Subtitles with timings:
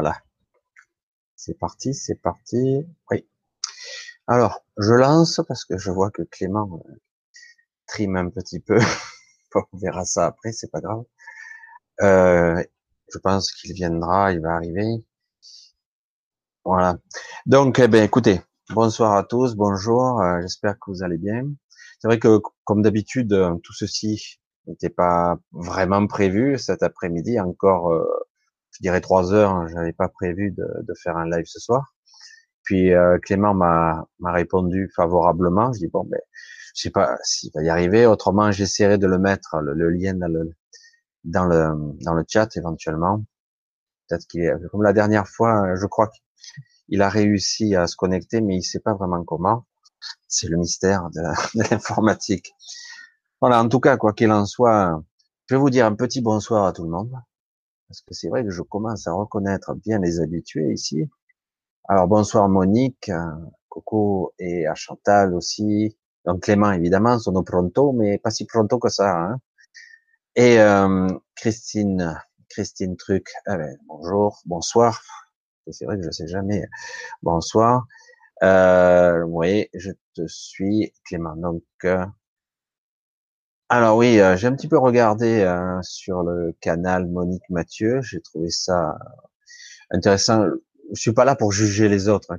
[0.00, 0.16] Voilà.
[1.34, 2.86] C'est parti, c'est parti.
[3.10, 3.26] Oui.
[4.28, 6.92] Alors, je lance parce que je vois que Clément euh,
[7.88, 8.78] trime un petit peu.
[9.56, 11.02] On verra ça après, c'est pas grave.
[12.02, 12.62] Euh,
[13.12, 15.04] je pense qu'il viendra, il va arriver.
[16.64, 16.98] Voilà.
[17.46, 18.40] Donc, eh ben, écoutez,
[18.70, 20.20] bonsoir à tous, bonjour.
[20.20, 21.42] Euh, j'espère que vous allez bien.
[21.98, 24.38] C'est vrai que, comme d'habitude, tout ceci
[24.68, 27.40] n'était pas vraiment prévu cet après-midi.
[27.40, 27.92] Encore,
[28.78, 29.50] je dirais trois heures.
[29.50, 31.94] Hein, j'avais pas prévu de, de, faire un live ce soir.
[32.62, 35.72] Puis euh, Clément m'a répondu favorablement.
[35.72, 36.20] Je dis bon, ben,
[36.74, 38.06] je sais pas s'il va y arriver.
[38.06, 40.50] Autrement, j'essaierai de le mettre le, lien dans le
[41.24, 43.24] dans le dans le chat éventuellement.
[44.08, 45.74] Peut-être qu'il est comme la dernière fois.
[45.76, 46.10] Je crois
[46.88, 49.66] qu'il a réussi à se connecter, mais il sait pas vraiment comment.
[50.28, 51.22] C'est le mystère de
[51.70, 52.52] l'informatique.
[53.40, 55.00] Voilà, en tout cas, quoi qu'il en soit,
[55.46, 57.12] je vais vous dire un petit bonsoir à tout le monde,
[57.88, 61.08] parce que c'est vrai que je commence à reconnaître bien les habitués ici.
[61.88, 63.10] Alors bonsoir Monique,
[63.68, 65.96] Coco et à Chantal aussi.
[66.26, 69.16] Donc Clément évidemment, sono pronto, mais pas si pronto que ça.
[69.16, 69.40] Hein.
[70.36, 73.30] Et euh, Christine, Christine Truc.
[73.46, 75.00] Eh ben, bonjour, bonsoir.
[75.70, 76.64] C'est vrai que je sais jamais.
[77.22, 77.86] Bonsoir.
[78.42, 81.36] Euh, oui, je te suis, Clément.
[81.36, 82.04] Donc euh,
[83.70, 88.00] alors oui, euh, j'ai un petit peu regardé euh, sur le canal Monique Mathieu.
[88.02, 88.98] J'ai trouvé ça
[89.90, 90.46] intéressant.
[90.94, 92.38] Je suis pas là pour juger les autres, hein,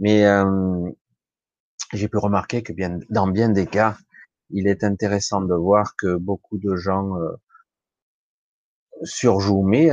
[0.00, 0.90] mais euh,
[1.92, 3.96] j'ai pu remarquer que bien, dans bien des cas,
[4.50, 7.12] il est intéressant de voir que beaucoup de gens
[9.04, 9.90] surjouent, mais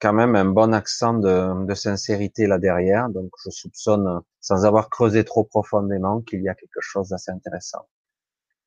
[0.00, 3.08] quand même un bon accent de, de sincérité là derrière.
[3.10, 7.86] Donc je soupçonne, sans avoir creusé trop profondément, qu'il y a quelque chose d'assez intéressant.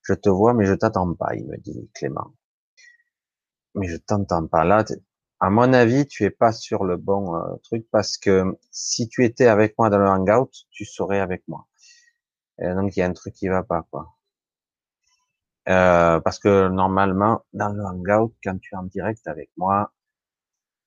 [0.09, 2.33] Je te vois, mais je t'attends pas, il me dit Clément.
[3.75, 4.63] Mais je t'entends pas.
[4.65, 4.83] Là,
[5.39, 9.23] à mon avis, tu es pas sur le bon euh, truc parce que si tu
[9.23, 11.67] étais avec moi dans le hangout, tu serais avec moi.
[12.57, 14.15] donc il y a un truc qui va pas, quoi.
[15.69, 19.93] Euh, parce que normalement, dans le hangout, quand tu es en direct avec moi,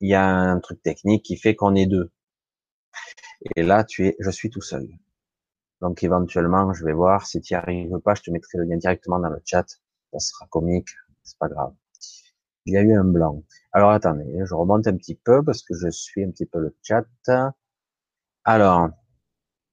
[0.01, 2.11] il y a un truc technique qui fait qu'on est deux.
[3.57, 4.89] Et là, tu es, je suis tout seul.
[5.83, 7.27] Donc éventuellement, je vais voir.
[7.27, 9.67] Si tu n'y arrives pas, je te mettrai le lien directement dans le chat.
[10.13, 10.89] Ça sera comique,
[11.25, 11.75] c'est pas grave.
[12.67, 13.43] Il y a eu un blanc.
[13.73, 16.77] Alors attendez, je remonte un petit peu parce que je suis un petit peu le
[16.83, 17.05] chat.
[18.45, 18.91] Alors,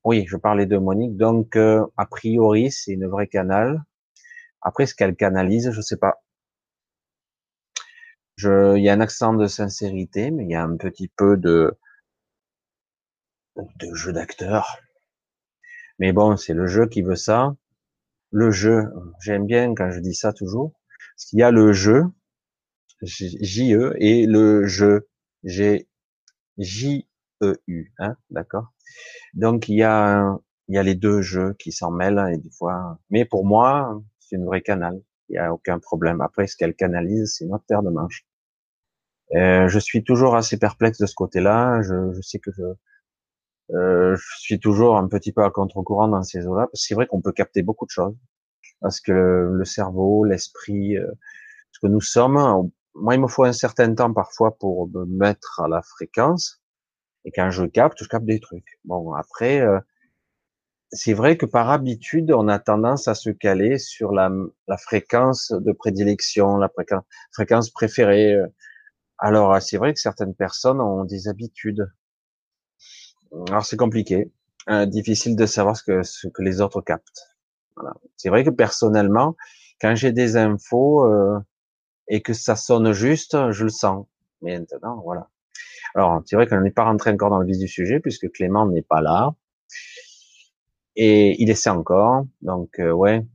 [0.04, 1.18] oui, je parlais de Monique.
[1.18, 3.84] Donc, euh, a priori, c'est une vraie canal.
[4.62, 6.24] Après, ce qu'elle canalise, je sais pas.
[8.38, 11.38] Je, il y a un accent de sincérité, mais il y a un petit peu
[11.38, 11.78] de,
[13.58, 14.80] de jeu d'acteur.
[16.00, 17.56] Mais bon, c'est le jeu qui veut ça.
[18.32, 18.84] Le jeu,
[19.22, 20.74] j'aime bien quand je dis ça toujours,
[21.16, 22.06] parce qu'il y a le jeu,
[23.02, 25.10] J-E, et le jeu,
[25.44, 25.88] G,
[26.58, 28.74] J-E-U, hein, d'accord?
[29.34, 30.38] Donc, il y a,
[30.68, 34.02] il y a les deux jeux qui s'en mêlent, et des fois, mais pour moi,
[34.20, 35.02] c'est une vraie canal.
[35.30, 36.22] Il n'y a aucun problème.
[36.22, 38.26] Après, ce qu'elle canalise, c'est autre paire de manches.
[39.36, 41.82] Euh, je suis toujours assez perplexe de ce côté-là.
[41.84, 42.64] Je, je sais que je,
[43.74, 46.96] euh, je suis toujours un petit peu à contre-courant dans ces eaux-là, parce que c'est
[46.96, 48.16] vrai qu'on peut capter beaucoup de choses,
[48.82, 49.12] parce que
[49.52, 51.12] le, cerveau, l'esprit, euh,
[51.72, 55.62] ce que nous sommes, moi il me faut un certain temps parfois pour me mettre
[55.62, 56.62] à la fréquence,
[57.26, 58.80] et quand je capte, je capte des trucs.
[58.86, 59.80] Bon, après, euh,
[60.92, 64.32] c'est vrai que par habitude, on a tendance à se caler sur la,
[64.68, 66.72] la fréquence de prédilection, la
[67.32, 68.36] fréquence préférée.
[69.20, 71.92] Alors, c'est vrai que certaines personnes ont des habitudes
[73.48, 74.32] alors c'est compliqué,
[74.70, 77.36] euh, difficile de savoir ce que, ce que les autres captent.
[77.76, 77.96] Voilà.
[78.18, 79.36] C'est vrai que personnellement,
[79.82, 81.40] quand j'ai des infos euh,
[82.08, 84.06] et que ça sonne juste, je le sens.
[84.42, 85.30] Mais maintenant, voilà.
[85.96, 88.68] Alors c'est vrai qu'on n'est pas rentré encore dans le vif du sujet puisque Clément
[88.68, 89.34] n'est pas là
[90.96, 92.26] et il essaie encore.
[92.42, 93.26] Donc euh, ouais,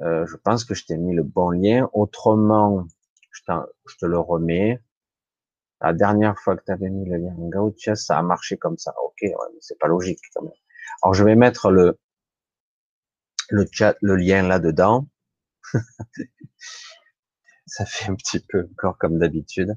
[0.00, 1.88] euh, je pense que je t'ai mis le bon lien.
[1.92, 2.84] Autrement,
[3.32, 3.40] je,
[3.88, 4.80] je te le remets.
[5.82, 8.94] La dernière fois que tu avais mis le lien Gaucha, ça a marché comme ça.
[9.04, 10.52] Ok, ouais, c'est pas logique quand même.
[11.02, 11.98] Alors je vais mettre le
[13.50, 15.06] le chat, le lien là-dedans.
[17.66, 19.76] ça fait un petit peu encore comme d'habitude.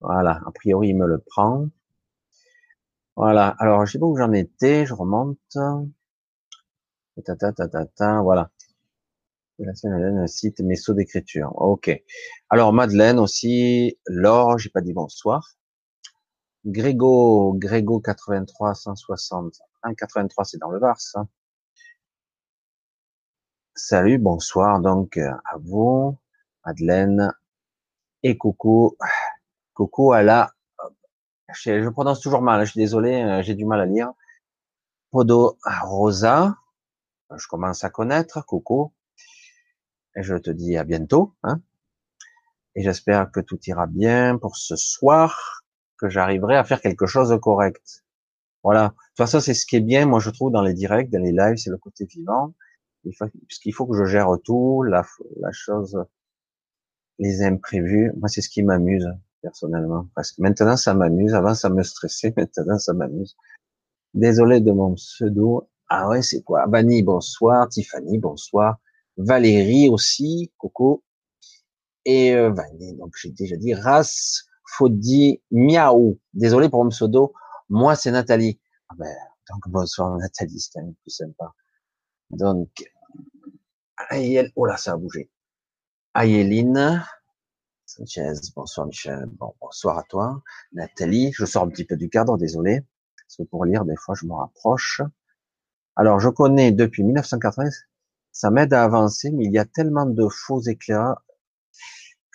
[0.00, 1.68] Voilà, a priori il me le prend.
[3.16, 5.38] Voilà, alors je sais pas où j'en étais, je remonte.
[7.24, 8.50] Ta, ta, ta, ta, ta, voilà.
[10.26, 11.52] Cite mes sauts d'écriture.
[11.56, 11.90] Ok.
[12.50, 15.54] Alors Madeleine aussi, Laure, j'ai pas dit bonsoir.
[16.66, 19.54] Grégo, Grégo 83 160.
[19.84, 21.26] 183 c'est dans le Var, ça.
[23.76, 26.16] Salut, bonsoir donc à vous,
[26.64, 27.32] Madeleine
[28.22, 28.96] et coucou,
[29.74, 30.52] coucou à la
[31.52, 34.12] Je, prononce toujours mal, je suis désolé, euh, j'ai du mal à lire.
[35.10, 36.56] Podo Rosa,
[37.36, 39.03] je commence à connaître, Coco, et
[40.22, 41.60] je te dis à bientôt, hein,
[42.76, 45.62] et j'espère que tout ira bien pour ce soir,
[45.98, 48.04] que j'arriverai à faire quelque chose de correct.
[48.64, 48.88] Voilà.
[48.88, 51.22] De toute façon, c'est ce qui est bien, moi, je trouve, dans les directs, dans
[51.22, 52.54] les lives, c'est le côté vivant.
[53.04, 55.04] Il faut, puisqu'il faut que je gère tout, la,
[55.40, 56.02] la chose,
[57.18, 58.12] les imprévus.
[58.16, 59.08] Moi, c'est ce qui m'amuse,
[59.42, 60.08] personnellement.
[60.14, 61.34] Parce que maintenant, ça m'amuse.
[61.34, 62.32] Avant, ça me stressait.
[62.36, 63.36] Maintenant, ça m'amuse.
[64.14, 65.68] Désolé de mon pseudo.
[65.88, 66.66] Ah ouais, c'est quoi?
[66.66, 67.68] Bani, bonsoir.
[67.68, 68.78] Tiffany, bonsoir.
[69.16, 70.52] Valérie aussi.
[70.58, 71.04] Coco.
[72.04, 72.52] Et euh,
[72.98, 73.74] donc j'ai déjà dit.
[73.74, 76.18] Ras, Fodi, Miaou.
[76.32, 77.32] Désolé pour mon pseudo.
[77.68, 78.60] Moi, c'est Nathalie.
[78.88, 79.14] Ah ben,
[79.50, 81.54] donc bonsoir Nathalie, c'est un plus sympa.
[82.30, 82.70] Donc,
[84.10, 85.30] Ayel, oh là, ça a bougé.
[86.14, 87.04] Ayeline,
[87.86, 90.42] Sanchez, bonsoir Michel, bon, bonsoir à toi.
[90.72, 92.82] Nathalie, je sors un petit peu du cadre, désolé.
[93.16, 95.00] Parce que pour lire, des fois, je me rapproche.
[95.96, 97.70] Alors, je connais depuis 1980,
[98.34, 101.14] ça m'aide à avancer, mais il y a tellement de faux éclairs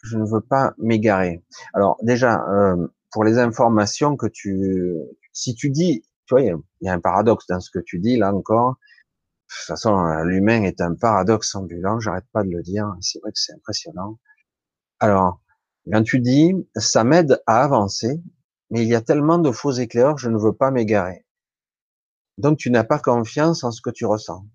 [0.02, 1.44] que je ne veux pas m'égarer.
[1.74, 4.96] Alors, déjà, euh, pour les informations que tu,
[5.34, 8.18] si tu dis, tu vois, il y, a un paradoxe dans ce que tu dis
[8.18, 8.78] là encore.
[9.50, 12.96] De toute façon, l'humain est un paradoxe ambulant, j'arrête pas de le dire.
[13.02, 14.20] C'est vrai que c'est impressionnant.
[15.00, 15.42] Alors,
[15.92, 18.22] quand tu dis, ça m'aide à avancer,
[18.70, 21.26] mais il y a tellement de faux éclairs, je ne veux pas m'égarer.
[22.38, 24.46] Donc, tu n'as pas confiance en ce que tu ressens.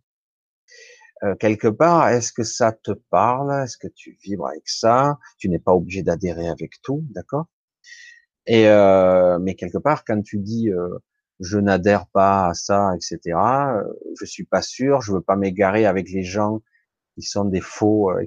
[1.25, 3.65] Euh, quelque part, est-ce que ça te parle?
[3.65, 5.19] Est-ce que tu vibres avec ça?
[5.38, 7.47] Tu n'es pas obligé d'adhérer avec tout, d'accord?
[8.47, 10.99] Et euh, mais quelque part, quand tu dis euh,
[11.41, 13.85] je n'adhère pas à ça, etc., euh,
[14.21, 16.61] je suis pas sûr, je veux pas m'égarer avec les gens
[17.15, 18.11] qui sont des faux.
[18.11, 18.26] Euh.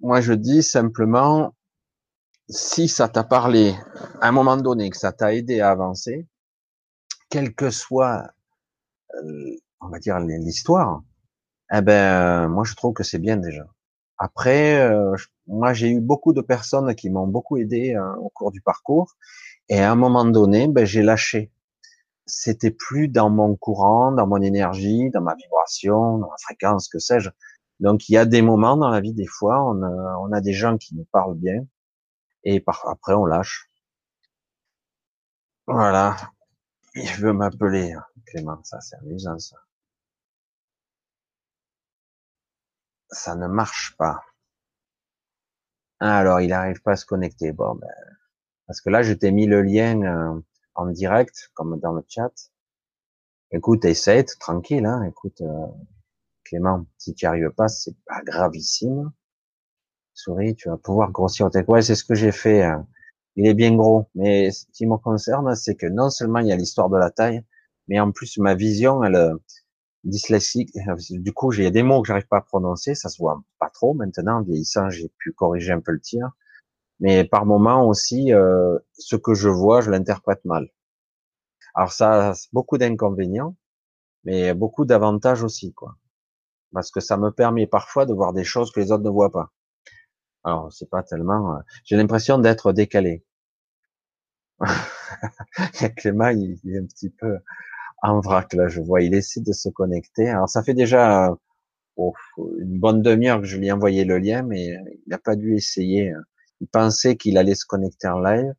[0.00, 1.56] Moi, je dis simplement,
[2.48, 3.74] si ça t'a parlé
[4.20, 6.28] à un moment donné, que ça t'a aidé à avancer,
[7.30, 8.30] quelle que soit,
[9.80, 11.02] on va dire l'histoire,
[11.72, 13.66] eh ben, moi, je trouve que c'est bien déjà.
[14.18, 15.14] Après, euh,
[15.46, 19.16] moi, j'ai eu beaucoup de personnes qui m'ont beaucoup aidé hein, au cours du parcours,
[19.68, 21.52] et à un moment donné, ben, j'ai lâché.
[22.26, 26.98] C'était plus dans mon courant, dans mon énergie, dans ma vibration, dans ma fréquence, que
[26.98, 27.30] sais-je.
[27.80, 30.40] Donc, il y a des moments dans la vie, des fois, on a, on a
[30.40, 31.66] des gens qui nous parlent bien,
[32.44, 33.70] et par, après, on lâche.
[35.66, 36.16] Voilà.
[36.94, 39.56] Il veut m'appeler, hein, Clément, ça c'est amusant ça.
[43.10, 44.20] Ça ne marche pas.
[46.00, 47.52] Alors, il n'arrive pas à se connecter.
[47.52, 47.88] Bon, ben,
[48.66, 50.40] parce que là, je t'ai mis le lien euh,
[50.74, 52.32] en direct, comme dans le chat.
[53.50, 55.02] Écoute, essaie, tranquille, hein.
[55.04, 55.66] Écoute, euh,
[56.44, 59.12] Clément, si tu n'y arrives pas, c'est pas gravissime.
[60.14, 62.62] Souris, tu vas pouvoir grossir tes Ouais, c'est ce que j'ai fait.
[62.62, 62.86] Hein.
[63.36, 66.52] Il est bien gros, mais ce qui me concerne, c'est que non seulement il y
[66.52, 67.44] a l'histoire de la taille,
[67.86, 69.32] mais en plus ma vision, elle,
[70.04, 70.70] dyslexique.
[70.88, 73.70] Euh, du coup, j'ai des mots que j'arrive pas à prononcer, ça se voit pas
[73.70, 74.38] trop maintenant.
[74.38, 76.30] En vieillissant, j'ai pu corriger un peu le tir,
[77.00, 80.68] mais par moment aussi, euh, ce que je vois, je l'interprète mal.
[81.74, 83.56] Alors ça a beaucoup d'inconvénients,
[84.24, 85.96] mais beaucoup d'avantages aussi, quoi.
[86.72, 89.32] Parce que ça me permet parfois de voir des choses que les autres ne voient
[89.32, 89.52] pas.
[90.44, 91.56] Alors c'est pas tellement.
[91.56, 93.24] Euh, j'ai l'impression d'être décalé.
[95.96, 97.38] Clément, il est un petit peu
[98.02, 100.28] en vrac là, je vois, il essaie de se connecter.
[100.28, 101.34] Alors ça fait déjà
[101.96, 102.14] oh,
[102.58, 105.54] une bonne demi-heure que je lui ai envoyé le lien, mais il n'a pas dû
[105.56, 106.12] essayer.
[106.60, 108.54] Il pensait qu'il allait se connecter en live.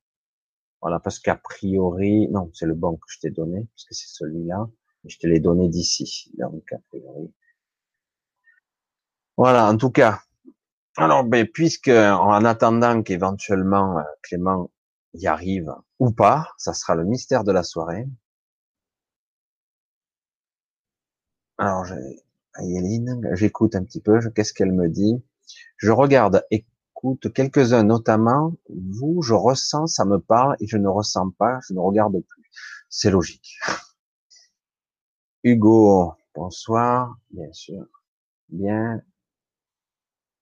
[0.82, 4.08] Voilà, parce qu'a priori, non, c'est le bon que je t'ai donné, parce que c'est
[4.08, 4.70] celui-là.
[5.06, 7.34] Je te l'ai donné d'ici, donc a priori.
[9.38, 10.20] Voilà, en tout cas.
[10.98, 14.70] Alors, ben, puisque en attendant qu'éventuellement euh, Clément
[15.14, 18.06] y arrive ou pas, ça sera le mystère de la soirée.
[21.60, 21.86] Alors,
[23.34, 25.22] j'écoute un petit peu, qu'est-ce qu'elle me dit?
[25.76, 31.32] Je regarde, écoute quelques-uns, notamment vous, je ressens, ça me parle, et je ne ressens
[31.32, 32.50] pas, je ne regarde plus.
[32.90, 33.60] C'est logique.
[35.44, 37.86] Hugo, bonsoir, bien sûr.
[38.48, 39.02] Bien,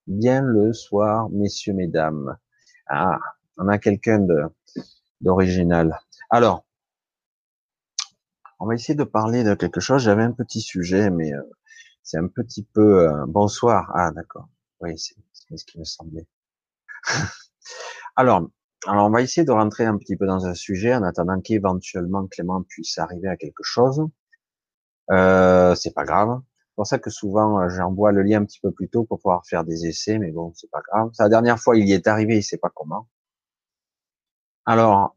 [0.06, 2.38] bien le soir, messieurs, mesdames.
[2.86, 3.18] Ah,
[3.58, 4.24] on a quelqu'un
[5.20, 6.00] d'original.
[6.30, 6.67] Alors,
[8.60, 10.02] on va essayer de parler de quelque chose.
[10.04, 11.42] J'avais un petit sujet, mais euh,
[12.04, 13.92] c'est un petit peu euh, bonsoir.
[13.94, 14.48] Ah d'accord.
[14.82, 15.16] Oui, c'est
[15.58, 16.28] ce qui me semblait.
[18.16, 18.50] alors,
[18.86, 22.26] alors, on va essayer de rentrer un petit peu dans un sujet en attendant qu'éventuellement
[22.28, 24.02] Clément puisse arriver à quelque chose.
[25.12, 26.40] Euh, c'est pas grave.
[26.70, 29.20] C'est pour ça que souvent euh, j'envoie le lien un petit peu plus tôt pour
[29.20, 31.12] pouvoir faire des essais, mais bon, c'est pas grave.
[31.20, 33.10] La dernière fois, il y est arrivé, il sait pas comment.
[34.66, 35.17] Alors,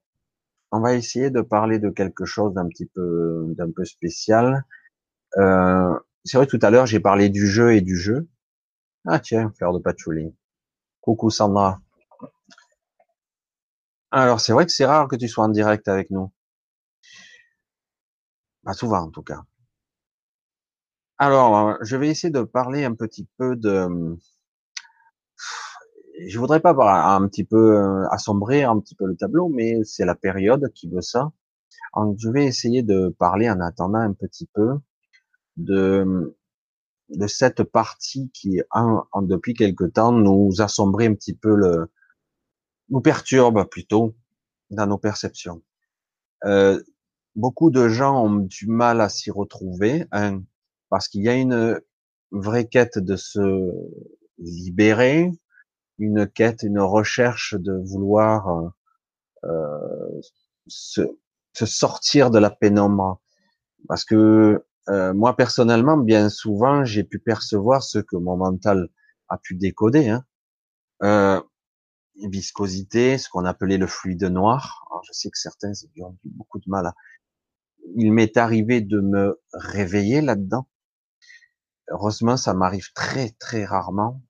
[0.72, 4.64] on va essayer de parler de quelque chose d'un petit peu, d'un peu spécial.
[5.38, 8.28] Euh, c'est vrai tout à l'heure j'ai parlé du jeu et du jeu.
[9.06, 10.34] Ah tiens, fleur de patchouli.
[11.00, 11.80] Coucou Sandra.
[14.12, 16.32] Alors c'est vrai que c'est rare que tu sois en direct avec nous.
[18.64, 19.42] Pas souvent en tout cas.
[21.22, 24.16] Alors, je vais essayer de parler un petit peu de.
[26.26, 26.74] Je voudrais pas
[27.14, 30.88] un petit peu euh, assombrir un petit peu le tableau, mais c'est la période qui
[30.88, 31.32] veut ça.
[32.16, 34.78] je vais essayer de parler en attendant un petit peu
[35.56, 36.36] de
[37.10, 41.90] de cette partie qui, en, depuis quelque temps, nous assombrit un petit peu le,
[42.88, 44.14] nous perturbe plutôt
[44.70, 45.62] dans nos perceptions.
[46.44, 46.80] Euh,
[47.34, 50.42] beaucoup de gens ont du mal à s'y retrouver, hein,
[50.88, 51.80] parce qu'il y a une
[52.30, 53.72] vraie quête de se
[54.38, 55.32] libérer,
[56.00, 58.72] une quête, une recherche de vouloir
[59.44, 60.20] euh,
[60.66, 61.02] se,
[61.52, 63.20] se, sortir de la pénombre,
[63.86, 68.88] parce que euh, moi personnellement, bien souvent, j'ai pu percevoir ce que mon mental
[69.28, 70.08] a pu décoder.
[70.08, 70.24] Hein.
[71.02, 71.40] Euh,
[72.28, 74.84] viscosité, ce qu'on appelait le fluide noir.
[74.90, 76.94] Alors, je sais que certains ont eu beaucoup de mal à...
[77.96, 80.68] Il m'est arrivé de me réveiller là-dedans.
[81.88, 84.20] Heureusement, ça m'arrive très très rarement.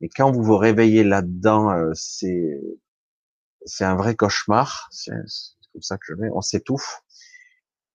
[0.00, 2.60] Et quand vous vous réveillez là-dedans, euh, c'est
[3.64, 4.88] c'est un vrai cauchemar.
[4.90, 5.12] C'est
[5.72, 6.28] comme ça que je vais.
[6.32, 7.02] On s'étouffe.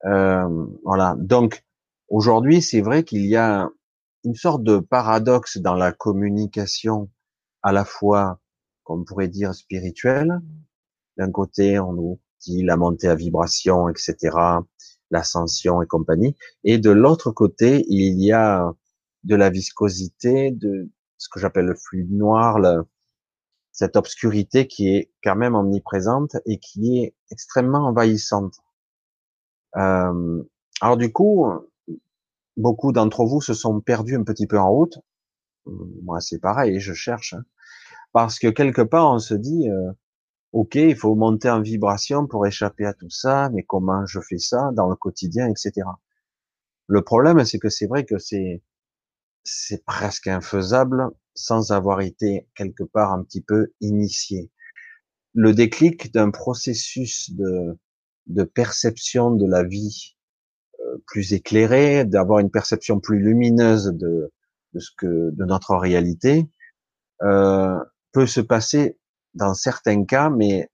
[0.05, 1.15] Euh, voilà.
[1.17, 1.63] Donc
[2.09, 3.69] aujourd'hui, c'est vrai qu'il y a
[4.23, 7.09] une sorte de paradoxe dans la communication,
[7.61, 8.39] à la fois
[8.83, 10.39] qu'on pourrait dire spirituelle.
[11.17, 14.35] D'un côté, on nous dit la montée à vibration, etc.,
[15.11, 16.35] l'ascension et compagnie.
[16.63, 18.73] Et de l'autre côté, il y a
[19.23, 20.89] de la viscosité, de
[21.23, 22.59] ce que j'appelle le fluide noir,
[23.71, 28.55] cette obscurité qui est quand même omniprésente et qui est extrêmement envahissante.
[29.77, 30.43] Euh,
[30.81, 31.47] alors du coup,
[32.57, 34.99] beaucoup d'entre vous se sont perdus un petit peu en route.
[35.65, 37.33] Moi, c'est pareil, je cherche.
[37.33, 37.45] Hein.
[38.11, 39.93] Parce que quelque part, on se dit, euh,
[40.51, 44.39] ok, il faut monter en vibration pour échapper à tout ça, mais comment je fais
[44.39, 45.87] ça dans le quotidien, etc.
[46.87, 48.61] Le problème, c'est que c'est vrai que c'est
[49.43, 54.51] c'est presque infaisable sans avoir été quelque part un petit peu initié.
[55.33, 57.77] Le déclic d'un processus de,
[58.27, 60.15] de perception de la vie
[60.79, 64.31] euh, plus éclairé, d'avoir une perception plus lumineuse de,
[64.73, 66.49] de ce que de notre réalité,
[67.23, 67.79] euh,
[68.11, 68.99] peut se passer
[69.33, 70.69] dans certains cas, mais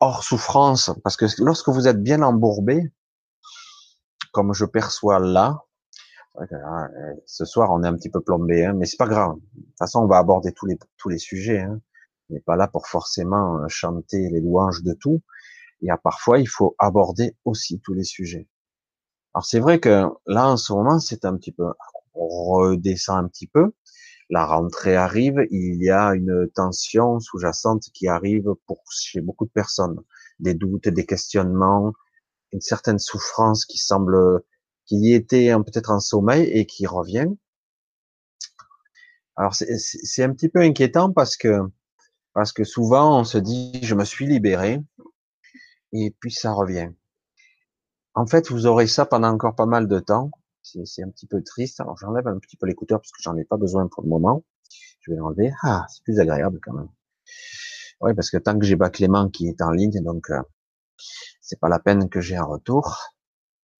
[0.00, 2.92] hors souffrance, parce que lorsque vous êtes bien embourbé,
[4.32, 5.65] comme je perçois là,
[7.24, 9.36] ce soir on est un petit peu plombé, hein, mais c'est pas grave.
[9.54, 11.60] De toute façon, on va aborder tous les tous les sujets.
[11.60, 11.80] Hein.
[12.30, 15.22] On n'est pas là pour forcément euh, chanter les louanges de tout.
[15.82, 18.48] Et à parfois, il faut aborder aussi tous les sujets.
[19.34, 21.66] Alors c'est vrai que là en ce moment, c'est un petit peu,
[22.14, 23.72] on redescend un petit peu,
[24.30, 29.50] la rentrée arrive, il y a une tension sous-jacente qui arrive pour chez beaucoup de
[29.50, 30.00] personnes,
[30.40, 31.92] des doutes, des questionnements,
[32.52, 34.42] une certaine souffrance qui semble
[34.86, 37.28] qui y était peut-être en sommeil et qui revient.
[39.36, 41.60] Alors c'est un petit peu inquiétant parce que
[42.32, 44.80] parce que souvent on se dit je me suis libéré
[45.92, 46.90] et puis ça revient.
[48.14, 50.30] En fait, vous aurez ça pendant encore pas mal de temps
[50.84, 51.80] c'est un petit peu triste.
[51.80, 54.44] Alors j'enlève un petit peu l'écouteur parce que j'en ai pas besoin pour le moment.
[55.00, 55.52] Je vais l'enlever.
[55.62, 56.88] Ah, c'est plus agréable quand même.
[58.00, 60.42] Oui, parce que tant que j'ai pas Clément qui est en ligne, donc euh,
[61.40, 62.98] c'est pas la peine que j'ai un retour.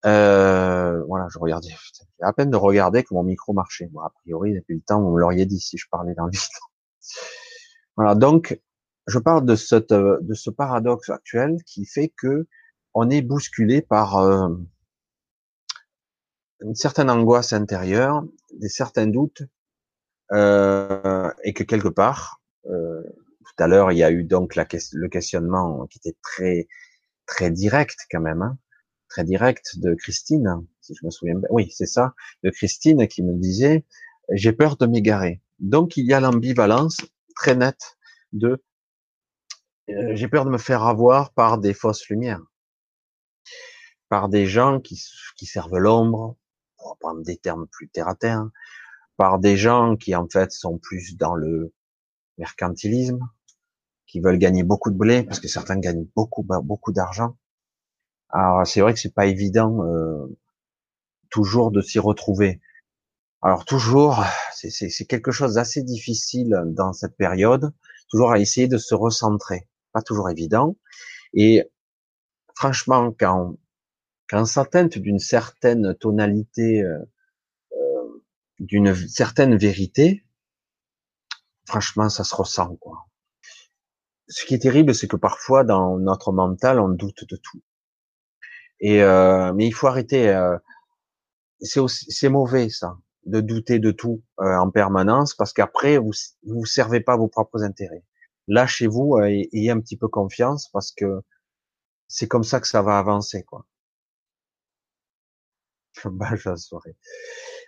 [0.07, 1.69] Euh, voilà, je regardais.
[1.69, 3.87] J'ai à peine de regarder que mon micro marchait.
[3.91, 6.31] Bon, a priori, depuis le temps, vous me l'auriez dit si je parlais dans le
[6.31, 6.41] vide.
[7.95, 8.61] Voilà, donc
[9.07, 12.45] je parle de cette de ce paradoxe actuel qui fait que
[12.93, 14.49] on est bousculé par euh,
[16.61, 18.23] une certaine angoisse intérieure,
[18.53, 19.41] des certains doutes,
[20.31, 24.67] euh, et que quelque part, euh, tout à l'heure, il y a eu donc la,
[24.93, 26.67] le questionnement qui était très
[27.25, 28.57] très direct quand même, hein,
[29.09, 31.47] très direct de Christine, si je me souviens bien.
[31.51, 33.85] Oui, c'est ça, de Christine qui me disait
[34.33, 35.41] j'ai peur de m'égarer.
[35.59, 36.97] Donc il y a l'ambivalence
[37.35, 37.97] très nette
[38.33, 38.61] de
[39.89, 42.41] euh, j'ai peur de me faire avoir par des fausses lumières,
[44.09, 44.97] par des gens qui,
[45.45, 46.35] servent l'ombre,
[46.77, 48.49] pour prendre des termes plus terre à terre,
[49.15, 51.73] par des gens qui en fait sont plus dans le
[52.37, 53.19] mercantilisme,
[54.05, 57.37] qui veulent gagner beaucoup de blé, parce que certains gagnent beaucoup beaucoup d'argent.
[58.29, 60.37] Alors c'est vrai que c'est pas évident euh,
[61.29, 62.61] toujours de s'y retrouver.
[63.41, 67.71] Alors toujours, c'est quelque chose d'assez difficile dans cette période,
[68.09, 70.75] toujours à essayer de se recentrer, pas toujours évident.
[71.33, 71.69] Et
[72.55, 73.55] franchement, quand,
[74.27, 76.99] quand ça teinte d'une certaine tonalité, euh,
[77.73, 78.23] euh,
[78.59, 80.25] d'une certaine vérité,
[81.65, 83.05] franchement, ça se ressent, quoi.
[84.29, 87.61] Ce qui est terrible, c'est que parfois, dans notre mental, on doute de tout.
[88.79, 90.29] Et euh, mais il faut arrêter.
[90.29, 90.57] Euh,
[91.61, 96.11] c'est mauvais ça, de douter de tout euh, en permanence, parce qu'après vous
[96.43, 98.03] vous servez pas vos propres intérêts.
[98.47, 101.21] Lâchez-vous et ayez un petit peu confiance, parce que
[102.07, 103.65] c'est comme ça que ça va avancer, quoi.
[106.05, 106.95] Bâche la soirée.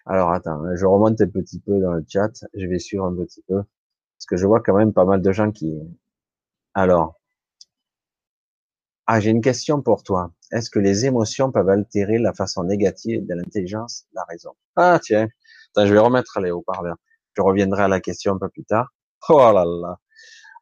[0.06, 3.44] Alors attends, je remonte un petit peu dans le chat, je vais suivre un petit
[3.48, 5.74] peu, parce que je vois quand même pas mal de gens qui.
[6.74, 7.19] Alors,
[9.12, 10.32] ah, j'ai une question pour toi.
[10.52, 14.56] Est-ce que les émotions peuvent altérer la façon négative de l'intelligence, la raison?
[14.76, 15.28] Ah tiens,
[15.72, 16.98] Attends, je vais remettre les haut-parleurs.
[17.36, 18.94] Je reviendrai à la question un peu plus tard.
[19.30, 19.98] Oh là là.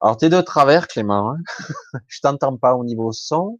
[0.02, 1.32] Alors t'es de travers, Clément.
[1.32, 1.40] Hein?
[2.08, 3.60] Je t'entends pas au niveau son.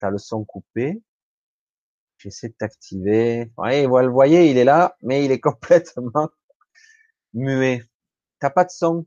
[0.00, 1.02] T'as le son coupé.
[2.16, 3.52] J'essaie de t'activer.
[3.58, 6.30] Oui, vous le voyez, il est là, mais il est complètement
[7.34, 7.82] muet.
[8.38, 9.04] T'as pas de son?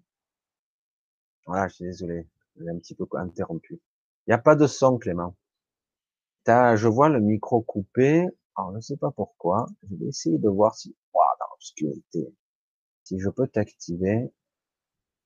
[1.48, 2.28] Voilà, je suis désolé.
[2.60, 3.82] J'ai un petit peu interrompu.
[4.26, 5.36] Il n'y a pas de son, Clément.
[6.48, 8.28] As, je vois le micro coupé.
[8.56, 9.66] Alors, je ne sais pas pourquoi.
[9.90, 12.34] Je vais essayer de voir si, oh, dans l'obscurité,
[13.04, 14.32] si je peux t'activer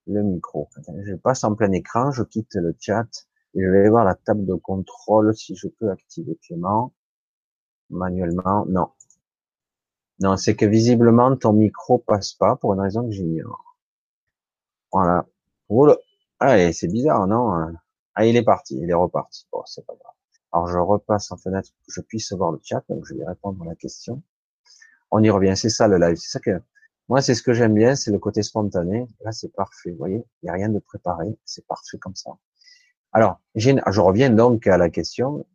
[0.07, 0.69] le micro.
[1.05, 4.45] Je passe en plein écran, je quitte le chat et je vais voir la table
[4.45, 6.93] de contrôle si je peux activer Clément
[7.89, 8.65] manuellement.
[8.67, 8.89] Non.
[10.19, 13.77] Non, c'est que visiblement ton micro passe pas pour une raison que j'ignore.
[14.91, 15.27] Voilà.
[16.39, 17.73] Allez, c'est bizarre, non hein
[18.19, 19.47] ah, il est parti, il est reparti.
[19.51, 20.13] Bon, c'est pas grave.
[20.51, 23.23] Alors, je repasse en fenêtre pour que je puisse voir le chat, donc je vais
[23.23, 24.23] répondre à la question.
[25.11, 26.15] On y revient, c'est ça le live.
[26.15, 26.59] C'est ça que,
[27.09, 29.07] moi, c'est ce que j'aime bien, c'est le côté spontané.
[29.21, 29.91] Là, c'est parfait.
[29.91, 31.37] Vous voyez, il n'y a rien de préparé.
[31.45, 32.31] C'est parfait comme ça.
[33.11, 33.83] Alors, une...
[33.87, 35.45] je reviens donc à la question.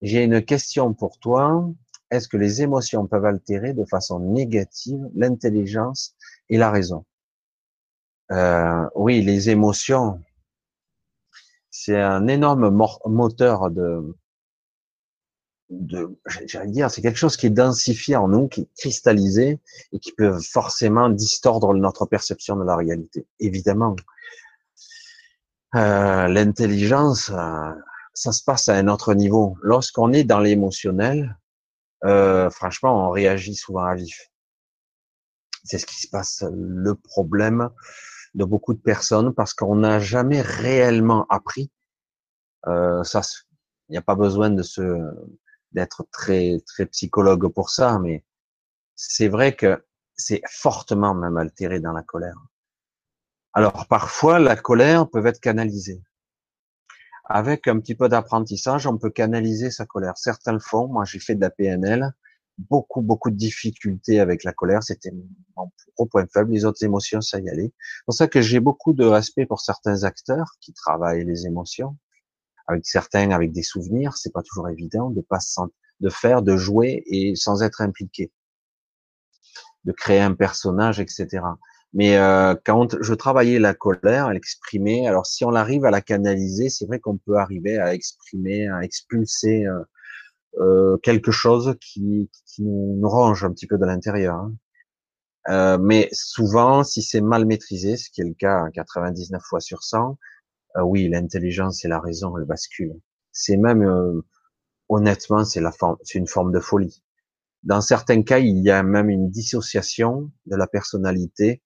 [0.00, 1.70] J'ai une question pour toi.
[2.10, 6.16] Est-ce que les émotions peuvent altérer de façon négative l'intelligence
[6.48, 7.04] et la raison?
[8.32, 10.20] Euh, Oui, les émotions,
[11.84, 12.70] c'est un énorme
[13.06, 14.14] moteur de,
[16.46, 19.58] j'allais dire, c'est quelque chose qui est densifié en nous, qui est cristallisé
[19.92, 23.26] et qui peut forcément distordre notre perception de la réalité.
[23.40, 23.96] Évidemment,
[25.74, 27.72] euh, l'intelligence, euh,
[28.14, 29.56] ça se passe à un autre niveau.
[29.62, 31.36] Lorsqu'on est dans l'émotionnel,
[32.04, 34.30] euh, franchement, on réagit souvent à vif.
[35.64, 36.44] C'est ce qui se passe.
[36.52, 37.70] Le problème,
[38.34, 41.70] de beaucoup de personnes parce qu'on n'a jamais réellement appris.
[42.66, 43.22] Euh, ça,
[43.88, 44.82] il n'y a pas besoin de se
[45.72, 48.24] d'être très très psychologue pour ça, mais
[48.94, 52.36] c'est vrai que c'est fortement même altéré dans la colère.
[53.54, 56.02] Alors parfois la colère peut être canalisée.
[57.24, 60.16] Avec un petit peu d'apprentissage, on peut canaliser sa colère.
[60.16, 60.88] Certains le font.
[60.88, 62.12] Moi, j'ai fait de la PNL
[62.58, 64.82] beaucoup, beaucoup de difficultés avec la colère.
[64.82, 65.12] C'était
[65.56, 66.52] mon gros point faible.
[66.52, 67.72] Les autres émotions, ça y allait.
[67.78, 71.96] C'est pour ça que j'ai beaucoup de respect pour certains acteurs qui travaillent les émotions.
[72.68, 75.38] Avec certains, avec des souvenirs, c'est pas toujours évident de pas
[76.00, 78.32] de faire, de jouer et sans être impliqué,
[79.84, 81.40] de créer un personnage, etc.
[81.92, 86.00] Mais euh, quand je travaillais la colère, à l'exprimer, alors si on arrive à la
[86.00, 89.82] canaliser, c'est vrai qu'on peut arriver à exprimer, à expulser euh,
[90.60, 94.36] euh, quelque chose qui, qui nous, range un petit peu de l'intérieur.
[94.36, 94.54] Hein.
[95.48, 99.82] Euh, mais souvent, si c'est mal maîtrisé, ce qui est le cas 99 fois sur
[99.82, 100.18] 100,
[100.76, 103.00] euh, oui, l'intelligence et la raison, elles basculent.
[103.32, 104.22] C'est même, euh,
[104.88, 105.62] honnêtement, c'est
[106.04, 107.02] c'est une forme de folie.
[107.62, 111.62] Dans certains cas, il y a même une dissociation de la personnalité.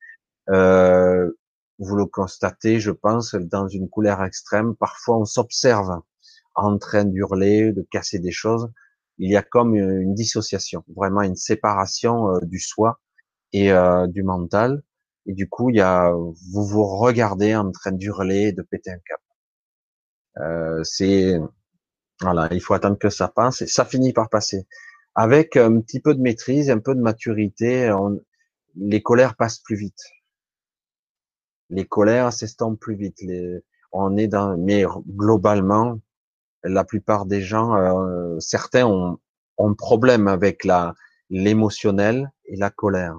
[0.50, 1.30] Euh,
[1.78, 4.74] vous le constatez, je pense, dans une couleur extrême.
[4.76, 6.00] Parfois, on s'observe
[6.56, 8.70] en train d'hurler, de casser des choses.
[9.18, 13.00] Il y a comme une dissociation, vraiment une séparation euh, du soi
[13.52, 14.82] et euh, du mental.
[15.26, 18.98] Et du coup, il y a, vous vous regardez en train d'hurler, de péter un
[18.98, 19.20] cap.
[20.38, 21.38] Euh, c'est
[22.20, 24.66] voilà, il faut attendre que ça passe et ça finit par passer.
[25.14, 27.90] Avec un petit peu de maîtrise, un peu de maturité,
[28.76, 30.00] les colères passent plus vite.
[31.70, 33.18] Les colères s'estompent plus vite.
[33.92, 36.00] On est dans, mais globalement,
[36.68, 39.18] la plupart des gens, euh, certains ont,
[39.58, 40.94] ont problème avec la
[41.30, 43.18] l'émotionnel et la colère.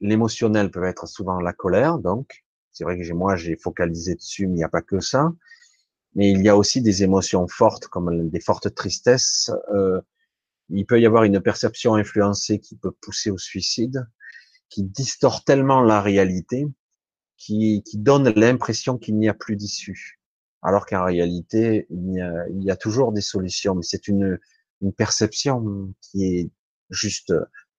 [0.00, 4.54] L'émotionnel peut être souvent la colère, donc c'est vrai que moi j'ai focalisé dessus, mais
[4.54, 5.32] il n'y a pas que ça.
[6.14, 9.50] Mais il y a aussi des émotions fortes, comme des fortes tristesses.
[9.74, 10.00] Euh,
[10.70, 14.06] il peut y avoir une perception influencée qui peut pousser au suicide,
[14.68, 16.66] qui distord tellement la réalité,
[17.36, 20.18] qui donne l'impression qu'il n'y a plus d'issue.
[20.62, 24.38] Alors qu'en réalité, il y, a, il y, a, toujours des solutions, mais c'est une,
[24.82, 26.50] une perception qui est
[26.90, 27.32] juste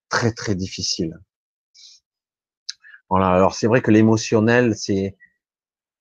[0.10, 1.20] très très difficile.
[3.10, 3.30] Voilà.
[3.30, 5.18] Alors c'est vrai que l'émotionnel, c'est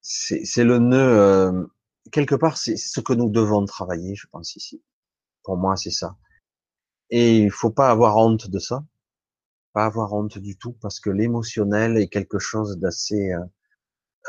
[0.03, 1.67] c'est le nœud euh,
[2.13, 4.83] quelque part, c'est ce que nous devons travailler, je pense ici.
[5.43, 6.17] Pour moi, c'est ça.
[7.11, 8.85] Et il faut pas avoir honte de ça,
[9.73, 13.45] pas avoir honte du tout, parce que l'émotionnel est quelque chose d'assez euh,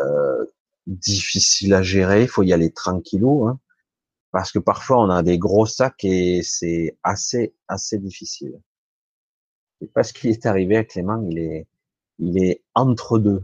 [0.01, 0.45] euh
[0.87, 2.23] difficile à gérer.
[2.23, 3.59] Il faut y aller tranquillou, hein,
[4.31, 8.59] parce que parfois on a des gros sacs et c'est assez assez difficile.
[9.81, 11.67] Et parce qu'il est arrivé à Clément, il est
[12.19, 13.43] il est entre deux.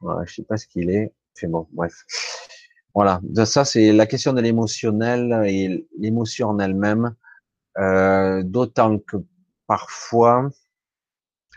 [0.00, 1.12] Voilà, je sais pas ce qu'il est.
[1.44, 2.04] Bon, bref.
[2.94, 7.14] Voilà, ça c'est la question de l'émotionnel et l'émotion en elle-même.
[7.78, 9.16] Euh, D'autant que
[9.66, 10.50] parfois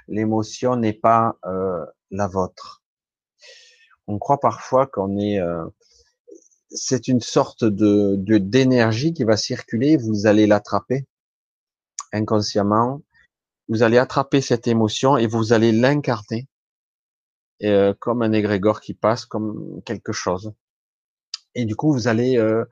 [0.08, 2.85] l'émotion n'est pas euh, la vôtre.
[4.08, 5.65] On croit parfois qu'on est, euh,
[6.70, 9.98] c'est une sorte de d'énergie qui va circuler.
[9.98, 11.06] Vous allez l'attraper
[12.13, 13.02] inconsciemment.
[13.68, 16.48] Vous allez attraper cette émotion et vous allez l'incarner
[17.63, 20.54] euh, comme un égrégore qui passe, comme quelque chose
[21.56, 22.65] et du coup vous allez, euh,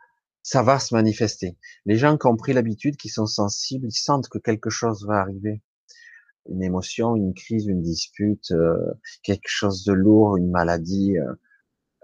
[0.43, 1.57] ça va se manifester.
[1.85, 5.19] Les gens qui ont pris l'habitude, qui sont sensibles, ils sentent que quelque chose va
[5.21, 5.61] arriver,
[6.49, 8.77] une émotion, une crise, une dispute, euh,
[9.23, 11.33] quelque chose de lourd, une maladie, euh,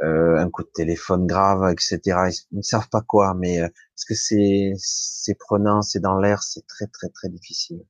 [0.04, 2.00] euh un coup de téléphone grave, etc.
[2.52, 6.66] Ils ne savent pas quoi, mais parce que c'est c'est prenant, c'est dans l'air, c'est
[6.68, 7.84] très très très difficile.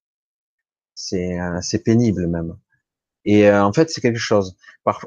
[0.96, 2.58] C'est c'est pénible même.
[3.26, 4.56] Et en fait, c'est quelque chose.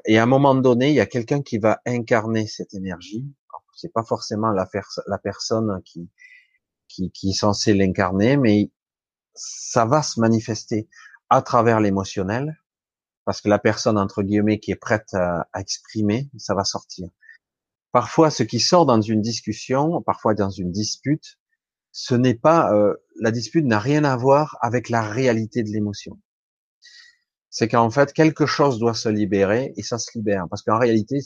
[0.06, 3.26] Et à un moment donné, il y a quelqu'un qui va incarner cette énergie,
[3.74, 4.68] c'est pas forcément la,
[5.06, 6.08] la personne qui,
[6.88, 8.70] qui, qui est censée l'incarner, mais
[9.34, 10.88] ça va se manifester
[11.32, 12.60] à travers l'émotionnel,
[13.24, 17.08] parce que la personne entre guillemets qui est prête à, exprimer, ça va sortir.
[17.90, 21.38] Parfois, ce qui sort dans une discussion, parfois dans une dispute,
[21.90, 26.20] ce n'est pas euh, la dispute n'a rien à voir avec la réalité de l'émotion.
[27.48, 31.20] C'est qu'en fait quelque chose doit se libérer et ça se libère parce qu'en réalité,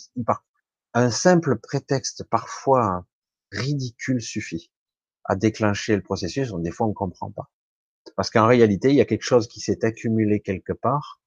[0.94, 3.04] un simple prétexte parfois
[3.50, 4.70] ridicule suffit
[5.24, 6.52] à déclencher le processus.
[6.58, 7.50] Des fois, on ne comprend pas.
[8.14, 11.20] Parce qu'en réalité, il y a quelque chose qui s'est accumulé quelque part.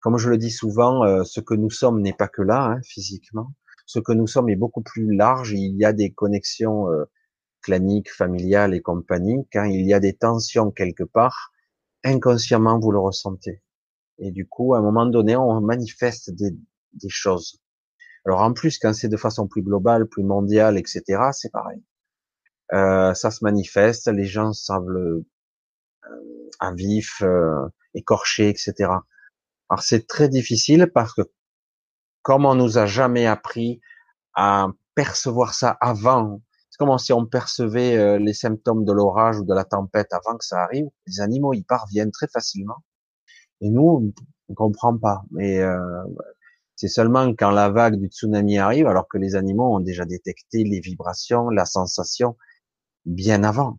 [0.00, 2.80] Comme je le dis souvent, euh, ce que nous sommes n'est pas que là, hein,
[2.84, 3.52] physiquement.
[3.86, 5.52] Ce que nous sommes est beaucoup plus large.
[5.52, 7.04] Il y a des connexions euh,
[7.62, 9.46] claniques, familiales et compagnie.
[9.52, 11.52] Quand il y a des tensions quelque part,
[12.04, 13.62] inconsciemment, vous le ressentez.
[14.18, 16.56] Et du coup, à un moment donné, on manifeste des,
[16.92, 17.60] des choses.
[18.26, 21.82] Alors en plus, quand c'est de façon plus globale, plus mondiale, etc., c'est pareil.
[22.72, 25.26] Euh, ça se manifeste, les gens semblent euh,
[26.60, 28.74] à vif, euh, écorchés, etc.
[29.70, 31.22] Alors c'est très difficile parce que
[32.22, 33.80] comme on nous a jamais appris
[34.34, 36.40] à percevoir ça avant,
[36.70, 40.36] c'est comme si on percevait euh, les symptômes de l'orage ou de la tempête avant
[40.36, 40.86] que ça arrive.
[41.06, 42.82] Les animaux y parviennent très facilement
[43.60, 44.12] et nous
[44.48, 45.22] on comprend pas.
[45.30, 45.78] Mais euh,
[46.76, 50.64] c'est seulement quand la vague du tsunami arrive, alors que les animaux ont déjà détecté
[50.64, 52.36] les vibrations, la sensation,
[53.04, 53.78] bien avant.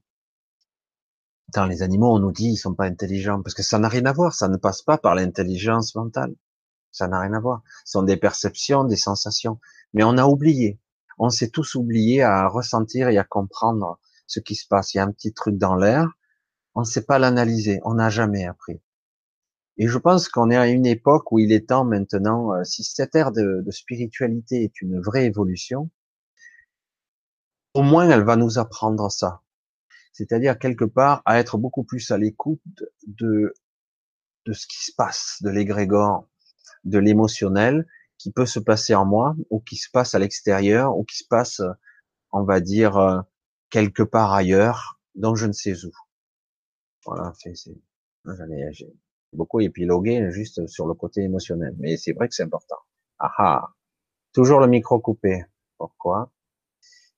[1.70, 4.12] Les animaux, on nous dit ils sont pas intelligents, parce que ça n'a rien à
[4.12, 6.36] voir, ça ne passe pas par l'intelligence mentale.
[6.92, 7.62] Ça n'a rien à voir.
[7.86, 9.60] Ce sont des perceptions, des sensations.
[9.94, 10.80] Mais on a oublié.
[11.18, 14.94] On s'est tous oubliés à ressentir et à comprendre ce qui se passe.
[14.94, 16.08] Il y a un petit truc dans l'air.
[16.74, 17.80] On ne sait pas l'analyser.
[17.84, 18.82] On n'a jamais appris.
[19.78, 22.84] Et je pense qu'on est à une époque où il est temps maintenant, euh, si
[22.84, 25.90] cette ère de, spiritualité est une vraie évolution,
[27.74, 29.42] au moins elle va nous apprendre ça.
[30.16, 32.62] C'est-à-dire quelque part à être beaucoup plus à l'écoute
[33.06, 33.54] de,
[34.46, 36.30] de ce qui se passe, de l'égrégore,
[36.86, 37.86] de l'émotionnel
[38.18, 41.28] qui peut se passer en moi ou qui se passe à l'extérieur ou qui se
[41.28, 41.62] passe,
[42.32, 43.20] on va dire, euh,
[43.70, 45.92] quelque part ailleurs, dont je ne sais où.
[47.06, 47.54] Voilà, c'est,
[49.34, 51.76] beaucoup épilogué juste sur le côté émotionnel.
[51.78, 52.78] Mais c'est vrai que c'est important.
[53.20, 53.74] Ah ah.
[54.32, 55.44] Toujours le micro coupé.
[55.78, 56.32] Pourquoi?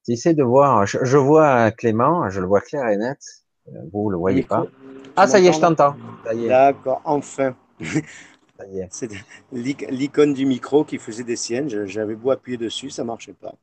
[0.08, 0.86] J'essaie de voir.
[0.86, 3.20] Je, vois Clément, je le vois clair et net.
[3.68, 4.66] Euh, vous le voyez pas.
[5.16, 5.96] Ah, ça y est, je t'entends.
[6.48, 7.56] D'accord, enfin.
[8.90, 9.10] C'est
[9.52, 11.70] l'icône du micro qui faisait des siennes.
[11.86, 13.54] J'avais beau appuyer dessus, ça marchait pas.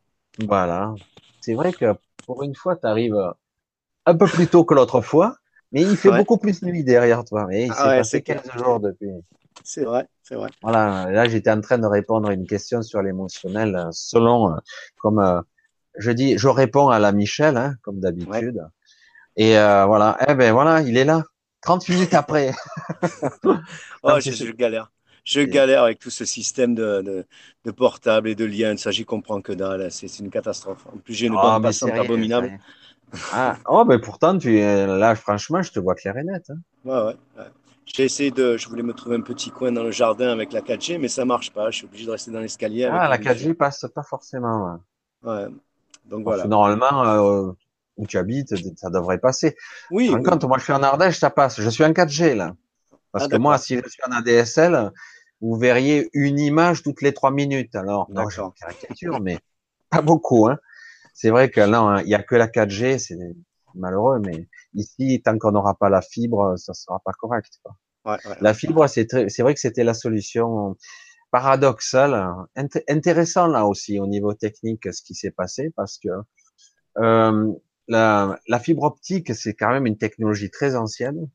[0.47, 0.95] Voilà.
[1.41, 1.95] C'est vrai que
[2.27, 3.19] pour une fois, tu arrives
[4.07, 5.37] un peu plus tôt que l'autre fois.
[5.73, 7.47] Mais il fait beaucoup plus nuit derrière toi.
[7.49, 9.11] Mais il ah s'est passé 15 jours depuis.
[9.63, 10.51] C'est vrai, c'est vrai.
[10.63, 14.57] Voilà, là j'étais en train de répondre à une question sur l'émotionnel, euh, selon, euh,
[14.99, 15.41] comme euh,
[15.99, 18.63] je dis, je réponds à la Michel, hein, comme d'habitude.
[19.37, 21.25] Et voilà, eh ben voilà, il est là,
[21.65, 22.53] 30 minutes après.
[24.03, 24.93] oh, je, galère.
[25.25, 27.25] je galère avec tout ce système de,
[27.65, 28.77] de, portable et de liens.
[28.77, 29.91] Ça, j'y comprends que dalle.
[29.91, 30.87] C'est une catastrophe.
[30.95, 32.59] En plus, j'ai une ah, bande passante abominable.
[33.33, 36.51] Ah, oh, ben pourtant, tu là, franchement, je te vois clair et net.
[36.51, 36.59] Hein.
[36.85, 37.45] Ouais, ouais.
[37.87, 38.57] J'ai essayé de.
[38.57, 41.25] Je voulais me trouver un petit coin dans le jardin avec la 4G, mais ça
[41.25, 41.71] marche pas.
[41.71, 42.85] Je suis obligé de rester dans l'escalier.
[42.85, 44.79] Ah, la 4G passe pas forcément.
[45.23, 45.47] Ouais.
[46.05, 46.47] Donc voilà.
[46.47, 47.53] Normalement, euh,
[47.97, 49.57] où tu habites, ça devrait passer.
[49.91, 50.15] Oui.
[50.25, 51.61] Quand moi je suis en Ardèche, ça passe.
[51.61, 52.55] Je suis en 4G là.
[53.13, 54.91] Parce ah, que moi, si je suis en ADSL,
[55.41, 57.77] vous verriez une image toutes les trois minutes.
[57.77, 59.39] Alors, non, j'ai caricature, mais
[59.89, 60.49] pas beaucoup.
[60.49, 60.59] Hein.
[61.13, 63.17] C'est vrai que là, hein, il n'y a que la 4G, c'est
[63.77, 67.61] malheureux, mais ici, tant qu'on n'aura pas la fibre, ça sera pas correct.
[67.63, 67.77] Quoi.
[68.05, 68.37] Ouais, ouais.
[68.41, 70.77] La fibre, c'est c'est vrai que c'était la solution
[71.35, 72.15] paradoxale,
[72.89, 76.09] intéressant là aussi au niveau technique ce qui s'est passé, parce que
[76.99, 77.53] euh,
[77.89, 81.29] la, la fibre optique, c'est quand même une technologie très ancienne.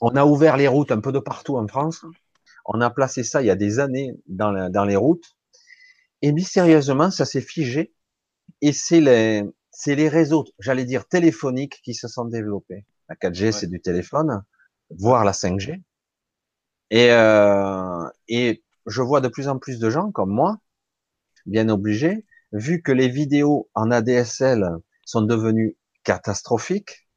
[0.00, 2.04] On a ouvert les routes un peu de partout en France.
[2.64, 5.36] On a placé ça il y a des années dans, dans les routes.
[6.20, 7.92] Et mystérieusement, ça s'est figé.
[8.60, 12.86] Et c'est les, c'est les réseaux, j'allais dire téléphoniques, qui se sont développés.
[13.08, 14.44] La 4G, c'est du téléphone,
[14.88, 15.82] voire la 5G.
[16.92, 20.58] Et, euh, et je vois de plus en plus de gens comme moi,
[21.46, 24.68] bien obligés, vu que les vidéos en ADSL
[25.06, 27.08] sont devenues catastrophiques.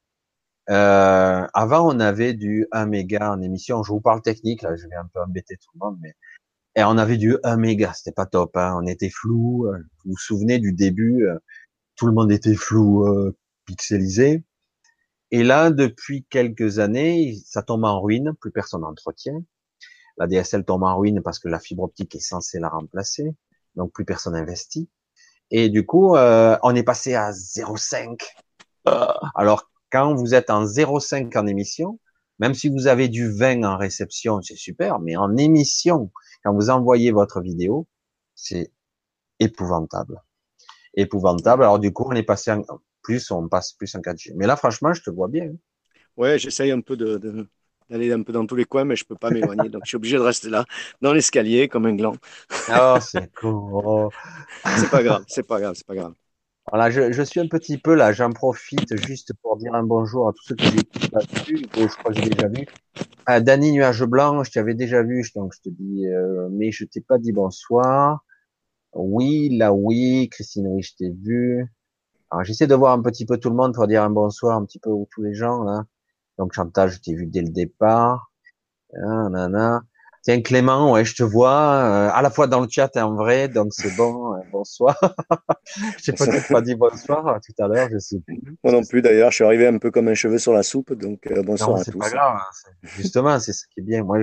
[0.70, 3.82] Euh, avant, on avait du 1 méga en émission.
[3.82, 6.14] Je vous parle technique, là, je vais un peu embêter tout le monde, mais
[6.84, 8.56] on avait du 1 méga, c'était pas top.
[8.56, 8.78] Hein.
[8.82, 9.66] On était flou.
[10.04, 11.38] Vous vous souvenez du début euh,
[11.96, 13.36] Tout le monde était flou, euh,
[13.66, 14.42] pixelisé.
[15.32, 18.32] Et là, depuis quelques années, ça tombe en ruine.
[18.40, 19.42] Plus personne n'entretient.
[20.18, 23.34] La DSL tombe en ruine parce que la fibre optique est censée la remplacer.
[23.74, 24.88] Donc plus personne investit.
[25.50, 28.20] Et du coup, euh, on est passé à 0,5.
[29.34, 32.00] Alors, quand vous êtes en 0,5 en émission,
[32.38, 36.10] même si vous avez du 20 en réception, c'est super, mais en émission,
[36.44, 37.86] quand vous envoyez votre vidéo,
[38.34, 38.72] c'est
[39.40, 40.22] épouvantable.
[40.94, 41.62] Épouvantable.
[41.62, 42.62] Alors du coup, on est passé en
[43.02, 44.32] plus, on passe plus en 4G.
[44.36, 45.52] Mais là, franchement, je te vois bien.
[46.16, 47.48] Ouais, j'essaye un peu de,
[47.90, 49.68] d'aller un peu dans tous les coins, mais je peux pas m'éloigner.
[49.68, 50.64] donc, je suis obligé de rester là,
[51.00, 52.16] dans l'escalier, comme un gland.
[52.70, 54.10] oh, c'est cool.
[54.78, 56.14] c'est pas grave, c'est pas grave, c'est pas grave.
[56.68, 60.28] Voilà, je, je, suis un petit peu là, j'en profite juste pour dire un bonjour
[60.28, 62.66] à tous ceux qui n'écoutent pas dessus, que je crois que j'ai déjà vu.
[63.24, 66.84] Ah, Dany Nuage Blanc, je t'avais déjà vu, donc je te dis, euh, mais je
[66.84, 68.24] t'ai pas dit bonsoir.
[68.94, 71.66] Oui, là oui, Christine, oui, je t'ai vu.
[72.30, 74.64] Alors j'essaie de voir un petit peu tout le monde pour dire un bonsoir, un
[74.64, 75.84] petit peu tous les gens là.
[76.38, 78.30] Donc Chantal, je t'ai vu dès le départ.
[78.94, 79.82] Ah, nana.
[80.26, 83.14] Tiens Clément, ouais, je te vois euh, à la fois dans le chat et en
[83.14, 84.34] vrai, donc c'est bon.
[84.34, 84.98] Euh, bonsoir.
[85.98, 88.40] je t'ai peut-être pas dit bonsoir euh, tout à l'heure, je sais plus.
[88.64, 90.92] Moi non plus d'ailleurs, je suis arrivé un peu comme un cheveu sur la soupe,
[90.94, 91.92] donc bonsoir non, à tous.
[91.92, 92.38] C'est pas grave.
[92.40, 94.02] Hein, justement, c'est ce qui est bien.
[94.02, 94.18] Moi,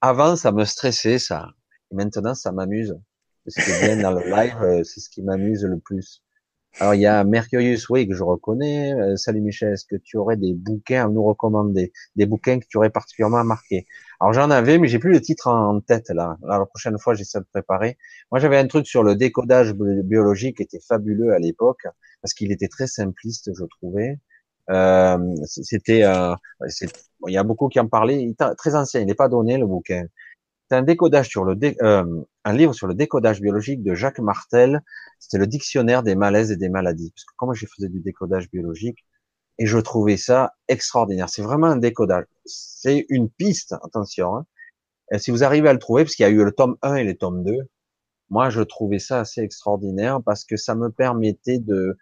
[0.00, 1.48] avant, ça me stressait ça.
[1.90, 2.98] Et maintenant, ça m'amuse.
[3.46, 6.22] Ce qui est bien dans le live, c'est ce qui m'amuse le plus.
[6.80, 8.94] Alors il y a Mercurius, oui, que je reconnais.
[8.94, 11.92] Euh, salut Michel, est-ce que tu aurais des bouquins à nous recommander?
[12.16, 13.86] Des bouquins que tu aurais particulièrement marqués?
[14.20, 16.38] Alors j'en avais, mais j'ai plus le titre en tête là.
[16.42, 17.98] la prochaine fois, j'essaie de préparer.
[18.30, 21.86] Moi j'avais un truc sur le décodage biologique qui était fabuleux à l'époque,
[22.22, 24.18] parce qu'il était très simpliste, je trouvais.
[24.70, 26.34] Euh, c'était, euh,
[27.26, 28.22] il y a beaucoup qui en parlaient.
[28.22, 30.06] Il est très ancien, il n'est pas donné le bouquin.
[30.72, 34.82] Un décodage sur le euh, un livre sur le décodage biologique de Jacques Martel.
[35.18, 37.12] C'était le dictionnaire des malaises et des maladies.
[37.14, 39.04] Parce que j'ai faisais du décodage biologique
[39.58, 41.28] et je trouvais ça extraordinaire.
[41.28, 42.24] C'est vraiment un décodage.
[42.46, 44.36] C'est une piste, attention.
[44.36, 44.46] Hein.
[45.18, 47.04] Si vous arrivez à le trouver, parce qu'il y a eu le tome 1 et
[47.04, 47.52] le tome 2,
[48.30, 51.98] moi je trouvais ça assez extraordinaire parce que ça me permettait de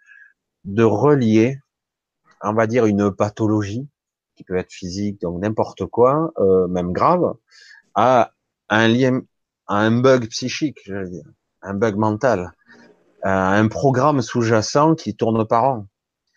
[0.63, 1.57] de relier,
[2.41, 3.87] on va dire une pathologie
[4.35, 7.33] qui peut être physique, donc n'importe quoi, euh, même grave,
[7.95, 8.31] à
[8.71, 9.21] un lien,
[9.67, 11.25] un bug psychique, je veux dire,
[11.61, 12.53] un bug mental,
[13.21, 15.87] un programme sous-jacent qui tourne par an,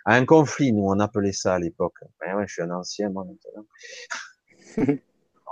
[0.05, 1.95] un conflit, nous on appelait ça à l'époque.
[2.21, 3.65] Ben ouais, je suis un ancien moi maintenant.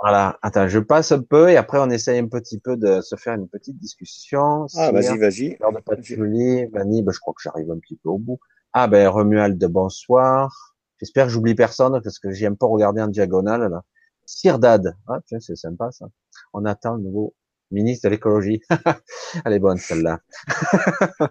[0.01, 0.37] voilà.
[0.43, 3.33] Attends, je passe un peu et après on essaye un petit peu de se faire
[3.33, 4.67] une petite discussion.
[4.75, 5.57] Ah, vas-y, vas-y.
[5.59, 8.39] Lors de Patchouli, Vanny, ben, je crois que j'arrive un petit peu au bout.
[8.73, 10.75] Ah ben Romuald, bonsoir.
[10.99, 13.83] J'espère que j'oublie personne parce que j'ai un peu regardé en diagonale là.
[14.25, 16.07] Sirdad, ah tiens c'est sympa ça
[16.53, 17.35] on attend le nouveau
[17.71, 18.61] ministre de l'écologie.
[19.45, 20.19] Elle est bonne celle-là.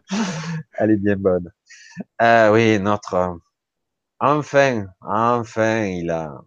[0.78, 1.50] Elle est bien bonne.
[2.20, 3.38] Euh, oui, notre
[4.18, 6.42] enfin, enfin, il a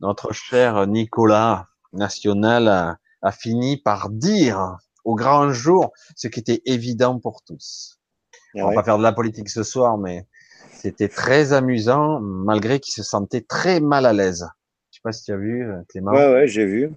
[0.00, 2.68] notre cher Nicolas National
[3.22, 7.98] a, fini par dire au grand jour ce qui était évident pour tous.
[8.54, 10.26] On va pas faire de la politique ce soir, mais
[10.72, 14.48] c'était très amusant malgré qu'il se sentait très mal à l'aise
[14.98, 16.12] sais pas si tu as vu, euh, Clément.
[16.12, 16.90] Ouais, ouais, j'ai vu.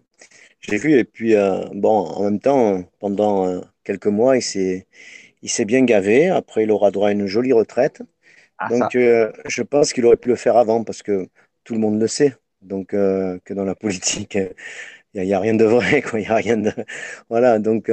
[0.59, 4.85] J'ai vu, et puis, euh, bon, en même temps, pendant euh, quelques mois, il s'est,
[5.41, 6.29] il s'est bien gavé.
[6.29, 8.01] Après, il aura droit à une jolie retraite.
[8.59, 8.69] Ah.
[8.69, 11.27] Donc, euh, je pense qu'il aurait pu le faire avant parce que
[11.63, 12.35] tout le monde le sait.
[12.61, 14.37] Donc, que dans la politique,
[15.15, 16.19] il n'y a, rien de vrai, quoi.
[16.19, 16.71] Il y a rien de...
[17.29, 17.89] Voilà, donc,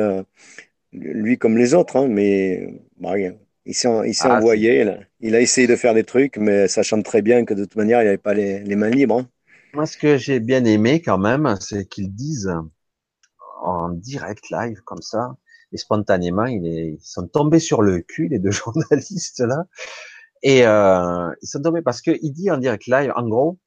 [0.93, 2.69] lui comme les autres, hein, mais
[2.99, 3.35] bah, rien.
[3.65, 4.87] Il s'est, il s'est Ah, envoyé.
[5.21, 8.03] Il a essayé de faire des trucs, mais sachant très bien que de toute manière,
[8.03, 9.21] il n'avait pas les, les mains libres.
[9.21, 9.29] hein.
[9.75, 12.53] Moi, ce que j'ai bien aimé quand même, c'est qu'ils disent
[13.63, 15.37] en direct live comme ça,
[15.73, 19.65] et spontanément, ils sont tombés sur le cul les deux journalistes là,
[20.43, 23.59] et euh, ils sont tombés parce que il dit en direct live, en gros,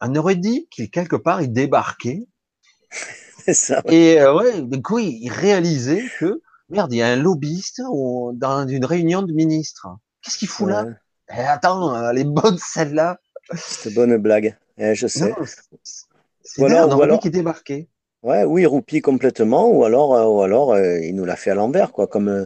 [0.00, 2.26] on aurait dit qu'il quelque part il débarquait
[3.52, 3.82] ça.
[3.86, 8.32] et euh, ouais, du coup il, réalisait que merde, il y a un lobbyiste au-
[8.34, 9.88] dans une réunion de ministres.
[10.22, 10.86] Qu'est-ce qu'il fout là?
[11.30, 13.18] Eh, Attends, elle est bonne celle-là.
[13.54, 14.56] c'était bonne blague.
[14.80, 15.34] Eh, je sais.
[16.42, 17.88] c'est alors, alors, qu'il débarquait.
[18.22, 21.54] Ouais, oui, roupie complètement, ou alors, euh, ou alors euh, il nous l'a fait à
[21.54, 22.44] l'envers, quoi, comme, euh,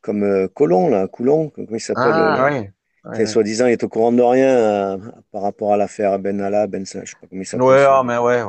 [0.00, 2.72] comme euh, Colomb, là, Coulon, comment il s'appelle, Ah ouais.
[3.04, 5.00] ouais, qui soi-disant il est au courant de rien
[5.32, 7.66] par rapport à l'affaire Ben Allah, Ben, Sa- je sais pas comment il s'appelle.
[7.66, 8.42] Ouais, ah, mais ouais,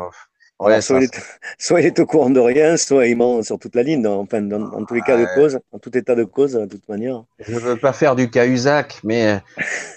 [0.59, 1.21] ouais, soit ça, il est,
[1.59, 4.21] soit il est au courant de rien, soit il ment sur toute la ligne, dans-
[4.21, 6.87] enfin, dans, dans tous les cas de cause, en tout état de cause, de toute
[6.89, 7.23] manière.
[7.39, 9.41] je veux pas faire du Cahuzac, mais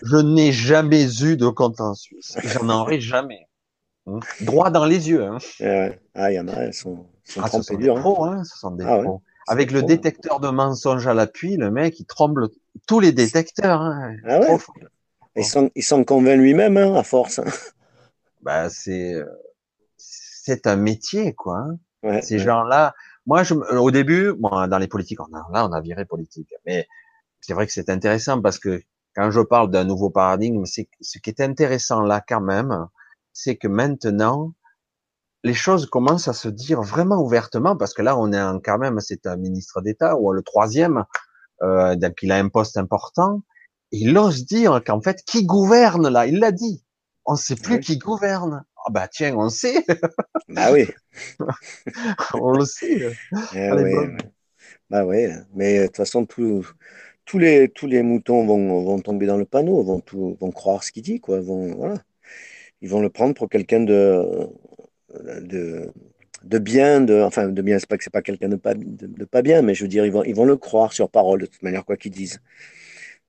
[0.03, 2.19] je n'ai jamais eu de contentieux.
[2.45, 3.47] J'en aurai jamais.
[4.07, 4.21] Hein?
[4.41, 5.25] Droit dans les yeux.
[5.25, 5.39] Hein.
[5.61, 7.95] Euh, ah, il y en a, elles sont, sont Ah, ce sont des hein.
[8.01, 8.43] pros, hein.
[8.45, 9.23] Ce sont des Ah ouais, pros.
[9.47, 9.89] Avec le trop.
[9.89, 12.49] détecteur de mensonges à l'appui, le mec, il tremble
[12.87, 13.81] tous les détecteurs.
[13.81, 14.17] Hein.
[14.27, 14.57] Ah ouais,
[15.37, 17.41] ils sont, ils sont convaincs lui-même, hein, à force.
[18.43, 19.27] Bah, c'est, euh,
[20.43, 21.59] c'est un métier, quoi.
[21.59, 21.79] hein.
[22.03, 22.39] Ouais, Ces ouais.
[22.39, 22.95] gens-là,
[23.27, 26.05] moi, je, me- au début, bon, dans les politiques, on a, là, on a viré
[26.07, 26.53] politique.
[26.67, 26.89] Mais
[27.41, 28.83] c'est vrai que c'est intéressant parce que
[29.17, 32.89] quand je parle d'un nouveau paradigme, c'est ce qui est intéressant là quand même,
[33.33, 34.55] c'est que maintenant,
[35.45, 38.79] les choses commencent à se dire vraiment ouvertement parce que là, on est en, quand
[38.79, 41.05] même, c'est un ministre d'État ou le troisième,
[41.63, 43.43] euh, donc il a un poste important.
[43.93, 46.27] Il ose dire qu'en fait, qui gouverne là?
[46.27, 46.85] Il l'a dit.
[47.27, 48.65] On ne sait plus qui gouverne.
[48.87, 49.85] Ah bah tiens, on sait,
[50.49, 50.87] Bah oui.
[52.35, 53.13] on le sait.
[53.55, 54.17] Eh ouais, ouais.
[54.91, 56.67] Bah ouais, mais de toute façon, tous
[57.27, 60.85] tous les, tous les moutons vont, vont tomber dans le panneau, vont, tout, vont croire
[60.85, 61.41] ce qu'il dit, quoi.
[61.41, 61.97] Vont, voilà.
[62.83, 64.49] Ils vont le prendre pour quelqu'un de,
[65.41, 65.93] de,
[66.45, 69.07] de bien, de, enfin, de bien, c'est pas que c'est pas quelqu'un de pas, de,
[69.07, 71.41] de pas bien, mais je veux dire, ils vont, ils vont le croire sur parole,
[71.43, 72.41] de toute manière, quoi qu'ils disent.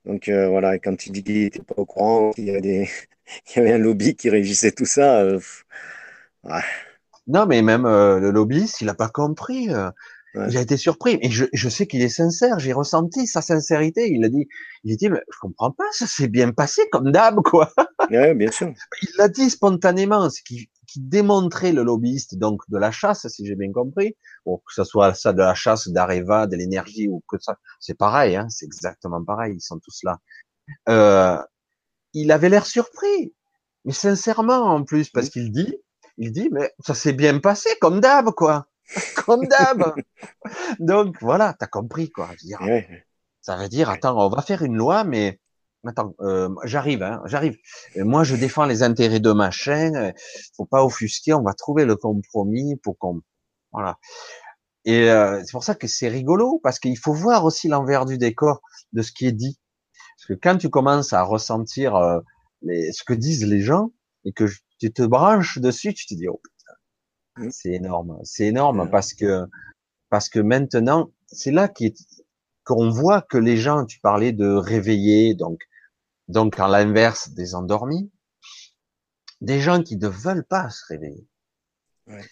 [0.05, 2.89] Donc euh, voilà, quand il dit qu'il n'était pas au courant, qu'il y avait des,
[3.55, 5.39] il y avait un lobby qui régissait tout ça, euh,
[6.43, 6.61] ouais,
[7.27, 9.69] Non, mais même euh, le lobbyiste, il a pas compris.
[9.73, 9.91] euh,
[10.35, 11.19] ouais, il a été surpris.
[11.21, 12.59] Et je, je sais qu'il est sincère.
[12.59, 14.09] J'ai ressenti sa sincérité.
[14.11, 14.47] Il a dit,
[14.83, 15.85] il a dit, mais je comprends pas.
[15.93, 17.73] Ça s'est bien passé comme d'hab, quoi.
[18.09, 18.73] Ouais, bien sûr.
[19.03, 23.45] Il l'a dit spontanément, ce qui, qui démontrait le lobbyiste, donc de la chasse, si
[23.47, 24.15] j'ai bien compris.
[24.45, 27.97] Bon, que ce soit ça de la chasse, d'Areva, de l'énergie ou que ça, c'est
[27.97, 28.35] pareil.
[28.37, 29.55] Hein, c'est exactement pareil.
[29.57, 30.19] Ils sont tous là.
[30.89, 31.37] Euh,
[32.13, 33.33] il avait l'air surpris,
[33.85, 35.75] mais sincèrement en plus, parce qu'il dit,
[36.17, 38.67] il dit, mais ça s'est bien passé comme d'hab, quoi.
[39.25, 39.93] Comme d'hab.
[40.79, 42.29] Donc voilà, t'as compris quoi.
[42.41, 42.59] Dire,
[43.41, 45.39] ça veut dire, attends, on va faire une loi, mais
[45.85, 47.57] attends, euh, j'arrive, hein, j'arrive.
[47.97, 49.93] Euh, Moi, je défends les intérêts de machin.
[49.95, 50.11] euh,
[50.57, 51.33] Faut pas offusquer.
[51.33, 53.21] On va trouver le compromis pour qu'on,
[53.71, 53.97] voilà.
[54.85, 58.17] Et euh, c'est pour ça que c'est rigolo parce qu'il faut voir aussi l'envers du
[58.17, 58.61] décor
[58.93, 59.59] de ce qui est dit.
[60.21, 62.19] Parce que quand tu commences à ressentir euh,
[62.61, 63.91] les, ce que disent les gens
[64.23, 64.45] et que
[64.79, 66.41] tu te branches dessus, tu te dis oh
[67.37, 67.49] Mm.
[67.51, 69.45] c'est énorme, c'est énorme parce que
[70.09, 71.71] parce que maintenant c'est là
[72.63, 75.61] qu'on voit que les gens, tu parlais de réveiller, donc
[76.27, 78.11] donc à l'inverse des endormis,
[79.39, 81.27] des gens qui ne veulent pas se réveiller.
[82.07, 82.25] Ouais.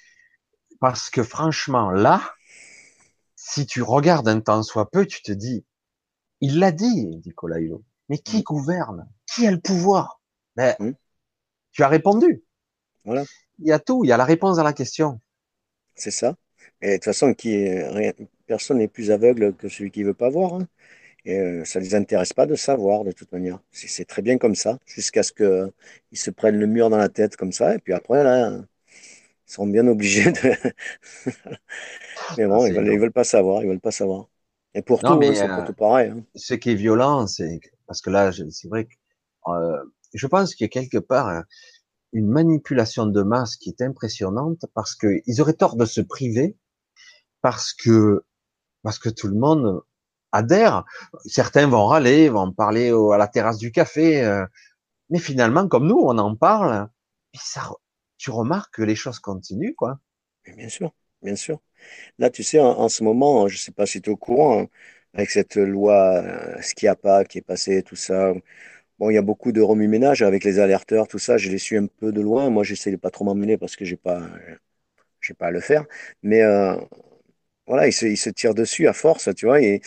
[0.79, 2.33] Parce que franchement là,
[3.35, 5.65] si tu regardes un temps soit peu, tu te dis,
[6.41, 8.43] il l'a dit, Nicolas Hulot, mais qui Mm.
[8.43, 9.07] gouverne?
[9.27, 10.21] Qui a le pouvoir?
[10.55, 10.95] Ben, Mm.
[11.71, 12.43] tu as répondu.
[13.03, 13.25] Voilà.
[13.59, 15.21] Il y a tout, il y a la réponse à la question.
[15.95, 16.35] c'est ça.
[16.81, 18.13] Et de toute façon, qui est, rien-
[18.47, 20.53] personne n'est plus aveugle que celui qui veut pas voir.
[20.55, 20.67] hein.
[21.25, 23.59] Et euh, ça les intéresse pas de savoir, de toute manière.
[23.71, 25.71] C'est très bien comme ça, jusqu'à ce que
[26.11, 27.75] ils se prennent le mur dans la tête comme ça.
[27.75, 28.51] Et puis après, là,
[29.47, 30.39] ils seront bien obligés de.
[32.37, 32.99] Mais Ah, bon, c'est ils veulent, énorme.
[32.99, 34.28] veulent pas savoir, ils veulent pas savoir.
[34.73, 36.09] Et pour Non, tout, hein, mais c'est euh, pour tout pareil.
[36.09, 36.23] hein.
[36.35, 38.95] ce qui est violent, c'est parce que là, c'est vrai que
[39.49, 41.41] euh, je pense qu'il y a quelque part euh,
[42.13, 46.57] une manipulation de masse qui est impressionnante parce que ils auraient tort de se priver
[47.41, 48.23] parce que
[48.83, 49.81] parce que tout le monde
[50.33, 50.85] adhère.
[51.25, 54.45] Certains vont râler, vont parler au- à la terrasse du café, euh,
[55.09, 56.89] mais finalement, comme nous, on en parle,
[57.33, 57.69] et ça,
[58.17, 59.99] tu remarques que les choses continuent, quoi.
[60.45, 60.91] Bien sûr,
[61.21, 61.61] bien sûr.
[62.19, 64.61] Là, tu sais, en, ce moment, je ne sais pas si tu es au courant,
[64.61, 64.67] hein,
[65.13, 68.33] avec cette loi euh, Schiappa qui est passée, tout ça.
[68.99, 71.37] Bon, il y a beaucoup de remue-ménage avec les alerteurs, tout ça.
[71.37, 72.49] Je les suis un peu de loin.
[72.49, 74.29] Moi, j'essaie de pas trop m'emmener parce que j'ai pas,
[75.21, 75.85] j'ai pas à le faire.
[76.23, 76.75] Mais euh,
[77.67, 79.61] voilà, ils se, tirent dessus à force, tu vois.
[79.61, 79.81] Et,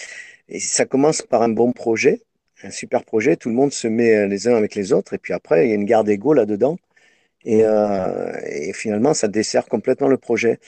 [0.61, 2.23] ça commence par un bon projet,
[2.63, 3.37] un super projet.
[3.37, 5.15] Tout le monde se met les uns avec les autres.
[5.15, 6.79] Et puis après, il y a une garde d'ego là-dedans.
[7.45, 10.61] Et, euh, et finalement, ça dessert complètement le projet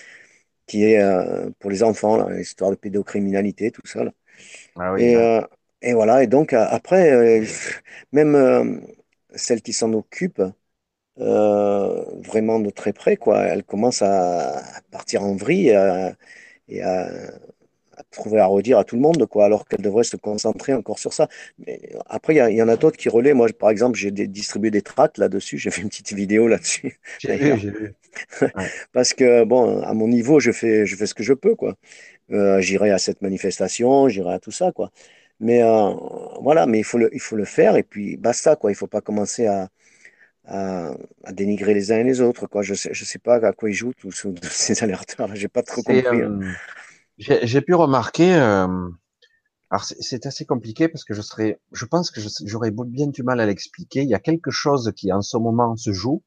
[0.66, 4.04] qui est euh, pour les enfants, l'histoire de pédocriminalité, tout ça.
[4.04, 4.12] Là.
[4.76, 5.20] Ah oui, Et, là.
[5.20, 5.42] euh,
[5.82, 7.12] et voilà, et donc a- après,
[7.42, 7.46] euh,
[8.12, 8.80] même euh,
[9.34, 10.42] celle qui s'en occupe
[11.20, 16.16] euh, vraiment de très près, quoi, elle commence à, partir en vrille et à,
[16.68, 17.40] et à- à
[18.10, 21.12] trouver à redire à tout le monde, quoi, alors qu'elle devrait se concentrer encore sur
[21.12, 21.28] ça.
[21.66, 23.34] Mais après, il y, en a d'autres qui relaient.
[23.34, 27.36] Moi, par exemple, j'ai distribué des tracts là-dessus, j'ai fait une petite vidéo là-dessus, J'ai
[27.36, 27.94] vu, j'ai vu.
[28.54, 28.70] Ouais.
[28.92, 31.74] parce que, bon, à mon niveau, je fais, je fais ce que je peux, quoi.
[32.32, 34.90] Euh, j'irai à cette manifestation, j'irai à tout ça, quoi.
[35.40, 35.90] Mais euh,
[36.42, 38.70] voilà, mais il faut le, il faut le faire et puis basta, quoi.
[38.72, 39.68] Il faut pas commencer à,
[40.46, 40.92] à,
[41.24, 42.62] à dénigrer les uns et les autres, quoi.
[42.62, 44.12] Je sais, je sais pas à quoi ils jouent tous
[44.50, 45.34] ces alerteurs-là.
[45.34, 46.22] J'ai pas trop compris.
[46.22, 46.40] hein.
[46.42, 46.52] euh,
[47.18, 48.66] j'ai pu remarquer, euh,
[49.70, 53.40] alors c'est assez compliqué parce que je serais, je pense que j'aurais bien du mal
[53.40, 54.02] à l'expliquer.
[54.02, 56.22] Il y a quelque chose qui en ce moment se joue.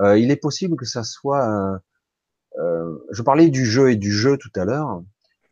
[0.00, 1.80] Euh, il est possible que ça soit,
[2.58, 5.02] euh, je parlais du jeu et du jeu tout à l'heure,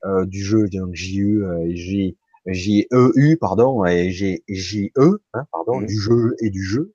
[0.05, 5.87] euh, du jeu donc J-U, euh, J, J-E-U, pardon, et J, J-E, hein, pardon, Mhm.
[5.87, 6.95] du jeu et du jeu.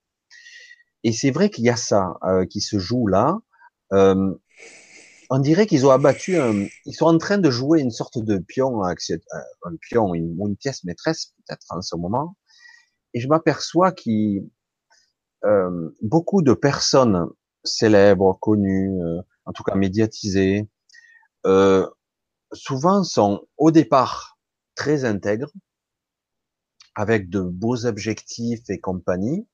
[1.04, 3.40] Et c'est vrai qu'il y a ça euh, qui se joue là.
[3.94, 4.34] Euh,
[5.34, 8.38] on dirait qu'ils ont abattu un, ils sont en train de jouer une sorte de
[8.38, 8.94] pion, euh,
[9.64, 12.36] un pion, une, ou une pièce maîtresse peut-être en ce moment.
[13.14, 14.50] Et je m'aperçois qu'il,
[15.46, 17.28] euh, beaucoup de personnes
[17.64, 20.70] célèbres, connues, euh, en tout cas médiatisées,
[21.46, 21.88] euh,
[22.52, 24.38] souvent sont au départ
[24.76, 25.52] très intègres,
[26.94, 29.48] avec de beaux objectifs et compagnie,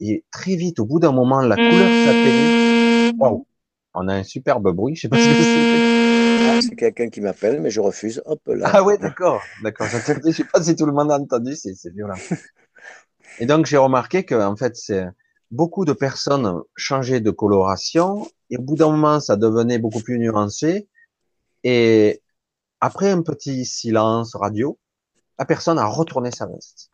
[0.00, 3.16] et très vite, au bout d'un moment, la couleur s'atténue.
[3.16, 3.46] Waouh,
[3.94, 6.48] on a un superbe bruit, je sais pas ce que c'est.
[6.50, 8.22] Ah, c'est quelqu'un qui m'appelle, mais je refuse.
[8.26, 8.70] Hop là.
[8.72, 9.86] Ah ouais, d'accord, d'accord.
[9.88, 12.14] Je ne sais pas si tout le monde a entendu, c'est c'est violent.
[13.38, 15.04] Et donc j'ai remarqué que en fait, c'est
[15.50, 20.18] beaucoup de personnes changeaient de coloration, et au bout d'un moment, ça devenait beaucoup plus
[20.18, 20.88] nuancé,
[21.64, 22.22] et
[22.80, 24.78] après un petit silence radio,
[25.38, 26.90] la personne a retourné sa veste.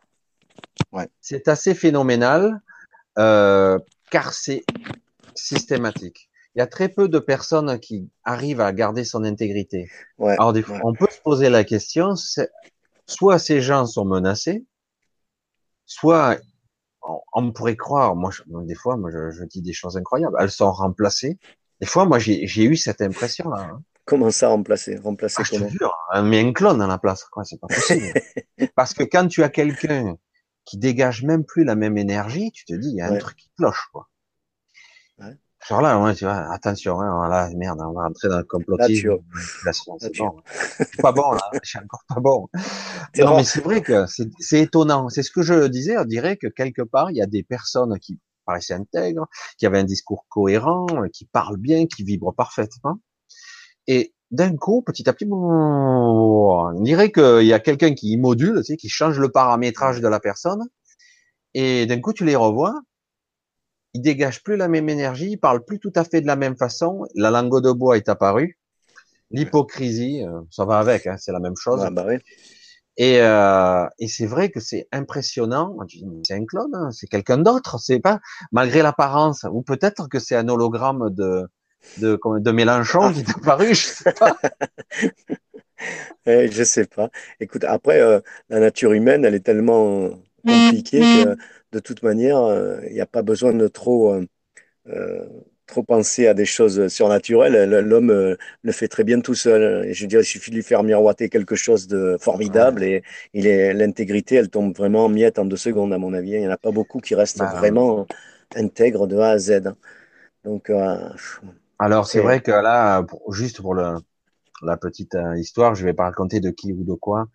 [0.91, 1.07] Ouais.
[1.21, 2.61] C'est assez phénoménal,
[3.17, 3.77] euh,
[4.09, 4.63] car c'est
[5.35, 6.26] systématique.
[6.57, 9.89] Il y a très peu de personnes qui arrivent à garder son intégrité.
[10.17, 10.81] Ouais, Alors des fois, ouais.
[10.85, 12.51] on peut se poser la question, c'est-
[13.07, 14.65] soit ces gens sont menacés,
[15.85, 16.37] soit
[17.03, 20.35] on, on pourrait croire, moi je- des fois, moi je, je dis des choses incroyables,
[20.39, 21.37] elles sont remplacées.
[21.81, 23.57] Des fois, moi j'ai j'ai eu cette impression-là.
[23.73, 23.83] hein.
[24.05, 24.97] Comment ça remplacer?
[24.97, 25.69] Remplacer Ah, je te comment?
[25.69, 28.11] jure, on met un clone à la place, quoi, c'est pas possible.
[28.75, 30.17] Parce que quand tu as quelqu'un
[30.65, 33.37] qui dégage même plus la même énergie, tu te dis, il y a un truc
[33.37, 34.07] qui cloche, quoi.
[35.67, 39.17] Genre là, ouais, tu vois, attention, hein, là, merde, on va rentrer dans le complotisme,
[39.65, 40.41] là, c'est bon.
[40.79, 42.47] Je suis pas bon, là, je suis encore pas bon.
[43.17, 45.09] Non, mais c'est vrai que c'est c'est étonnant.
[45.09, 45.97] C'est ce que je disais.
[45.97, 49.79] On dirait que quelque part, il y a des personnes qui paraissaient intègres, qui avaient
[49.79, 52.99] un discours cohérent, euh, qui parlent bien, qui vibrent parfaitement.
[53.87, 58.63] Et d'un coup, petit à petit, on dirait qu'il y a quelqu'un qui module, tu
[58.63, 60.65] sais, qui change le paramétrage de la personne.
[61.53, 62.73] Et d'un coup, tu les revois.
[63.93, 66.55] Ils dégagent plus la même énergie, ils parlent plus tout à fait de la même
[66.55, 67.05] façon.
[67.15, 68.57] La langue de bois est apparue.
[69.31, 71.81] L'hypocrisie, euh, ça va avec, hein, c'est la même chose.
[71.81, 72.15] Ouais, bah oui.
[72.97, 75.77] Et, euh, et c'est vrai que c'est impressionnant.
[76.25, 77.79] C'est un clone, hein, c'est quelqu'un d'autre.
[77.79, 78.19] C'est pas
[78.51, 81.47] malgré l'apparence, ou peut-être que c'est un hologramme de
[81.97, 83.73] de Mélenchon Ah, qui est apparu.
[83.73, 84.37] Je sais pas.
[86.25, 87.09] eh, je sais pas.
[87.39, 88.19] Écoute, après, euh,
[88.49, 90.09] la nature humaine, elle est tellement
[90.45, 91.35] compliquée que
[91.71, 94.25] de toute manière, euh, il n'y a pas besoin de trop, euh,
[94.89, 95.25] euh,
[95.67, 97.69] trop penser à des choses surnaturelles.
[97.81, 99.85] L'homme euh, le fait très bien tout seul.
[99.87, 102.85] Et je veux dire, il suffit de lui faire miroiter quelque chose de formidable Ouais.
[102.85, 106.31] et il est, l'intégrité, elle tombe vraiment en miettes en deux secondes, à mon avis.
[106.31, 108.07] Il n'y en a pas beaucoup qui restent Ben, vraiment
[108.55, 109.61] intègres de A à Z.
[110.45, 110.97] Donc, euh,
[111.79, 113.95] alors c'est vrai que là, pour- juste pour le,
[114.63, 117.27] la petite euh, histoire, je vais pas raconter de qui ou de quoi.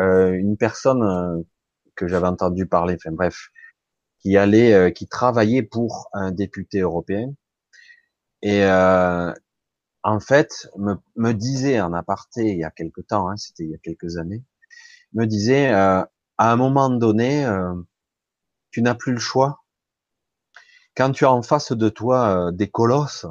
[0.00, 1.42] Euh, une personne euh,
[1.94, 3.50] que j'avais entendu parler, enfin bref,
[4.20, 7.34] qui allait, euh, qui travaillait pour un député européen
[8.44, 9.32] et euh,
[10.02, 13.70] en fait me, me disait en aparté il y a quelque temps, hein, c'était il
[13.70, 14.44] y a quelques années,
[15.14, 16.02] me disait euh,
[16.36, 17.74] à un moment donné, euh,
[18.70, 19.64] tu n'as plus le choix.
[20.96, 23.26] quand tu as en face de toi euh, des colosses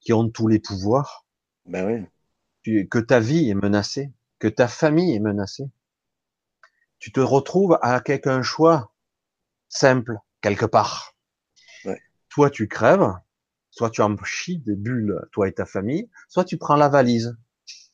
[0.00, 1.26] qui ont tous les pouvoirs,
[1.64, 2.06] ben
[2.64, 5.70] que ta vie est menacée, que ta famille est menacée,
[7.00, 8.92] tu te retrouves avec un choix
[9.68, 11.16] simple quelque part.
[11.84, 12.00] Ouais.
[12.28, 13.12] Toi, tu crèves,
[13.70, 17.36] soit tu en chies des bulles, toi et ta famille, soit tu prends la valise.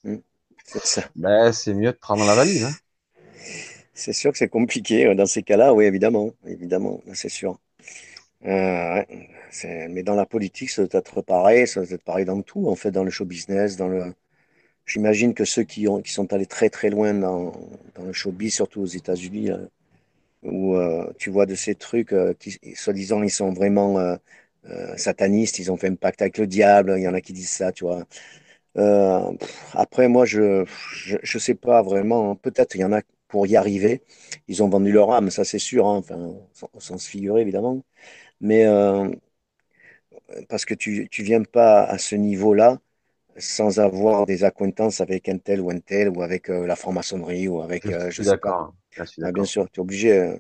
[0.05, 0.17] Mmh.
[0.65, 1.03] c'est ça.
[1.15, 2.65] Ben, c'est mieux de prendre la valise.
[2.65, 2.73] Hein.
[3.99, 7.59] C'est sûr que c'est compliqué dans ces cas-là, oui, évidemment, évidemment, c'est sûr.
[8.45, 9.03] Euh,
[9.65, 12.77] mais dans la politique, ça doit être pareil, ça doit être pareil dans tout, en
[12.77, 14.13] fait, dans le show business, dans le.
[14.87, 17.53] J'imagine que ceux qui, ont, qui sont allés très très loin dans,
[18.05, 19.51] le showbiz, surtout aux États-Unis,
[20.43, 24.17] où euh, tu vois de ces trucs euh, qui, soi-disant, ils sont vraiment euh,
[24.97, 27.51] satanistes, ils ont fait un pacte avec le diable, il y en a qui disent
[27.51, 28.07] ça, tu vois.
[29.75, 30.65] après, moi, je,
[31.23, 32.37] je sais pas vraiment.
[32.37, 34.03] Peut-être il y en a pour y arriver.
[34.49, 36.35] Ils ont vendu leur âme, ça c'est sûr, hein, enfin,
[36.73, 37.83] au sens figuré évidemment.
[38.41, 39.09] Mais euh,
[40.49, 42.79] parce que tu ne viens pas à ce niveau-là
[43.39, 47.49] sans avoir des acquaintances avec un tel ou un tel, ou avec euh, la franc-maçonnerie,
[47.49, 48.73] ou avec, je, euh, suis sais pas.
[49.23, 50.39] Ah, bien sûr, tu es obligé.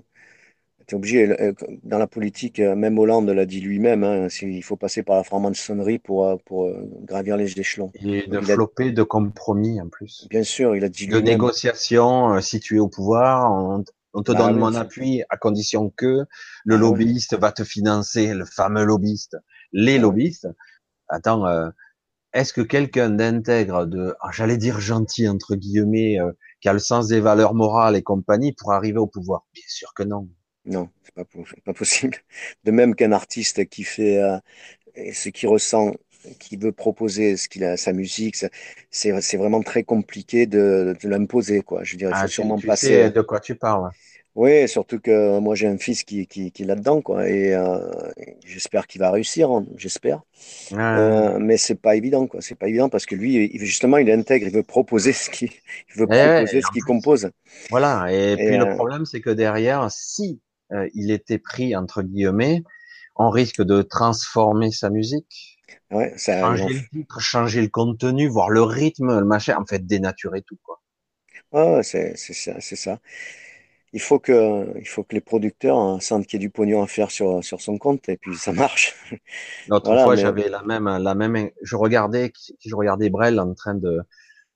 [0.88, 1.53] Es obligé,
[1.84, 5.99] dans la politique, même Hollande l'a dit lui-même, hein, il faut passer par la franc-maçonnerie
[5.99, 6.70] pour, pour
[7.03, 7.92] gravir les échelons.
[7.94, 10.30] Et de flopper, de compromis en plus.
[10.30, 13.84] Bien sûr, il a dit De négociation, si tu es au pouvoir, on,
[14.14, 16.24] on te Bah donne oui, mon appui à condition que
[16.64, 17.01] le Ah ouais.
[17.05, 19.36] lobbyiste va te financer, le fameux lobbyiste,
[19.72, 20.16] les Ah ouais.
[20.16, 20.49] lobbyistes.
[21.09, 21.70] Attends, euh,
[22.37, 26.78] est-ce que quelqu'un d'intègre, de, ah, j'allais dire gentil entre guillemets, euh, qui a le
[26.78, 29.45] sens des valeurs morales et compagnie, pour arriver au pouvoir?
[29.55, 30.28] Bien sûr que non.
[30.64, 31.24] Non, c'est pas,
[31.64, 32.16] pas possible.
[32.64, 34.39] De même qu'un artiste qui fait euh,
[35.12, 35.95] ce qu'il ressent,
[36.41, 38.37] qui veut proposer ce qu'il a, sa musique,
[38.91, 41.84] c'est vraiment très compliqué de, de l'imposer, quoi.
[41.84, 42.99] Je veux dire, il Ah, faut sûrement tu passer.
[42.99, 43.91] sais de quoi tu parles.
[44.37, 47.26] Oui, surtout que moi j'ai un fils qui, qui, qui est là-dedans, quoi.
[47.26, 47.78] Et euh,
[48.45, 50.20] j'espère qu'il va réussir, hein, j'espère.
[50.72, 52.43] Euh, Euh, mais c'est pas évident, quoi.
[52.43, 55.49] C'est pas évident parce que lui, il, justement, il intègre, il veut proposer ce qu'il
[55.89, 57.30] il veut eh proposer et ce qu'il compose.
[57.70, 58.09] voilà.
[58.11, 60.41] Et, Et puis le euh, problème, c'est que derrière, si
[60.93, 62.62] il était pris entre guillemets,
[63.14, 65.59] on risque de transformer sa musique.
[65.91, 69.87] ouais, ça, changer le titre, changer le contenu, voir le rythme, le machin, en fait,
[69.87, 70.82] dénaturer tout, quoi.
[71.82, 72.99] C'est c'est ça, c'est ça.
[73.93, 76.82] Il faut que, il faut que les producteurs hein, sentent qu'il y a du pognon
[76.82, 78.95] à faire sur, sur son compte et puis ça marche.
[79.68, 82.32] L'autre Voilà, fois, mais j'avais la même, la même, je regardais,
[82.64, 84.01] je regardais Brel en train de,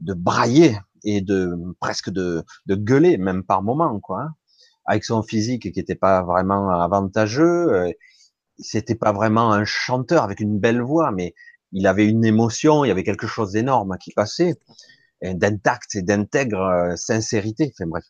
[0.01, 4.35] de brailler et de, presque de, de gueuler, même par moment, quoi, hein,
[4.85, 7.91] avec son physique qui était pas vraiment avantageux, euh,
[8.59, 11.35] c'était pas vraiment un chanteur avec une belle voix, mais
[11.73, 14.55] il avait une émotion, il y avait quelque chose d'énorme qui passait,
[15.23, 18.05] d'intact et d'intègre euh, sincérité, enfin bref.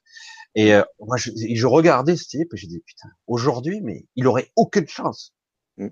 [0.54, 4.26] Et euh, moi, je, je regardais ce type et j'ai dit, putain, aujourd'hui, mais il
[4.26, 5.34] aurait aucune chance.
[5.76, 5.88] Mm.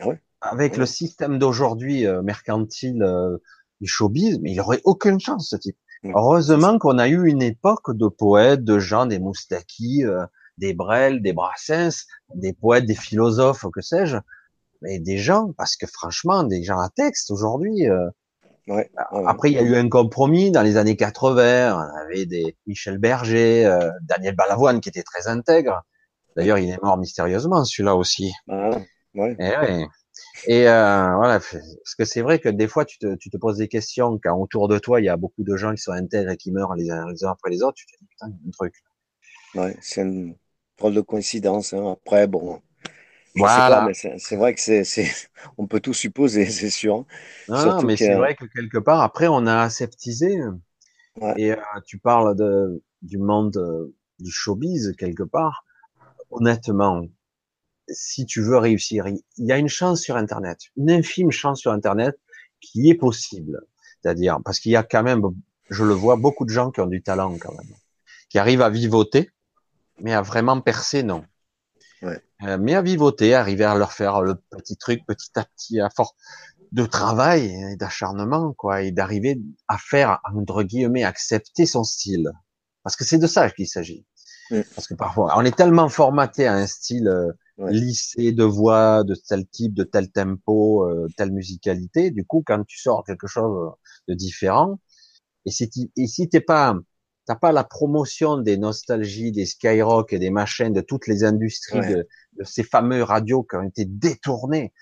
[0.00, 0.78] Ah ouais, Avec ouais.
[0.78, 3.38] le système d'aujourd'hui euh, mercantile euh,
[3.80, 5.76] du showbiz, mais il aurait aucune chance, ce type.
[6.02, 6.12] Mm.
[6.16, 10.24] Heureusement qu'on a eu une époque de poètes, de gens, des Moustaki, euh,
[10.58, 14.16] des Brel, des Brassens, des poètes, des philosophes, que sais-je,
[14.82, 18.08] mais des gens, parce que franchement, des gens à texte aujourd'hui, euh,
[18.68, 19.24] Ouais, ouais, ouais.
[19.26, 21.74] après, il y a eu un compromis dans les années 80.
[21.74, 25.82] On avait des Michel Berger, euh, Daniel Balavoine qui était très intègre.
[26.36, 28.32] D'ailleurs, il est mort mystérieusement, celui-là aussi.
[28.48, 28.70] Ah,
[29.14, 29.36] ouais.
[30.46, 33.58] Et, euh, voilà, parce que c'est vrai que des fois, tu te, tu te poses
[33.58, 36.30] des questions quand autour de toi, il y a beaucoup de gens qui sont intègres
[36.30, 37.74] et qui meurent les uns, les uns après les autres.
[37.76, 38.74] Tu te dis, putain, il y a un truc.
[39.54, 40.36] Ouais, c'est une
[40.78, 41.72] drôle de coïncidence.
[41.74, 41.96] hein.
[42.04, 42.60] Après, bon,
[43.34, 43.90] Voilà.
[43.92, 45.10] c'est vrai que c'est, c'est,
[45.58, 47.06] on peut tout supposer, c'est sûr.
[47.48, 50.40] Non, Surtout mais c'est vrai que quelque part, après, on a aseptisé.
[51.16, 51.56] ouais, Et euh,
[51.86, 55.64] tu parles de, du monde euh, du showbiz quelque part.
[56.30, 57.06] Honnêtement,
[57.88, 61.72] si tu veux réussir, il y a une chance sur Internet, une infime chance sur
[61.72, 62.18] Internet
[62.60, 63.60] qui est possible.
[64.02, 65.22] C'est-à-dire, parce qu'il y a quand même,
[65.70, 67.74] je le vois, beaucoup de gens qui ont du talent quand même,
[68.30, 69.30] qui arrivent à vivoter,
[70.00, 71.24] mais à vraiment percer, non.
[72.02, 72.22] ouais,
[72.58, 76.14] mais à vivoter, arriver à leur faire le petit truc petit à petit, à force
[76.72, 82.30] de travail et d'acharnement, quoi, et d'arriver à faire, entre guillemets, accepter son style.
[82.82, 84.06] Parce que c'est de ça qu'il s'agit.
[84.74, 89.04] Parce que parfois, on est tellement formaté à un style euh, ouais, lissé de voix,
[89.04, 92.10] de tel type, de tel tempo, euh, telle musicalité.
[92.10, 93.72] Du coup, quand tu sors quelque chose
[94.08, 94.80] de différent,
[95.46, 96.74] et si tu, et si t'es pas,
[97.30, 101.78] t'as pas la promotion des nostalgies, des skyrock et des machins de toutes les industries
[101.78, 102.08] ouais, de,
[102.38, 104.72] de ces fameux radios qui ont été détournés.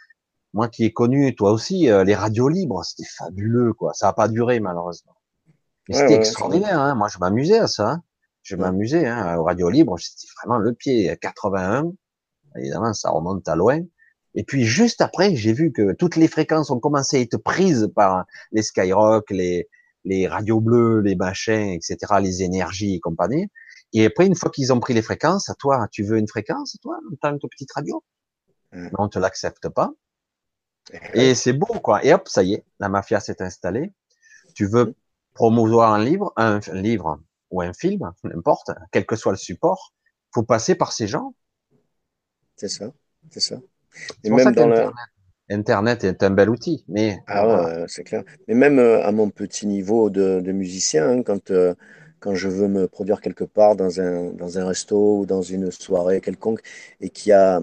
[0.55, 3.93] Moi qui ai connu, toi aussi, euh, les radios libres, c'était fabuleux, quoi.
[3.93, 5.13] Ça a pas duré, malheureusement.
[5.91, 6.95] Mais ouais, c'était ouais, extraordinaire, hein.
[6.95, 7.91] Moi, je m'amusais à ça.
[7.91, 8.03] hein.
[8.41, 9.37] Je m'amusais, hein.
[9.37, 11.15] Aux radios libres, c'était vraiment le pied.
[11.21, 11.93] 81,
[12.57, 13.83] évidemment, ça remonte à loin.
[14.35, 17.91] Et puis juste après, j'ai vu que toutes les fréquences ont commencé à être prises
[17.95, 19.69] par les Skyrock, les,
[20.05, 23.49] les radios bleues, les machins, etc., les énergies et compagnie.
[23.93, 26.77] Et après, une fois qu'ils ont pris les fréquences, à toi, tu veux une fréquence,
[26.83, 28.03] toi, en tant que petite radio?
[28.73, 28.85] Mmh.
[28.85, 29.93] Non, on te l'accepte pas.
[31.15, 32.05] Et c'est beau, quoi.
[32.05, 33.93] Et hop, ça y est, la mafia s'est installée.
[34.55, 34.95] Tu veux mmh.
[35.35, 37.21] promouvoir un livre, un, livre
[37.51, 39.95] ou un film, n'importe, quel que soit le support,
[40.35, 41.35] faut passer par ces gens.
[42.57, 42.93] C'est ça,
[43.31, 43.57] c'est ça.
[44.25, 44.91] Et même dans Internet,
[45.51, 48.23] Internet est un bel outil, mais ah ouais, c'est clair.
[48.49, 51.75] Mais même euh, à mon petit niveau de, de musicien, hein, quand euh,
[52.21, 55.71] quand je veux me produire quelque part dans un dans un resto ou dans une
[55.71, 56.61] soirée quelconque
[57.01, 57.61] et qu'il y a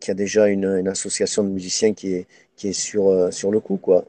[0.00, 3.50] qui a déjà une, une, association de musiciens qui est qui est sur euh, sur
[3.50, 4.04] le coup quoi.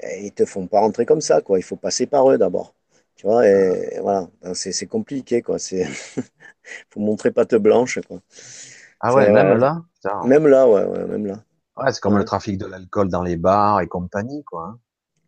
[0.00, 1.58] Et ils te font pas rentrer comme ça quoi.
[1.58, 2.74] Il faut passer par eux d'abord.
[3.14, 5.58] Tu vois et, voilà, c'est compliqué quoi.
[5.58, 5.84] C'est
[6.90, 8.20] faut montrer patte blanche quoi.
[9.00, 9.82] Ah ouais, même là.
[10.24, 11.44] Même là, ouais, ouais même là.
[11.76, 14.66] Ouais, c'est comme le trafic de l'alcool dans les bars et compagnie, quoi.
[14.66, 14.78] Hein.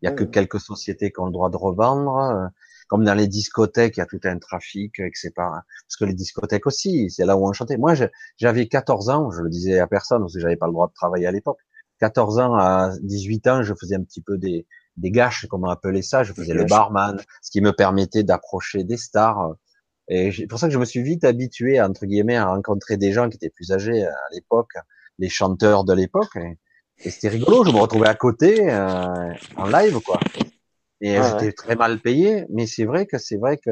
[0.03, 2.16] Il y a que quelques sociétés qui ont le droit de revendre.
[2.18, 2.47] Euh,
[2.88, 5.32] comme dans les discothèques, il y a tout un trafic, etc.
[5.36, 7.78] Parce que les discothèques aussi, c'est là où on chantait.
[7.78, 7.95] Moi,
[8.36, 10.92] j'avais 14 ans, je le disais à personne, parce que j'avais pas le droit de
[10.92, 11.59] travailler à l'époque.
[12.01, 14.66] 14 ans à 18 ans, je faisais un petit peu des,
[14.97, 16.24] des gâches, comme on appelait ça.
[16.24, 19.55] Je faisais le barman, ce qui me permettait d'approcher des stars.
[20.09, 23.12] Et c'est pour ça que je me suis vite habitué, entre guillemets, à rencontrer des
[23.12, 24.72] gens qui étaient plus âgés à l'époque,
[25.19, 26.37] les chanteurs de l'époque.
[26.37, 30.21] Et, c'était rigolo, je me retrouvais à côté, euh, en live, quoi.
[31.01, 33.71] Et j'étais très mal payé, mais c'est vrai que c'est vrai que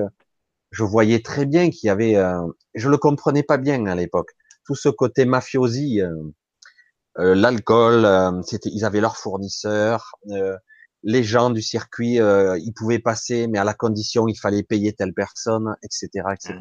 [0.73, 2.41] je voyais très bien qu'il y avait, euh,
[2.75, 4.31] je le comprenais pas bien à l'époque,
[4.65, 6.11] tout ce côté mafiosi, euh,
[7.19, 10.15] euh l'alcool, euh, c'était, ils avaient leurs fournisseurs,
[11.05, 15.13] les gens du circuit, ils pouvaient passer, mais à la condition il fallait payer telle
[15.13, 16.59] personne, etc., etc.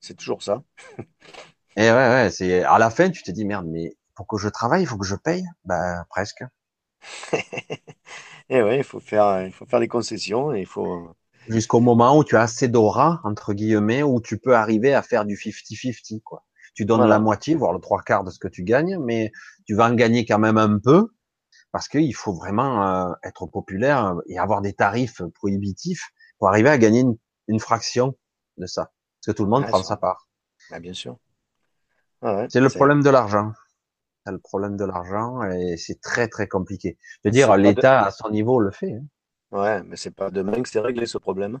[0.00, 0.62] C'est toujours ça.
[1.76, 4.48] Et ouais, ouais, c'est à la fin, tu te dis merde, mais pour que je
[4.48, 5.44] travaille, il faut que je paye?
[5.64, 6.44] Ben presque.
[8.50, 11.10] et ouais, il faut faire, il faut faire des concessions et il faut.
[11.48, 15.24] Jusqu'au moment où tu as assez d'aura entre guillemets, où tu peux arriver à faire
[15.24, 16.44] du 50-50 quoi.
[16.74, 19.32] Tu donnes la moitié, voire le trois quarts de ce que tu gagnes, mais
[19.66, 21.08] tu vas en gagner quand même un peu
[21.72, 26.78] parce qu'il faut vraiment euh, être populaire et avoir des tarifs prohibitifs pour arriver à
[26.78, 27.16] gagner une,
[27.48, 28.16] une fraction
[28.56, 28.92] de ça.
[29.20, 30.26] Parce que tout le monde prend sa part.
[30.70, 31.18] Ah, bien sûr.
[32.22, 33.52] Ah c'est le problème de l'argent.
[34.24, 36.98] C'est le problème de l'argent et c'est très très compliqué.
[37.24, 38.92] Je veux dire, l'État à son niveau le fait.
[38.94, 39.04] Hein.
[39.50, 41.58] Ouais, mais c'est pas demain que c'est réglé ce problème.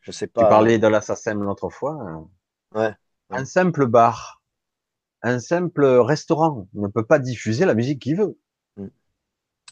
[0.00, 0.42] Je sais pas.
[0.42, 2.26] Tu parlais de l'assassin l'autre fois.
[2.74, 2.94] Ouais,
[3.30, 4.42] Un simple bar,
[5.22, 8.38] un simple restaurant ne peut pas diffuser la musique qu'il veut.
[8.76, 8.88] Hmm.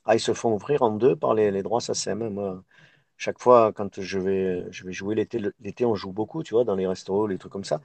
[0.04, 2.28] Ah, ils se font ouvrir en deux par les, les droits SACEM.
[2.30, 2.62] Moi,
[3.16, 6.64] chaque fois, quand je vais, je vais jouer l'été, l'été, on joue beaucoup, tu vois,
[6.64, 7.80] dans les restos, les trucs comme ça.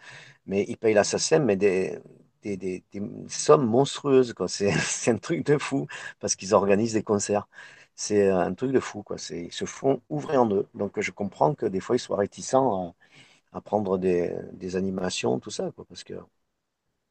[0.48, 2.00] Mais ils payent la SACEM, mais des,
[2.44, 2.84] des, des,
[3.28, 4.34] sommes monstrueuses.
[4.34, 4.48] Quoi.
[4.48, 5.88] C'est, c'est un truc de fou
[6.20, 7.48] parce qu'ils organisent des concerts.
[7.96, 9.04] C'est un truc de fou.
[9.04, 9.18] Quoi.
[9.18, 10.68] C'est, ils se font ouvrir en deux.
[10.76, 12.96] Donc je comprends que des fois ils soient réticents
[13.54, 15.72] à, à prendre des, des, animations, tout ça.
[15.76, 16.14] Quoi, parce que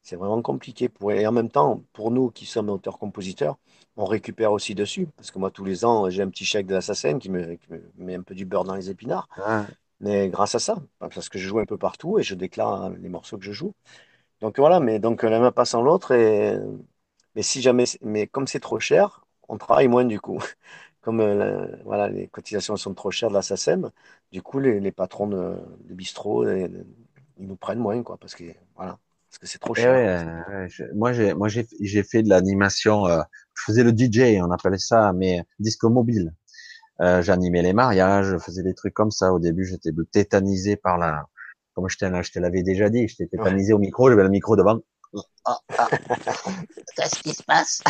[0.03, 0.89] c'est vraiment compliqué.
[0.89, 1.11] Pour...
[1.11, 3.57] Et en même temps, pour nous qui sommes auteurs-compositeurs,
[3.97, 5.07] on récupère aussi dessus.
[5.17, 7.57] Parce que moi, tous les ans, j'ai un petit chèque de l'assassin qui qui me
[7.97, 9.27] met un peu du beurre dans les épinards.
[9.99, 13.09] Mais grâce à ça, parce que je joue un peu partout et je déclare les
[13.09, 13.73] morceaux que je joue.
[14.41, 16.57] Donc voilà, mais donc la main passe en l'autre et
[17.35, 20.39] mais si jamais, mais comme c'est trop cher, on travaille moins du coup.
[21.01, 23.91] Comme euh, voilà, les cotisations sont trop chères de la SACEM,
[24.33, 26.85] du coup les, les patrons de, de bistrot, ils
[27.39, 28.43] nous prennent moins quoi, parce que
[28.75, 29.89] voilà, parce que c'est trop eh cher.
[29.89, 30.15] Ouais,
[30.49, 33.21] ouais, moi j'ai moi j'ai j'ai fait de l'animation, euh,
[33.55, 36.33] je faisais le DJ, on appelait ça, mais disco mobile.
[37.01, 39.33] Euh, J'animais les mariages, je faisais des trucs comme ça.
[39.33, 41.27] Au début, j'étais tétanisé par la
[41.79, 44.79] comme je te, l'avais déjà dit, je t'étais tétanisé au micro, j'avais le micro devant.
[45.45, 45.87] Ah, ah.
[46.95, 47.81] Qu'est-ce qui se passe?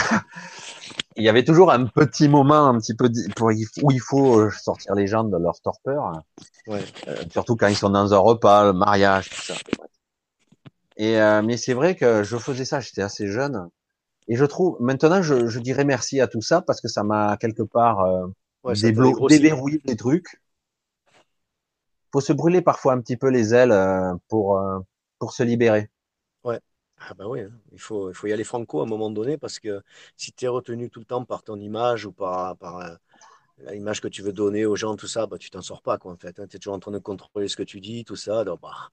[1.17, 4.51] Il y avait toujours un petit moment, un petit peu pour, où il faut euh,
[4.51, 6.13] sortir les gens de leur torpeur.
[6.67, 6.81] Ouais.
[7.07, 9.55] Euh, surtout quand ils sont dans un repas, le mariage, tout ça.
[10.95, 13.69] Et euh, mais c'est vrai que je faisais ça, j'étais assez jeune.
[14.29, 17.35] Et je trouve, maintenant, je, je, dirais merci à tout ça parce que ça m'a
[17.37, 20.39] quelque part euh, déverrouillé des trucs
[22.11, 24.79] faut se brûler parfois un petit peu les ailes euh, pour euh,
[25.19, 25.89] pour se libérer.
[26.43, 26.59] Ouais.
[26.97, 27.51] Ah bah oui, hein.
[27.71, 29.81] il faut il faut y aller franco à un moment donné parce que
[30.17, 32.95] si tu es retenu tout le temps par ton image ou par par euh,
[33.71, 36.11] l'image que tu veux donner aux gens tout ça, bah tu t'en sors pas quoi
[36.11, 36.39] en fait.
[36.39, 36.47] Hein.
[36.49, 38.89] Tu es toujours en train de contrôler ce que tu dis, tout ça, donc bah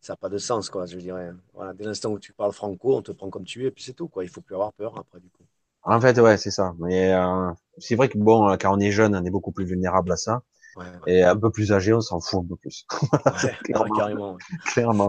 [0.00, 1.30] ça n'a pas de sens quoi, je dirais.
[1.54, 3.82] Voilà, dès l'instant où tu parles franco, on te prend comme tu es et puis
[3.82, 5.44] c'est tout quoi, il faut plus avoir peur après du coup.
[5.82, 6.74] En fait, ouais, c'est ça.
[6.78, 7.12] Mais
[7.78, 10.42] c'est vrai que bon, quand on est jeune, on est beaucoup plus vulnérable à ça.
[11.06, 12.86] Et un peu plus âgé, on s'en fout un peu plus.
[13.64, 13.94] clairement.
[13.96, 14.38] carrément.
[14.66, 15.08] clairement.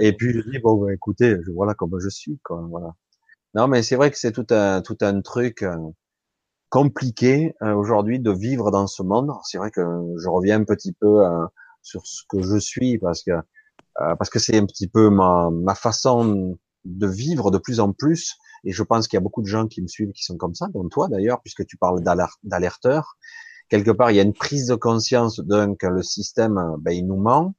[0.00, 2.64] Et puis je dis bon, bah, écoutez, je, voilà comment je suis, quoi.
[2.70, 2.94] Voilà.
[3.54, 5.76] Non, mais c'est vrai que c'est tout un tout un truc euh,
[6.68, 9.32] compliqué euh, aujourd'hui de vivre dans ce monde.
[9.44, 9.82] C'est vrai que
[10.18, 11.46] je reviens un petit peu euh,
[11.82, 13.32] sur ce que je suis parce que
[14.18, 18.36] parce que c'est un petit peu ma ma façon de vivre de plus en plus.
[18.64, 20.54] Et je pense qu'il y a beaucoup de gens qui me suivent qui sont comme
[20.54, 22.02] ça, dont toi d'ailleurs, puisque tu parles
[22.42, 23.16] d'alerteur.
[23.68, 27.06] Quelque part, il y a une prise de conscience d'un que le système, ben, il
[27.06, 27.54] nous ment,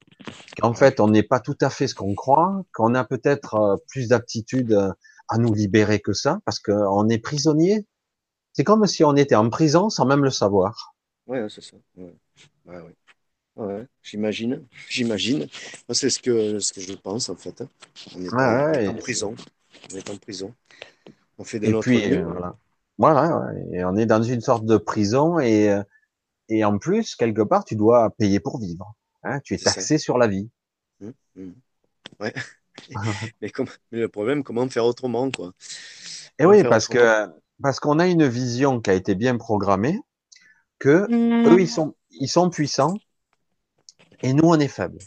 [0.59, 4.07] qu'en fait, on n'est pas tout à fait ce qu'on croit, qu'on a peut-être plus
[4.07, 4.95] d'aptitude
[5.27, 7.85] à nous libérer que ça, parce qu'on est prisonnier.
[8.53, 10.95] C'est comme si on était en prison sans même le savoir.
[11.27, 11.77] Ouais, c'est ça.
[11.97, 12.15] Ouais.
[12.65, 12.81] Ouais,
[13.57, 13.85] ouais.
[14.01, 15.47] j'imagine, j'imagine.
[15.91, 17.61] C'est ce que, ce que je pense en fait.
[17.61, 17.69] Hein.
[18.15, 19.35] On est, en, prison.
[19.91, 20.53] On est en prison.
[21.37, 22.55] On fait des et puis, euh, voilà.
[22.97, 25.83] Voilà, et on est dans une sorte de prison et, euh,
[26.49, 28.95] et en plus, quelque part, tu dois payer pour vivre.
[29.23, 30.49] Hein, tu es taxé sur la vie.
[30.99, 31.51] Mmh, mmh.
[32.19, 32.33] Ouais.
[33.41, 33.51] mais,
[33.91, 35.53] mais, le problème, comment faire autrement, quoi?
[36.39, 37.27] Et eh oui, parce que
[37.61, 39.99] parce qu'on a une vision qui a été bien programmée,
[40.77, 41.47] que mmh.
[41.47, 42.93] eux ils sont ils sont puissants
[44.21, 44.99] et nous on est faibles.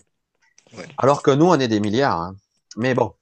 [0.98, 2.20] Alors que nous on est des milliards.
[2.20, 2.36] Hein.
[2.76, 3.14] Mais bon.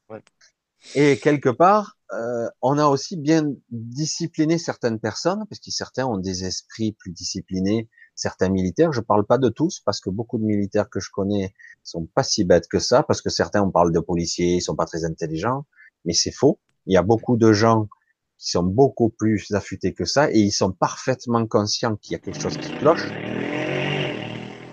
[0.94, 6.16] Et quelque part, euh, on a aussi bien discipliné certaines personnes, parce que certains ont
[6.16, 7.88] des esprits plus disciplinés,
[8.18, 8.92] certains militaires.
[8.92, 11.54] Je parle pas de tous parce que beaucoup de militaires que je connais
[11.84, 14.74] sont pas si bêtes que ça, parce que certains on parle de policiers, ils sont
[14.74, 15.64] pas très intelligents,
[16.04, 16.58] mais c'est faux.
[16.86, 17.88] Il y a beaucoup de gens
[18.36, 22.18] qui sont beaucoup plus affûtés que ça et ils sont parfaitement conscients qu'il y a
[22.18, 23.08] quelque chose qui cloche.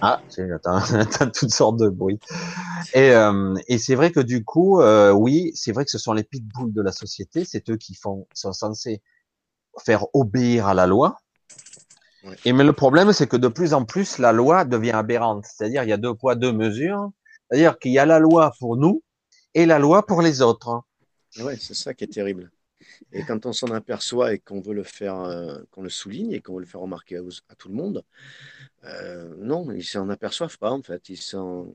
[0.01, 2.19] Ah, j'entends toutes sortes de bruits.
[2.93, 6.13] Et, euh, et c'est vrai que du coup, euh, oui, c'est vrai que ce sont
[6.13, 9.01] les pitbulls de la société, c'est eux qui font, sont censés
[9.83, 11.17] faire obéir à la loi,
[12.45, 15.45] et mais le problème, c'est que de plus en plus, la loi devient aberrante.
[15.45, 17.11] C'est-à-dire, il y a deux poids, deux mesures.
[17.49, 19.03] C'est-à-dire qu'il y a la loi pour nous
[19.53, 20.81] et la loi pour les autres.
[21.39, 22.51] Oui, c'est ça qui est terrible.
[23.11, 26.41] Et quand on s'en aperçoit et qu'on veut le faire, euh, qu'on le souligne et
[26.41, 28.03] qu'on veut le faire remarquer à, tout le monde,
[28.83, 31.09] euh, non, ils s'en aperçoivent pas en fait.
[31.09, 31.73] Ils sont,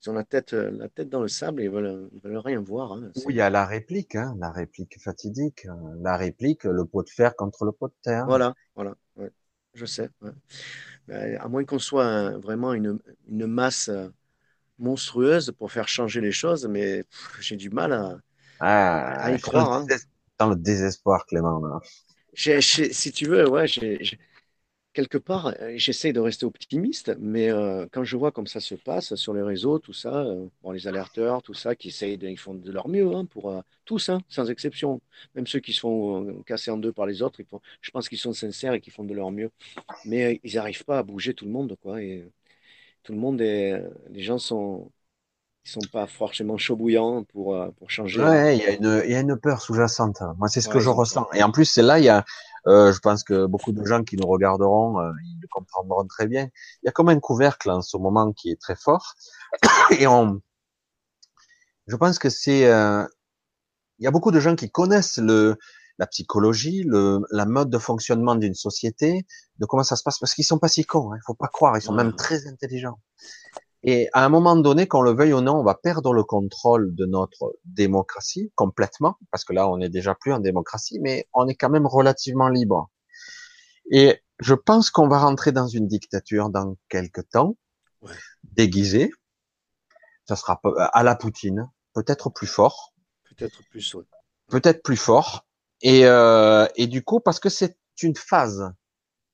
[0.00, 2.92] ils ont la tête, la tête dans le sable et ils veulent, veulent rien voir.
[2.92, 3.10] Hein.
[3.26, 5.66] Oui, il y a la réplique, hein, la réplique fatidique,
[6.00, 8.26] la réplique, le pot de fer contre le pot de terre.
[8.26, 8.94] Voilà, voilà.
[9.16, 9.32] Ouais
[9.74, 10.10] je sais.
[11.10, 14.08] à moins qu'on soit vraiment une, masse euh,
[14.78, 17.04] monstrueuse pour faire changer les choses, mais
[17.40, 18.18] j'ai du mal à,
[18.60, 19.72] ah, y croire.
[19.72, 19.86] Hein.
[20.38, 21.80] Dans le désespoir, Clément.
[22.34, 24.18] si tu veux, ouais, j'ai
[24.92, 28.74] quelque part, euh, j'essaie de rester optimiste, mais euh, quand je vois comme ça se
[28.74, 32.28] passe sur les réseaux, tout ça, euh, bon, les alerteurs, tout ça, qui essayent, de,
[32.28, 35.00] ils font de leur mieux hein, pour tous, hein, sans exception.
[35.34, 38.08] Même ceux qui se font casser en deux par les autres, ils font, je pense
[38.08, 39.50] qu'ils sont sincères et qu'ils font de leur mieux.
[40.04, 42.02] Mais ils n'arrivent pas à bouger tout le monde, quoi.
[42.02, 42.24] Et
[43.02, 44.90] tout le monde est, les gens sont,
[45.64, 48.20] ils sont pas forcément chaud bouillants pour, pour changer.
[48.20, 50.20] Ouais, il y, a une, y a une peur sous-jacente.
[50.38, 51.26] Moi, c'est ce que je ressens.
[51.34, 52.22] Et en plus, c'est là, il y a, euh,
[52.66, 56.48] je pense que beaucoup de gens qui nous regarderont, euh, ils le comprendront très bien.
[56.82, 59.14] Il y a comme un couvercle en ce moment qui est très fort.
[59.98, 60.40] Et on,
[61.86, 63.04] je pense que c'est, euh,
[63.98, 65.56] il y a beaucoup de gens qui connaissent le,
[65.98, 69.26] la psychologie, le, la mode de fonctionnement d'une société,
[69.58, 71.12] de comment ça se passe, parce qu'ils sont pas si cons.
[71.12, 72.98] Hein, il faut pas croire, ils sont même très intelligents.
[73.84, 76.94] Et à un moment donné, qu'on le veuille ou non, on va perdre le contrôle
[76.94, 81.48] de notre démocratie complètement, parce que là, on n'est déjà plus en démocratie, mais on
[81.48, 82.90] est quand même relativement libre.
[83.90, 87.56] Et je pense qu'on va rentrer dans une dictature dans quelques temps,
[88.02, 88.12] ouais.
[88.44, 89.10] déguisée.
[90.28, 90.60] Ça sera
[90.92, 92.94] à la Poutine, peut-être plus fort.
[93.24, 93.96] Peut-être plus,
[94.48, 95.44] Peut-être plus fort.
[95.80, 98.72] Et, euh, et du coup, parce que c'est une phase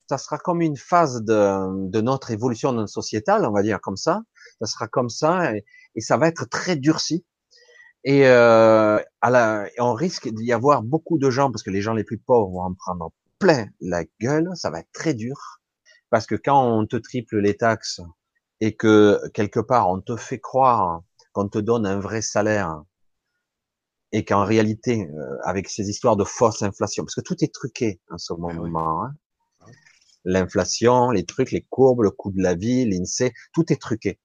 [0.09, 4.23] ça sera comme une phase de, de notre évolution sociétale, on va dire comme ça.
[4.61, 5.65] Ça sera comme ça et,
[6.01, 7.25] ça va être très durci.
[8.05, 11.95] Et, euh, à la, on risque d'y avoir beaucoup de gens, parce que les gens
[11.95, 15.61] les plus pauvres vont en prendre plein la gueule, ça va être très dur.
[16.11, 18.01] Parce que quand on te triple les taxes
[18.61, 21.03] et que quelque part on te fait croire
[21.33, 22.83] qu'on te donne un vrai salaire
[24.13, 28.01] et qu'en réalité, euh, avec ces histoires de fausse inflation, parce que tout est truqué
[28.11, 29.15] en ce ah moment, hein,
[30.25, 34.19] l'inflation, les trucs, les courbes, le coût de la vie, l'INSEE, tout est truqué.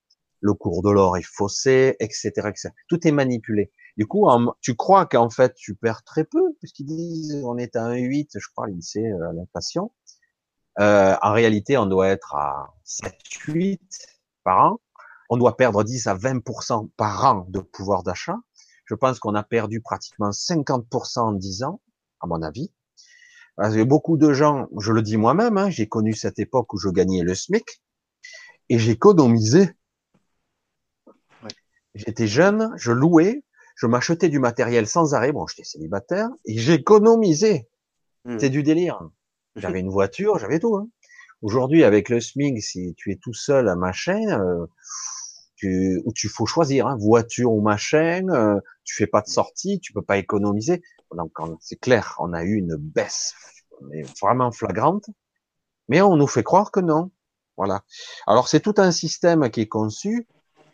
[0.44, 2.68] Le cours de l'or est faussé, etc., etc.
[2.86, 3.72] Tout est manipulé.
[3.96, 4.28] Du coup,
[4.60, 8.46] tu crois qu'en fait, tu perds très peu, puisqu'ils disent on est à 1,8, je
[8.54, 9.90] crois, euh, l'inflation.
[10.80, 13.14] Euh, en réalité, on doit être à 7,
[13.48, 13.80] 8
[14.44, 14.80] par an.
[15.30, 18.36] On doit perdre 10 à 20% par an de pouvoir d'achat.
[18.84, 21.80] Je pense qu'on a perdu pratiquement 50% en 10 ans,
[22.20, 22.70] à mon avis.
[23.86, 27.22] Beaucoup de gens, je le dis moi-même, hein, j'ai connu cette époque où je gagnais
[27.22, 27.80] le SMIC
[28.68, 29.70] et j'ai économisé.
[31.94, 33.44] J'étais jeune, je louais,
[33.76, 35.32] je m'achetais du matériel sans arrêt.
[35.32, 37.68] Bon, j'étais célibataire et j'économisais.
[38.24, 38.38] Hmm.
[38.38, 39.00] C'est du délire.
[39.56, 40.76] J'avais une voiture, j'avais tout.
[40.76, 40.88] Hein.
[41.42, 44.66] Aujourd'hui, avec le SMIC, si tu es tout seul à machin, euh,
[45.56, 49.78] tu, où tu faut choisir, hein, voiture ou machin, euh, tu fais pas de sortie,
[49.80, 50.82] tu peux pas économiser.
[51.14, 53.34] Donc c'est clair, on a eu une baisse
[54.20, 55.10] vraiment flagrante,
[55.88, 57.10] mais on nous fait croire que non.
[57.56, 57.84] Voilà.
[58.26, 60.26] Alors c'est tout un système qui est conçu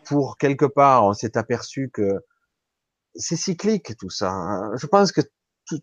[0.05, 2.21] pour quelque part, on s'est aperçu que
[3.15, 4.31] c'est cyclique tout ça.
[4.31, 4.73] Hein.
[4.77, 5.21] Je pense que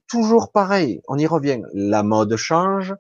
[0.08, 1.62] toujours pareil, on y revient.
[1.74, 2.94] La mode change,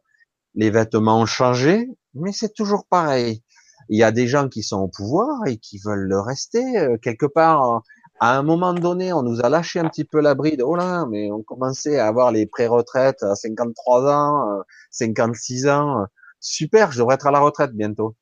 [0.56, 3.44] les vêtements ont changé, mais c'est toujours pareil.
[3.90, 6.78] Il y a des gens qui sont au pouvoir et qui veulent le rester.
[6.78, 7.82] Euh, quelque part,
[8.20, 10.62] à un moment donné, on nous a lâché un petit peu la bride.
[10.62, 16.06] Oh là, mais on commençait à avoir les pré-retraites à 53 ans, 56 euh, ans.
[16.40, 18.16] Super, je devrais être à la retraite bientôt.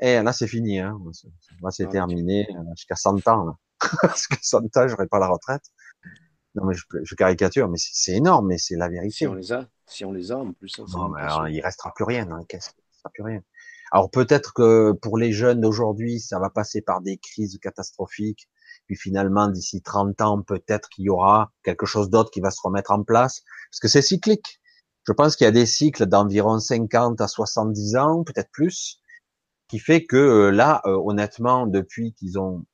[0.00, 0.78] Et là, c'est fini.
[0.78, 0.98] Hein.
[1.60, 3.44] Moi, c'est terminé euh, jusqu'à 100 ans.
[3.44, 3.52] Là.
[4.02, 5.64] Parce que 100 ans, j'aurai pas la retraite.
[6.54, 9.10] Non, mais je, je caricature, mais c'est énorme, mais c'est la vérité.
[9.10, 10.78] Si on les a, si on les a, en plus.
[10.78, 12.30] Non, mais alors, il restera plus rien.
[12.30, 12.40] Hein.
[12.48, 13.42] Qu'est-ce restera plus rien.
[13.92, 18.48] Alors peut-être que pour les jeunes d'aujourd'hui, ça va passer par des crises catastrophiques.
[18.86, 22.60] Puis finalement, d'ici 30 ans, peut-être qu'il y aura quelque chose d'autre qui va se
[22.62, 23.42] remettre en place.
[23.70, 24.60] Parce que c'est cyclique.
[25.06, 29.00] Je pense qu'il y a des cycles d'environ 50 à 70 ans, peut-être plus,
[29.68, 32.64] qui fait que euh, là, euh, honnêtement, depuis qu'ils ont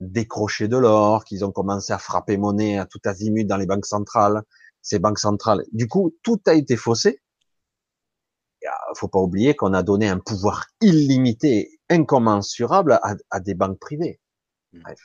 [0.00, 3.86] décroché de l'or, qu'ils ont commencé à frapper monnaie à tout azimut dans les banques
[3.86, 4.42] centrales,
[4.82, 7.20] ces banques centrales, du coup, tout a été faussé.
[8.62, 13.78] Il faut pas oublier qu'on a donné un pouvoir illimité, incommensurable à, à des banques
[13.78, 14.20] privées.
[14.72, 14.80] Mmh.
[14.82, 15.00] Bref.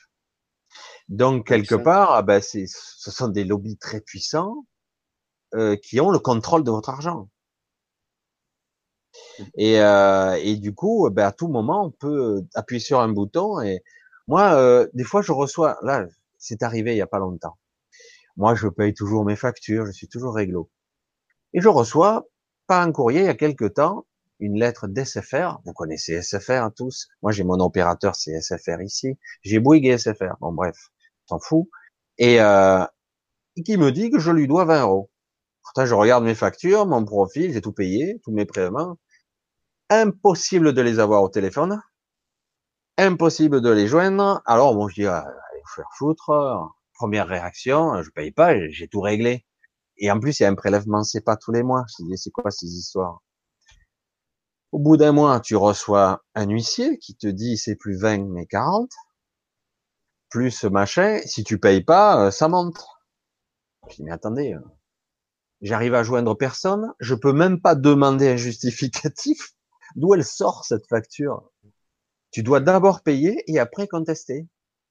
[1.08, 4.66] Donc quelque part, ah ben, ce sont des lobbies très puissants
[5.54, 7.30] euh, qui ont le contrôle de votre argent.
[9.58, 13.62] Et, euh, et du coup, ben, à tout moment, on peut appuyer sur un bouton.
[13.62, 13.84] Et
[14.28, 15.78] moi, euh, des fois, je reçois.
[15.84, 16.06] Là,
[16.38, 17.58] c'est arrivé il y a pas longtemps.
[18.38, 20.70] Moi, je paye toujours mes factures, je suis toujours réglo.
[21.54, 22.28] Et je reçois,
[22.68, 24.06] pas un courrier, il y a quelque temps,
[24.40, 25.60] une lettre d'SFR.
[25.66, 27.08] Vous connaissez SFR tous?
[27.22, 29.18] Moi, j'ai mon opérateur, c'est SFR ici.
[29.42, 30.36] J'ai Bouygues SFR.
[30.42, 30.76] Bon, bref
[31.28, 31.68] s'en fout,
[32.18, 32.84] et euh,
[33.66, 35.10] qui me dit que je lui dois 20 euros.
[35.64, 38.98] Pourtant, je regarde mes factures, mon profil, j'ai tout payé, tous mes prélèvements.
[39.90, 41.82] Impossible de les avoir au téléphone.
[42.98, 44.42] Impossible de les joindre.
[44.46, 46.32] Alors, bon, je dis, ah, allez vous faire foutre.
[46.94, 49.46] Première réaction, je paye pas, j'ai tout réglé.
[49.98, 51.86] Et en plus, il y a un prélèvement, c'est pas tous les mois.
[51.98, 53.22] Je dis, c'est quoi ces histoires?
[54.72, 58.46] Au bout d'un mois, tu reçois un huissier qui te dit c'est plus 20 mais
[58.46, 58.92] 40
[60.36, 62.86] plus machin, si tu payes pas, euh, ça monte.
[63.90, 64.60] Je dis, mais attendez, euh,
[65.62, 69.55] j'arrive à joindre personne, je peux même pas demander un justificatif.
[69.96, 71.52] D'où elle sort cette facture?
[72.32, 74.48] Tu dois d'abord payer et après contester.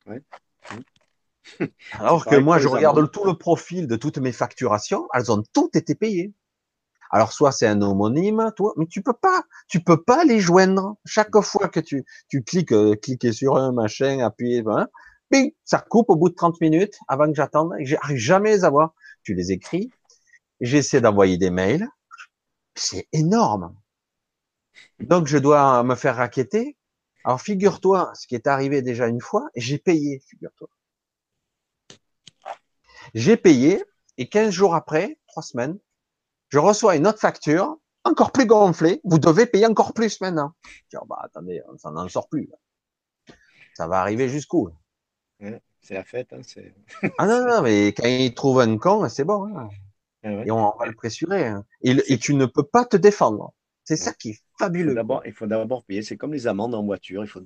[0.07, 0.23] Ouais.
[1.93, 5.77] Alors que moi, je regarde tout le profil de toutes mes facturations, elles ont toutes
[5.77, 6.33] été payées.
[7.11, 10.97] Alors soit c'est un homonyme, toi, mais tu peux pas, tu peux pas les joindre.
[11.05, 14.89] Chaque fois que tu tu cliques, euh, cliquer sur un machin, appuyer, hein,
[15.65, 17.73] ça coupe au bout de 30 minutes avant que j'attende.
[17.81, 18.95] J'arrive jamais à les avoir.
[19.23, 19.91] Tu les écris.
[20.61, 21.89] J'essaie d'envoyer des mails.
[22.75, 23.75] C'est énorme.
[25.01, 26.77] Donc, je dois me faire raqueter.
[27.25, 30.69] Alors, figure-toi, ce qui est arrivé déjà une fois, j'ai payé, figure-toi.
[33.15, 33.83] J'ai payé,
[34.19, 35.79] et 15 jours après, trois semaines,
[36.49, 39.01] je reçois une autre facture, encore plus gonflée.
[39.05, 40.53] Vous devez payer encore plus maintenant.
[40.65, 42.49] Je dis, oh, bah, attendez, ça n'en sort plus.
[43.75, 44.71] Ça va arriver jusqu'où?
[45.81, 46.33] c'est la fête.
[46.33, 46.41] Hein,
[47.19, 49.47] ah non, non, mais quand il trouve un con, c'est bon.
[49.47, 49.69] Hein.
[50.23, 51.47] Ah et on va le pressurer.
[51.47, 51.65] Hein.
[51.83, 53.53] Et, tu ne peux pas te défendre.
[53.85, 54.97] C'est ça qui est fabuleux.
[55.27, 56.03] Il faut d'abord payer.
[56.03, 57.23] C'est comme les amendes en voiture.
[57.23, 57.43] Il faut,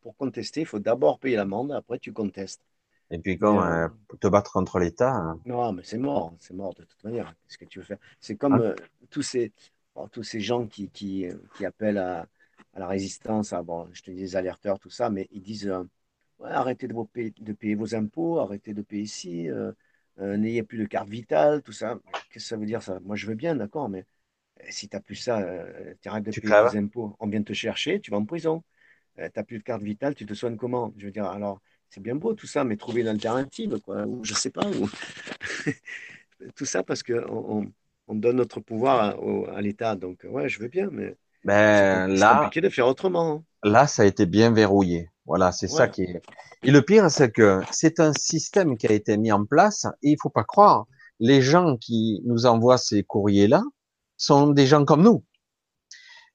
[0.00, 2.62] pour contester, il faut d'abord payer l'amende, après tu contestes.
[3.10, 3.88] Et puis quand euh,
[4.20, 5.36] te battre contre l'État.
[5.44, 7.34] Non, mais c'est mort, c'est mort de toute manière.
[7.46, 7.98] Qu'est-ce que tu veux faire?
[8.20, 8.74] C'est comme euh,
[9.10, 9.52] tous ces
[10.10, 12.26] tous ces gens qui, qui, qui appellent à,
[12.72, 13.52] à, la résistance.
[13.52, 15.84] À, bon, je te dis les alerteurs, tout ça, mais ils disent euh,
[16.44, 19.72] arrêtez de, payer, de, payer, vos impôts, arrêtez de payer ici, euh,
[20.20, 21.98] euh, n'ayez plus de carte vitale, tout ça.
[22.30, 23.00] Qu'est-ce que ça veut dire ça?
[23.00, 24.04] Moi, je veux bien, d'accord, mais euh,
[24.68, 25.44] si tu n'as plus ça,
[26.00, 28.62] tu arrêtes de payer tes impôts, on vient te chercher, tu vas en prison.
[29.16, 30.92] tu n'as plus de carte vitale, tu te soignes comment?
[30.96, 34.24] Je veux dire, alors, c'est bien beau tout ça, mais trouver une alternative, quoi, ou
[34.24, 34.62] je sais pas.
[36.56, 37.70] tout ça parce qu'on
[38.08, 39.16] on, donne notre pouvoir
[39.54, 39.96] à, l'État.
[39.96, 43.32] Donc, ouais, je veux bien, mais ben, c'est compliqué de faire autrement.
[43.32, 43.70] Hein.
[43.70, 45.10] Là, ça a été bien verrouillé.
[45.26, 46.22] Voilà, c'est ça qui est.
[46.64, 50.10] Et le pire, c'est que c'est un système qui a été mis en place et
[50.10, 50.86] il faut pas croire.
[51.20, 53.62] Les gens qui nous envoient ces courriers-là
[54.16, 55.24] sont des gens comme nous.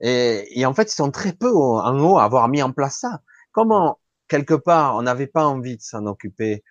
[0.01, 2.99] Et, et, en fait, ils sont très peu en haut à avoir mis en place
[2.99, 3.21] ça.
[3.51, 6.63] Comment, quelque part, on n'avait pas envie de s'en occuper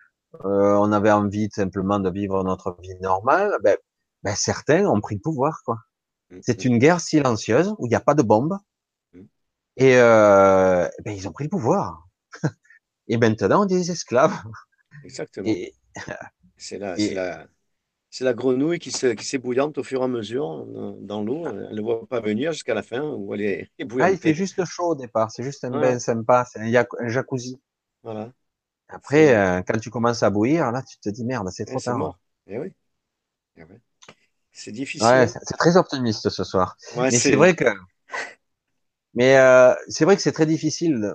[0.44, 3.76] euh, on avait envie simplement de vivre notre vie normale, ben,
[4.22, 5.78] ben certains ont pris le pouvoir, quoi.
[6.30, 6.68] Mm, C'est mm.
[6.68, 8.58] une guerre silencieuse où il n'y a pas de bombe.
[9.12, 9.22] Mm.
[9.76, 12.06] Et euh, ben, ils ont pris le pouvoir.
[13.08, 14.36] et maintenant, on est des esclaves.
[15.04, 15.48] Exactement.
[16.56, 16.96] C'est la,
[18.20, 20.64] la, la, grenouille qui s'ébouillante au fur et à mesure
[21.00, 21.46] dans l'eau.
[21.46, 24.64] Elle ne voit pas venir jusqu'à la fin où elle est Ah, il fait juste
[24.64, 25.30] chaud au départ.
[25.30, 26.44] C'est juste un bain sympa.
[26.50, 27.60] C'est un, jacuzzi.
[28.02, 28.32] Voilà.
[28.88, 32.18] Après, euh, quand tu commences à bouillir, là, tu te dis merde, c'est trop tard.
[32.46, 32.72] Eh oui.
[33.56, 33.76] Eh oui.
[34.52, 35.06] C'est difficile.
[35.06, 36.76] Ouais, c'est très optimiste ce soir.
[36.96, 37.66] mais c'est vrai que,
[39.14, 41.14] mais euh, c'est vrai que c'est très difficile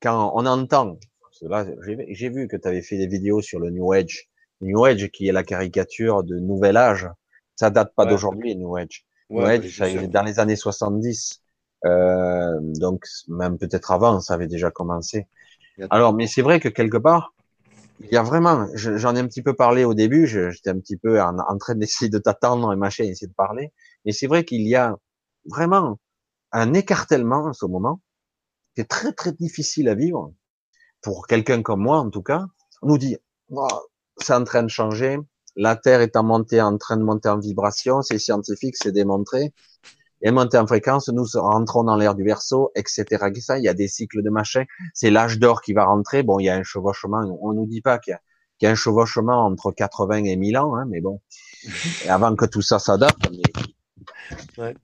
[0.00, 0.98] quand on entend.
[1.42, 1.66] Là,
[2.08, 4.28] j'ai vu que tu avais fait des vidéos sur le New Age,
[4.62, 7.08] New Age qui est la caricature de Nouvel Âge.
[7.56, 9.04] Ça date pas d'aujourd'hui, New Age.
[9.30, 11.42] New Age, dans les années 70.
[11.84, 15.26] Euh, donc même peut-être avant, ça avait déjà commencé.
[15.90, 17.34] Alors, mais c'est vrai que quelque part,
[18.00, 20.96] il y a vraiment, j'en ai un petit peu parlé au début, j'étais un petit
[20.96, 23.72] peu en, train d'essayer de t'attendre et machin, essayer de parler,
[24.04, 24.96] mais c'est vrai qu'il y a
[25.46, 25.98] vraiment
[26.52, 28.00] un écartèlement en ce moment
[28.74, 30.32] qui est très très difficile à vivre
[31.00, 32.46] pour quelqu'un comme moi en tout cas.
[32.82, 33.16] On nous dit,
[33.50, 33.68] oh,
[34.18, 35.18] c'est en train de changer,
[35.56, 39.52] la Terre est en montée, en train de monter en vibration, c'est scientifique, c'est démontré
[40.22, 43.04] et monter en fréquence, nous rentrons dans l'ère du verso, etc.
[43.58, 44.64] Il y a des cycles de machin.
[44.94, 46.22] C'est l'âge d'or qui va rentrer.
[46.22, 47.20] Bon, il y a un chevauchement.
[47.42, 48.16] On nous dit pas qu'il
[48.62, 51.20] y, a un chevauchement entre 80 et 1000 ans, hein, mais bon,
[52.08, 53.28] avant que tout ça s'adapte.
[53.30, 54.62] Mais...
[54.62, 54.74] Ouais.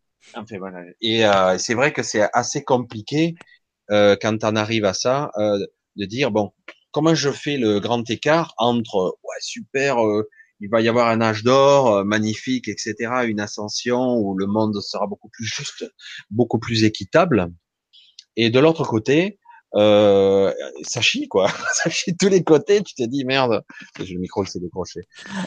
[1.01, 3.35] Et euh, c'est vrai que c'est assez compliqué
[3.91, 5.59] euh, quand on arrive à ça, euh,
[5.97, 6.53] de dire bon,
[6.91, 10.29] comment je fais le grand écart entre ouais super, euh,
[10.61, 12.95] il va y avoir un âge d'or euh, magnifique, etc.,
[13.27, 15.85] une ascension où le monde sera beaucoup plus juste,
[16.31, 17.53] beaucoup plus équitable.
[18.37, 19.39] Et de l'autre côté,
[19.75, 22.83] euh, ça chie quoi, ça chie tous les côtés.
[22.83, 23.63] Tu te dis merde,
[23.99, 25.03] le micro s'est décroché.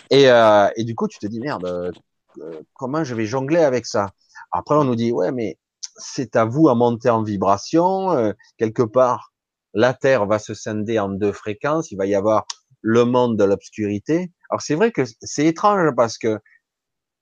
[0.10, 1.94] Et, euh, et du coup, tu te dis merde,
[2.74, 4.12] comment je vais jongler avec ça?
[4.52, 5.58] Après, on nous dit ouais, mais
[5.98, 9.34] c'est à vous à monter en vibration quelque part.
[9.74, 11.92] La Terre va se scinder en deux fréquences.
[11.92, 12.46] Il va y avoir
[12.82, 14.32] le monde de l'obscurité.
[14.50, 16.40] Alors c'est vrai que c'est étrange parce que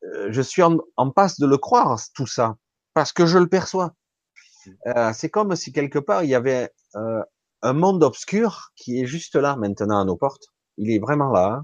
[0.03, 2.55] euh, je suis en, passe de le croire tout ça
[2.93, 3.93] parce que je le perçois.
[4.87, 7.21] Euh, c'est comme si quelque part il y avait euh,
[7.61, 10.47] un monde obscur qui est juste là maintenant à nos portes.
[10.77, 11.63] Il est vraiment là.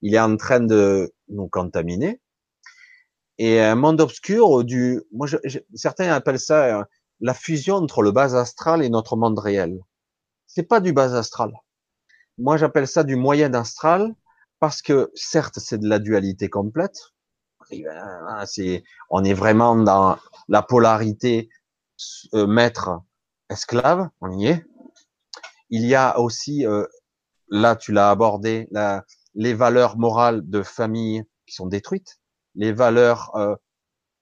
[0.00, 2.20] Il est en train de nous contaminer.
[3.38, 5.28] Et un monde obscur du, moi,
[5.74, 6.86] certains appellent ça
[7.20, 9.78] la fusion entre le bas astral et notre monde réel.
[10.48, 11.52] C'est pas du bas astral.
[12.38, 14.14] Moi, j'appelle ça du moyen astral
[14.58, 16.98] parce que certes, c'est de la dualité complète.
[17.70, 20.18] Hein, c'est, on est vraiment dans
[20.48, 21.50] la polarité
[22.34, 23.02] euh, maître
[23.50, 24.64] esclave, on y est.
[25.70, 26.86] Il y a aussi, euh,
[27.48, 28.68] là, tu l'as abordé,
[29.34, 32.20] les valeurs morales de famille qui sont détruites,
[32.54, 33.54] les valeurs euh,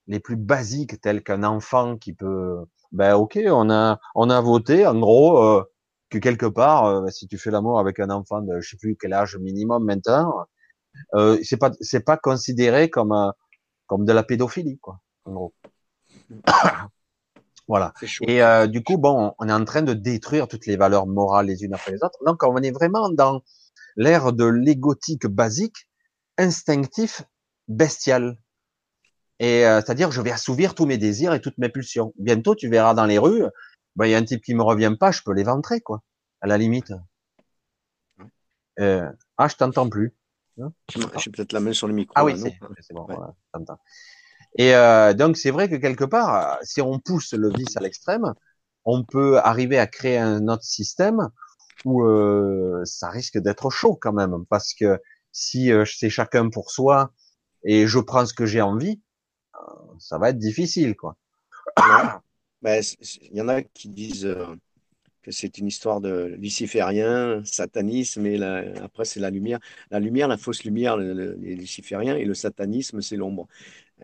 [0.07, 4.85] les plus basiques telles qu'un enfant qui peut, ben ok, on a on a voté,
[4.85, 5.63] en gros, euh,
[6.09, 8.95] que quelque part, euh, si tu fais l'amour avec un enfant de je sais plus
[8.95, 10.47] quel âge minimum maintenant,
[11.15, 13.31] euh, c'est pas c'est pas considéré comme euh,
[13.87, 14.99] comme de la pédophilie quoi.
[15.25, 15.53] En gros.
[17.67, 17.93] voilà.
[18.21, 21.47] Et euh, du coup, bon, on est en train de détruire toutes les valeurs morales
[21.47, 22.19] les unes après les autres.
[22.25, 23.41] Donc, on est vraiment dans
[23.95, 25.87] l'ère de l'égotique basique,
[26.37, 27.23] instinctif,
[27.67, 28.37] bestial.
[29.39, 32.11] Et c'est-à-dire, je vais assouvir tous mes désirs et toutes mes pulsions.
[32.17, 33.43] Bientôt, tu verras dans les rues,
[33.97, 36.01] ben, il y a un type qui me revient pas, je peux l'éventrer, quoi.
[36.39, 36.93] À la limite.
[38.79, 40.15] Euh, ah, je t'entends plus.
[40.87, 42.13] J'ai peut-être la main sur le micro.
[42.15, 43.05] Ah oui, c'est bon.
[43.05, 43.35] Voilà,
[44.57, 48.33] et euh, donc, c'est vrai que quelque part, si on pousse le vice à l'extrême,
[48.85, 51.29] on peut arriver à créer un autre système
[51.85, 54.99] où euh, ça risque d'être chaud quand même, parce que
[55.31, 57.11] si euh, c'est chacun pour soi
[57.63, 59.01] et je prends ce que j'ai envie,
[59.55, 59.59] euh,
[59.99, 61.17] ça va être difficile, quoi.
[62.61, 62.81] Ben,
[63.31, 64.55] il y en a qui disent euh,
[65.23, 68.41] que c'est une histoire de luciférien, satanisme, et
[68.81, 69.59] après c'est la lumière.
[69.91, 73.47] La lumière, la fausse lumière, les lucifériens, et le satanisme, c'est l'ombre.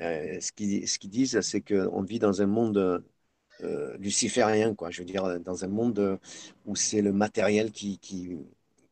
[0.01, 3.04] Euh, ce qu'ils ce disent, c'est qu'on vit dans un monde
[3.64, 4.91] euh, luciférien, quoi.
[4.91, 6.20] Je veux dire, dans un monde
[6.66, 8.38] où c'est le matériel qui, qui,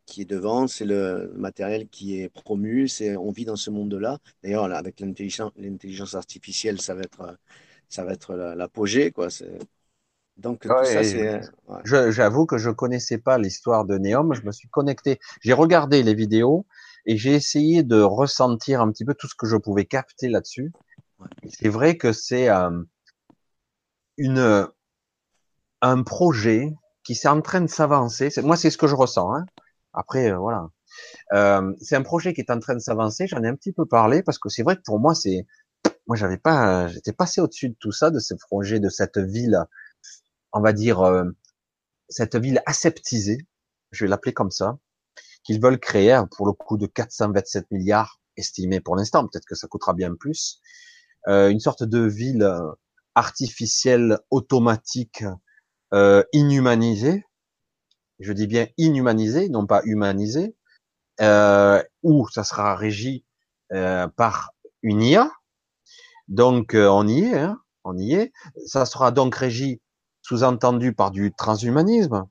[0.05, 4.19] qui est devant, c'est le matériel qui est promu, c'est, on vit dans ce monde-là.
[4.43, 7.37] D'ailleurs, avec l'intelligence artificielle, ça va être
[7.91, 9.27] ça va être l'apogée, quoi.
[10.37, 11.41] Donc, tout ça, c'est.
[11.83, 14.33] J'avoue que je connaissais pas l'histoire de Néom.
[14.33, 15.19] Je me suis connecté.
[15.41, 16.65] J'ai regardé les vidéos
[17.05, 20.71] et j'ai essayé de ressentir un petit peu tout ce que je pouvais capter là-dessus.
[21.47, 22.81] C'est vrai que c'est euh,
[24.17, 24.67] une
[25.81, 26.73] un projet
[27.03, 28.29] qui s'est en train de s'avancer.
[28.43, 29.33] Moi, c'est ce que je ressens.
[29.33, 29.45] Hein.
[29.93, 30.67] Après, euh, voilà.
[31.33, 33.27] Euh, c'est un projet qui est en train de s'avancer.
[33.27, 35.45] J'en ai un petit peu parlé parce que c'est vrai que pour moi, c'est,
[36.11, 39.63] moi, j'avais pas, j'étais passé au-dessus de tout ça, de ce projet, de cette ville,
[40.51, 41.23] on va dire, euh,
[42.09, 43.47] cette ville aseptisée.
[43.91, 44.77] Je vais l'appeler comme ça,
[45.45, 49.25] qu'ils veulent créer pour le coût de 427 milliards estimé pour l'instant.
[49.25, 50.59] Peut-être que ça coûtera bien plus.
[51.29, 52.45] Euh, une sorte de ville
[53.15, 55.23] artificielle, automatique,
[55.93, 57.23] euh, inhumanisée.
[58.19, 60.57] Je dis bien inhumanisée, non pas humanisée,
[61.21, 63.23] euh, où ça sera régi
[63.71, 64.51] euh, par
[64.81, 65.31] une IA.
[66.31, 68.31] Donc euh, on y est, hein, on y est.
[68.65, 69.81] Ça sera donc régi,
[70.21, 72.25] sous-entendu par du transhumanisme,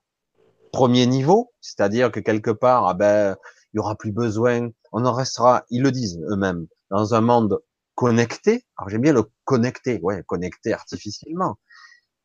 [0.73, 3.37] premier niveau, c'est-à-dire que quelque part, ah ben,
[3.73, 7.61] il y aura plus besoin, on en restera, ils le disent eux-mêmes, dans un monde
[7.95, 8.65] connecté.
[8.79, 11.59] Alors j'aime bien le connecté, ouais, connecté artificiellement.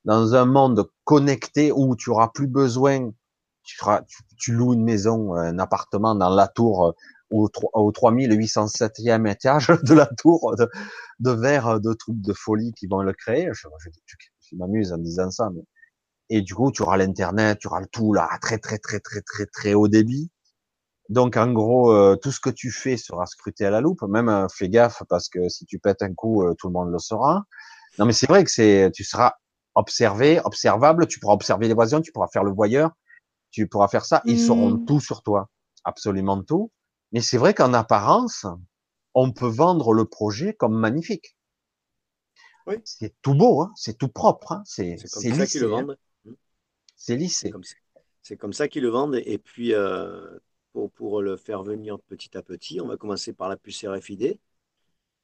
[0.06, 3.12] Dans un monde connecté où tu auras plus besoin,
[3.64, 4.04] tu, feras,
[4.38, 6.96] tu, loues une maison, un appartement dans la tour
[7.32, 10.70] au, au 3807e étage de la tour de,
[11.20, 13.50] de verre de troupes de folie qui vont le créer.
[13.54, 13.90] Je, je,
[14.40, 15.64] je m'amuse en disant ça, mais
[16.30, 19.22] et du coup tu auras l'internet, tu auras le tout là très très très très
[19.22, 20.32] très très haut débit.
[21.10, 24.02] Donc en gros, euh, tout ce que tu fais sera scruté à la loupe.
[24.04, 26.92] Même euh, fais gaffe parce que si tu pètes un coup, euh, tout le monde
[26.92, 27.44] le saura.
[28.00, 29.34] Non mais c'est vrai que c'est, tu seras
[29.76, 31.08] observé, observable.
[31.08, 32.92] Tu pourras observer les voisins, tu pourras faire le voyeur,
[33.52, 34.22] tu pourras faire ça.
[34.26, 34.86] Ils sauront mmh.
[34.86, 35.50] tout sur toi,
[35.84, 36.72] absolument tout.
[37.16, 38.46] Mais c'est vrai qu'en apparence,
[39.14, 41.38] on peut vendre le projet comme magnifique.
[42.68, 42.76] Oui.
[42.84, 44.52] C'est tout beau, hein c'est tout propre.
[44.52, 45.70] Hein c'est comme ça qu'ils le hein.
[45.70, 45.98] vendent.
[46.98, 47.54] C'est lissé.
[48.22, 49.22] C'est comme ça qu'ils le vendent.
[49.26, 50.28] Et puis, euh,
[50.74, 54.38] pour, pour, le faire venir petit à petit, on va commencer par la puce RFID.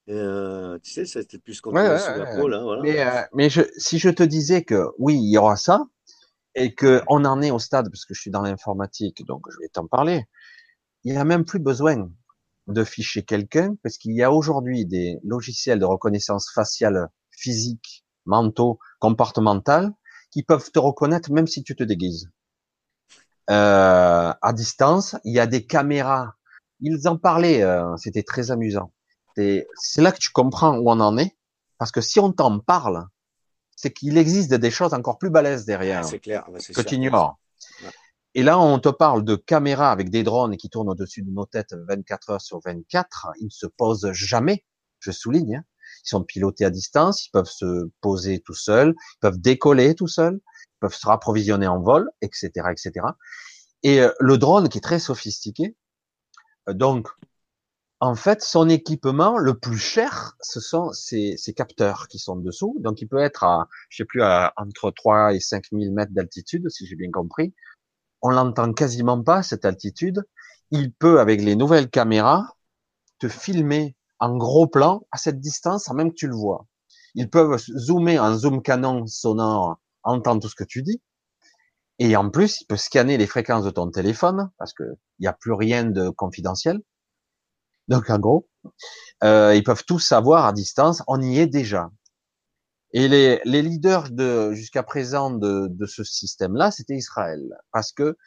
[0.07, 1.97] Euh, tu sais, c'était plus qu'on ouais,
[2.37, 2.81] peau, Voilà.
[2.81, 5.87] Mais, euh, mais je, si je te disais que oui, il y aura ça,
[6.55, 9.57] et que on en est au stade, parce que je suis dans l'informatique, donc je
[9.59, 10.23] vais t'en parler,
[11.03, 12.09] il n'y a même plus besoin
[12.67, 18.79] de ficher quelqu'un, parce qu'il y a aujourd'hui des logiciels de reconnaissance faciale physique, mentaux,
[18.99, 19.91] comportementale,
[20.31, 22.29] qui peuvent te reconnaître même si tu te déguises.
[23.49, 26.35] Euh, à distance, il y a des caméras.
[26.79, 28.93] Ils en parlaient, euh, c'était très amusant.
[29.35, 31.35] C'est là que tu comprends où on en est,
[31.77, 33.07] parce que si on t'en parle,
[33.75, 37.39] c'est qu'il existe des choses encore plus balèzes derrière C'est clair, que tu ignores.
[38.33, 41.45] Et là, on te parle de caméras avec des drones qui tournent au-dessus de nos
[41.45, 43.31] têtes 24 heures sur 24.
[43.39, 44.65] Ils ne se posent jamais,
[44.99, 45.57] je souligne.
[45.57, 45.63] Hein.
[46.05, 50.07] Ils sont pilotés à distance, ils peuvent se poser tout seuls, ils peuvent décoller tout
[50.07, 53.05] seuls, ils peuvent se rapprovisionner en vol, etc., etc.
[53.83, 55.75] Et euh, le drone qui est très sophistiqué,
[56.69, 57.09] euh, donc
[58.01, 62.75] en fait, son équipement le plus cher, ce sont ces, capteurs qui sont dessous.
[62.79, 66.11] Donc, il peut être à, je sais plus, à, entre 3 et 5 000 mètres
[66.11, 67.53] d'altitude, si j'ai bien compris.
[68.21, 70.23] On l'entend quasiment pas, cette altitude.
[70.71, 72.55] Il peut, avec les nouvelles caméras,
[73.19, 76.65] te filmer en gros plan à cette distance sans même que tu le vois.
[77.15, 81.01] Ils peuvent zoomer en zoom canon sonore, entendre tout ce que tu dis.
[81.99, 84.83] Et en plus, il peut scanner les fréquences de ton téléphone parce que
[85.19, 86.79] il n'y a plus rien de confidentiel.
[87.87, 88.47] Donc en gros,
[89.23, 91.03] euh, ils peuvent tout savoir à distance.
[91.07, 91.91] On y est déjà.
[92.93, 97.41] Et les, les leaders de jusqu'à présent de, de ce système-là, c'était Israël,
[97.71, 98.17] parce que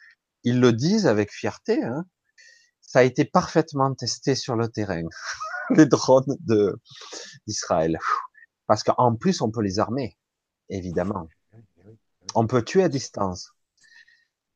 [0.43, 1.83] ils le disent avec fierté.
[1.83, 2.05] Hein,
[2.81, 5.03] ça a été parfaitement testé sur le terrain.
[5.71, 6.37] les drones
[7.47, 7.99] d'Israël.
[8.67, 10.17] Parce qu'en plus, on peut les armer,
[10.69, 11.27] évidemment.
[12.33, 13.51] On peut tuer à distance.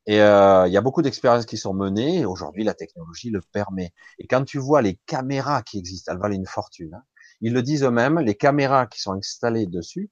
[0.06, 2.26] Et euh, il y a beaucoup d'expériences qui sont menées.
[2.26, 3.94] Aujourd'hui, la technologie le permet.
[4.18, 6.96] Et quand tu vois les caméras qui existent, elles valent une fortune.
[6.96, 7.04] Hein.
[7.42, 10.10] Ils le disent eux-mêmes, les caméras qui sont installées dessus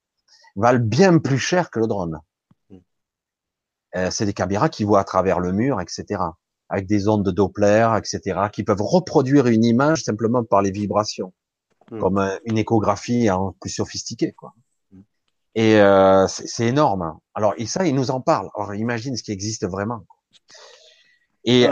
[0.56, 2.20] valent bien plus cher que le drone.
[2.70, 2.78] Hmm.
[3.96, 6.20] Euh, c'est des caméras qui voient à travers le mur, etc
[6.70, 11.34] avec des ondes de Doppler, etc., qui peuvent reproduire une image simplement par les vibrations,
[11.92, 12.00] hmm.
[12.00, 13.30] comme une échographie
[13.62, 14.54] plus sophistiquée, quoi.
[14.92, 15.02] Hmm.
[15.56, 17.18] Et euh, c'est énorme.
[17.34, 18.50] Alors, et ça, il nous en parle.
[18.56, 20.04] Alors, imagine ce qui existe vraiment.
[21.46, 21.66] Et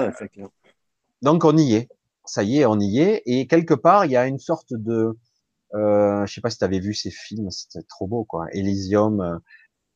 [1.21, 1.89] donc, on y est.
[2.23, 3.21] Ça y est, on y est.
[3.25, 5.17] Et quelque part, il y a une sorte de,
[5.73, 8.47] euh, je sais pas si tu avais vu ces films, c'était trop beau, quoi.
[8.51, 9.41] Elysium,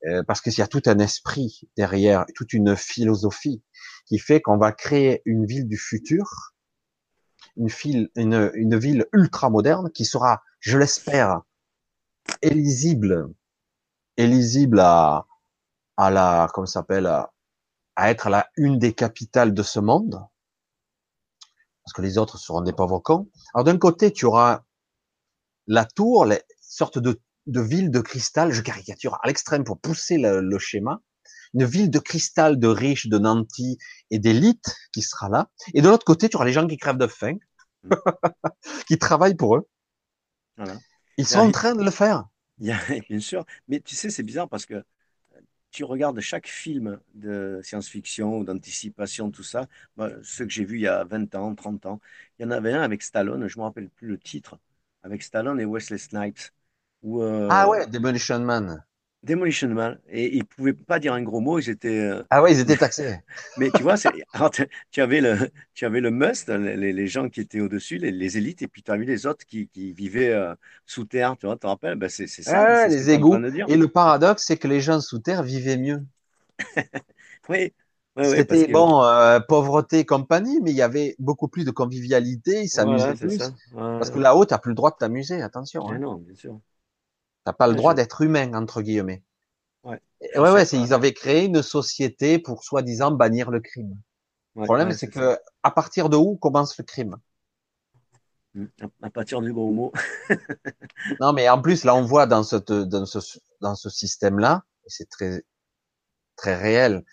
[0.06, 3.64] euh, parce qu'il y a tout un esprit derrière, toute une philosophie
[4.06, 6.54] qui fait qu'on va créer une ville du futur,
[7.58, 11.42] une, ville, une, une ville ultra moderne qui sera, je l'espère,
[12.42, 13.28] élisible,
[14.18, 15.26] élisible à,
[15.98, 17.32] à la, comment s'appelle, à,
[17.96, 20.26] à, être la une des capitales de ce monde,
[21.84, 23.30] parce que les autres seront des pauvres cons.
[23.54, 24.64] Alors d'un côté, tu auras
[25.70, 30.18] la tour, les sortes de de ville de cristal, je caricature à l'extrême pour pousser
[30.18, 31.02] le, schéma.
[31.54, 33.78] une ville de cristal, de riches, de nantis
[34.12, 35.50] et d'élite qui sera là.
[35.74, 37.38] Et de l'autre côté, tu auras les gens qui crèvent de faim,
[37.84, 37.90] mm.
[38.88, 39.68] qui travaillent pour eux.
[40.58, 40.76] Voilà.
[41.18, 42.26] Ils sont en train de le faire.
[42.58, 42.80] Bien
[43.20, 43.46] sûr.
[43.68, 44.84] Mais tu sais, c'est bizarre parce que
[45.72, 49.68] tu regardes chaque film de science-fiction ou d'anticipation, tout ça,
[50.24, 52.02] ceux que j'ai vus il y a 20 ans, 30 ans,
[52.38, 54.58] il y en avait un avec Stallone, je ne me rappelle plus le titre,
[55.04, 56.40] avec Stallone et Wesley Snipes.
[57.06, 58.84] Euh, ah ouais, Demolition Man.
[59.24, 60.00] Demolition Man.
[60.10, 62.00] Et ils ne pouvaient pas dire un gros mot, ils étaient.
[62.00, 63.20] Euh, ah ouais, ils étaient taxés.
[63.58, 67.60] Mais tu vois, tu, avais le, tu avais le must, les, les gens qui étaient
[67.60, 70.56] au-dessus, les, élites, et puis tu as vu les autres qui, qui vivaient euh,
[70.86, 71.96] sous terre, tu vois, tu te rappelles?
[71.96, 72.84] Ben C'est ça.
[72.84, 73.36] Ah, les égouts.
[73.68, 76.04] Et le paradoxe, c'est que les gens sous terre vivaient mieux.
[77.50, 77.74] oui.
[78.18, 79.02] C'était bon,
[79.48, 83.38] pauvreté compagnie, mais il y avait beaucoup plus de convivialité, ils s'amusaient plus.
[83.74, 85.90] Parce que là-haut, tu n'as plus le droit de t'amuser, attention.
[85.90, 86.00] Hein.
[86.00, 86.60] Non, bien sûr.
[87.46, 89.24] T'as pas le droit d'être humain, entre guillemets.
[89.84, 90.02] Ouais,
[90.36, 93.98] ouais, ouais ils avaient créé une société pour soi-disant bannir le crime.
[94.56, 97.16] le problème, c'est que à partir de où commence le crime?
[98.56, 98.66] Mmh,
[99.02, 99.94] À partir du gros mot.
[101.22, 103.20] non, mais en plus, là, on voit dans, cette, dans ce,
[103.62, 105.44] dans ce système-là, c'est très,
[106.36, 107.06] très réel,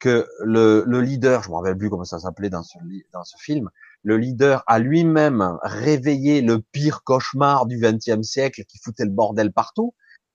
[0.00, 2.78] que le, le leader, je me rappelle plus comment ça s'appelait dans ce,
[3.12, 3.70] dans ce film,
[4.02, 9.52] le leader a lui-même réveillé le pire cauchemar du XXe siècle qui foutait le bordel
[9.52, 9.94] partout.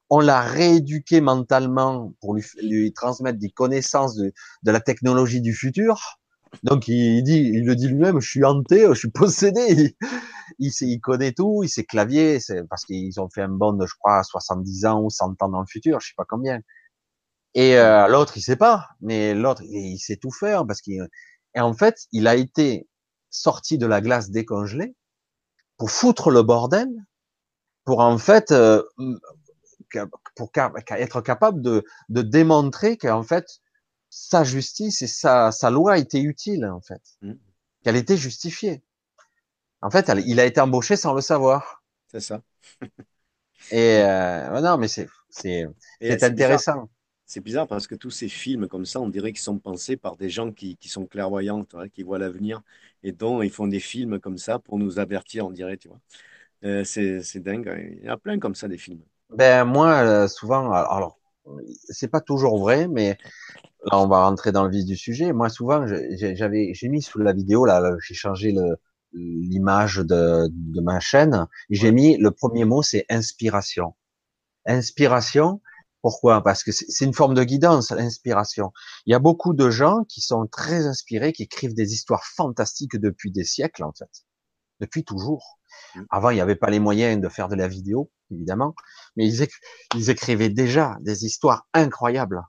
[0.10, 4.32] On l'a rééduqué mentalement pour lui, transmettre des connaissances de,
[4.64, 6.20] la technologie du futur.
[6.64, 9.98] Donc il dit, il le dit lui-même, je suis hanté, je suis possédé.
[10.60, 13.94] Il, il, connaît tout, il sait clavier, c'est parce qu'ils ont fait un bond, je
[13.98, 16.62] crois, à 70 ans ou 100 ans dans le futur, je sais pas combien.
[17.56, 21.07] Et euh, l'autre, il sait pas, mais l'autre, il, sait tout faire parce qu'il.
[21.56, 22.88] Et en fait, il a été
[23.30, 24.94] sorti de la glace décongelée
[25.77, 26.90] pour foutre le bordel,
[27.86, 28.84] pour en fait, euh,
[30.36, 30.52] pour
[30.91, 33.61] être capable de, de démontrer qu'en fait,
[34.10, 37.34] sa justice et sa, sa loi étaient utiles, en fait, mmh.
[37.84, 38.84] qu'elle était justifiée.
[39.82, 41.84] En fait, il a été embauché sans le savoir.
[42.11, 42.41] C'est ça.
[43.72, 46.90] et euh, non, mais c'est c'est intéressant.
[47.26, 50.16] C'est bizarre parce que tous ces films comme ça, on dirait qu'ils sont pensés par
[50.16, 52.62] des gens qui, qui sont clairvoyants, qui voient l'avenir,
[53.04, 56.00] et dont ils font des films comme ça pour nous avertir, on dirait, tu vois.
[56.64, 57.68] Euh, c'est dingue.
[57.68, 57.78] Hein.
[58.00, 59.02] Il y a plein comme ça des films.
[59.30, 61.20] Ben moi, euh, souvent, alors
[61.90, 63.18] c'est pas toujours vrai, mais
[63.86, 65.34] là on va rentrer dans le vif du sujet.
[65.34, 68.78] Moi, souvent, j'avais, j'ai mis sous la vidéo là, j'ai changé le
[69.14, 71.48] l'image de, de ma chaîne.
[71.70, 73.96] J'ai mis le premier mot, c'est inspiration.
[74.66, 75.62] Inspiration,
[76.06, 76.44] pourquoi?
[76.44, 78.72] Parce que c'est une forme de guidance, l'inspiration.
[79.07, 82.95] Il y a beaucoup de gens qui sont très inspirés, qui écrivent des histoires fantastiques
[82.95, 84.11] depuis des siècles, en fait.
[84.80, 85.57] Depuis toujours.
[85.95, 86.02] Mmh.
[86.11, 88.76] Avant, il n'y avait pas les moyens de faire de la vidéo, évidemment,
[89.15, 92.44] mais ils, écrivaient déjà des histoires incroyables.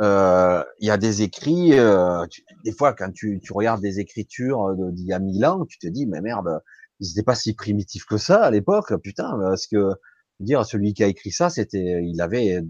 [0.00, 2.24] Euh, il y a des écrits, euh,
[2.64, 6.06] des fois quand tu, regardes des écritures d'il y a mille ans, tu te dis,
[6.06, 6.60] mais merde,
[7.00, 9.94] ils n'étaient pas si primitifs que ça à l'époque, putain, parce que
[10.38, 12.62] dire celui qui a écrit ça, c'était, il avait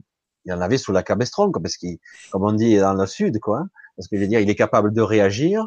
[0.45, 1.99] il en avait sous la cabestron, parce qu'il,
[2.31, 3.61] comme on dit dans le sud, quoi.
[3.61, 3.69] Hein.
[3.97, 5.67] parce que je veux dire, il est capable de réagir,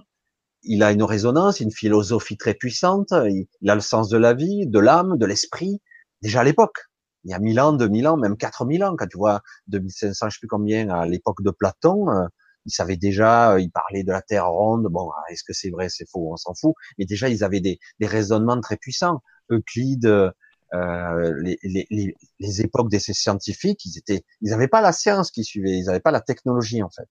[0.64, 4.68] il a une résonance, une philosophie très puissante, il, a le sens de la vie,
[4.68, 5.82] de l'âme, de l'esprit,
[6.22, 6.78] déjà à l'époque.
[7.24, 9.42] Il y a mille ans, deux mille ans, même quatre mille ans, quand tu vois
[9.68, 12.28] 2500, je sais plus combien, à l'époque de Platon, euh,
[12.66, 14.88] il savait déjà, euh, il parlait de la Terre ronde.
[14.90, 16.74] Bon, est-ce que c'est vrai, c'est faux, on s'en fout.
[16.98, 19.22] Mais déjà, ils avaient des, des raisonnements très puissants.
[19.50, 20.34] Euclide,
[20.74, 25.44] euh, les, les, les, époques d'essais scientifiques, ils étaient, ils n'avaient pas la science qui
[25.44, 27.10] suivait, ils n'avaient pas la technologie en fait.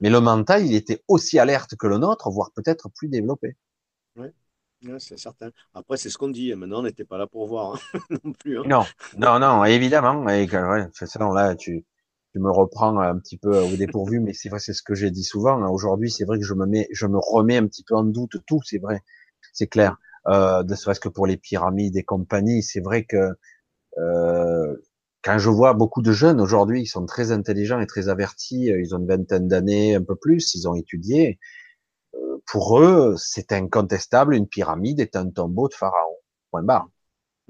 [0.00, 3.56] Mais le mental, il était aussi alerte que le nôtre, voire peut-être plus développé.
[4.16, 4.28] Oui,
[4.98, 5.50] c'est certain.
[5.72, 6.54] Après, c'est ce qu'on dit.
[6.54, 8.58] Maintenant, on n'était pas là pour voir hein, non plus.
[8.58, 8.64] Hein.
[8.66, 8.84] Non,
[9.16, 10.28] non, non, évidemment.
[10.28, 11.84] Et, ouais, ça, là, tu,
[12.32, 15.10] tu me reprends un petit peu au dépourvu, mais c'est vrai, c'est ce que j'ai
[15.10, 15.62] dit souvent.
[15.70, 18.36] Aujourd'hui, c'est vrai que je me mets, je me remets un petit peu en doute
[18.46, 19.02] tout, c'est vrai,
[19.52, 19.96] c'est clair
[20.28, 22.62] euh, ne serait-ce que pour les pyramides et compagnie.
[22.62, 23.32] C'est vrai que
[23.98, 24.76] euh,
[25.22, 28.94] quand je vois beaucoup de jeunes aujourd'hui, ils sont très intelligents et très avertis, ils
[28.94, 31.38] ont une vingtaine d'années, un peu plus, ils ont étudié.
[32.14, 36.16] Euh, pour eux, c'est incontestable, une pyramide est un tombeau de pharaon.
[36.50, 36.88] Point barre.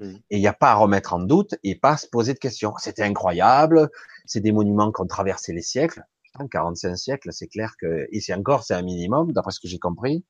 [0.01, 2.39] Et il n'y a pas à remettre en doute et pas à se poser de
[2.39, 2.73] questions.
[2.79, 3.89] C'était incroyable,
[4.25, 6.03] c'est des monuments qui ont traversé les siècles.
[6.23, 9.79] Putain, 45 siècles, c'est clair que ici encore, c'est un minimum, d'après ce que j'ai
[9.79, 10.25] compris.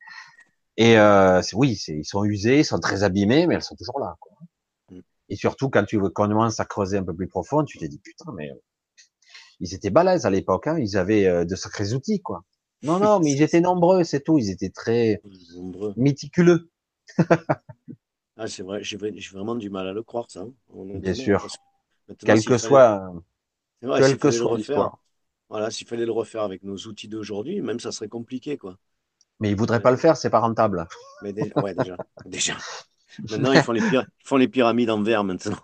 [0.77, 4.15] Et euh, oui, ils sont usés, ils sont très abîmés, mais elles sont toujours là.
[4.19, 4.34] Quoi.
[4.91, 4.99] Mm.
[5.30, 8.31] Et surtout, quand tu commences à creuser un peu plus profond, tu te dis, putain,
[8.35, 8.56] mais euh,
[9.60, 12.43] ils étaient balèzes à l'époque, hein, ils avaient euh, de sacrés outils, quoi.
[12.84, 14.38] Non, non, mais ils étaient nombreux, c'est tout.
[14.38, 15.22] Ils étaient très
[15.56, 15.93] nombreux.
[15.95, 16.69] méticuleux.
[18.38, 20.41] ah, c'est vrai, j'ai vraiment du mal à le croire, ça.
[20.41, 20.52] Hein.
[20.99, 21.47] Bien sûr.
[22.19, 23.11] Quel que soit,
[23.81, 24.99] quel que soit l'histoire.
[25.49, 28.77] Voilà, s'il fallait le refaire avec nos outils d'aujourd'hui, même ça serait compliqué, quoi.
[29.40, 30.88] Mais ils voudraient pas le faire, c'est pas rentable.
[31.22, 32.53] Mais déjà, ouais, déjà, déjà.
[33.30, 35.57] Maintenant, ils font, les ils font les pyramides en verre maintenant.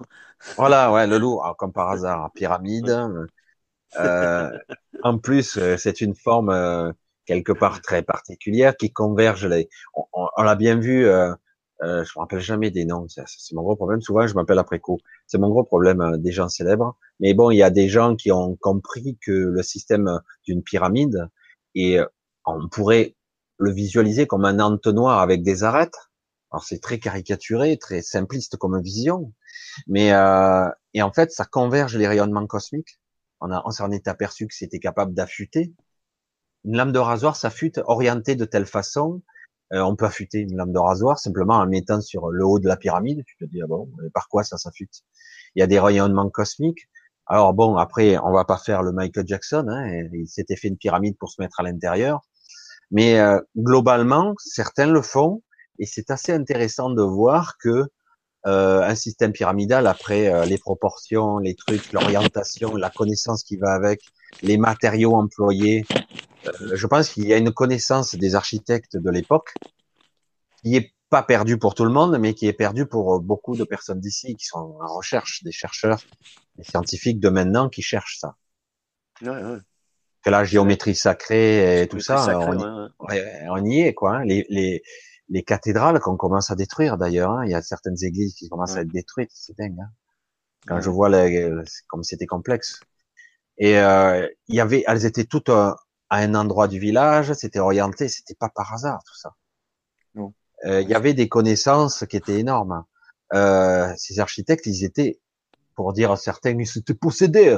[0.55, 2.89] Voilà, ouais, le loup, ah, comme par hasard, pyramide.
[3.99, 4.49] Euh,
[5.03, 6.91] en plus, euh, c'est une forme euh,
[7.25, 9.45] quelque part très particulière qui converge.
[9.45, 9.69] Les...
[9.93, 11.05] On, on, l'a bien vu.
[11.05, 11.33] Euh,
[11.83, 13.07] euh, je me rappelle jamais des noms.
[13.07, 14.01] C'est mon gros problème.
[14.01, 14.99] Souvent, je m'appelle après coup.
[15.27, 16.95] C'est mon gros problème des gens célèbres.
[17.19, 21.27] Mais bon, il y a des gens qui ont compris que le système d'une pyramide
[21.73, 21.99] et
[22.45, 23.15] on pourrait
[23.61, 25.95] le visualiser comme un entonnoir avec des arêtes.
[26.51, 29.33] Alors c'est très caricaturé, très simpliste comme vision,
[29.87, 32.99] mais euh, et en fait ça converge les rayonnements cosmiques.
[33.39, 35.73] On, a, on s'en est aperçu que c'était capable d'affûter.
[36.65, 39.21] Une lame de rasoir s'affûte orientée de telle façon.
[39.73, 42.67] Euh, on peut affûter une lame de rasoir simplement en mettant sur le haut de
[42.67, 43.23] la pyramide.
[43.25, 45.03] Tu te dis ah bon, par quoi ça s'affûte?
[45.55, 46.89] Il y a des rayonnements cosmiques.
[47.27, 49.67] Alors bon, après on va pas faire le Michael Jackson.
[49.69, 52.21] Hein, il s'était fait une pyramide pour se mettre à l'intérieur.
[52.91, 55.41] Mais euh, globalement, certains le font,
[55.79, 57.87] et c'est assez intéressant de voir que
[58.47, 63.73] euh, un système pyramidal, après euh, les proportions, les trucs, l'orientation, la connaissance qui va
[63.73, 64.01] avec,
[64.43, 65.85] les matériaux employés,
[66.73, 69.53] je pense qu'il y a une connaissance des architectes de l'époque
[70.63, 73.63] qui est pas perdue pour tout le monde, mais qui est perdue pour beaucoup de
[73.63, 76.01] personnes d'ici qui sont en recherche, des chercheurs,
[76.55, 78.35] des scientifiques de maintenant qui cherchent ça.
[79.21, 79.59] Ouais, ouais
[80.23, 84.17] que la géométrie sacrée et tout ça, on, y, est quoi.
[84.17, 84.25] Hein.
[84.25, 84.83] Les, les,
[85.29, 87.45] les cathédrales qu'on commence à détruire d'ailleurs, hein.
[87.45, 89.79] il y a certaines églises qui commencent à être détruites, c'est dingue.
[89.79, 89.89] Hein.
[90.67, 91.49] Quand je vois les,
[91.87, 92.81] comme c'était complexe.
[93.57, 95.77] Et euh, il y avait, elles étaient toutes à
[96.09, 99.35] un endroit du village, c'était orienté, c'était pas par hasard tout ça.
[100.15, 100.33] Non.
[100.65, 102.83] Euh, il y avait des connaissances qui étaient énormes.
[103.33, 105.19] Euh, ces architectes, ils étaient,
[105.75, 107.57] pour dire certains, ils étaient possédés.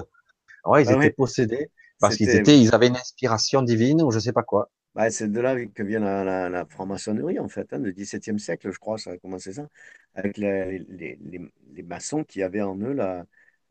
[0.65, 1.71] Ouais, ils ah étaient possédés.
[1.99, 4.69] Parce qu'ils étaient, ils avaient une inspiration divine ou je sais pas quoi.
[4.95, 8.71] Bah, c'est de là que vient la, la, franc-maçonnerie, en fait, hein, du XVIIe siècle,
[8.71, 9.67] je crois, ça a commencé ça,
[10.13, 13.25] avec les, les, les, maçons qui avaient en eux la,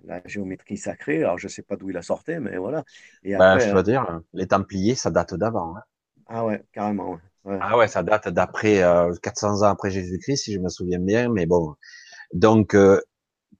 [0.04, 1.22] la géométrie sacrée.
[1.22, 2.82] Alors, je ne sais pas d'où il a sorti, mais voilà.
[3.22, 5.76] Et bah, je veux euh, dire, les Templiers, ça date d'avant.
[5.76, 5.82] Hein.
[6.26, 7.20] Ah ouais, carrément.
[7.44, 7.58] Ouais.
[7.60, 11.28] Ah ouais, ça date d'après euh, 400 ans après Jésus-Christ, si je me souviens bien,
[11.28, 11.74] mais bon.
[12.32, 13.00] Donc, euh,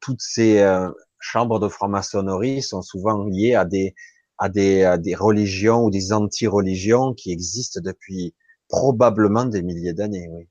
[0.01, 3.95] toutes ces euh, chambres de franc-maçonnerie sont souvent liées à des
[4.43, 8.35] à des, des religions ou des anti-religions qui existent depuis
[8.69, 10.49] probablement des milliers d'années, oui.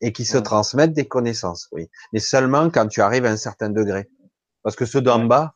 [0.00, 1.86] Et qui se transmettent des connaissances, oui.
[2.12, 4.08] Mais seulement quand tu arrives à un certain degré.
[4.64, 5.54] Parce que ceux d'en bas.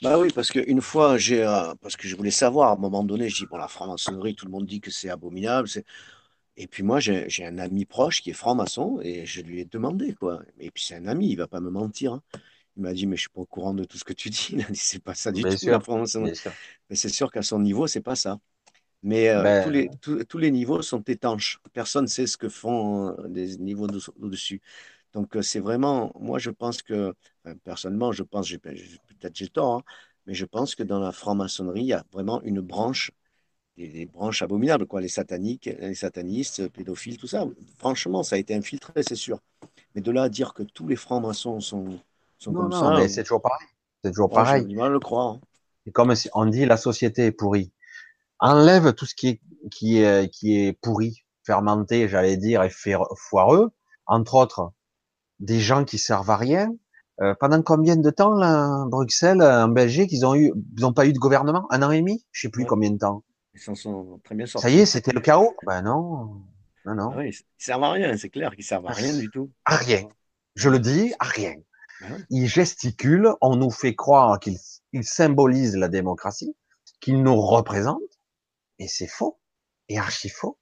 [0.00, 3.02] Bah oui, parce qu'une fois, j'ai, euh, parce que je voulais savoir, à un moment
[3.02, 5.68] donné, je dis, bon, la franc-maçonnerie, tout le monde dit que c'est abominable.
[6.56, 10.14] Et puis moi, j'ai un ami proche qui est franc-maçon et je lui ai demandé,
[10.14, 10.40] quoi.
[10.60, 12.12] Et puis c'est un ami, il va pas me mentir.
[12.12, 12.22] Hein.
[12.76, 14.48] Il m'a dit, mais je suis pas au courant de tout ce que tu dis.
[14.52, 15.48] Il a dit, c'est pas ça du tout.
[15.66, 15.80] la
[16.88, 18.38] Mais c'est sûr qu'à son niveau, c'est pas ça.
[19.02, 19.90] Mais euh, ben tous, les,
[20.26, 21.58] tous, les niveaux sont étanches.
[21.72, 23.88] Personne ne sait ce que font les euh, niveaux
[24.20, 24.60] au-dessus.
[25.12, 27.12] Donc euh, c'est vraiment, moi je pense que,
[27.64, 29.82] personnellement, je pense, peut-être j'ai tort, hein,
[30.26, 33.10] mais je pense que dans la franc-maçonnerie, il y a vraiment une branche,
[33.76, 37.44] des, branches abominables, quoi, les sataniques, les satanistes, pédophiles, tout ça.
[37.78, 39.40] Franchement, ça a été infiltré, c'est sûr.
[39.94, 41.98] Mais de là à dire que tous les francs-maçons sont
[42.46, 43.66] non, non, mais c'est toujours pareil.
[44.04, 44.74] C'est toujours pareil.
[44.74, 45.38] Mal le croire.
[45.86, 45.92] Et hein.
[45.94, 47.72] comme on dit, la société est pourrie.
[48.38, 49.40] Enlève tout ce qui est,
[49.70, 53.70] qui est, qui est pourri, fermenté, j'allais dire, et foireux.
[54.06, 54.72] Entre autres,
[55.38, 56.74] des gens qui servent à rien.
[57.20, 61.06] Euh, pendant combien de temps, là, Bruxelles, en Belgique, ils ont eu, ils ont pas
[61.06, 61.66] eu de gouvernement?
[61.70, 62.24] Un an et demi?
[62.32, 63.22] Je sais plus combien de temps.
[63.54, 64.66] Ils s'en sont très bien sortis.
[64.66, 65.54] Ça y est, c'était le chaos?
[65.66, 66.42] Ben non.
[66.84, 67.12] Non, non.
[67.16, 69.50] Ah ils servent à rien, c'est clair qu'ils servent à rien du tout.
[69.64, 70.08] À rien.
[70.56, 71.54] Je le dis, à rien.
[72.30, 74.58] Il gesticule, on nous fait croire qu'il
[75.02, 76.56] symbolise la démocratie,
[77.00, 78.00] qu'il nous représente,
[78.78, 79.38] et c'est faux,
[79.88, 80.58] et archi faux.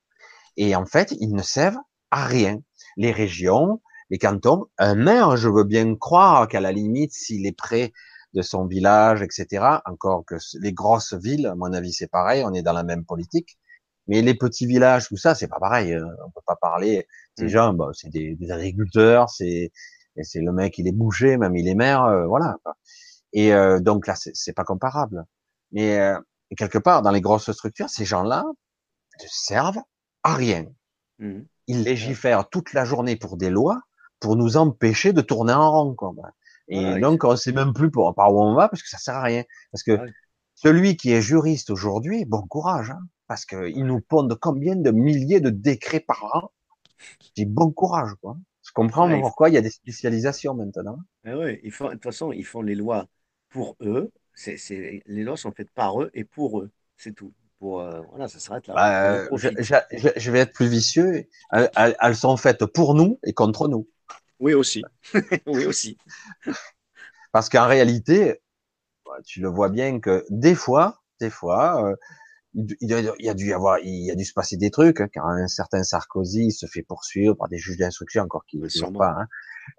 [0.57, 1.79] Et en fait, ils ne servent
[2.11, 2.61] à rien.
[2.97, 3.81] Les régions,
[4.11, 7.93] les cantons, un maire, je veux bien croire qu'à la limite, s'il est près
[8.35, 12.53] de son village, etc., encore que les grosses villes, à mon avis, c'est pareil, on
[12.53, 13.59] est dans la même politique.
[14.07, 15.95] Mais les petits villages, tout ça, c'est pas pareil.
[15.95, 16.07] Hein.
[16.27, 17.07] On peut pas parler.
[17.39, 17.49] Ces mmh.
[17.49, 19.71] gens, bah, c'est des, des, agriculteurs, c'est
[20.17, 22.57] et c'est le mec, il est bouché, même il est maire, euh, voilà.
[23.33, 25.25] Et euh, donc là, c'est pas comparable.
[25.73, 26.19] Mais euh,
[26.57, 29.83] quelque part, dans les grosses structures, ces gens-là ne servent
[30.23, 30.67] à rien.
[31.19, 31.41] Mmh.
[31.69, 33.81] Ils légifèrent toute la journée pour des lois
[34.19, 35.95] pour nous empêcher de tourner en rond.
[35.95, 36.13] Quoi.
[36.69, 39.17] Et donc, on sait même plus pour, par où on va parce que ça sert
[39.17, 39.45] à rien.
[39.73, 39.99] Parce que
[40.55, 45.41] celui qui est juriste aujourd'hui, bon courage, hein, parce qu'il nous pondent combien de milliers
[45.41, 46.51] de décrets par an.
[46.99, 48.37] Je dis bon courage, quoi.
[48.71, 51.01] Je comprends pourquoi il y a des spécialisations maintenant.
[51.25, 53.09] Ah ouais, ils font, de toute façon, ils font les lois
[53.49, 54.13] pour eux.
[54.33, 56.71] C'est, les lois sont faites par eux et pour eux.
[56.97, 57.33] C'est tout.
[57.59, 58.75] Pour, euh, voilà, ça s'arrête là.
[58.75, 61.27] Bah, je, je, je, vais être plus vicieux.
[61.51, 63.89] Elles, elles, sont faites pour nous et contre nous.
[64.39, 64.85] Oui aussi.
[65.47, 65.99] oui aussi.
[67.33, 68.41] Parce qu'en réalité,
[69.05, 71.93] bah, tu le vois bien que des fois, des fois,
[72.55, 75.01] il, y a dû y avoir, il y a dû se passer des trucs.
[75.01, 78.65] Hein, quand un certain Sarkozy se fait poursuivre par des juges d'instruction encore qui ne
[78.65, 79.15] le pas.
[79.19, 79.27] Hein.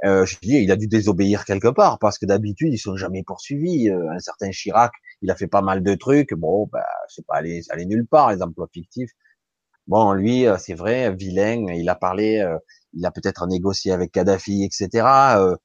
[0.05, 3.23] Euh, je dis, il a dû désobéir quelque part parce que d'habitude ils sont jamais
[3.23, 3.89] poursuivis.
[3.89, 4.91] Euh, un certain Chirac,
[5.21, 6.33] il a fait pas mal de trucs.
[6.33, 9.11] Bon, bah, c'est pas allé, aller nulle part les emplois fictifs.
[9.87, 11.65] Bon, lui, euh, c'est vrai, vilain.
[11.73, 12.57] Il a parlé, euh,
[12.93, 15.05] il a peut-être négocié avec Kadhafi, etc.
[15.37, 15.55] Euh,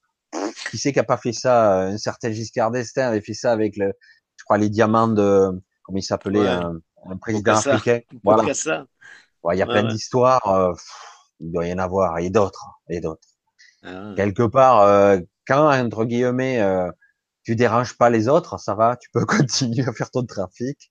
[0.70, 1.82] qui sait qui a pas fait ça?
[1.82, 3.92] Un certain Giscard d'Estaing avait fait ça avec le,
[4.36, 5.50] je crois les diamants de,
[5.86, 6.80] comment il s'appelait, un,
[7.20, 8.00] président africain.
[8.24, 8.42] Voilà.
[9.52, 10.74] il y a plein d'histoires.
[11.40, 13.28] il doit y en avoir et d'autres, et d'autres.
[13.86, 14.12] Ah.
[14.16, 16.90] Quelque part, euh, quand entre guillemets euh,
[17.44, 20.90] tu déranges pas les autres, ça va, tu peux continuer à faire ton trafic.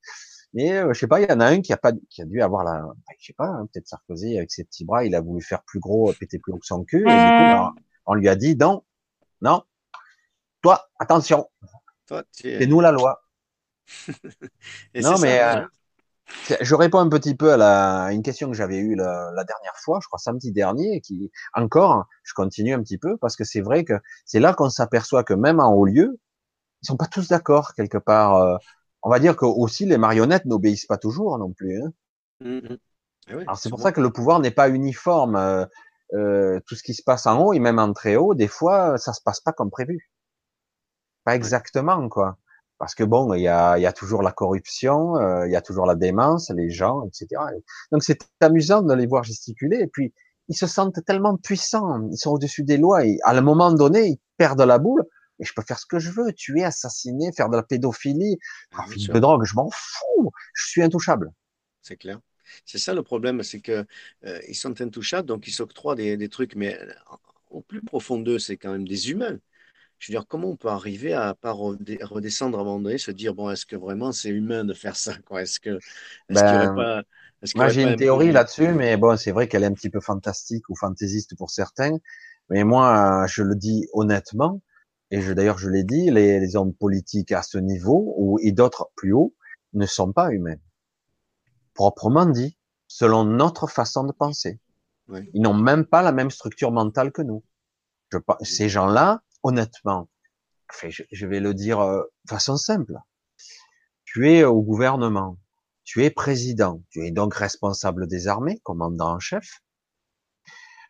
[0.53, 2.25] Mais euh, je sais pas, il y en a un qui a pas, qui a
[2.25, 2.81] dû avoir la,
[3.19, 5.81] je sais pas, hein, peut-être Sarkozy avec ses petits bras, il a voulu faire plus
[5.81, 7.73] gros, péter plus haut que son cul, et du coup, bah,
[8.05, 8.85] on lui a dit non,
[9.41, 9.63] non,
[10.61, 11.49] toi, attention,
[12.31, 13.24] c'est nous la loi.
[14.95, 15.67] Non mais hein.
[16.59, 19.75] Je réponds un petit peu à, la, une question que j'avais eue la, la, dernière
[19.77, 23.43] fois, je crois samedi dernier, et qui encore, je continue un petit peu parce que
[23.43, 23.93] c'est vrai que
[24.25, 26.19] c'est là qu'on s'aperçoit que même en haut lieu,
[26.81, 28.35] ils sont pas tous d'accord quelque part.
[28.37, 28.57] Euh,
[29.03, 31.81] on va dire que aussi les marionnettes n'obéissent pas toujours non plus.
[31.81, 31.91] Hein.
[32.41, 32.77] Mmh, mmh.
[33.27, 35.35] Eh Alors c'est pour ça que le pouvoir n'est pas uniforme.
[35.35, 35.65] Euh,
[36.13, 38.97] euh, tout ce qui se passe en haut et même en très haut, des fois,
[38.99, 40.11] ça se passe pas comme prévu.
[41.23, 42.37] Pas exactement quoi.
[42.77, 45.61] Parce que bon, il y a, y a toujours la corruption, euh, il y a
[45.61, 47.41] toujours la démence, les gens, etc.
[47.91, 49.77] Donc c'est amusant de les voir gesticuler.
[49.77, 50.13] Et puis
[50.47, 53.05] ils se sentent tellement puissants, ils sont au-dessus des lois.
[53.05, 55.03] Et à un moment donné, ils perdent la boule.
[55.39, 58.37] Et je peux faire ce que je veux, tuer, assassiner, faire de la pédophilie,
[58.77, 60.31] ah, de drogue, je m'en fous.
[60.53, 61.31] Je suis intouchable.
[61.81, 62.19] C'est clair.
[62.65, 63.85] C'est ça le problème, c'est que
[64.25, 66.93] euh, ils sont intouchables, donc ils s'octroient des, des trucs, mais euh,
[67.49, 69.39] au plus profond d'eux, c'est quand même des humains
[69.99, 73.11] je veux dire, comment on peut arriver à pas redescendre à un moment donné, se
[73.11, 75.77] dire, bon, est-ce que vraiment c'est humain de faire ça Est-ce que,
[76.29, 77.03] est-ce qu'il ben, pas.
[77.55, 80.69] moi, j'ai une théorie là-dessus, mais bon, c'est vrai qu'elle est un petit peu fantastique
[80.69, 81.97] ou fantaisiste pour certains.
[82.49, 84.61] Mais moi, je le dis honnêtement,
[85.11, 88.51] et je, d'ailleurs, je l'ai dit, les, les, hommes politiques à ce niveau, ou, et
[88.51, 89.33] d'autres plus haut,
[89.73, 90.57] ne sont pas humains.
[91.73, 92.57] Proprement dit,
[92.87, 94.59] selon notre façon de penser.
[95.33, 97.43] Ils n'ont même pas la même structure mentale que nous.
[98.11, 100.09] Je, ces gens-là, honnêtement,
[100.81, 102.95] je vais le dire euh, de façon simple.
[104.03, 105.37] Tu es au gouvernement,
[105.83, 109.61] tu es président, tu es donc responsable des armées, commandant en chef,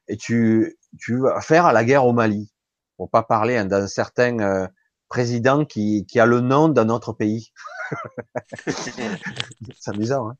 [0.07, 2.53] et tu, tu vas faire la guerre au Mali.
[2.95, 4.67] Pour pas parler hein, d'un certain euh,
[5.09, 7.51] président qui, qui a le nom d'un autre pays.
[8.67, 10.29] c'est amusant.
[10.29, 10.37] Hein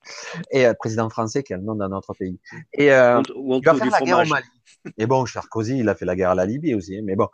[0.52, 2.40] et euh, président français qui a le nom d'un autre pays.
[2.74, 3.34] Et euh, tu
[3.66, 4.46] vas faire la guerre au Mali.
[4.98, 6.98] Et bon, Sarkozy, il a fait la guerre à la Libye aussi.
[6.98, 7.28] Hein, mais bon,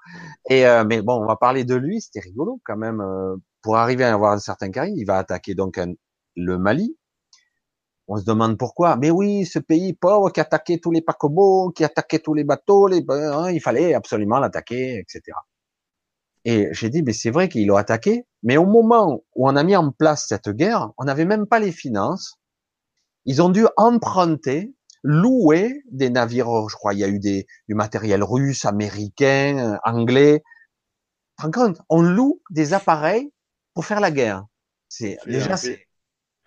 [0.50, 2.02] et euh, mais bon, on va parler de lui.
[2.02, 3.02] C'était rigolo quand même.
[3.02, 5.80] Euh, pour arriver à avoir un certain carré, il va attaquer donc
[6.36, 6.98] le Mali.
[8.08, 8.96] On se demande pourquoi.
[8.96, 12.88] Mais oui, ce pays pauvre qui attaquait tous les paquebots, qui attaquait tous les bateaux,
[12.88, 15.22] les, hein, il fallait absolument l'attaquer, etc.
[16.46, 19.64] Et j'ai dit, mais c'est vrai qu'ils l'ont attaqué, mais au moment où on a
[19.64, 22.38] mis en place cette guerre, on n'avait même pas les finances.
[23.26, 24.74] Ils ont dû emprunter,
[25.04, 30.42] louer des navires, je crois, il y a eu des, du matériel russe, américain, anglais.
[31.38, 33.32] Par contre, on loue des appareils
[33.74, 34.46] pour faire la guerre.
[34.90, 35.88] C'est déjà c'est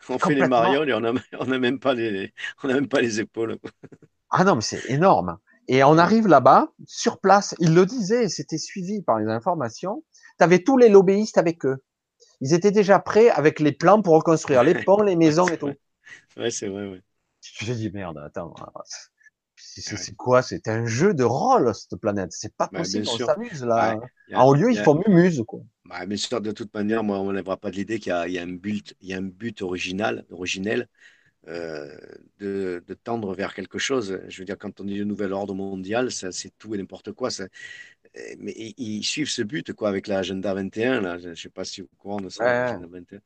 [0.08, 2.88] on fait les marioles et on n'a on a même pas les on a même
[2.88, 3.58] pas les épaules.
[4.30, 5.38] ah non, mais c'est énorme.
[5.68, 10.04] Et on arrive là-bas, sur place, ils le disaient, c'était suivi par les informations.
[10.38, 11.82] Tu avais tous les lobbyistes avec eux.
[12.40, 15.72] Ils étaient déjà prêts avec les plans pour reconstruire les ponts, les maisons et tout.
[16.36, 17.02] Ouais, c'est vrai, ouais.
[17.40, 18.54] Je me dis, merde, attends,
[19.56, 20.42] c'est quoi?
[20.42, 22.32] C'est un jeu de rôle, cette planète.
[22.32, 23.98] C'est pas bah, possible, on s'amuse là.
[24.34, 25.60] en haut lieu, ils font mumuse, quoi.
[25.86, 28.38] Bah, bien sûr, de toute manière, moi, on n'enlèvera pas de l'idée qu'il y, y,
[28.38, 30.88] a un but, il y a un but original, originel
[31.48, 31.96] euh,
[32.38, 34.20] de, tendre vers quelque chose.
[34.28, 37.30] Je veux dire, quand on dit le nouvel ordre mondial, c'est tout et n'importe quoi.
[37.30, 37.44] Ça,
[38.38, 41.00] mais ils, suivent ce but quoi avec l'agenda 21.
[41.00, 42.78] Là, je ne sais pas si vous courant de ça.
[42.78, 43.18] 21.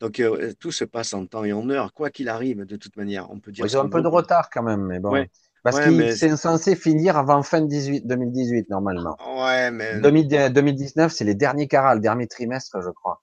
[0.00, 2.96] Donc euh, tout se passe en temps et en heure, quoi qu'il arrive, de toute
[2.96, 3.30] manière.
[3.30, 3.66] On peut dire.
[3.66, 5.26] Ils ont un peu de retard quand même, mais bon.
[5.62, 9.16] Parce que c'est censé finir avant fin 18, 2018 normalement.
[9.36, 13.22] Ouais, mais 2019, c'est les derniers carats, le dernier trimestre, je crois.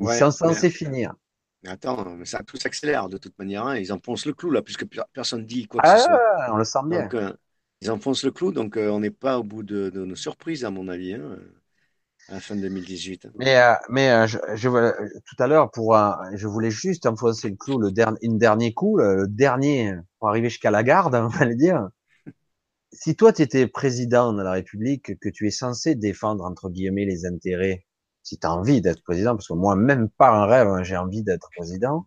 [0.00, 1.14] Ils sont censés finir.
[1.62, 3.66] Mais attends, mais ça tout s'accélère de toute manière.
[3.66, 3.76] Hein.
[3.76, 6.20] Ils enfoncent le clou là, puisque personne dit quoi que ce soit.
[6.38, 7.02] Ah, on le sent bien.
[7.02, 7.32] Donc, euh,
[7.80, 10.70] ils enfoncent le clou, donc euh, on n'est pas au bout de, nos surprises, à
[10.70, 11.14] mon avis.
[11.14, 11.38] Hein.
[12.28, 13.30] À la fin 2018.
[13.36, 15.96] Mais, euh, mais je, je, tout à l'heure, pour,
[16.34, 20.48] je voulais juste enfoncer le clou, le dernier, une dernier coup, le, dernier, pour arriver
[20.48, 21.88] jusqu'à la garde, on va le dire.
[22.92, 27.06] Si toi, tu étais président de la République, que tu es censé défendre, entre guillemets,
[27.06, 27.86] les intérêts,
[28.22, 30.96] si tu as envie d'être président, parce que moi, même pas un rêve, hein, j'ai
[30.96, 32.06] envie d'être président,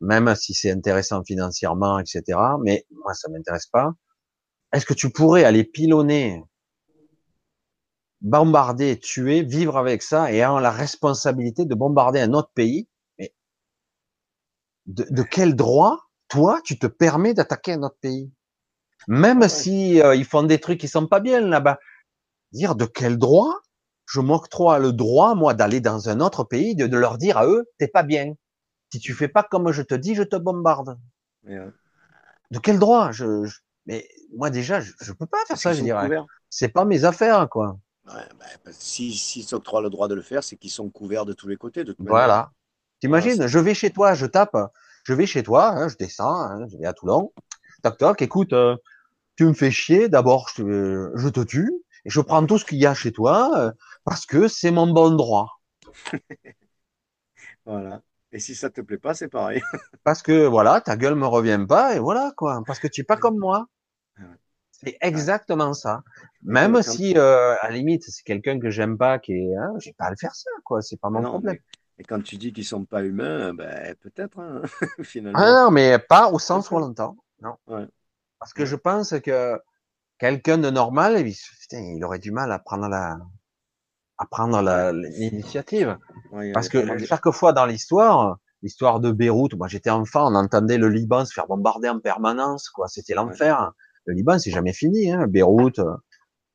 [0.00, 2.38] même si c'est intéressant financièrement, etc.
[2.62, 3.92] Mais moi, ça m'intéresse pas.
[4.72, 6.42] Est-ce que tu pourrais aller pilonner
[8.24, 12.88] bombarder, tuer, vivre avec ça et avoir la responsabilité de bombarder un autre pays,
[13.18, 13.34] mais
[14.86, 18.32] de, quel droit, toi, tu te permets d'attaquer un autre pays?
[19.06, 21.78] Même si euh, ils font des trucs qui sont pas bien là-bas.
[22.52, 23.60] Dire de quel droit
[24.06, 27.64] je m'octroie le droit, moi, d'aller dans un autre pays, de, leur dire à eux,
[27.78, 28.34] t'es pas bien.
[28.92, 30.98] Si tu fais pas comme je te dis, je te bombarde.
[31.44, 33.10] De quel droit?
[33.12, 33.48] Je,
[33.86, 36.08] Mais moi déjà, je, je peux pas faire ça, je dirais.
[36.50, 37.78] C'est pas mes affaires, quoi.
[38.06, 38.20] Ouais,
[38.64, 41.48] bah, s'ils si, s'octroient le droit de le faire, c'est qu'ils sont couverts de tous
[41.48, 41.84] les côtés.
[41.84, 42.50] De voilà.
[43.00, 44.56] T'imagines, je vais chez toi, je tape,
[45.04, 47.32] je vais chez toi, hein, je descends, hein, je vais à Toulon,
[47.82, 48.76] toc toc, écoute, euh,
[49.36, 51.72] tu me fais chier, d'abord je, je, te tue,
[52.04, 53.72] et je prends tout ce qu'il y a chez toi, euh,
[54.04, 55.60] parce que c'est mon bon droit.
[57.66, 58.02] voilà.
[58.32, 59.62] Et si ça te plaît pas, c'est pareil.
[60.04, 63.04] parce que voilà, ta gueule me revient pas, et voilà quoi, parce que tu es
[63.04, 63.66] pas comme moi.
[64.70, 66.02] C'est exactement ça.
[66.42, 69.94] Même si, euh, à la limite, c'est quelqu'un que j'aime pas, qui est, hein, j'ai
[69.94, 70.82] pas à le faire ça, quoi.
[70.82, 71.56] C'est pas mon problème.
[71.96, 74.62] Et quand tu dis qu'ils sont pas humains, ben peut-être, hein,
[75.02, 75.38] finalement.
[75.40, 77.16] Ah non, mais pas au sens où longtemps.
[77.40, 77.56] Non.
[78.38, 79.58] Parce que je pense que
[80.18, 81.14] quelqu'un de normal,
[81.60, 83.16] putain, il aurait du mal à prendre la,
[84.18, 84.60] à prendre
[84.92, 85.98] l'initiative.
[86.52, 90.88] Parce que chaque fois dans l'histoire, l'histoire de Beyrouth, moi j'étais enfant, on entendait le
[90.88, 92.88] Liban se faire bombarder en permanence, quoi.
[92.88, 93.72] C'était l'enfer
[94.06, 95.78] le Liban, c'est jamais fini, hein, Beyrouth.
[95.78, 95.96] Euh,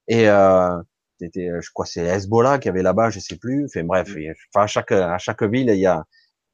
[0.07, 0.81] et euh,
[1.19, 3.65] c'était, euh, je crois, c'est Hezbollah qui avait là-bas, je sais plus.
[3.65, 4.09] Enfin bref,
[4.53, 6.05] enfin, à chaque à chaque ville, il y a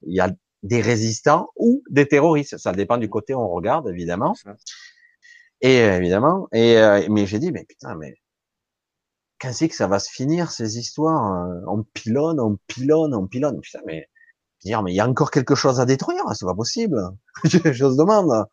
[0.03, 0.32] il y a
[0.64, 2.57] des résistants ou des terroristes.
[2.57, 4.36] Ça dépend du côté où on regarde, évidemment.
[5.61, 6.48] Et évidemment.
[6.53, 6.76] Et
[7.10, 8.15] mais j'ai dit, mais putain, mais
[9.45, 13.59] quand c'est que ça va se finir ces histoires On pilonne, on pilonne, on pilonne.
[13.61, 14.09] Putain, mais
[14.63, 16.99] dire mais il y a encore quelque chose à détruire, c'est pas possible.
[17.43, 18.47] je, se demande.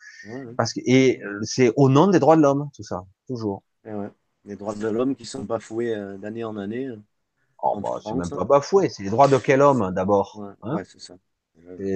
[0.57, 3.63] Parce que et c'est au nom des droits de l'homme, tout ça, toujours.
[3.85, 4.11] ouais.
[4.45, 6.87] Les droits de l'homme qui sont bafoués euh, d'année en année.
[6.87, 6.97] Euh,
[7.63, 10.83] oh, bah, c'est même pas bafoué, c'est les droits de quel homme d'abord ouais, hein
[10.85, 11.15] c'est ça.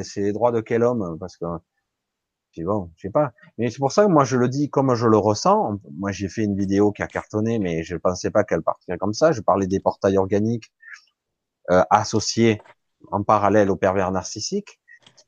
[0.04, 1.44] C'est les droits de quel homme Parce que
[2.56, 3.34] puis bon, je sais pas.
[3.58, 5.78] Mais c'est pour ça que moi je le dis comme je le ressens.
[5.98, 9.12] Moi j'ai fait une vidéo qui a cartonné, mais je pensais pas qu'elle partirait comme
[9.12, 9.30] ça.
[9.32, 10.72] Je parlais des portails organiques
[11.70, 12.62] euh, associés
[13.12, 14.80] en parallèle au pervers narcissique.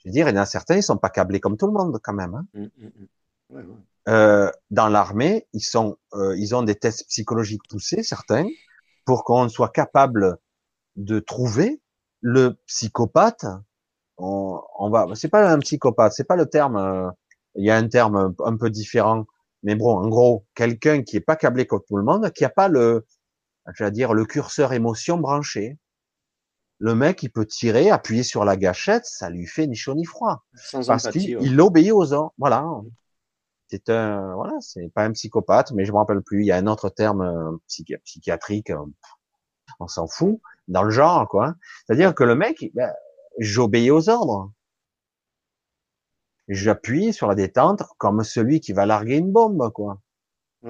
[0.02, 1.74] Je veux dire, il y en a certains, ils sont pas câblés comme tout le
[1.74, 2.34] monde quand même.
[2.34, 2.46] Hein.
[2.54, 3.62] Mmh, mmh, mmh.
[4.08, 8.46] Euh, dans l'armée, ils sont, euh, ils ont des tests psychologiques poussés, certains,
[9.04, 10.38] pour qu'on soit capable
[10.96, 11.82] de trouver
[12.22, 13.44] le psychopathe.
[14.18, 16.76] On, on va, c'est pas un psychopathe, c'est pas le terme.
[16.76, 17.10] Euh,
[17.54, 19.24] il y a un terme un, peu différent,
[19.62, 22.50] mais bon, en gros, quelqu'un qui est pas câblé comme tout le monde, qui a
[22.50, 23.06] pas le,
[23.78, 25.78] veux dire, le curseur émotion branché
[26.78, 30.04] le mec, il peut tirer, appuyer sur la gâchette, ça lui fait ni chaud ni
[30.04, 30.44] froid.
[30.54, 32.32] Sans parce qu'il obéit aux ordres.
[32.38, 32.64] Voilà.
[33.68, 36.42] C'est un, voilà, c'est pas un psychopathe, mais je me rappelle plus.
[36.42, 38.78] Il y a un autre terme euh, psychiatrique, euh,
[39.80, 41.54] on s'en fout, dans le genre, quoi.
[41.84, 42.90] C'est-à-dire que le mec, ben,
[43.38, 44.52] j'obéis aux ordres.
[46.48, 50.00] J'appuie sur la détente comme celui qui va larguer une bombe, quoi.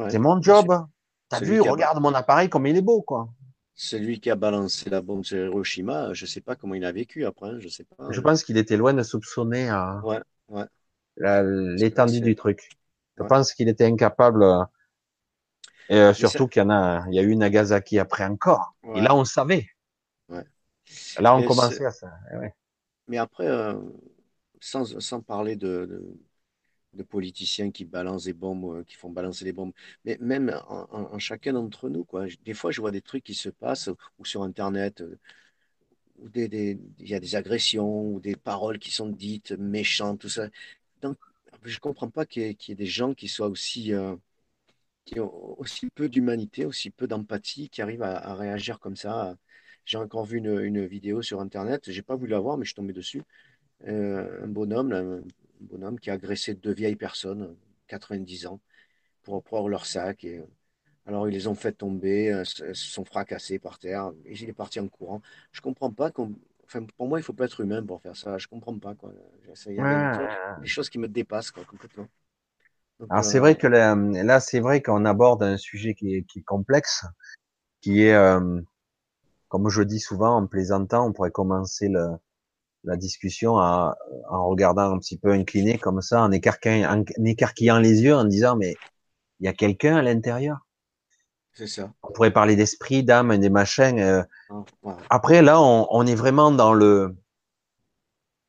[0.09, 0.86] c'est mon job.
[1.28, 3.28] T'as vu, regarde mon appareil comme il est beau, quoi.
[3.74, 6.90] Celui qui a balancé la bombe sur Hiroshima, je ne sais pas comment il a
[6.90, 7.97] vécu après, hein, je sais pas.
[8.11, 10.19] Je pense qu'il était loin de soupçonner euh,
[11.77, 12.70] l'étendue du truc.
[13.16, 14.43] Je pense qu'il était incapable.
[14.43, 14.65] Euh,
[15.90, 18.74] et euh, surtout qu'il y en a, il y a eu Nagasaki après encore.
[18.95, 19.69] Et là, on savait.
[21.19, 22.12] Là, on commençait à ça.
[22.32, 22.48] Eh
[23.06, 23.48] Mais après,
[24.60, 26.19] sans, sans, parler de,
[26.94, 29.73] de politiciens qui balancent des bombes, euh, qui font balancer des bombes,
[30.05, 32.27] mais même en, chacun d'entre nous, quoi.
[32.44, 35.19] Des fois, je vois des trucs qui se passent ou sur Internet, euh,
[36.19, 40.48] où il y a des agressions ou des paroles qui sont dites méchantes, tout ça.
[41.02, 41.16] Donc,
[41.65, 44.16] je ne comprends pas qu'il y, ait des gens qui soient aussi, euh,
[45.05, 49.36] qui ont aussi peu d'humanité, aussi peu d'empathie, qui arrivent à, réagir comme ça.
[49.89, 52.74] J'ai encore vu une, vidéo sur Internet, j'ai pas voulu la voir, mais je suis
[52.74, 53.23] tombé dessus.
[53.86, 55.23] un bonhomme, un
[55.60, 57.56] bonhomme qui a agressé deux vieilles personnes,
[57.86, 58.60] 90 ans,
[59.23, 60.24] pour prendre leur sac.
[60.24, 60.43] Et,
[61.06, 64.52] alors, ils les ont fait tomber, euh, se sont fracassés par terre, et il est
[64.52, 65.23] parti en courant.
[65.52, 66.35] Je comprends pas qu'on.
[66.66, 68.36] Enfin, pour moi, il faut pas être humain pour faire ça.
[68.36, 68.94] Je comprends pas.
[68.94, 69.15] Quoi.
[69.69, 72.09] Il y a des choses qui me dépassent quoi, complètement.
[73.09, 76.40] Alors, c'est vrai euh, que là, c'est vrai qu'on aborde un sujet qui est, qui
[76.40, 77.06] est complexe,
[77.81, 78.12] qui est.
[78.12, 78.60] Euh,
[79.49, 82.09] comme je dis souvent en plaisantant, on pourrait commencer le,
[82.85, 83.95] la discussion en,
[84.31, 88.57] regardant un petit peu incliné comme ça, en écarquillant, en écarquillant les yeux, en disant
[88.57, 88.77] mais
[89.41, 90.66] il y a quelqu'un à l'intérieur.
[91.55, 91.93] C'est ça.
[92.03, 93.99] On pourrait parler d'esprit, d'âme, des machins.
[93.99, 94.23] Euh.
[94.51, 97.16] Ah, Après là, on, on, est vraiment dans le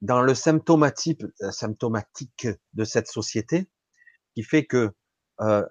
[0.02, 3.68] dans le symptomatique, euh, symptomatique de cette société
[4.36, 4.92] qui fait que
[5.42, 5.66] euh,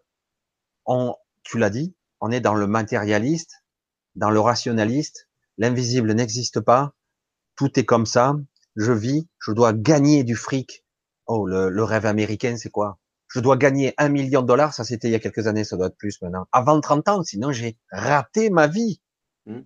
[0.85, 3.63] on, tu l'as dit, on est dans le matérialiste,
[4.19, 5.29] dans le rationaliste.
[5.57, 6.93] L'invisible n'existe pas.
[7.57, 8.37] Tout est comme ça.
[8.77, 10.85] Je vis, je dois gagner du fric.
[11.27, 12.99] Oh, le, le rêve américain, c'est quoi?
[13.29, 14.75] Je dois gagner un million de dollars.
[14.75, 15.65] Ça, c'était il y a quelques années.
[15.65, 16.47] Ça doit être plus maintenant.
[16.53, 19.01] Avant 30 ans, sinon j'ai raté ma vie.
[19.47, 19.63] Hmm.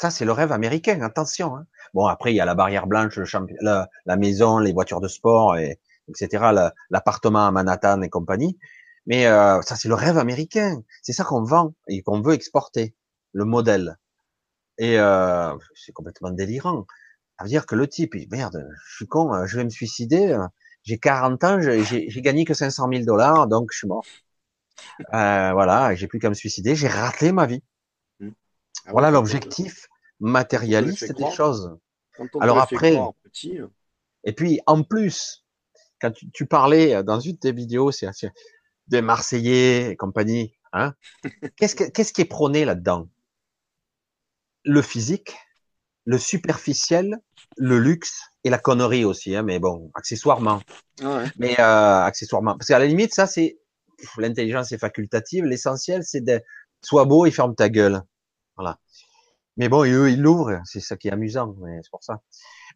[0.00, 1.00] Ça, c'est le rêve américain.
[1.02, 1.56] Attention.
[1.56, 1.66] Hein.
[1.94, 3.26] Bon, après, il y a la barrière blanche, le
[3.60, 6.70] la, la, maison, les voitures de sport, et, etc.
[6.90, 8.58] L'appartement à Manhattan et compagnie.
[9.06, 10.82] Mais euh, ça, c'est le rêve américain.
[11.02, 12.94] C'est ça qu'on vend et qu'on veut exporter,
[13.32, 13.96] le modèle.
[14.78, 16.86] Et euh, c'est complètement délirant.
[17.38, 20.36] Ça veut dire que le type, merde, je suis con, euh, je vais me suicider.
[20.84, 24.04] J'ai 40 ans, j'ai gagné que 500 000 dollars, donc je suis mort.
[25.12, 26.74] Euh, voilà, j'ai plus qu'à me suicider.
[26.74, 27.62] J'ai raté ma vie.
[28.20, 28.30] Mmh.
[28.86, 29.88] Ah voilà l'objectif
[30.20, 31.76] matérialiste des choses.
[32.40, 32.98] Alors après,
[34.24, 35.44] et puis en plus,
[36.00, 38.08] quand tu, tu, parlais dans une de tes vidéos, c'est
[38.86, 40.54] des Marseillais et compagnie.
[40.72, 40.94] Hein
[41.56, 43.08] qu'est-ce, qu'est-ce qui est prôné là-dedans?
[44.64, 45.34] Le physique,
[46.04, 47.18] le superficiel,
[47.56, 49.34] le luxe et la connerie aussi.
[49.34, 50.60] Hein, mais bon, accessoirement.
[51.02, 53.58] Ah mais euh, accessoirement, parce qu'à la limite, ça c'est
[54.16, 55.44] l'intelligence est facultative.
[55.44, 56.40] L'essentiel, c'est de
[56.82, 58.02] sois beau et ferme ta gueule.
[58.56, 58.78] Voilà.
[59.56, 60.60] Mais bon, eux, ils l'ouvrent.
[60.64, 61.54] C'est ça qui est amusant.
[61.60, 62.20] Mais c'est pour ça.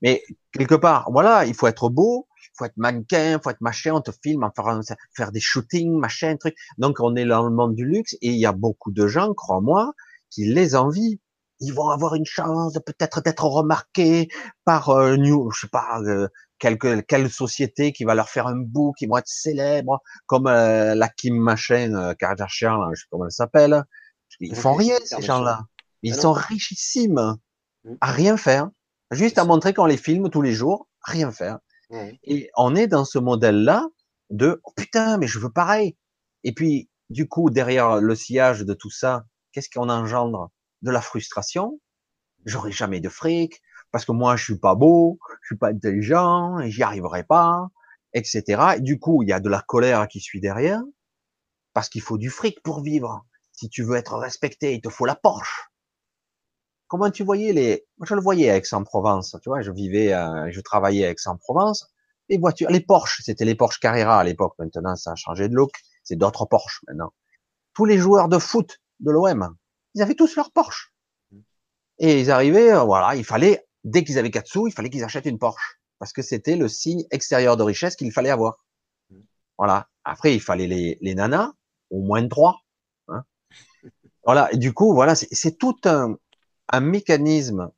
[0.02, 0.22] Mais
[0.52, 4.10] quelque part, voilà, il faut être beau, faut être mannequin, faut être machin, on te
[4.22, 6.56] filme, faire, faire des shootings, machin, truc.
[6.78, 9.32] Donc on est dans le monde du luxe et il y a beaucoup de gens,
[9.32, 9.92] crois-moi,
[10.30, 11.20] qui les envient.
[11.62, 14.28] Ils vont avoir une chance peut-être d'être remarqués
[14.64, 16.28] par euh, new, je sais pas, euh,
[16.58, 20.94] quelque quelle société qui va leur faire un bout, qui vont être célèbres, comme euh,
[20.94, 23.84] la Kim machin, euh, Kardashian, là, je sais pas comment elle s'appelle.
[24.40, 25.60] Ils font rien ces gens-là.
[26.02, 27.36] Ils ah sont richissimes
[27.84, 27.94] mmh.
[28.00, 28.68] à rien faire,
[29.10, 31.58] juste à montrer qu'on les filme tous les jours, rien faire.
[32.24, 33.86] Et on est dans ce modèle-là
[34.30, 35.94] de oh putain, mais je veux pareil.
[36.42, 40.50] Et puis, du coup, derrière le sillage de tout ça, qu'est-ce qu'on engendre?
[40.82, 41.80] De la frustration.
[42.44, 46.58] J'aurai jamais de fric parce que moi, je suis pas beau, je suis pas intelligent,
[46.58, 47.68] et j'y arriverai pas,
[48.14, 48.74] etc.
[48.76, 50.82] Et du coup, il y a de la colère qui suit derrière
[51.74, 53.24] parce qu'il faut du fric pour vivre.
[53.52, 55.70] Si tu veux être respecté, il te faut la Porsche.
[56.88, 59.36] Comment tu voyais les Moi, je le voyais à Aix-en-Provence.
[59.42, 61.90] Tu vois, je vivais, euh, je travaillais à Aix-en-Provence.
[62.28, 64.54] Les voitures, les Porsche, c'était les Porsche Carrera à l'époque.
[64.58, 65.72] Maintenant, ça a changé de look.
[66.02, 67.12] C'est d'autres Porsche maintenant.
[67.74, 69.56] Tous les joueurs de foot de l'OM,
[69.94, 70.92] ils avaient tous leur Porsche.
[71.98, 75.04] Et ils arrivaient, euh, voilà, il fallait, dès qu'ils avaient quatre sous, il fallait qu'ils
[75.04, 75.80] achètent une Porsche.
[75.98, 78.64] Parce que c'était le signe extérieur de richesse qu'il fallait avoir.
[79.58, 79.88] Voilà.
[80.04, 81.52] Après, il fallait les, les nanas,
[81.90, 82.60] au moins trois.
[83.08, 83.24] Hein.
[84.24, 84.52] Voilà.
[84.52, 86.16] Et du coup, voilà, c'est tout un,
[86.68, 87.70] un mécanisme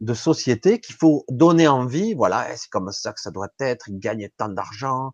[0.00, 2.14] de société qu'il faut donner envie.
[2.14, 3.88] Voilà, c'est comme ça que ça doit être.
[3.88, 5.12] Il gagne tant d'argent,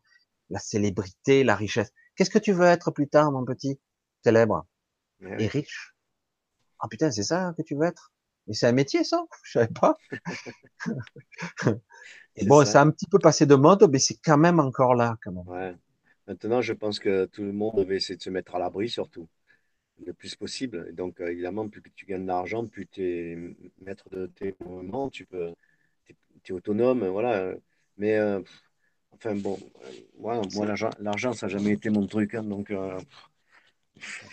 [0.50, 1.92] la célébrité, la richesse.
[2.16, 3.80] Qu'est-ce que tu veux être plus tard, mon petit
[4.24, 4.66] Célèbre?
[5.38, 5.91] Et riche.
[6.82, 8.12] Ah putain, c'est ça que tu veux être?
[8.46, 9.24] Mais c'est un métier, ça?
[9.44, 9.96] Je savais pas.
[12.36, 12.80] et bon, ça.
[12.80, 15.48] a un petit peu passé de mode, mais c'est quand même encore là, quand même.
[15.48, 15.76] Ouais.
[16.26, 19.28] Maintenant, je pense que tout le monde devait essayer de se mettre à l'abri, surtout
[20.04, 20.86] le plus possible.
[20.88, 23.38] Et donc, euh, évidemment, plus que tu gagnes d'argent, plus tu es
[23.80, 25.52] maître de tes mouvements, tu peux,
[26.08, 27.54] es, autonome, voilà.
[27.96, 28.40] Mais, euh,
[29.12, 30.66] enfin, bon, euh, moi,
[30.98, 32.34] l'argent, ça n'a jamais été mon truc.
[32.34, 32.72] Hein, donc,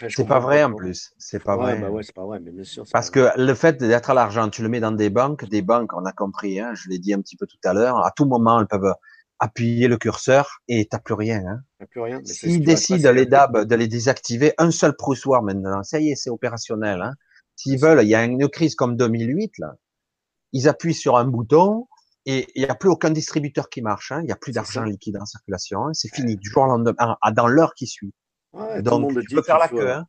[0.10, 1.12] c'est pas vrai en plus.
[1.18, 1.80] C'est pas vrai.
[1.80, 2.86] Bah ouais, c'est pas vrai, mais bien sûr.
[2.92, 5.94] Parce que le fait d'être à l'argent, tu le mets dans des banques, des banques,
[5.94, 8.26] on a compris, hein, je l'ai dit un petit peu tout à l'heure, à tout
[8.26, 8.94] moment, elles peuvent
[9.40, 11.42] appuyer le curseur et t'as plus rien.
[11.46, 11.86] Hein.
[11.90, 12.20] plus rien.
[12.26, 16.30] S'ils décident les DAB de les désactiver, un seul proussoir maintenant, ça y est, c'est
[16.30, 17.02] opérationnel.
[17.02, 17.14] Hein.
[17.56, 19.76] S'ils veulent, il y a une crise comme 2008 là,
[20.52, 21.88] ils appuient sur un bouton
[22.26, 24.12] et il n'y a plus aucun distributeur qui marche.
[24.12, 24.20] Hein.
[24.22, 25.86] Il n'y a plus d'argent liquide en circulation.
[25.94, 28.14] C'est fini du jour au lendemain, dans l'heure qui suit.
[28.54, 29.92] Donc, tu peux faire la queue.
[29.92, 30.08] Hein.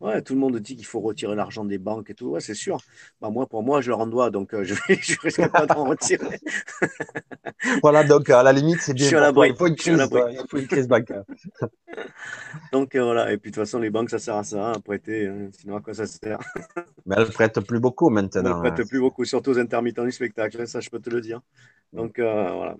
[0.00, 2.28] Ouais, tout le monde dit qu'il faut retirer l'argent des banques et tout.
[2.28, 2.78] Ouais, c'est sûr.
[3.20, 5.84] Bah, moi, pour moi, je leur en dois, donc euh, je ne risque pas d'en
[5.90, 6.38] retirer.
[7.82, 9.06] voilà, donc à la limite, c'est bien.
[9.06, 11.24] Il faut une crise, il faut une crise bancaire.
[12.72, 14.80] donc euh, voilà, et puis de toute façon, les banques, ça sert à ça, à
[14.80, 15.26] prêter.
[15.26, 15.50] Hein.
[15.52, 16.38] Sinon, à quoi ça sert?
[17.04, 18.62] Mais elles prêtent plus beaucoup maintenant.
[18.64, 21.42] Elles prêtent plus beaucoup, surtout aux intermittents du spectacle, ça, je peux te le dire.
[21.92, 22.76] Donc euh, voilà.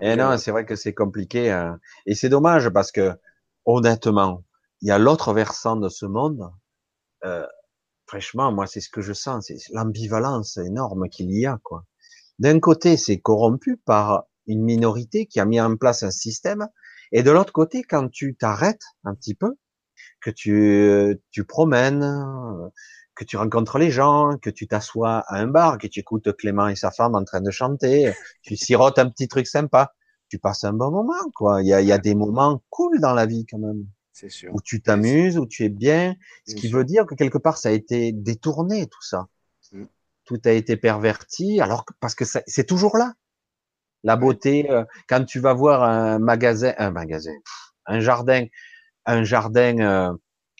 [0.00, 1.52] Et eh non, c'est vrai que c'est compliqué.
[1.52, 1.78] Hein.
[2.04, 3.12] Et c'est dommage parce que,
[3.66, 4.44] honnêtement,
[4.82, 6.50] il y a l'autre versant de ce monde.
[7.24, 7.46] Euh,
[8.06, 11.84] Franchement, moi, c'est ce que je sens, c'est l'ambivalence énorme qu'il y a, quoi.
[12.38, 16.68] D'un côté, c'est corrompu par une minorité qui a mis en place un système,
[17.12, 19.56] et de l'autre côté, quand tu t'arrêtes un petit peu,
[20.20, 22.70] que tu, tu promènes,
[23.14, 26.68] que tu rencontres les gens, que tu t'assois à un bar, que tu écoutes Clément
[26.68, 28.12] et sa femme en train de chanter,
[28.42, 29.94] tu sirotes un petit truc sympa,
[30.34, 31.62] tu passes un bon moment, quoi.
[31.62, 33.86] Il y a, il y a des moments cool dans la vie, quand même.
[34.12, 34.52] C'est sûr.
[34.52, 36.16] Où tu t'amuses, où tu es bien.
[36.44, 39.28] Ce qui veut dire que quelque part, ça a été détourné, tout ça.
[39.70, 39.84] Mm.
[40.24, 43.14] Tout a été perverti, alors que, parce que c'est toujours là.
[44.02, 47.34] La beauté, euh, quand tu vas voir un magasin, un magasin,
[47.86, 48.46] un jardin,
[49.06, 50.12] un jardin euh,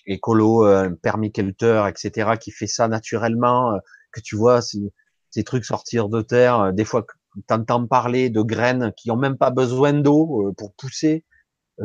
[0.06, 3.76] écolo, un euh, permiculteur, etc., qui fait ça naturellement,
[4.12, 8.92] que tu vois ces, trucs sortir de terre, des fois tu entends parler de graines
[8.96, 11.24] qui ont même pas besoin d'eau pour pousser,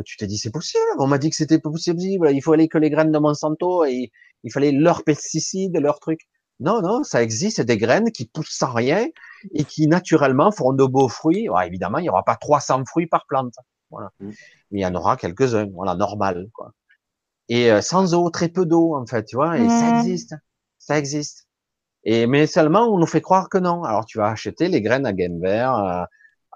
[0.04, 2.00] tu te dis c'est possible, on m'a dit que c'était possible,
[2.30, 4.12] il faut aller que les graines de Monsanto et
[4.44, 6.28] il fallait leurs pesticides, leurs trucs.
[6.60, 9.08] Non, non, ça existe des graines qui poussent sans rien
[9.52, 11.48] et qui naturellement feront de beaux fruits.
[11.64, 13.54] évidemment, il n'y aura pas 300 fruits par plante,
[13.90, 14.10] voilà.
[14.20, 14.30] Mm.
[14.70, 16.72] Mais il y en aura quelques-uns, voilà, normal, quoi.
[17.48, 19.58] Et euh, sans eau, très peu d'eau, en fait, tu vois.
[19.58, 20.36] Et ça existe,
[20.78, 21.48] ça existe.
[22.04, 23.84] Et mais seulement, on nous fait croire que non.
[23.84, 26.04] Alors, tu vas acheter les graines à vert, euh,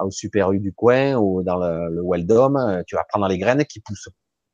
[0.01, 3.39] au Super U du coin ou dans le, le Weldom, euh, tu vas prendre les
[3.39, 4.09] graines qui poussent.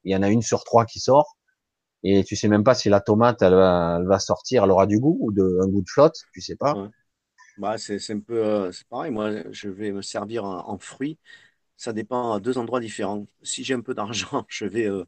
[0.05, 1.37] Il y en a une sur trois qui sort
[2.03, 5.19] et tu sais même pas si la tomate elle va, sortir, elle aura du goût
[5.21, 6.91] ou un goût de flotte, tu sais pas.
[7.59, 9.11] Bah, c'est un peu euh, pareil.
[9.11, 11.19] Moi, je vais me servir en, fruits.
[11.77, 13.27] Ça dépend à deux endroits différents.
[13.43, 15.05] Si j'ai un peu d'argent, je vais euh,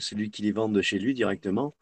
[0.00, 1.74] celui qui les vend de chez lui directement.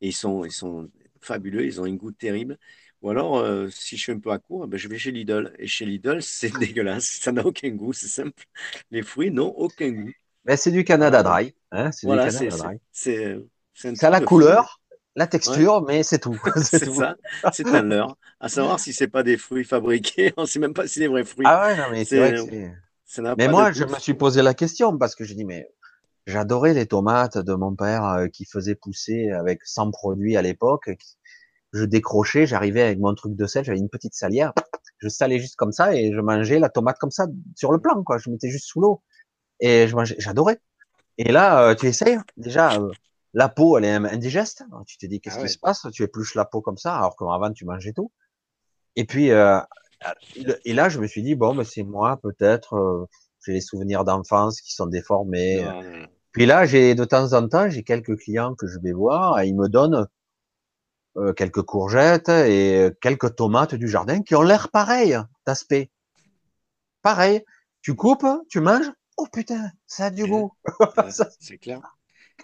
[0.00, 0.90] Et ils sont, ils sont
[1.24, 2.58] fabuleux, ils ont un goût terrible.
[3.02, 5.52] Ou alors, euh, si je suis un peu à court, ben, je vais chez Lidl.
[5.58, 7.18] Et chez Lidl, c'est dégueulasse.
[7.20, 8.44] Ça n'a aucun goût, c'est simple.
[8.90, 10.12] Les fruits n'ont aucun goût.
[10.46, 11.54] Mais c'est du Canada Dry.
[11.70, 14.80] Hein c'est voilà, ça a la couleur,
[15.16, 16.38] la texture, mais c'est tout.
[16.56, 17.16] c'est ça,
[17.52, 18.16] c'est un leurre.
[18.40, 21.08] À savoir si c'est pas des fruits fabriqués, on sait même pas si c'est des
[21.08, 21.46] vrais fruits.
[21.48, 24.96] Ah ouais, non, mais c'est vrai que Mais moi, je me suis posé la question
[24.98, 25.70] parce que j'ai dit, mais
[26.26, 30.90] j'adorais les tomates de mon père euh, qui faisait pousser avec 100 produits à l'époque.
[31.72, 34.52] Je décrochais, j'arrivais avec mon truc de sel, j'avais une petite salière,
[34.98, 37.26] je salais juste comme ça et je mangeais la tomate comme ça
[37.56, 38.18] sur le plan, quoi.
[38.18, 39.02] Je mettais juste sous l'eau
[39.60, 40.60] et je mangeais, j'adorais.
[41.18, 42.74] Et là, euh, tu essayes déjà.
[42.74, 42.90] Euh,
[43.34, 44.64] la peau, elle est indigeste.
[44.86, 45.86] tu te dis, qu'est-ce ah qui se passe?
[45.92, 48.12] Tu épluches la peau comme ça, alors qu'avant, tu mangeais tout.
[48.96, 49.60] Et puis, euh,
[50.64, 53.06] et là, je me suis dit, bon, ben, c'est moi, peut-être, euh,
[53.44, 55.64] j'ai les souvenirs d'enfance qui sont déformés.
[56.32, 59.46] Puis là, j'ai de temps en temps, j'ai quelques clients que je vais voir, et
[59.46, 60.06] ils me donnent
[61.16, 65.16] euh, quelques courgettes et quelques tomates du jardin qui ont l'air pareil
[65.46, 65.90] d'aspect.
[67.02, 67.44] Pareil.
[67.82, 68.90] Tu coupes, tu manges.
[69.16, 70.52] Oh putain, ça a du goût.
[71.38, 71.80] c'est clair.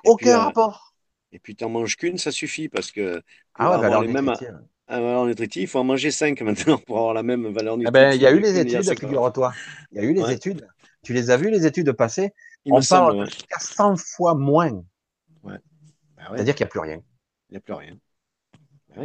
[0.05, 0.95] Aucun euh, rapport.
[1.33, 3.23] Et puis, tu n'en manges qu'une, ça suffit parce que
[3.57, 4.61] ah ouais, valeur nutritive.
[4.89, 7.89] valeur nutritive, il faut en manger cinq maintenant pour avoir la même valeur nutritive.
[7.89, 9.53] Eh ben, il y a eu les études, figure-toi.
[9.91, 10.69] Il y a eu les études.
[11.03, 12.33] Tu les as vues, les études passées?
[12.67, 14.83] On parle jusqu'à 100 fois moins.
[15.43, 15.59] Ouais.
[16.17, 17.01] Bah C'est-à-dire qu'il n'y a plus rien.
[17.49, 17.97] Il n'y a plus rien.
[18.95, 19.03] Bah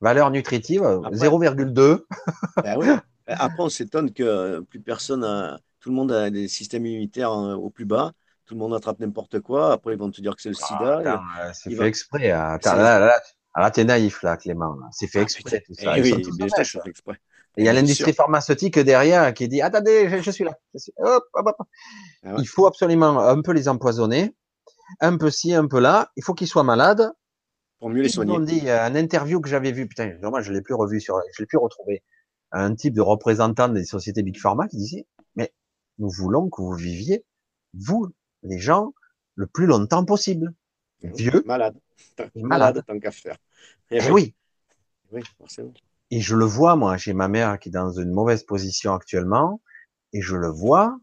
[0.00, 2.04] valeur nutritive, 0,2.
[3.28, 7.32] Bah Après, on s'étonne que plus personne a, tout le monde a des systèmes immunitaires
[7.32, 8.12] euh, au plus bas
[8.46, 9.72] tout le monde attrape n'importe quoi.
[9.72, 11.22] Après, ils vont te dire que c'est le ah, sida.
[11.40, 12.30] Euh, c'est fait exprès.
[12.30, 12.58] Hein.
[12.64, 14.76] Là, t'es naïf, là, Clément.
[14.92, 15.98] C'est fait ah, exprès, tout ça.
[15.98, 17.18] Eh oui, bien sûr, fait exprès.
[17.56, 20.58] Il y a l'industrie pharmaceutique derrière qui dit attendez, je, suis là.
[20.98, 21.68] Hop, hop, hop.
[22.24, 24.34] Ah il faut absolument un peu les empoisonner,
[25.00, 26.10] un peu ci, un peu là.
[26.16, 27.12] Il faut qu'ils soient malades.
[27.78, 28.34] Pour mieux les soigner.
[28.34, 31.00] Ils m'ont dit euh, un interview que j'avais vu, putain, moi je l'ai plus revu
[31.00, 32.02] sur, je l'ai plus retrouvé.
[32.52, 35.52] Un type de représentant des sociétés Big Pharma qui disait mais
[35.98, 37.24] nous voulons que vous viviez
[37.74, 38.08] vous
[38.42, 38.92] les gens
[39.34, 40.52] le plus longtemps possible.
[41.02, 41.42] Vieux.
[41.46, 41.78] Malade.
[42.34, 43.36] Malade, tant qu'à faire.
[43.90, 44.34] Et, eh oui.
[45.12, 45.72] Oui, forcément.
[46.10, 49.60] Et je le vois, moi, j'ai ma mère qui est dans une mauvaise position actuellement,
[50.12, 50.98] et je le vois,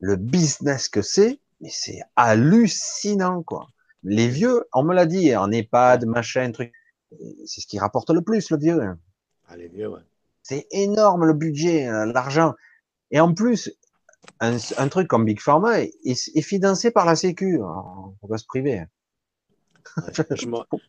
[0.00, 3.68] le business que c'est, mais c'est hallucinant, quoi.
[4.02, 6.72] Les vieux, on me l'a dit, en EHPAD, machin, truc,
[7.46, 8.80] c'est ce qui rapporte le plus, le vieux.
[9.48, 10.00] Ah, les vieux, ouais.
[10.42, 12.54] C'est énorme le budget, euh, l'argent.
[13.12, 13.70] Et en plus,
[14.40, 17.60] un, truc comme Big Pharma est, financé par la Sécu.
[17.62, 18.84] On va se priver.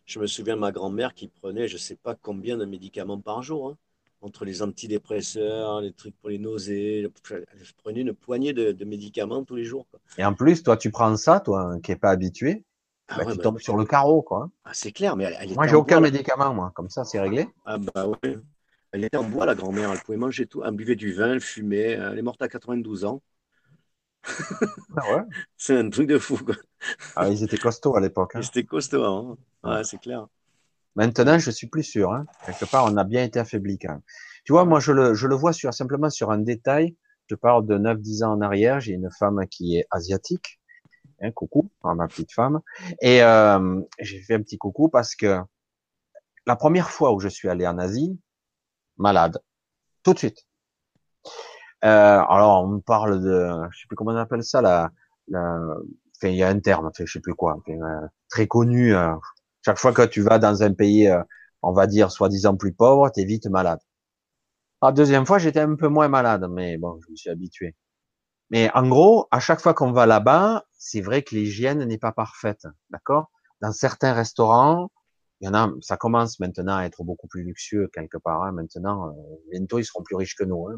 [0.06, 3.20] je, me, souviens de ma grand-mère qui prenait, je ne sais pas combien de médicaments
[3.20, 3.70] par jour.
[3.70, 3.78] Hein.
[4.22, 7.10] entre les antidépresseurs, les trucs pour les nausées.
[7.28, 9.86] Je prenais une poignée de, médicaments tous les jours.
[10.18, 12.64] Et en plus, toi, tu prends ça, toi, qui n'es pas habitué,
[13.10, 14.22] ah bah, tu bah tombes sur le carreau.
[14.22, 14.50] quoi.
[14.64, 16.72] Ah, c'est clair, mais elle, Moi, j'ai aucun médicament, moi.
[16.76, 17.48] Comme ça, c'est réglé.
[17.66, 18.38] Ah bah ouais.
[18.92, 19.92] Elle était en bois, la grand-mère.
[19.92, 20.64] Elle pouvait manger tout.
[20.64, 21.92] Elle buvait du vin, elle fumait.
[21.92, 23.22] Elle est morte à 92 ans.
[24.98, 25.24] Ah ouais?
[25.58, 26.56] C'est un truc de fou, quoi.
[27.16, 28.36] Ah, ils étaient costauds à l'époque.
[28.36, 28.42] Hein.
[28.42, 29.38] Ils étaient costauds, hein.
[29.64, 30.28] Ouais, c'est clair.
[30.96, 32.14] Maintenant, je suis plus sûr.
[32.14, 32.26] Hein.
[32.46, 34.02] Quelque part, on a bien été affaibli quand même.
[34.46, 36.96] Tu vois, moi, je le, je le vois sur, simplement sur un détail.
[37.28, 38.80] Je parle de 9-10 ans en arrière.
[38.80, 40.60] J'ai une femme qui est asiatique.
[41.22, 42.60] Hein, coucou, ma petite femme.
[43.02, 45.40] Et euh, j'ai fait un petit coucou parce que
[46.46, 48.20] la première fois où je suis allé en Asie,
[48.98, 49.42] malade,
[50.04, 50.46] tout de suite.
[51.84, 51.88] Euh,
[52.30, 54.90] alors, on parle de, je sais plus comment on appelle ça, la,
[55.28, 55.60] la
[56.18, 58.96] enfin, il y a un terme, enfin, je sais plus quoi, euh, très connu.
[58.96, 59.14] Euh,
[59.66, 61.10] chaque fois que tu vas dans un pays,
[61.62, 63.80] on va dire soi-disant plus pauvre, t'es vite malade.
[64.82, 67.76] La deuxième fois, j'étais un peu moins malade, mais bon, je me suis habitué.
[68.52, 72.12] Mais en gros, à chaque fois qu'on va là-bas, c'est vrai que l'hygiène n'est pas
[72.14, 73.32] parfaite, d'accord?
[73.62, 74.92] Dans certains restaurants,
[75.44, 78.44] il y en a, ça commence maintenant à être beaucoup plus luxueux quelque part.
[78.44, 79.12] Hein, maintenant, euh,
[79.52, 80.70] bientôt ils seront plus riches que nous.
[80.70, 80.78] Hein,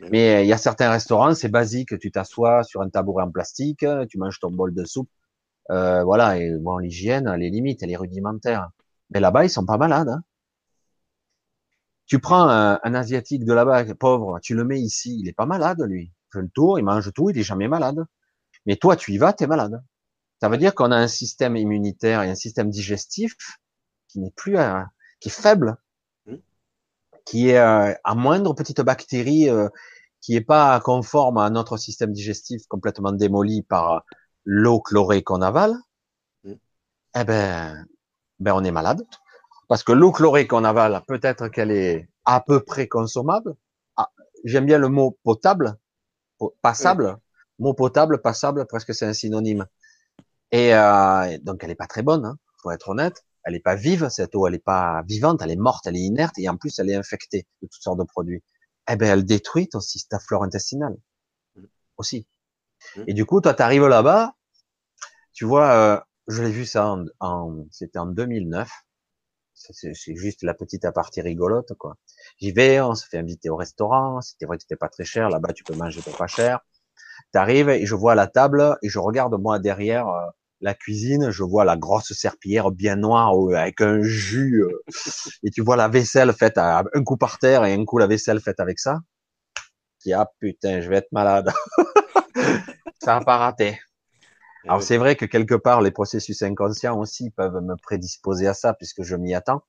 [0.00, 1.98] mais, mais il y a certains restaurants, c'est basique.
[1.98, 5.10] Tu t'assois sur un tabouret en plastique, tu manges ton bol de soupe,
[5.70, 6.38] euh, voilà.
[6.38, 8.70] Et bon, l'hygiène, les limites, elle est rudimentaire.
[9.10, 10.08] Mais là-bas, ils sont pas malades.
[10.08, 10.22] Hein.
[12.06, 15.44] Tu prends un, un asiatique de là-bas, pauvre, tu le mets ici, il est pas
[15.44, 16.04] malade lui.
[16.04, 18.06] Il fait le tour, il mange tout, il est jamais malade.
[18.64, 19.82] Mais toi, tu y vas, t'es malade.
[20.40, 23.36] Ça veut dire qu'on a un système immunitaire et un système digestif
[24.12, 24.82] qui n'est plus, euh,
[25.20, 25.76] qui est faible,
[26.26, 26.36] Hmm.
[27.24, 29.68] qui est euh, à moindre petite bactérie, euh,
[30.20, 34.04] qui est pas conforme à notre système digestif complètement démoli par
[34.44, 35.74] l'eau chlorée qu'on avale.
[36.44, 36.54] Hmm.
[37.14, 37.86] Eh ben,
[38.40, 39.02] ben on est malade
[39.68, 43.54] parce que l'eau chlorée qu'on avale, peut-être qu'elle est à peu près consommable.
[43.96, 44.10] Ah,
[44.44, 45.76] J'aime bien le mot potable,
[46.38, 47.18] po- passable.
[47.60, 49.66] Mot potable, passable, presque c'est un synonyme.
[50.52, 53.24] Et euh, donc elle est pas très bonne, hein, faut être honnête.
[53.44, 56.00] Elle est pas vive cette eau, elle est pas vivante, elle est morte, elle est
[56.00, 58.42] inerte et en plus elle est infectée de toutes sortes de produits.
[58.90, 60.96] Eh ben elle détruit ton système flore intestinale
[61.56, 61.64] Mm.
[61.98, 62.26] aussi.
[62.96, 63.04] Mm.
[63.08, 64.34] Et du coup, toi, tu arrives là-bas,
[65.32, 68.70] tu vois, euh, je l'ai vu ça en, en- c'était en 2009.
[69.54, 71.96] C'est- C'est c'est juste la petite aparté rigolote, quoi.
[72.38, 74.20] J'y vais, on se fait inviter au restaurant.
[74.20, 75.30] C'était vrai que c'était pas très cher.
[75.30, 76.60] Là-bas, tu peux manger pour pas cher.
[77.32, 80.28] T'arrives et je vois la table et je regarde moi derrière euh,
[80.62, 81.30] la cuisine.
[81.30, 84.82] Je vois la grosse serpillière bien noire euh, avec un jus euh,
[85.44, 88.06] et tu vois la vaisselle faite à un coup par terre et un coup la
[88.08, 89.00] vaisselle faite avec ça.
[90.00, 91.50] Qui ah putain, je vais être malade.
[93.02, 93.78] ça a pas raté.
[94.66, 94.84] Alors Ouais.
[94.84, 99.02] c'est vrai que quelque part les processus inconscients aussi peuvent me prédisposer à ça puisque
[99.04, 99.64] je m'y attends.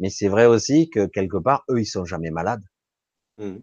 [0.00, 2.64] Mais c'est vrai aussi que quelque part eux ils sont jamais malades.
[3.38, 3.62] Ouais,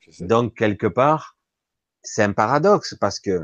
[0.00, 0.26] je sais.
[0.26, 1.36] Donc quelque part
[2.02, 3.40] c'est un paradoxe parce que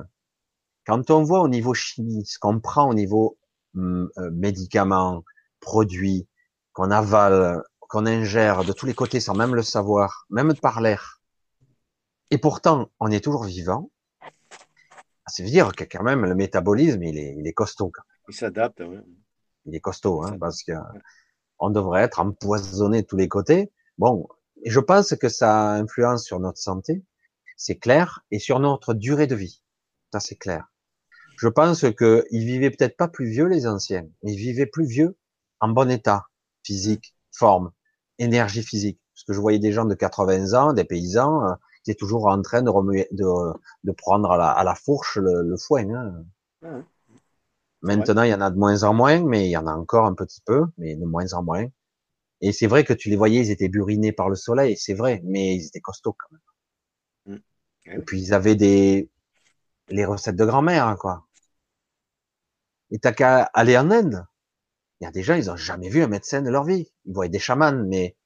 [0.88, 3.36] quand on voit au niveau chimie ce qu'on prend au niveau
[3.76, 5.22] hum, euh, médicaments,
[5.60, 6.26] produits
[6.72, 11.20] qu'on avale, qu'on ingère de tous les côtés sans même le savoir, même par l'air,
[12.30, 13.90] et pourtant on est toujours vivant.
[15.26, 17.90] Ça veut dire que quand même le métabolisme il est, il est costaud.
[17.92, 18.24] quand même.
[18.30, 19.02] Ils s'adaptent, ouais.
[19.66, 20.72] Il est costaud, hein, parce que
[21.58, 23.70] on devrait être empoisonné de tous les côtés.
[23.98, 24.26] Bon,
[24.62, 27.04] et je pense que ça influence sur notre santé,
[27.58, 29.62] c'est clair, et sur notre durée de vie.
[30.12, 30.66] Ça, c'est clair.
[31.38, 34.86] Je pense que ils vivaient peut-être pas plus vieux, les anciens, mais ils vivaient plus
[34.86, 35.16] vieux
[35.60, 36.24] en bon état,
[36.64, 37.70] physique, forme,
[38.18, 39.00] énergie physique.
[39.14, 41.54] Parce que je voyais des gens de 80 ans, des paysans, euh,
[41.84, 43.24] qui étaient toujours en train de remuer, de,
[43.84, 45.88] de prendre à la, à la fourche le, le foin,
[46.62, 46.82] hein.
[47.82, 50.06] Maintenant, il y en a de moins en moins, mais il y en a encore
[50.06, 51.66] un petit peu, mais de moins en moins.
[52.40, 55.20] Et c'est vrai que tu les voyais, ils étaient burinés par le soleil, c'est vrai,
[55.24, 56.36] mais ils étaient costauds quand
[57.26, 57.40] même.
[57.86, 57.92] Mm.
[57.96, 59.08] Et puis ils avaient des
[59.90, 61.27] les recettes de grand-mère, quoi.
[62.90, 64.24] Et t'as qu'à aller en Inde.
[65.00, 66.90] Il y a des gens, ils ont jamais vu un médecin de leur vie.
[67.04, 68.16] Ils voient des chamans, mais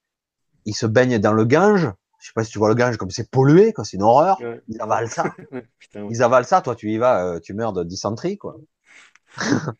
[0.65, 1.91] ils se baignent dans le Gange.
[2.21, 3.85] Je sais pas si tu vois le Gange comme c'est pollué, quoi.
[3.85, 4.41] C'est une horreur.
[4.41, 4.61] Ouais.
[4.69, 5.25] Ils avalent ça.
[5.79, 6.09] Putain, ouais.
[6.11, 8.57] Ils avalent ça, toi tu y vas, euh, tu meurs de dysenterie, quoi.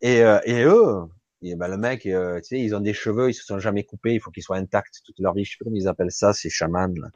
[0.00, 1.02] et, euh, et eux,
[1.42, 3.84] et ben le mec, euh, tu sais, ils ont des cheveux, ils se sont jamais
[3.84, 5.44] coupés, il faut qu'ils soient intacts toute leur vie.
[5.44, 6.88] Je sais pas comment ils appellent ça, ces chamans.
[6.96, 7.08] là.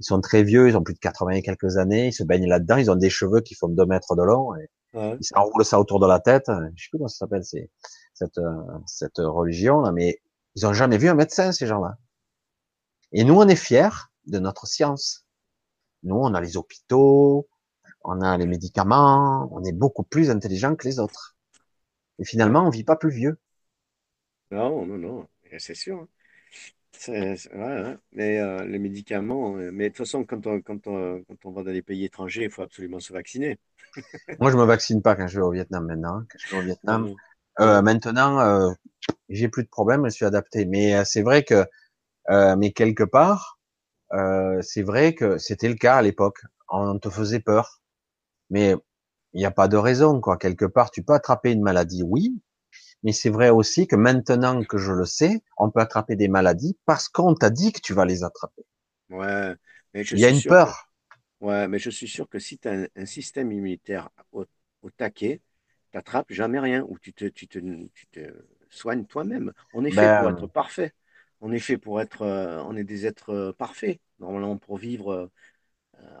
[0.00, 2.48] Ils sont très vieux, ils ont plus de 80 et quelques années, ils se baignent
[2.48, 5.16] là-dedans, ils ont des cheveux qui font deux mètres de long, et Ouais.
[5.20, 6.46] ils s'enroulent ça autour de la tête.
[6.74, 7.70] Je sais plus comment ça s'appelle, c'est
[8.14, 8.40] cette
[8.86, 10.20] cette religion là, mais
[10.54, 11.98] ils ont jamais vu un médecin ces gens-là.
[13.12, 15.26] Et nous, on est fiers de notre science.
[16.02, 17.48] Nous, on a les hôpitaux,
[18.02, 21.36] on a les médicaments, on est beaucoup plus intelligent que les autres.
[22.18, 23.38] Et finalement, on vit pas plus vieux.
[24.50, 25.28] Non, non, non,
[25.58, 26.06] c'est sûr.
[27.08, 27.34] Hein.
[27.54, 27.96] Ouais, ouais.
[28.12, 31.52] Mais euh, les médicaments, euh, mais de toute façon, quand on, quand on, quand on
[31.52, 33.58] va dans les pays étrangers, il faut absolument se vacciner.
[34.40, 36.18] Moi, je me vaccine pas quand je vais au Vietnam maintenant.
[36.18, 36.26] hein.
[36.30, 37.16] Quand je vais au Vietnam, Ouais.
[37.60, 38.74] euh, maintenant,
[39.28, 40.66] j'ai plus de problème, je suis adapté.
[40.66, 41.66] Mais c'est vrai que,
[42.56, 43.58] mais quelque part,
[44.62, 46.40] c'est vrai que c'était le cas à l'époque.
[46.70, 47.80] On te faisait peur.
[48.50, 48.74] Mais
[49.34, 50.38] il n'y a pas de raison, quoi.
[50.38, 52.40] Quelque part, tu peux attraper une maladie, oui,
[53.02, 56.78] mais c'est vrai aussi que maintenant que je le sais, on peut attraper des maladies
[56.86, 58.64] parce qu'on t'a dit que tu vas les attraper.
[59.10, 59.54] Ouais,
[59.94, 60.90] mais je Il y a une que, peur.
[61.40, 64.46] ouais, mais je suis sûr que si tu as un, un système immunitaire au,
[64.82, 65.42] au taquet,
[65.92, 67.58] tu n'attrapes jamais rien ou tu te, tu te,
[67.94, 68.20] tu te
[68.70, 69.52] soignes toi-même.
[69.72, 70.94] On est fait pour être Ben, parfait.
[71.40, 75.12] On est fait pour être, euh, on est des êtres euh, parfaits, normalement pour vivre
[75.12, 75.28] euh,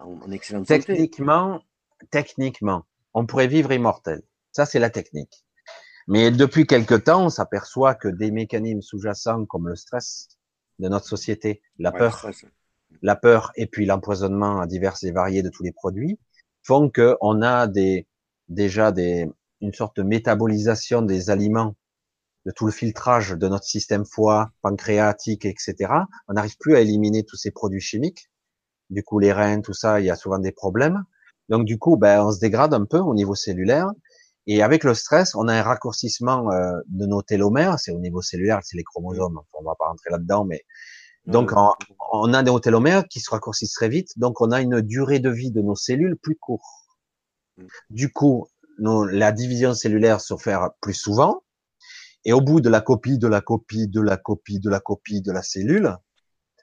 [0.00, 1.08] en, en excellente santé.
[1.18, 1.64] techniquement,
[2.12, 4.22] techniquement, on pourrait vivre immortel.
[4.52, 5.44] Ça, c'est la technique.
[6.08, 10.28] Mais depuis quelque temps, on s'aperçoit que des mécanismes sous-jacents comme le stress
[10.78, 12.26] de notre société, la Ouais, peur,
[13.02, 16.18] la peur et puis l'empoisonnement divers et variés de tous les produits
[16.62, 18.06] font que on a des,
[18.48, 19.30] déjà des,
[19.60, 21.76] une sorte de métabolisation des aliments,
[22.46, 25.92] de tout le filtrage de notre système foie, pancréatique, etc.
[26.28, 28.30] On n'arrive plus à éliminer tous ces produits chimiques.
[28.88, 31.04] Du coup, les reins, tout ça, il y a souvent des problèmes.
[31.50, 33.90] Donc, du coup, ben, on se dégrade un peu au niveau cellulaire.
[34.50, 37.78] Et avec le stress, on a un raccourcissement euh, de nos télomères.
[37.78, 39.38] C'est au niveau cellulaire, c'est les chromosomes.
[39.52, 40.64] On va pas rentrer là-dedans, mais
[41.26, 41.52] donc
[42.12, 44.18] on a des télomères qui se raccourcissent très vite.
[44.18, 46.64] Donc, on a une durée de vie de nos cellules plus courte.
[47.58, 47.66] Mm.
[47.90, 48.48] Du coup,
[48.78, 51.42] nos- la division cellulaire se fait plus souvent.
[52.24, 55.20] Et au bout de la copie, de la copie, de la copie, de la copie
[55.20, 55.94] de la cellule,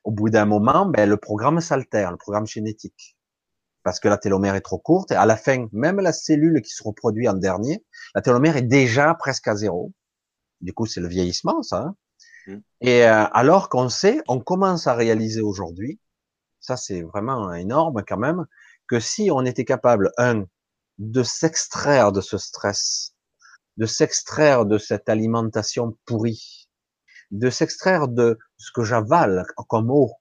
[0.04, 3.15] au bout d'un moment, ben, le programme s'altère, le programme génétique.
[3.86, 5.12] Parce que la télomère est trop courte.
[5.12, 7.86] Et à la fin, même la cellule qui se reproduit en dernier,
[8.16, 9.94] la télomère est déjà presque à zéro.
[10.60, 11.78] Du coup, c'est le vieillissement, ça.
[11.78, 11.96] hein.
[12.48, 12.58] Mm.
[12.82, 16.00] Et euh, alors qu'on sait, on commence à réaliser aujourd'hui,
[16.60, 18.46] ça c'est vraiment énorme quand même,
[18.88, 20.46] que si on était capable, un,
[20.98, 23.14] de s'extraire de ce stress,
[23.78, 26.70] de s'extraire de cette alimentation pourrie,
[27.32, 30.12] de s'extraire de ce que j'avale comme eau,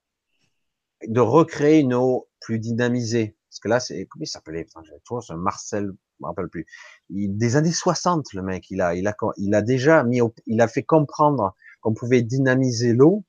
[1.06, 3.36] de recréer une eau plus dynamisée.
[3.54, 4.66] Parce que là, c'est, comment il s'appelait?
[4.82, 6.66] J'ai toujours ce Marcel, je me rappelle plus.
[7.08, 10.60] Des années 60, le mec, il a, il a, il a déjà mis, au- il
[10.60, 13.24] a fait comprendre qu'on pouvait dynamiser l'eau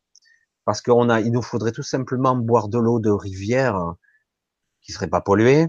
[0.66, 3.96] parce qu'on a, il nous faudrait tout simplement boire de l'eau de rivière
[4.82, 5.68] qui serait pas polluée.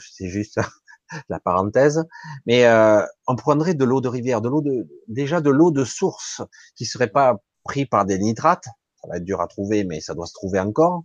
[0.00, 0.58] C'est juste
[1.28, 2.04] la parenthèse.
[2.46, 5.84] Mais euh, on prendrait de l'eau de rivière, de l'eau de, déjà de l'eau de
[5.84, 6.42] source
[6.76, 8.66] qui serait pas pris par des nitrates.
[9.02, 11.04] Ça va être dur à trouver, mais ça doit se trouver encore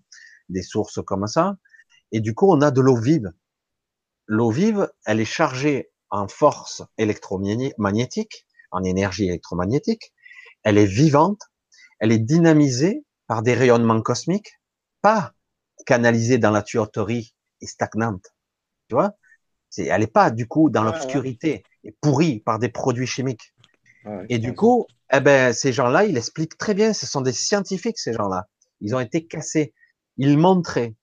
[0.50, 1.56] des sources comme ça.
[2.14, 3.34] Et du coup, on a de l'eau vive.
[4.28, 10.14] L'eau vive, elle est chargée en force électromagnétique, en énergie électromagnétique.
[10.64, 11.42] Elle est vivante,
[12.00, 14.60] elle est dynamisée par des rayonnements cosmiques,
[15.02, 15.34] pas
[15.86, 18.26] canalisée dans la tuyauterie et stagnante.
[18.90, 19.14] Tu vois?
[19.70, 23.08] C'est, elle est pas du coup dans Ouais, ouais, l'obscurité et pourrie par des produits
[23.08, 23.54] chimiques.
[24.06, 26.94] ouais, Et du coup, eh ben, ces gens-là, ils expliquent très bien.
[26.94, 28.48] Ce sont des scientifiques, ces gens-là.
[28.82, 29.74] Ils ont été cassés.
[30.18, 30.96] Ils montraient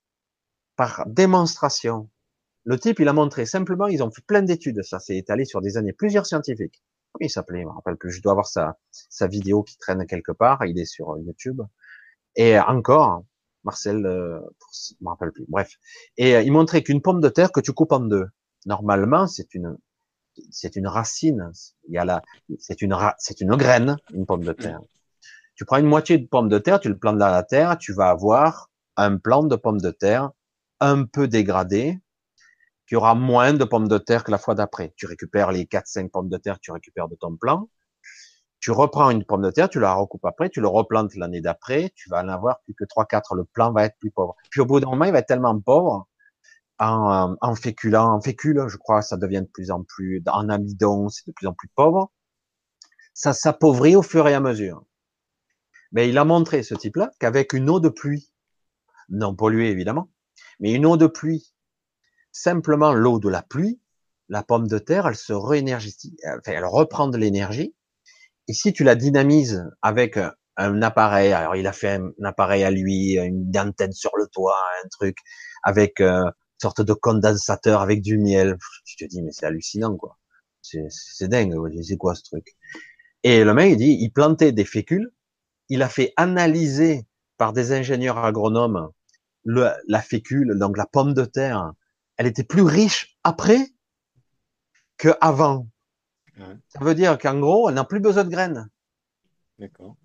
[0.81, 2.09] par démonstration.
[2.65, 3.87] Le type, il a montré simplement.
[3.87, 4.83] Ils ont fait plein d'études.
[4.83, 5.93] Ça s'est étalé sur des années.
[5.93, 6.83] Plusieurs scientifiques.
[7.13, 7.61] Comment il s'appelait?
[7.61, 8.11] Je me rappelle plus.
[8.11, 10.65] Je dois avoir sa sa vidéo qui traîne quelque part.
[10.65, 11.61] Il est sur YouTube.
[12.35, 13.25] Et encore,
[13.63, 14.41] Marcel, euh,
[14.73, 15.45] je me rappelle plus.
[15.49, 15.71] Bref.
[16.17, 18.29] Et euh, il montrait qu'une pomme de terre que tu coupes en deux.
[18.65, 19.77] Normalement, c'est une
[20.51, 21.53] c'est une racine.
[21.89, 22.23] Il y a la,
[22.59, 24.81] c'est une, c'est une graine, une pomme de terre.
[25.57, 27.93] Tu prends une moitié de pomme de terre, tu le plantes dans la terre, tu
[27.93, 30.31] vas avoir un plant de pomme de terre
[30.81, 31.99] un peu dégradé,
[32.87, 34.93] qui aura moins de pommes de terre que la fois d'après.
[34.97, 37.69] Tu récupères les 4-5 pommes de terre tu récupères de ton plant,
[38.59, 41.93] tu reprends une pomme de terre, tu la recoupes après, tu le replantes l'année d'après,
[41.95, 44.35] tu vas en avoir plus que 3-4, le plant va être plus pauvre.
[44.51, 46.09] Puis au bout d'un moment, il va être tellement pauvre
[46.79, 51.09] en, en féculent, en fécule, je crois, ça devient de plus en plus, en amidon,
[51.09, 52.11] c'est de plus en plus pauvre.
[53.15, 54.85] Ça s'appauvrit au fur et à mesure.
[55.93, 58.33] Mais il a montré, ce type-là, qu'avec une eau de pluie,
[59.09, 60.11] non polluée évidemment,
[60.61, 61.53] mais une eau de pluie,
[62.33, 63.81] simplement l'eau de la pluie,
[64.29, 67.75] la pomme de terre, elle se réénergise, enfin, elle reprend de l'énergie.
[68.49, 70.19] Et si tu la dynamises avec
[70.57, 74.57] un, appareil, alors il a fait un, appareil à lui, une antenne sur le toit,
[74.85, 75.17] un truc,
[75.63, 78.57] avec euh, une sorte de condensateur avec du miel.
[78.85, 80.17] Tu te dis, mais c'est hallucinant, quoi.
[80.63, 82.47] C'est dingue, c'est quoi ce truc?
[83.23, 85.11] Et le mec, il dit, il plantait des fécules,
[85.69, 87.07] il a fait analyser
[87.37, 88.91] par des ingénieurs agronomes
[89.45, 91.73] le, la fécule, donc la pomme de terre,
[92.17, 93.59] elle était plus riche après
[94.99, 95.67] que avant.
[96.39, 98.69] Ouais, Ça veut dire qu'en gros, elle n'a plus besoin de graines.
[99.59, 99.97] d'accord.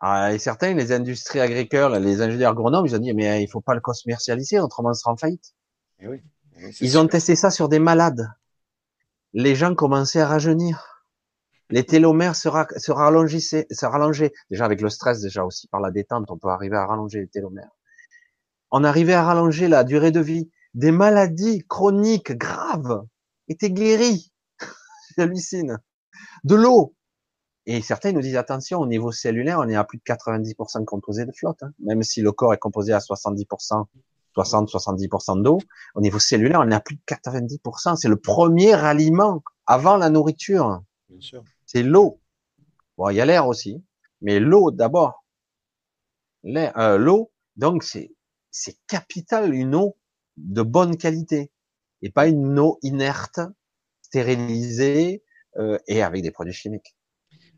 [0.00, 3.60] Ah, et certains, les industries agricoles, les ingénieurs agronomes, ils ont dit, mais il faut
[3.60, 5.54] pas le commercialiser, autrement on sera en faillite.
[5.98, 6.22] Eh oui,
[6.58, 7.10] eh Ils ont sûr.
[7.10, 8.26] testé ça sur des malades.
[9.34, 11.04] Les gens commençaient à rajeunir.
[11.70, 14.32] Les télomères se, ra- se rallongissaient, se rallongeaient.
[14.50, 17.28] Déjà avec le stress, déjà aussi par la détente, on peut arriver à rallonger les
[17.28, 17.75] télomères.
[18.70, 23.02] On arrivait à rallonger la durée de vie des maladies chroniques graves
[23.48, 24.32] étaient guéries.
[25.16, 25.78] J'hallucine.
[26.44, 26.94] De l'eau.
[27.64, 31.24] Et certains nous disent attention, au niveau cellulaire, on est à plus de 90% composé
[31.24, 31.62] de flotte.
[31.62, 31.72] Hein.
[31.80, 33.86] Même si le corps est composé à 70%,
[34.36, 35.58] 60-70% d'eau,
[35.94, 37.96] au niveau cellulaire, on est à plus de 90%.
[37.96, 40.82] C'est le premier aliment avant la nourriture.
[41.64, 42.20] C'est l'eau.
[42.98, 43.82] Bon, il y a l'air aussi,
[44.20, 45.24] mais l'eau d'abord.
[46.44, 48.12] Euh, l'eau, donc c'est
[48.56, 49.98] c'est capital une eau
[50.38, 51.50] de bonne qualité
[52.00, 53.40] et pas une eau inerte,
[54.00, 55.22] stérilisée
[55.58, 56.96] euh, et avec des produits chimiques.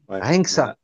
[0.08, 0.76] Rien que ça.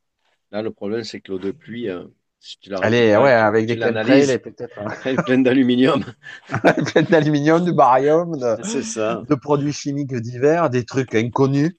[0.51, 2.05] Là, le problème, c'est que l'eau de pluie, euh,
[2.39, 4.79] si tu la elle est, ouais, avec des peut-être.
[4.79, 4.87] Hein.
[5.03, 6.05] Elle est pleine d'aluminium.
[6.93, 9.21] pleine d'aluminium, de barium, de, ça.
[9.27, 11.75] de produits chimiques divers, des trucs inconnus.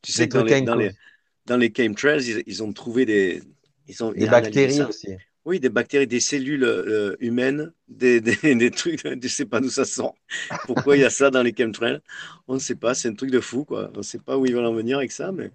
[0.00, 0.92] Tu sais, dans les, dans les,
[1.44, 3.42] dans les, chemtrails, ils, ils, ont trouvé des,
[3.86, 5.08] ils ont, des bactéries aussi.
[5.46, 9.60] Oui, des bactéries, des cellules euh, humaines, des, des, des, trucs, je ne sais pas
[9.60, 10.16] d'où ça sort.
[10.64, 12.00] Pourquoi il y a ça dans les chemtrails?
[12.48, 13.88] On ne sait pas, c'est un truc de fou, quoi.
[13.94, 15.52] On ne sait pas où ils vont en venir avec ça, mais.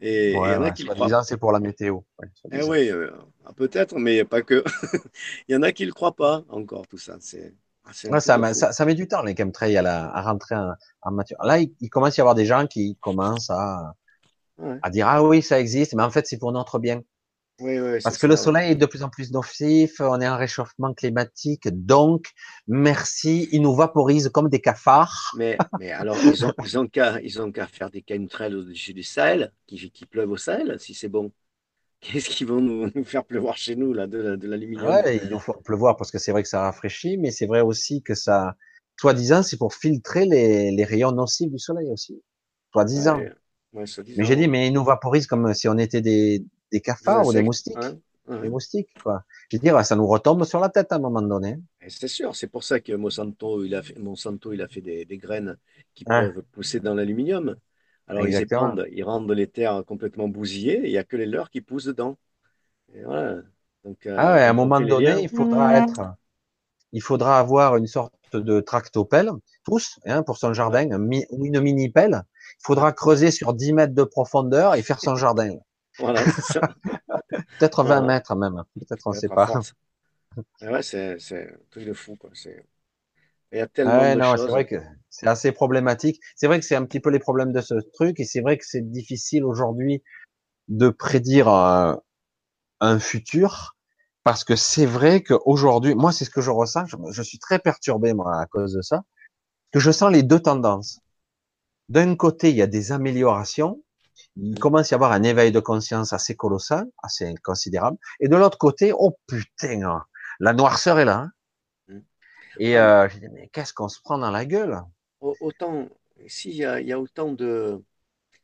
[0.00, 1.22] Et il y en a qui croient.
[1.22, 2.00] c'est pour la météo.
[2.50, 3.08] eh oui, euh,
[3.56, 4.64] peut-être, mais pas que.
[5.48, 7.16] il y en a qui ne le croient pas encore, tout ça.
[7.20, 7.54] C'est.
[7.92, 10.72] ça, ça, ça, met du temps, les chemtrails, à, à rentrer en,
[11.02, 11.38] en matière.
[11.44, 13.94] Là, il, commence à y avoir des gens qui commencent à,
[14.82, 17.00] à dire Ah oui, ça existe, mais en fait, c'est pour notre bien.
[17.60, 20.36] Oui, oui, Parce que le soleil est de plus en plus nocif, on est en
[20.36, 22.26] réchauffement climatique, donc
[22.66, 25.32] merci, il nous vaporise comme des cafards.
[25.36, 27.32] Mais, mais alors, ils ont, ils ont qu'à ils
[27.70, 31.30] faire des chemtrails au-dessus du Sahel, qui, qui pleuvent au Sahel, si c'est bon.
[32.00, 34.88] Qu'est-ce qu'ils vont nous, nous, faire pleuvoir chez nous, là, de, de l'aluminium?
[34.88, 37.60] Ouais, il nous faut pleuvoir parce que c'est vrai que ça rafraîchit, mais c'est vrai
[37.60, 38.56] aussi que ça,
[39.00, 42.20] soi-disant, c'est pour filtrer les, les rayons nocifs du soleil aussi.
[42.72, 43.20] Soi-disant.
[43.72, 43.84] mais
[44.24, 47.42] j'ai dit, mais il nous vaporise comme si on était des, des cafards ou des
[47.42, 47.76] moustiques.
[48.26, 49.22] Des moustiques, quoi.
[49.50, 51.58] Je veux dire, ça nous retombe sur la tête à un moment donné.
[51.88, 55.04] C'est sûr, c'est pour ça que Monsanto, il a fait, Monsanto, il a fait des,
[55.04, 55.58] des graines
[55.94, 57.56] qui peuvent pousser dans l'aluminium.
[58.06, 61.26] Alors ils rendent, ils rendent les terres complètement bousillées et il n'y a que les
[61.26, 62.16] leurs qui poussent dedans.
[63.04, 63.42] voilà.
[63.84, 66.14] Donc, euh, ah ouais, à un moment donné, il faudra être,
[66.92, 69.30] il faudra avoir une sorte de tractopelle,
[69.64, 70.88] tous, hein, pour son jardin,
[71.30, 72.22] ou une mini pelle.
[72.60, 75.56] Il faudra creuser sur 10 mètres de profondeur et faire son jardin.
[75.98, 76.22] Voilà,
[77.58, 78.62] Peut-être 20 mètres même.
[78.74, 79.60] Peut-être, on ne sait pas.
[80.62, 82.30] ouais, c'est, c'est un truc de fou, quoi.
[83.52, 84.76] Il y a tellement de non, C'est vrai que
[85.10, 86.20] c'est assez problématique.
[86.34, 88.58] C'est vrai que c'est un petit peu les problèmes de ce truc, et c'est vrai
[88.58, 90.02] que c'est difficile aujourd'hui
[90.66, 92.02] de prédire un,
[92.80, 93.76] un, futur,
[94.24, 96.86] parce que c'est vrai qu'aujourd'hui, moi, c'est ce que je ressens.
[96.86, 99.04] Je, je, suis très perturbé, moi, à cause de ça,
[99.72, 101.00] que je sens les deux tendances.
[101.88, 103.84] D'un côté, il y a des améliorations,
[104.36, 107.96] il commence à y avoir un éveil de conscience assez colossal, assez considérable.
[108.20, 110.04] Et de l'autre côté, oh putain, hein,
[110.40, 111.18] la noirceur est là.
[111.18, 111.32] Hein.
[111.88, 112.00] Mm.
[112.58, 114.80] Et euh, je dis, mais qu'est-ce qu'on se prend dans la gueule?
[115.20, 115.88] Autant,
[116.26, 117.82] s'il y, a, autant de,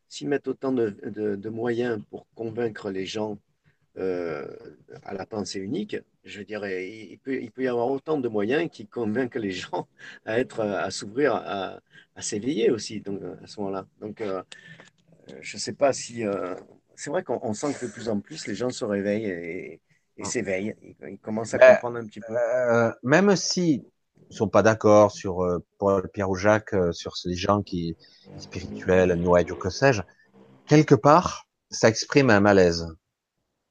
[0.07, 3.37] s'ils mettent autant de, moyens pour convaincre les gens
[3.97, 4.47] euh,
[5.03, 8.69] à la pensée unique, je dirais, il peut, il peut y avoir autant de moyens
[8.71, 9.87] qui convainquent les gens
[10.25, 11.79] à être, à s'ouvrir, à,
[12.19, 13.87] s'éveiller aussi, donc à ce moment-là.
[13.99, 14.43] Donc, euh,
[15.41, 16.25] je ne sais pas si.
[16.25, 16.55] Euh,
[16.95, 19.81] c'est vrai qu'on sent que de plus en plus les gens se réveillent et,
[20.21, 20.25] ah.
[20.25, 20.75] s'éveillent.
[20.81, 22.35] Ils, commencent à ben, comprendre un petit peu.
[22.35, 23.83] Euh, même si
[24.29, 25.45] ils sont pas d'accord sur
[25.77, 27.97] Paul, Pierre ou Jacques, sur ces gens qui
[28.37, 30.01] spirituels, New Age ou que sais-je,
[30.67, 32.87] quelque part, ça exprime un malaise.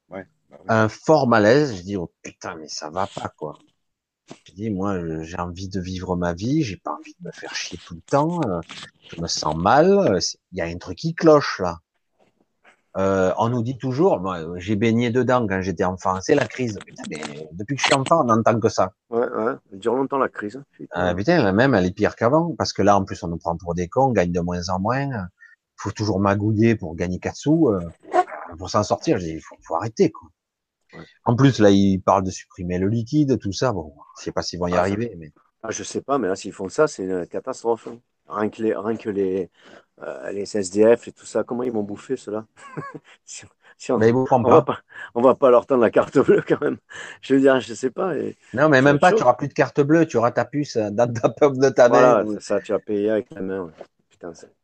[0.09, 1.77] Ouais, bah Un fort malaise.
[1.77, 3.59] Je dis oh putain mais ça va pas quoi.
[4.44, 7.55] Je dis moi j'ai envie de vivre ma vie, j'ai pas envie de me faire
[7.55, 8.61] chier tout le temps, euh,
[9.12, 10.19] je me sens mal,
[10.52, 11.78] il y a un truc qui cloche là.
[12.97, 16.78] Euh, on nous dit toujours, moi j'ai baigné dedans quand j'étais enfant, c'est la crise.
[16.85, 17.20] Putain, mais
[17.52, 18.93] depuis que je suis enfant, on n'entend que ça.
[19.11, 20.61] Ouais, ouais, ça dure longtemps la crise.
[20.97, 23.57] Euh, putain, même elle est pire qu'avant, parce que là en plus on nous prend
[23.57, 25.07] pour des cons, on gagne de moins en moins.
[25.07, 27.69] Il faut toujours magouiller pour gagner 4 sous.
[27.69, 27.81] Euh,
[28.59, 30.28] pour s'en sortir, il faut, faut arrêter quoi.
[31.25, 33.73] En plus, là, ils parlent de supprimer le liquide, tout ça.
[33.73, 35.33] Bon, je sais pas s'ils vont y ah, arriver, mais.
[35.62, 37.89] Ah, je sais pas, mais là, s'ils font ça, c'est une catastrophe.
[38.29, 39.51] Rien que les, rien que les,
[40.03, 42.47] euh, les SDF et tout ça, comment ils vont bouffer cela
[43.25, 43.45] si,
[43.93, 44.39] on, mais ils on, pas.
[44.39, 44.79] Va pas,
[45.15, 46.79] on va pas leur tendre la carte bleue quand même.
[47.21, 48.15] Je veux dire, je sais pas.
[48.55, 51.12] non, mais même pas, tu auras plus de carte bleue, tu auras ta puce, date
[51.12, 52.25] de ta main.
[52.41, 53.71] Ça, tu vas payer avec la main.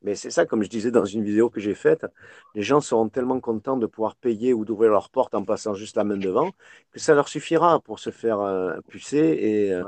[0.03, 2.07] Mais c'est ça, comme je disais dans une vidéo que j'ai faite,
[2.55, 5.97] les gens seront tellement contents de pouvoir payer ou d'ouvrir leur porte en passant juste
[5.97, 6.51] la main devant
[6.93, 9.85] que ça leur suffira pour se faire euh, pucer et, euh,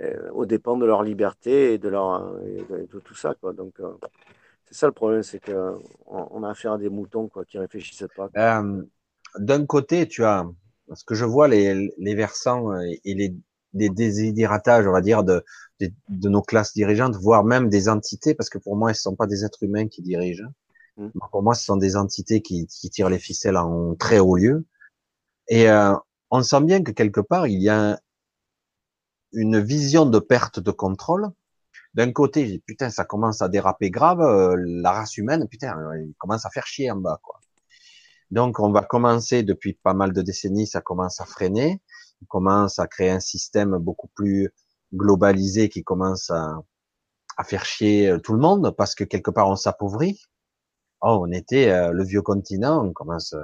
[0.00, 3.34] euh, au dépend de leur liberté et de, leur, de, tout ça.
[3.40, 3.52] Quoi.
[3.52, 3.74] Donc,
[4.66, 8.06] c'est ça le problème, c'est qu'on on a affaire à des moutons quoi, qui réfléchissent
[8.16, 8.30] pas.
[9.38, 10.44] D'un côté, tu as,
[10.92, 13.34] ce que je vois, les, les versants et les
[13.72, 15.44] des déshydératages, on va dire, de,
[15.80, 19.16] de, nos classes dirigeantes, voire même des entités, parce que pour moi, ce ne sont
[19.16, 20.46] pas des êtres humains qui dirigent.
[20.96, 21.08] Mm.
[21.30, 24.66] Pour moi, ce sont des entités qui, qui, tirent les ficelles en très haut lieu.
[25.48, 25.94] Et euh,
[26.30, 28.00] on sent bien que quelque part, il y a
[29.32, 31.28] une vision de perte de contrôle.
[31.94, 36.46] D'un côté, putain, ça commence à déraper grave, euh, la race humaine, putain, il commence
[36.46, 37.38] à faire chier en bas, quoi.
[38.30, 41.82] Donc, on va commencer depuis pas mal de décennies, ça commence à freiner,
[42.22, 44.50] on commence à créer un système beaucoup plus
[44.94, 46.58] globalisé qui commence à,
[47.36, 50.20] à faire chier euh, tout le monde parce que quelque part on s'appauvrit.
[51.00, 53.34] Oh, on était euh, le vieux continent, on commence,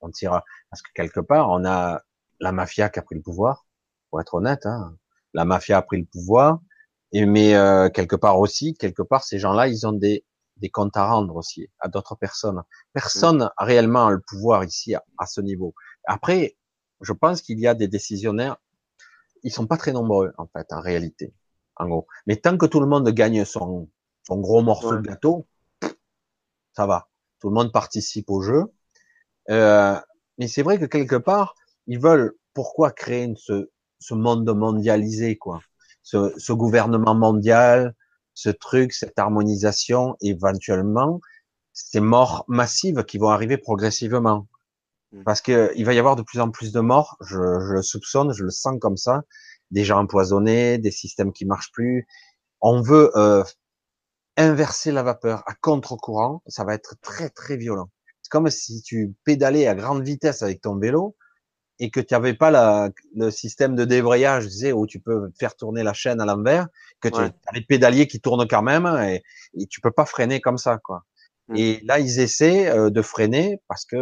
[0.00, 2.02] on tire parce que quelque part on a
[2.40, 3.66] la mafia qui a pris le pouvoir,
[4.08, 4.66] pour être honnête.
[4.66, 4.96] Hein.
[5.34, 6.60] La mafia a pris le pouvoir,
[7.12, 10.24] et mais euh, quelque part aussi, quelque part, ces gens-là, ils ont des,
[10.56, 12.62] des comptes à rendre aussi à d'autres personnes.
[12.92, 15.74] Personne a réellement le pouvoir ici à, à ce niveau.
[16.06, 16.56] Après,
[17.00, 18.56] je pense qu'il y a des décisionnaires,
[19.42, 21.32] ils sont pas très nombreux en fait, en réalité,
[21.76, 22.06] en gros.
[22.26, 23.88] Mais tant que tout le monde gagne son,
[24.26, 25.46] son gros morceau de gâteau,
[26.72, 27.08] ça va.
[27.40, 28.64] Tout le monde participe au jeu.
[29.50, 29.98] Euh,
[30.38, 31.54] mais c'est vrai que quelque part,
[31.86, 35.60] ils veulent pourquoi créer une, ce, ce monde mondialisé, quoi.
[36.02, 37.94] Ce, ce, gouvernement mondial,
[38.34, 41.20] ce truc, cette harmonisation, éventuellement,
[41.72, 44.46] ces morts massives qui vont arriver progressivement.
[45.12, 45.22] Mm.
[45.24, 47.82] Parce que il va y avoir de plus en plus de morts, je, je le
[47.82, 49.22] soupçonne, je le sens comme ça,
[49.70, 52.06] des gens empoisonnés, des systèmes qui marchent plus.
[52.60, 53.44] On veut euh,
[54.36, 57.90] inverser la vapeur à contre-courant, ça va être très très violent.
[58.22, 61.16] C'est comme si tu pédalais à grande vitesse avec ton vélo,
[61.82, 65.30] et que tu n'avais pas la, le système de débrayage, tu sais, où tu peux
[65.38, 66.68] faire tourner la chaîne à l'envers,
[67.00, 69.22] que tu as les pédaliers qui tournent quand même, et,
[69.54, 71.04] et tu peux pas freiner comme ça, quoi.
[71.48, 71.56] Mmh.
[71.56, 73.96] Et là, ils essaient euh, de freiner parce que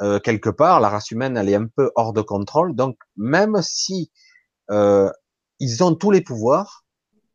[0.00, 2.74] euh, quelque part, la race humaine, elle est un peu hors de contrôle.
[2.74, 4.10] Donc, même si
[4.70, 5.10] euh,
[5.60, 6.84] ils ont tous les pouvoirs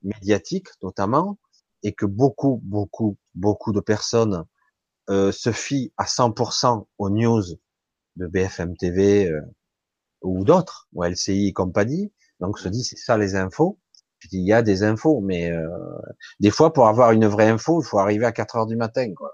[0.03, 1.37] médiatiques, notamment,
[1.83, 4.45] et que beaucoup, beaucoup, beaucoup de personnes
[5.09, 7.43] euh, se fient à 100% aux news
[8.17, 9.41] de BFM TV euh,
[10.21, 12.11] ou d'autres, ou LCI et compagnie.
[12.39, 13.79] Donc se dit c'est ça les infos.
[14.31, 15.67] Il y a des infos, mais euh,
[16.39, 19.13] des fois pour avoir une vraie info, il faut arriver à 4 heures du matin,
[19.13, 19.31] quoi.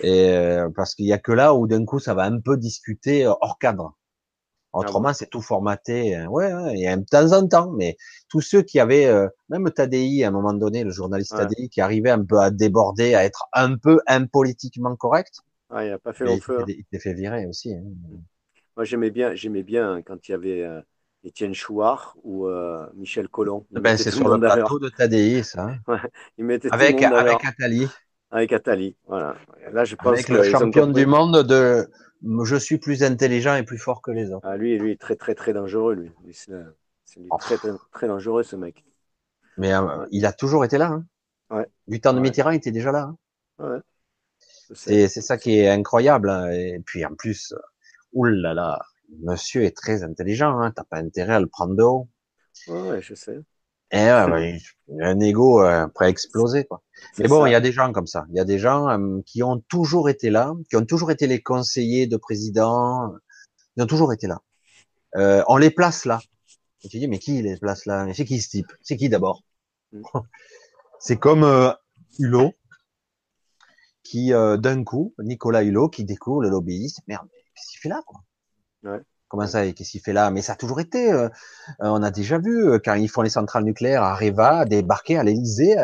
[0.00, 2.56] Et euh, parce qu'il y a que là où d'un coup ça va un peu
[2.56, 3.96] discuter hors cadre.
[4.72, 6.26] Autrement, ah c'est tout formaté.
[6.26, 7.96] Ouais, ouais, il y a de temps en temps, mais
[8.28, 9.10] tous ceux qui avaient,
[9.48, 13.14] même Tadi à un moment donné, le journaliste Tadi, qui arrivait un peu à déborder,
[13.14, 15.40] à être un peu impolitiquement correct,
[15.70, 16.60] ah, il n'a pas fait long feu.
[16.60, 16.64] Hein.
[16.68, 17.74] Il s'est fait virer aussi.
[17.74, 17.82] Hein.
[18.76, 20.80] Moi, j'aimais bien, j'aimais bien quand il y avait euh,
[21.24, 23.66] Étienne Chouard ou euh, Michel Collomb.
[23.70, 25.74] Ben, c'est sur le plateau de Tadi, ça.
[25.88, 25.98] ouais,
[26.38, 27.88] il mettait avec, tout le avec Atali.
[28.30, 29.36] Avec Atali, voilà.
[29.72, 31.88] Là, je pense avec le champion du monde de
[32.44, 34.46] je suis plus intelligent et plus fort que les autres.
[34.46, 36.12] Ah, lui, lui est très, très, très dangereux, lui.
[36.32, 37.36] C'est oh.
[37.38, 37.56] très,
[37.92, 38.84] très, dangereux, ce mec.
[39.56, 40.86] Mais euh, il a toujours été là.
[40.86, 41.06] Hein.
[41.50, 41.66] Ouais.
[41.86, 43.12] Du temps de Mitterrand, il était déjà là.
[43.58, 43.64] Hein.
[43.64, 43.80] Ouais.
[44.74, 46.28] C'est ça qui est incroyable.
[46.28, 46.50] Hein.
[46.50, 47.54] Et puis en plus,
[48.12, 48.80] oulala,
[49.20, 50.58] monsieur est très intelligent.
[50.58, 50.72] Hein.
[50.74, 52.08] T'as pas intérêt à le prendre de haut.
[52.66, 53.38] Ouais, je sais.
[53.92, 54.58] Et ouais,
[54.88, 56.64] il a un ego euh, prêt à exploser.
[56.64, 56.82] Quoi.
[57.18, 58.26] Mais bon, il y a des gens comme ça.
[58.30, 61.26] Il y a des gens euh, qui ont toujours été là, qui ont toujours été
[61.26, 63.12] les conseillers de président.
[63.76, 64.40] Ils ont toujours été là.
[65.16, 66.20] Euh, on les place là.
[66.82, 68.06] Et tu dis, mais qui les place là?
[68.12, 68.72] C'est qui ce type?
[68.82, 69.42] C'est qui d'abord?
[69.92, 70.02] Mm.
[70.98, 71.70] C'est comme euh,
[72.18, 72.54] Hulot
[74.02, 78.02] qui euh, d'un coup, Nicolas Hulot, qui découvre le lobbyiste, merde, qu'est-ce qu'il fait là,
[78.06, 78.20] quoi?
[78.84, 79.00] Ouais.
[79.28, 80.30] Comment ça, qu'est-ce qu'il fait là?
[80.30, 81.12] Mais ça a toujours été.
[81.12, 81.28] Euh,
[81.80, 85.76] euh, on a déjà vu quand ils font les centrales nucléaires, Areva débarquer à l'Élysée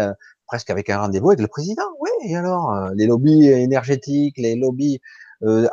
[0.47, 1.83] presque avec un rendez-vous avec le président.
[2.01, 5.01] Oui, et alors les lobbies énergétiques, les lobbies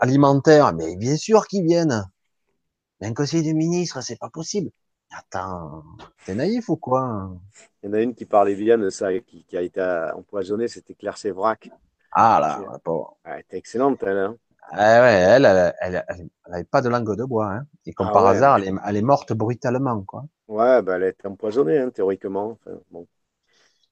[0.01, 2.07] alimentaires, mais bien sûr qu'ils viennent.
[2.99, 4.71] Mais un conseiller du ministre, c'est pas possible.
[5.11, 5.83] Attends,
[6.25, 7.31] t'es naïf ou quoi?
[7.81, 9.81] Il y en a une qui parlait bien de ça, qui, qui a été
[10.15, 11.69] empoisonnée, c'était Claire Sévrac.
[12.11, 13.17] Ah là, pas.
[13.25, 14.17] Elle était excellente, elle.
[14.17, 14.35] Hein.
[14.71, 17.65] Ah ouais, elle, elle, elle, elle, avait pas de langue de bois, hein.
[17.85, 20.25] Et comme ah par hasard, elle est, elle est, morte brutalement, quoi.
[20.47, 22.57] Ouais, bah, elle été empoisonnée, hein, théoriquement.
[22.65, 23.07] Enfin, bon.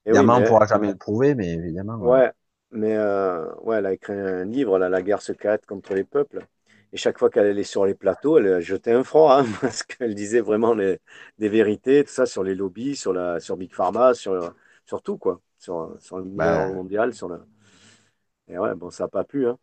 [0.06, 1.96] évidemment, on ne pourra jamais le prouver, mais évidemment.
[1.96, 2.32] Ouais,
[2.70, 6.46] mais euh, ouais, elle a écrit un livre, là, La guerre secrète contre les peuples.
[6.92, 10.14] Et chaque fois qu'elle allait sur les plateaux, elle jetait un froid, hein, parce qu'elle
[10.14, 11.00] disait vraiment les,
[11.38, 14.54] des vérités, tout ça sur les lobbies, sur, la, sur Big Pharma, sur,
[14.86, 15.40] sur tout, quoi.
[15.58, 17.40] Sur, sur le bah, mondial, sur la.
[18.48, 19.46] Et ouais, bon, ça n'a pas pu.
[19.46, 19.58] Hein.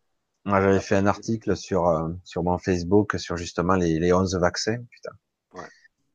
[0.46, 4.36] Moi, j'avais fait un article sur, euh, sur mon Facebook sur justement les, les 11
[4.36, 4.78] vaccins.
[4.90, 5.10] Putain.
[5.54, 5.66] Ouais.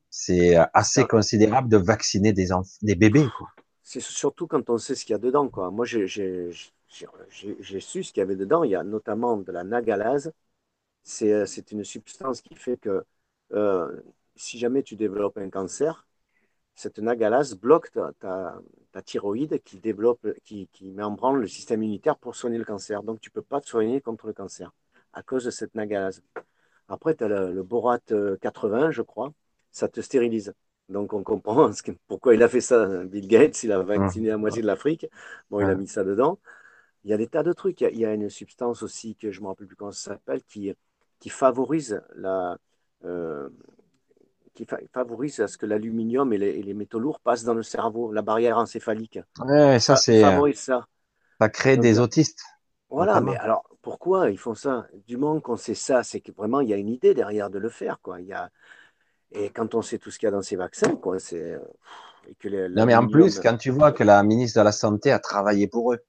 [0.08, 2.48] C'est euh, assez considérable de vacciner des,
[2.80, 3.26] des bébés.
[3.82, 5.50] C'est surtout quand on sait ce qu'il y a dedans.
[5.50, 5.70] Quoi.
[5.70, 8.64] Moi, j'ai su ce qu'il y avait dedans.
[8.64, 10.32] Il y a notamment de la nagalase.
[11.02, 13.04] C'est euh, une substance qui fait que
[13.52, 14.02] euh,
[14.34, 16.06] si jamais tu développes un cancer,
[16.74, 18.58] cette nagalase bloque ta,
[19.00, 23.02] thyroïde qui développe, qui, met en branle le système immunitaire pour soigner le cancer.
[23.02, 24.72] Donc, tu ne peux pas te soigner contre le cancer
[25.14, 26.22] à cause de cette nagalase.
[26.88, 28.00] Après, tu as le, borat
[28.40, 29.32] 80, je crois,
[29.70, 30.52] ça te stérilise.
[30.88, 31.70] Donc, on comprend
[32.08, 35.06] pourquoi il a fait ça, Bill Gates, il a vacciné la moitié de l'Afrique.
[35.48, 36.38] Bon, il a mis ça dedans.
[37.04, 37.80] Il y a des tas de trucs.
[37.80, 40.42] Il y a, une substance aussi que je ne me rappelle plus comment ça s'appelle,
[40.44, 40.74] qui,
[41.18, 42.58] qui favorise la,
[43.04, 43.48] euh,
[44.54, 48.22] qui favorise à ce que l'aluminium et, les, métaux lourds passent dans le cerveau, la
[48.22, 49.18] barrière encéphalique.
[49.44, 50.20] Ouais, ça, c'est.
[50.20, 50.86] favorise ça.
[51.40, 52.42] Ça crée des euh, autistes.
[52.90, 54.86] Voilà, mais alors pourquoi ils font ça?
[55.06, 57.58] Du moment qu'on sait ça, c'est que vraiment il y a une idée derrière de
[57.58, 58.20] le faire, quoi.
[58.20, 58.50] Il y a...
[59.32, 61.58] Et quand on sait tout ce qu'il y a dans ces vaccins, quoi, c'est.
[62.44, 65.68] non, mais en plus, quand tu vois que la ministre de la Santé a travaillé
[65.68, 66.00] pour eux.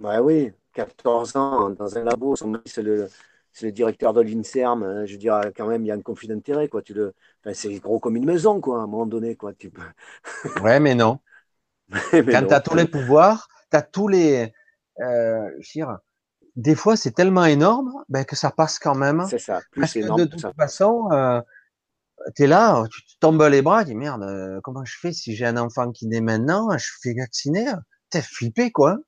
[0.00, 3.08] Ouais, oui, 14 ans dans un labo, son c'est le,
[3.54, 4.82] c'est le directeur de l'INSERM.
[4.82, 6.82] Hein, je veux dire, quand même, il y a un conflit d'intérêt, quoi.
[6.82, 7.14] Tu le,
[7.52, 9.54] c'est gros comme une maison, quoi, à un moment donné, quoi.
[9.54, 9.72] Tu...
[10.62, 11.20] ouais, mais non.
[12.10, 14.52] quand tu as tous les pouvoirs, tu as tous les.
[15.00, 15.98] Euh, je veux dire,
[16.56, 19.24] des fois, c'est tellement énorme ben, que ça passe quand même.
[19.28, 19.60] C'est ça.
[19.70, 21.40] Plus Parce énorme, de toute façon, euh,
[22.34, 25.36] tu es là, tu tombes les bras, tu dis merde, euh, comment je fais si
[25.36, 27.72] j'ai un enfant qui naît maintenant, je fais vacciner
[28.10, 28.98] T'es flippé, quoi.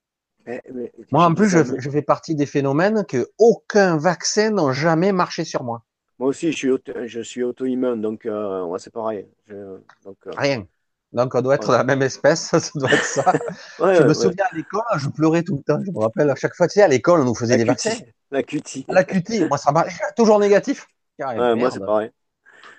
[1.12, 5.64] Moi, en plus, je, fais partie des phénomènes que aucun vaccin n'a jamais marché sur
[5.64, 5.82] moi.
[6.18, 9.26] Moi aussi, je suis, auto, je suis auto-immune, donc euh, c'est pareil.
[9.48, 10.66] donc, euh, Rien.
[11.12, 13.32] Donc, on doit être de la même espèce, ça doit être ça.
[13.78, 15.80] je me souviens à l'école, je pleurais tout le temps.
[15.84, 17.96] Je me rappelle, à chaque fois, tu sais, à l'école, on nous faisait des vaccins.
[18.30, 18.84] La cutie.
[18.88, 19.44] La cutie.
[19.44, 19.84] Moi, ça m'a
[20.16, 20.86] toujours négatif.
[21.18, 22.10] moi, c'est pareil.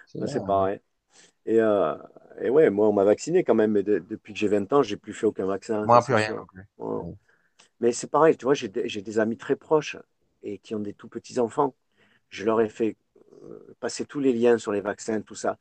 [0.05, 0.79] C'est pareil.
[1.45, 1.95] Et, euh,
[2.41, 4.97] et ouais, moi, on m'a vacciné quand même, mais depuis que j'ai 20 ans, j'ai
[4.97, 5.85] plus fait aucun vaccin.
[5.85, 6.45] Moi, plus rien.
[7.79, 9.97] Mais c'est pareil, tu vois, j'ai des amis très proches
[10.43, 11.75] et qui ont des tout petits enfants.
[12.29, 12.97] Je leur ai fait
[13.43, 15.57] euh, passer tous les liens sur les vaccins, tout ça.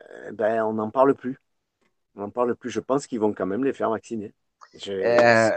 [0.00, 1.38] Euh, ben, on n'en parle plus.
[2.14, 2.70] On n'en parle plus.
[2.70, 4.32] Je pense qu'ils vont quand même les faire vacciner.
[4.74, 5.50] Je ne euh,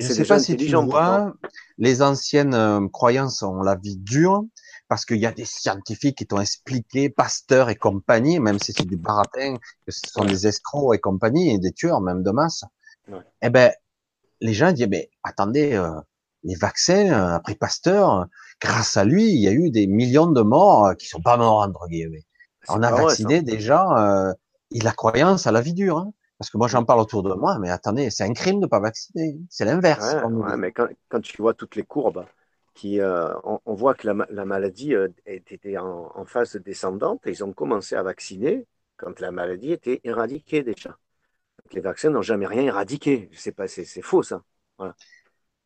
[0.00, 1.34] sais pas si tu vois,
[1.78, 4.44] les anciennes croyances ont la vie dure
[4.88, 8.86] parce qu'il y a des scientifiques qui t'ont expliqué, Pasteur et compagnie, même si c'est
[8.86, 9.56] des baratins,
[9.86, 12.64] que ce sont des escrocs et compagnie, et des tueurs même de masse.
[13.42, 13.70] Eh ben,
[14.40, 15.90] les gens disent, mais attendez, euh,
[16.44, 18.26] les vaccins, euh, après Pasteur,
[18.60, 21.36] grâce à lui, il y a eu des millions de morts euh, qui sont pas
[21.36, 22.24] morts, entre guillemets.
[22.68, 24.32] On a vacciné des gens, euh,
[24.70, 25.98] il a croyance à la vie dure.
[25.98, 26.12] Hein.
[26.38, 28.78] Parce que moi, j'en parle autour de moi, mais attendez, c'est un crime de pas
[28.78, 29.36] vacciner.
[29.50, 30.14] C'est l'inverse.
[30.24, 32.24] Ouais, mais quand, quand, tu vois toutes les courbes,
[32.74, 37.30] qui, euh, on, voit que la, la maladie euh, était en, en, phase descendante et
[37.30, 40.96] ils ont commencé à vacciner quand la maladie était éradiquée déjà.
[41.72, 43.30] Les vaccins n'ont jamais rien éradiqué.
[43.34, 44.42] Sais pas, c'est faux ça.
[44.78, 44.94] Voilà.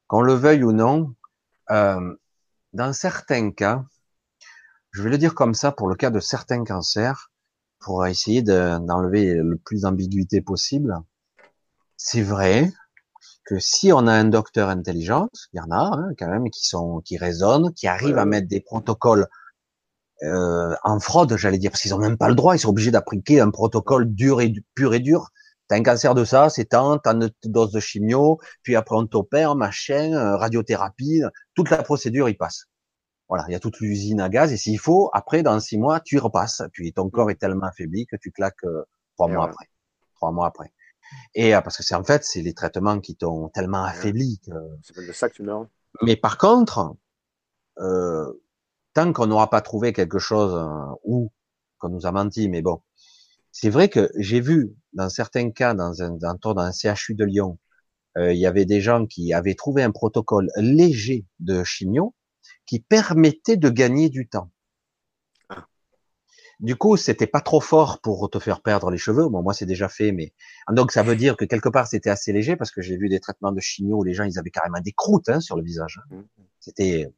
[0.06, 1.14] Qu'on le veuille ou non,
[1.70, 2.14] euh,
[2.72, 3.84] dans certains cas,
[4.90, 7.30] je vais le dire comme ça pour le cas de certains cancers,
[7.78, 10.96] pour essayer d'enlever le plus d'ambiguïté possible.
[11.96, 12.70] C'est vrai,
[13.44, 16.66] que si on a un docteur intelligent, il y en a hein, quand même qui
[16.66, 19.26] sont qui raisonnent, qui arrivent à mettre des protocoles
[20.22, 22.92] euh, en fraude, j'allais dire, parce qu'ils ont même pas le droit, ils sont obligés
[22.92, 25.32] d'appliquer un protocole dur et pur et dur.
[25.72, 29.06] T'as un cancer de ça, c'est tant, t'as une dose de chimio, puis après on
[29.06, 31.22] t'opère, machin, euh, radiothérapie,
[31.54, 32.66] toute la procédure il passe.
[33.26, 36.00] Voilà, il y a toute l'usine à gaz et s'il faut, après dans six mois
[36.00, 38.84] tu y repasses, puis ton corps est tellement affaibli que tu claques euh,
[39.16, 39.64] trois mois après,
[40.16, 40.74] trois mois après.
[41.34, 44.40] Et euh, parce que c'est en fait, c'est les traitements qui t'ont tellement affaibli.
[44.44, 44.52] Que...
[44.82, 45.68] C'est de ça que tu meurs.
[46.02, 46.96] Mais par contre,
[47.78, 48.30] euh,
[48.92, 50.68] tant qu'on n'aura pas trouvé quelque chose
[51.02, 51.32] ou
[51.78, 52.82] qu'on nous a menti, mais bon,
[53.52, 57.24] c'est vrai que j'ai vu dans certains cas, dans un, dans, dans un CHU de
[57.24, 57.58] Lyon,
[58.18, 62.14] euh, il y avait des gens qui avaient trouvé un protocole léger de chimio
[62.66, 64.50] qui permettait de gagner du temps.
[66.60, 69.28] Du coup, c'était pas trop fort pour te faire perdre les cheveux.
[69.28, 70.32] Bon, moi, c'est déjà fait, mais
[70.70, 73.18] donc ça veut dire que quelque part, c'était assez léger parce que j'ai vu des
[73.18, 75.98] traitements de chimio où les gens, ils avaient carrément des croûtes hein, sur le visage.
[75.98, 76.16] Hein.
[76.16, 76.42] Mmh.
[76.60, 77.12] C'était,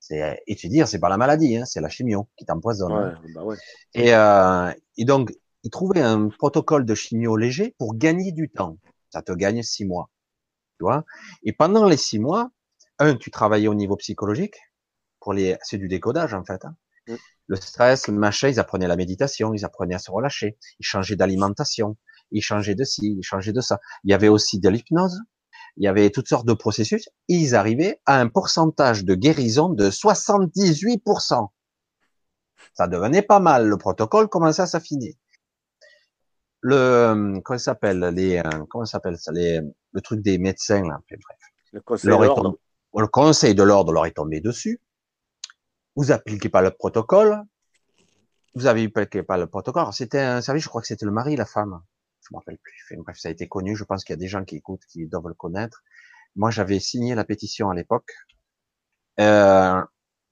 [0.00, 2.92] c'est et tu dire, c'est pas la maladie, hein, c'est la chimio qui t'empoisonne.
[2.92, 3.20] Hein.
[3.32, 3.56] Bah ouais.
[3.94, 5.30] Et, euh, et donc,
[5.64, 8.78] ils trouvaient un protocole de chimio léger pour gagner du temps.
[9.10, 10.10] Ça te gagne six mois,
[10.78, 11.04] tu vois?
[11.42, 12.50] Et pendant les six mois,
[12.98, 14.56] un, tu travaillais au niveau psychologique
[15.20, 16.64] pour les, c'est du décodage en fait.
[16.64, 16.76] Hein.
[17.08, 17.14] Mmh
[17.46, 21.16] le stress, le machin, ils apprenaient la méditation, ils apprenaient à se relâcher, ils changeaient
[21.16, 21.96] d'alimentation,
[22.30, 23.80] ils changeaient de ci, ils changeaient de ça.
[24.04, 25.20] Il y avait aussi de l'hypnose,
[25.76, 29.90] il y avait toutes sortes de processus, ils arrivaient à un pourcentage de guérison de
[29.90, 31.48] 78%.
[32.72, 35.18] Ça devenait pas mal, le protocole commençait à s'affiner.
[36.66, 39.60] Le, comment ça s'appelle, les, euh, comment s'appelle ça, les,
[39.92, 41.20] le truc des médecins, là, bref.
[41.72, 42.58] Le conseil de l'ordre.
[42.96, 44.80] Le conseil de l'ordre leur est tombé dessus
[45.96, 47.42] vous appliquez pas le protocole,
[48.54, 49.92] vous avez eu pas le protocole.
[49.92, 51.80] C'était un service, je crois que c'était le mari, la femme.
[52.20, 52.96] Je me rappelle plus.
[52.98, 53.76] Bref, ça a été connu.
[53.76, 55.82] Je pense qu'il y a des gens qui écoutent, qui doivent le connaître.
[56.36, 58.12] Moi, j'avais signé la pétition à l'époque.
[59.20, 59.82] Euh,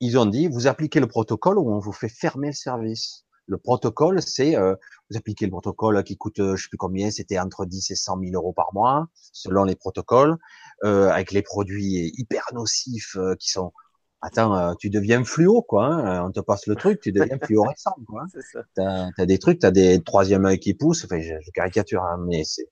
[0.00, 3.24] ils ont dit, vous appliquez le protocole ou on vous fait fermer le service.
[3.52, 4.74] Le protocole, c'est euh,
[5.10, 7.96] vous appliquez le protocole qui coûte, euh, je sais plus combien, c'était entre 10 et
[7.96, 10.38] 100 000 euros par mois, selon les protocoles,
[10.84, 13.72] euh, avec les produits hyper nocifs euh, qui sont
[14.24, 15.86] Attends, tu deviens fluo, quoi.
[15.86, 18.22] Hein on te passe le truc, tu deviens fluorescent, quoi.
[18.76, 21.04] T'as as des trucs, t'as des troisième œil qui poussent.
[21.04, 22.68] Enfin, je, je caricature, hein, mais c'est.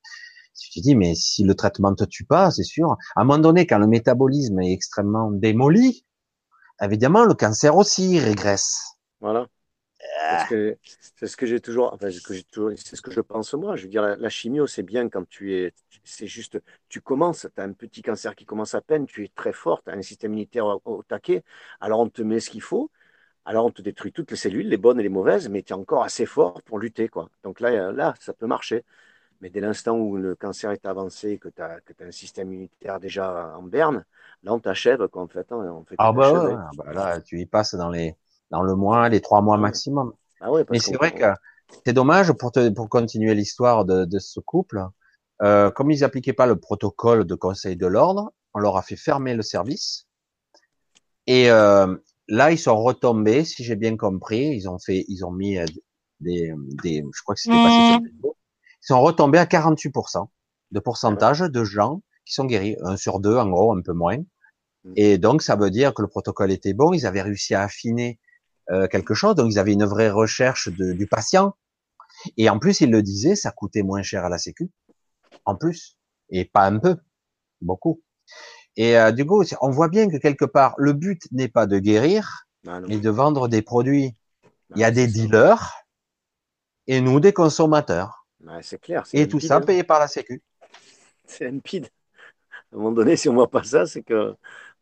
[0.55, 2.93] Si tu dis, mais si le traitement te tue pas, c'est sûr.
[3.17, 6.07] À un moment donné, quand le métabolisme est extrêmement démoli,
[6.81, 8.97] évidemment, le cancer aussi régresse.
[9.21, 9.49] Voilà.
[11.17, 13.77] C'est ce que j'ai toujours, enfin, c'est ce que je pense moi.
[13.77, 15.73] Je veux dire, la, chimio, c'est bien quand tu es,
[16.05, 19.29] c'est juste, tu commences, tu as un petit cancer qui commence à peine, tu es
[19.35, 21.43] très fort, tu as un système immunitaire au, taquet,
[21.81, 22.91] alors on te met ce qu'il faut,
[23.45, 25.77] alors on te détruit toutes les cellules, les bonnes et les mauvaises, mais tu es
[25.77, 27.31] encore assez fort pour lutter, quoi.
[27.43, 28.85] Donc là, là, ça peut marcher.
[29.41, 33.01] Mais dès l'instant où le cancer est avancé, que tu as, as, un système immunitaire
[33.01, 34.05] déjà en berne,
[34.43, 35.51] là, on t'achève, quoi, en fait.
[35.51, 38.15] Hein, on fait ah bah, ah bah, là, tu y passes dans les,
[38.51, 40.13] dans le mois, les trois mois maximum.
[40.41, 41.25] Ah ouais, Mais c'est vrai que
[41.85, 44.85] c'est dommage pour, te, pour continuer l'histoire de, de, ce couple.
[45.43, 48.97] Euh, comme ils appliquaient pas le protocole de conseil de l'ordre, on leur a fait
[48.97, 50.07] fermer le service.
[51.27, 51.97] Et euh,
[52.29, 54.49] là, ils sont retombés, si j'ai bien compris.
[54.49, 55.65] Ils ont fait, ils ont mis euh,
[56.21, 56.53] des,
[56.83, 60.27] des je crois que c'était passé sur Ils sont retombés à 48%
[60.73, 64.19] de pourcentage de gens qui sont guéris, un sur deux, en gros, un peu moins.
[64.85, 64.93] Mm.
[64.97, 66.93] Et donc, ça veut dire que le protocole était bon.
[66.93, 68.19] Ils avaient réussi à affiner
[68.71, 69.35] euh, quelque chose.
[69.35, 71.55] Donc ils avaient une vraie recherche de, du patient.
[72.37, 74.71] Et en plus, ils le disaient, ça coûtait moins cher à la Sécu.
[75.45, 75.97] En plus.
[76.31, 76.97] Et pas un peu.
[77.61, 78.03] Beaucoup.
[78.77, 81.79] Et euh, du coup, on voit bien que quelque part, le but n'est pas de
[81.79, 84.15] guérir, ah mais de vendre des produits.
[84.77, 85.75] Il y a des dealers
[86.87, 88.27] et nous des consommateurs.
[88.63, 89.05] c'est clair.
[89.13, 89.61] Et tout ça hein.
[89.61, 90.43] payé par la Sécu.
[91.27, 91.89] C'est limpide.
[92.73, 94.35] À un moment donné, si on voit pas ça, c'est que,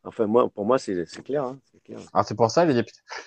[0.05, 1.45] enfin moi, pour moi, c'est clair.
[1.45, 1.59] Hein.
[1.91, 2.85] Alors c'est pour ça, il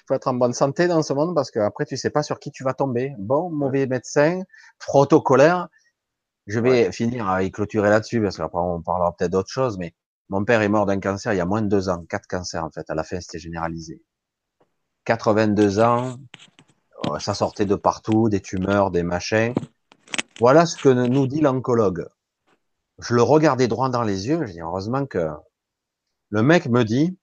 [0.08, 2.52] faut être en bonne santé dans ce monde parce qu'après tu sais pas sur qui
[2.52, 3.14] tu vas tomber.
[3.18, 4.42] Bon, mauvais médecin,
[4.80, 5.68] protocolaire.
[6.48, 9.96] Je vais finir à y clôturer là-dessus parce qu'après on parlera peut-être d'autre chose, mais
[10.30, 12.64] mon père est mort d'un cancer il y a moins de deux ans, quatre cancers
[12.64, 12.90] en fait.
[12.90, 14.02] À la fin c'était généralisé.
[15.06, 16.18] 82 ans,
[17.08, 19.54] oh, ça sortait de partout, des tumeurs, des machins.
[20.40, 22.08] Voilà ce que nous dit l'oncologue.
[23.00, 25.30] Je le regardais droit dans les yeux, je dis heureusement que
[26.30, 27.18] le mec me dit,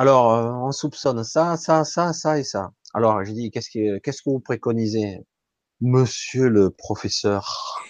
[0.00, 2.70] alors, euh, on soupçonne ça, ça, ça, ça et ça.
[2.94, 5.26] Alors, j'ai dit, qu'est-ce que, qu'est-ce que vous préconisez,
[5.80, 7.82] monsieur le professeur?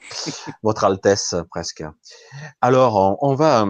[0.62, 1.84] Votre Altesse, presque.
[2.62, 3.66] Alors, on, va,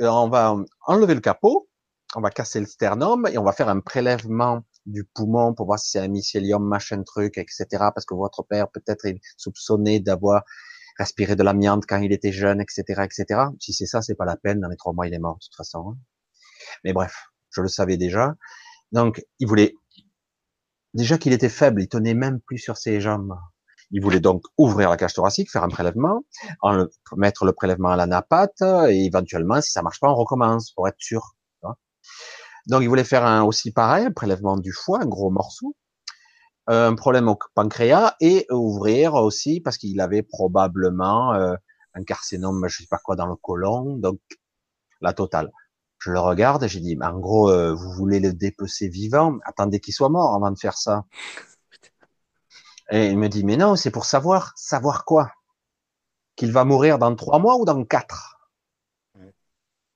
[0.00, 0.56] on va
[0.86, 1.68] enlever le capot,
[2.16, 5.78] on va casser le sternum et on va faire un prélèvement du poumon pour voir
[5.78, 7.66] si c'est un mycélium, machin truc, etc.
[7.70, 10.44] Parce que votre père peut-être est soupçonné d'avoir
[10.98, 13.40] respiré de l'amiante quand il était jeune, etc., etc.
[13.60, 14.60] Si c'est ça, c'est pas la peine.
[14.60, 15.94] Dans les trois mois, il est mort de toute façon.
[16.84, 18.34] Mais bref, je le savais déjà.
[18.92, 19.74] Donc, il voulait
[20.94, 23.34] déjà qu'il était faible, il tenait même plus sur ses jambes.
[23.90, 26.24] Il voulait donc ouvrir la cage thoracique, faire un prélèvement,
[26.62, 26.86] en
[27.16, 30.88] mettre le prélèvement à la napate, et éventuellement, si ça marche pas, on recommence pour
[30.88, 31.34] être sûr.
[32.68, 35.74] Donc, il voulait faire un, aussi pareil, un prélèvement du foie, un gros morceau,
[36.70, 41.54] euh, un problème au pancréas, et ouvrir aussi parce qu'il avait probablement euh,
[41.94, 44.20] un carcinome, je sais pas quoi, dans le côlon, donc
[45.00, 45.50] la totale.
[46.04, 49.38] Je le regarde et j'ai dit, en gros, euh, vous voulez le dépecer vivant?
[49.44, 51.04] Attendez qu'il soit mort avant de faire ça.
[52.90, 55.30] Et il me dit, mais non, c'est pour savoir, savoir quoi?
[56.34, 58.50] Qu'il va mourir dans trois mois ou dans quatre?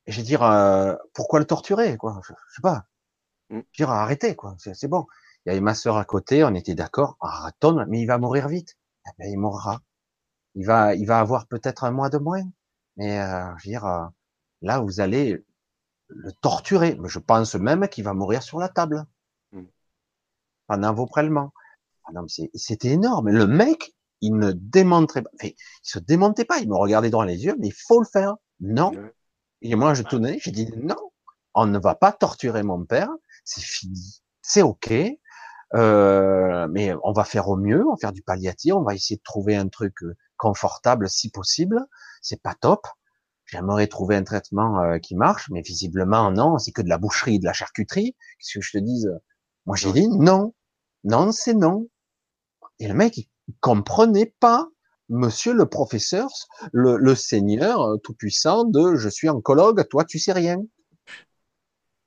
[0.07, 2.21] Et j'ai dit, euh, pourquoi le torturer quoi?
[2.23, 2.85] Je, sais pas.
[3.51, 3.61] Mm.
[3.73, 5.07] Je dire, arrêtez quoi, c'est bon.
[5.45, 8.47] Il y avait ma sœur à côté, on était d'accord, ratonne, mais il va mourir
[8.47, 8.79] vite.
[9.09, 9.81] Eh ben, il mourra.
[10.55, 12.45] Il va, il va avoir peut-être un mois de moins.
[12.97, 14.07] Mais euh, je veux dire, euh,
[14.63, 15.45] là, vous allez
[16.09, 16.97] le torturer.
[17.01, 19.05] Mais je pense même qu'il va mourir sur la table.
[19.53, 19.65] Hmm.
[20.67, 21.53] Pendant vos prélèvements.
[22.05, 23.31] Ah non, c'était énorme.
[23.31, 25.31] Le mec, il ne démontrait pas.
[25.35, 26.59] Enfin, il se démontait pas.
[26.59, 28.37] Il me regardait droit les yeux, mais il faut le faire.
[28.61, 28.93] Non.
[29.63, 30.97] Et moi, je tournais, j'ai dit non.
[31.55, 33.11] On ne va pas torturer mon père.
[33.45, 34.23] C'est fini.
[34.43, 34.93] C'est ok.
[35.75, 39.17] Euh, mais on va faire au mieux, on va faire du palliatif, on va essayer
[39.17, 41.85] de trouver un truc euh, confortable si possible.
[42.23, 42.87] C'est pas top.
[43.47, 47.39] J'aimerais trouver un traitement euh, qui marche, mais visiblement non, c'est que de la boucherie,
[47.39, 48.17] de la charcuterie.
[48.39, 49.11] Qu'est-ce que je te dise?
[49.65, 50.55] Moi j'ai dit non,
[51.05, 51.89] non c'est non.
[52.79, 53.29] Et le mec il
[53.61, 54.69] comprenait pas,
[55.09, 56.29] Monsieur le professeur,
[56.73, 60.59] le, le Seigneur euh, tout puissant de je suis oncologue, toi tu sais rien.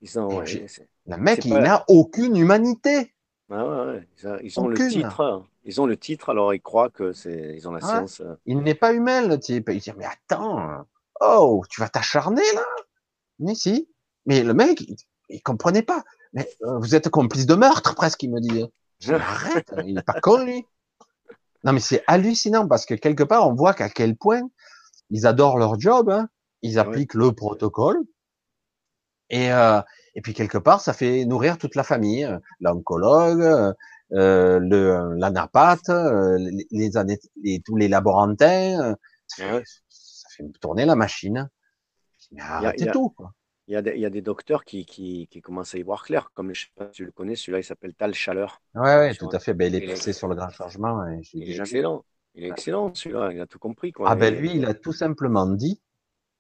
[0.02, 3.14] le mec il n'a aucune humanité.
[3.50, 4.40] Ah ouais, ouais.
[4.44, 5.22] Ils, ont le titre.
[5.22, 5.48] Hein.
[5.64, 8.20] Ils ont le titre, alors ils croient que c'est, ils ont la science.
[8.20, 8.36] Euh.
[8.46, 9.70] Il n'est pas humain, le type.
[9.72, 10.86] Il dit, mais attends,
[11.20, 12.66] oh, tu vas t'acharner, là?
[13.40, 13.90] Mais si.
[14.26, 14.96] Mais le mec, il,
[15.30, 16.04] il comprenait pas.
[16.34, 18.66] Mais euh, vous êtes complice de meurtre, presque, il me dit.
[19.00, 20.66] Je arrête, il est pas con, lui.
[21.64, 24.42] Non, mais c'est hallucinant parce que quelque part, on voit qu'à quel point
[25.10, 26.30] ils adorent leur job, hein.
[26.62, 28.00] ils appliquent le protocole,
[29.30, 29.82] et, euh,
[30.16, 33.42] et puis quelque part, ça fait nourrir toute la famille, euh, l'oncologue,
[34.14, 38.96] euh, le l'anapathe, euh, les, les, les, tous les laborantins,
[39.28, 39.62] ça,
[40.44, 41.50] fait tourner la machine.
[42.32, 43.10] Mais arrêtez tout.
[43.10, 43.34] Quoi.
[43.68, 45.84] Il y, a des, il y a des docteurs qui, qui, qui, commencent à y
[45.84, 48.64] voir clair, comme je sais pas si tu le connais, celui-là il s'appelle Tal Chaleur.
[48.74, 49.54] Ouais, ouais, tout à fait.
[49.54, 51.06] Ben, il est poussé sur le grand changement.
[51.08, 52.04] Et il est excellent.
[52.34, 53.92] Il est excellent celui-là, il a tout compris.
[53.92, 54.10] Quoi.
[54.10, 55.82] Ah ben lui, il a tout simplement dit,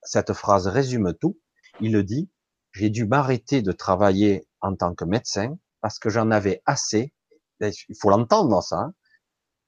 [0.02, 1.38] cette phrase résume tout,
[1.82, 2.30] il le dit,
[2.72, 7.14] j'ai dû m'arrêter de travailler en tant que médecin parce que j'en avais assez,
[7.62, 8.94] il faut l'entendre ça, hein,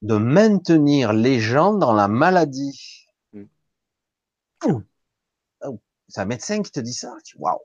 [0.02, 3.08] de maintenir les gens dans la maladie.
[4.66, 4.80] Mm.
[6.08, 7.16] C'est un médecin qui te dit ça.
[7.24, 7.60] Tu waouh.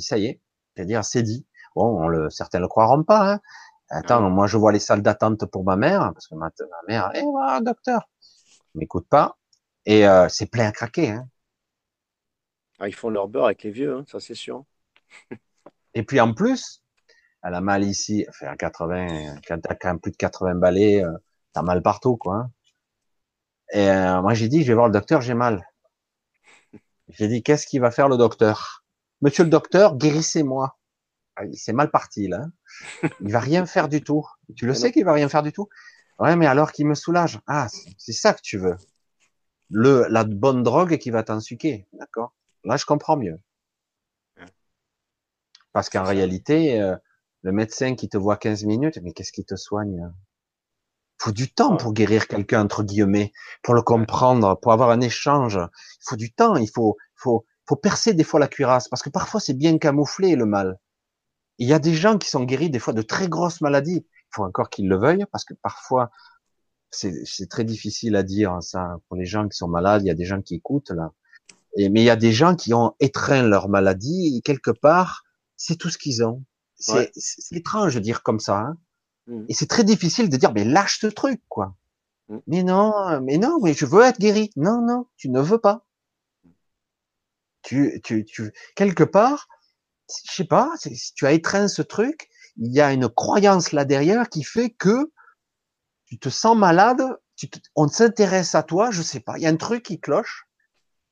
[0.00, 0.40] Ça y est,
[0.74, 1.46] c'est-à-dire c'est dit.
[1.76, 3.34] Bon, on le, certains le croiront pas.
[3.34, 3.40] Hein.
[3.90, 6.50] Attends, moi je vois les salles d'attente pour ma mère parce que ma,
[6.88, 8.08] mère, eh voilà, docteur,
[8.74, 9.36] m'écoute pas
[9.84, 11.10] et euh, c'est plein à craquer.
[11.10, 11.28] Hein.
[12.78, 14.64] Ah, ils font leur beurre avec les vieux, hein, ça c'est sûr.
[15.94, 16.82] et puis en plus,
[17.42, 21.04] elle a mal ici, enfin à 80, quand t'as quand même plus de 80 balais,
[21.04, 21.12] euh,
[21.52, 22.48] t'as mal partout quoi.
[23.72, 23.78] Hein.
[23.78, 25.66] Et euh, moi j'ai dit, je vais voir le docteur, j'ai mal.
[27.08, 28.84] J'ai dit, qu'est-ce qu'il va faire le docteur?
[29.20, 30.78] Monsieur le docteur, guérissez-moi.
[31.36, 32.46] Ah, c'est mal parti là.
[33.20, 34.26] Il va rien faire du tout.
[34.56, 35.68] Tu le sais qu'il va rien faire du tout?
[36.18, 37.40] Ouais, mais alors qu'il me soulage.
[37.46, 37.68] Ah,
[37.98, 38.76] c'est ça que tu veux.
[39.70, 42.34] Le la bonne drogue qui va t'en suquer, d'accord
[42.64, 43.40] Là, je comprends mieux.
[45.72, 46.96] Parce qu'en réalité, euh,
[47.42, 50.31] le médecin qui te voit 15 minutes, mais qu'est-ce qui te soigne Il
[51.22, 53.32] faut du temps pour guérir quelqu'un, entre guillemets,
[53.62, 55.54] pour le comprendre, pour avoir un échange.
[55.54, 59.10] Il faut du temps, il faut, faut, faut percer des fois la cuirasse, parce que
[59.10, 60.78] parfois c'est bien camouflé le mal.
[61.58, 64.04] Il y a des gens qui sont guéris des fois de très grosses maladies.
[64.04, 66.10] Il faut encore qu'ils le veuillent, parce que parfois
[66.90, 70.02] c'est très difficile à dire ça pour les gens qui sont malades.
[70.02, 71.12] Il y a des gens qui écoutent là.
[71.76, 75.22] Et, mais il y a des gens qui ont étreint leur maladie et quelque part,
[75.56, 76.44] c'est tout ce qu'ils ont.
[76.74, 77.12] C'est
[77.52, 78.58] étrange de dire comme ça.
[78.58, 78.76] Hein.
[79.26, 79.44] Mmh.
[79.48, 81.74] Et c'est très difficile de dire, mais lâche ce truc, quoi.
[82.28, 82.38] Mmh.
[82.46, 84.50] Mais non, mais non, mais je veux être guéri.
[84.56, 85.86] Non, non, tu ne veux pas.
[87.62, 89.48] Tu, tu, tu, quelque part,
[90.08, 93.84] je sais pas, si tu as étreint ce truc, il y a une croyance là
[93.84, 95.12] derrière qui fait que
[96.06, 97.02] tu te sens malade,
[97.36, 100.46] tu on s'intéresse à toi, je sais pas, il y a un truc qui cloche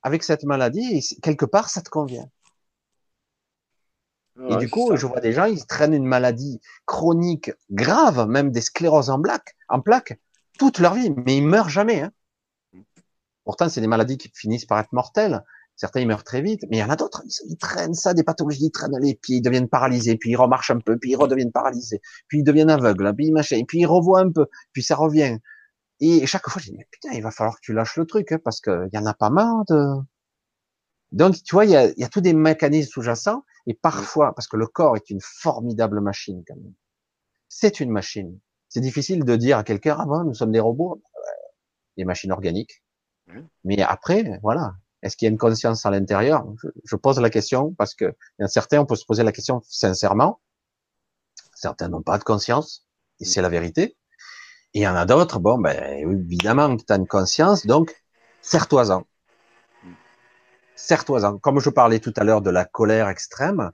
[0.03, 2.29] avec cette maladie, et quelque part, ça te convient.
[4.49, 8.61] Et du coup, je vois des gens, ils traînent une maladie chronique grave, même des
[8.61, 10.19] scléroses en plaques, en plaques,
[10.59, 12.03] toute leur vie, mais ils meurent jamais.
[12.03, 12.13] Hein.
[13.45, 15.45] Pourtant, c'est des maladies qui finissent par être mortelles.
[15.77, 18.23] Certains, ils meurent très vite, mais il y en a d'autres, ils, traînent ça, des
[18.23, 21.17] pathologies, ils traînent les pieds, ils deviennent paralysés, puis ils remarchent un peu, puis ils
[21.17, 24.83] redeviennent paralysés, puis ils deviennent aveugles, puis ils machin, puis ils revoient un peu, puis
[24.83, 25.39] ça revient.
[26.01, 28.33] Et chaque fois, je dis, mais putain, il va falloir que tu lâches le truc,
[28.33, 29.97] hein, parce qu'il y en a pas marre de...
[31.13, 34.49] Donc, tu vois, il y a, y a tous des mécanismes sous-jacents, et parfois, parce
[34.49, 36.75] que le corps est une formidable machine, quand même.
[37.49, 38.39] C'est une machine.
[38.69, 41.03] C'est difficile de dire à quelqu'un, ah bon, nous sommes des robots,
[41.97, 42.83] des machines organiques.
[43.65, 44.75] Mais après, voilà.
[45.03, 46.47] Est-ce qu'il y a une conscience à l'intérieur?
[46.85, 48.05] Je, pose la question parce que
[48.39, 50.41] il y a certains, on peut se poser la question sincèrement.
[51.55, 52.87] Certains n'ont pas de conscience,
[53.19, 53.97] et c'est la vérité.
[54.75, 57.95] Et il y en a d'autres, bon, ben, évidemment tu as une conscience, donc
[58.41, 59.05] serre-toi-en.
[60.81, 61.39] Serre-toi-en.
[61.39, 63.71] Comme je parlais tout à l'heure de la colère extrême,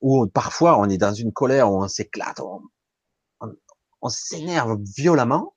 [0.00, 5.54] où parfois on est dans une colère où on s'éclate, on, s'énerve violemment,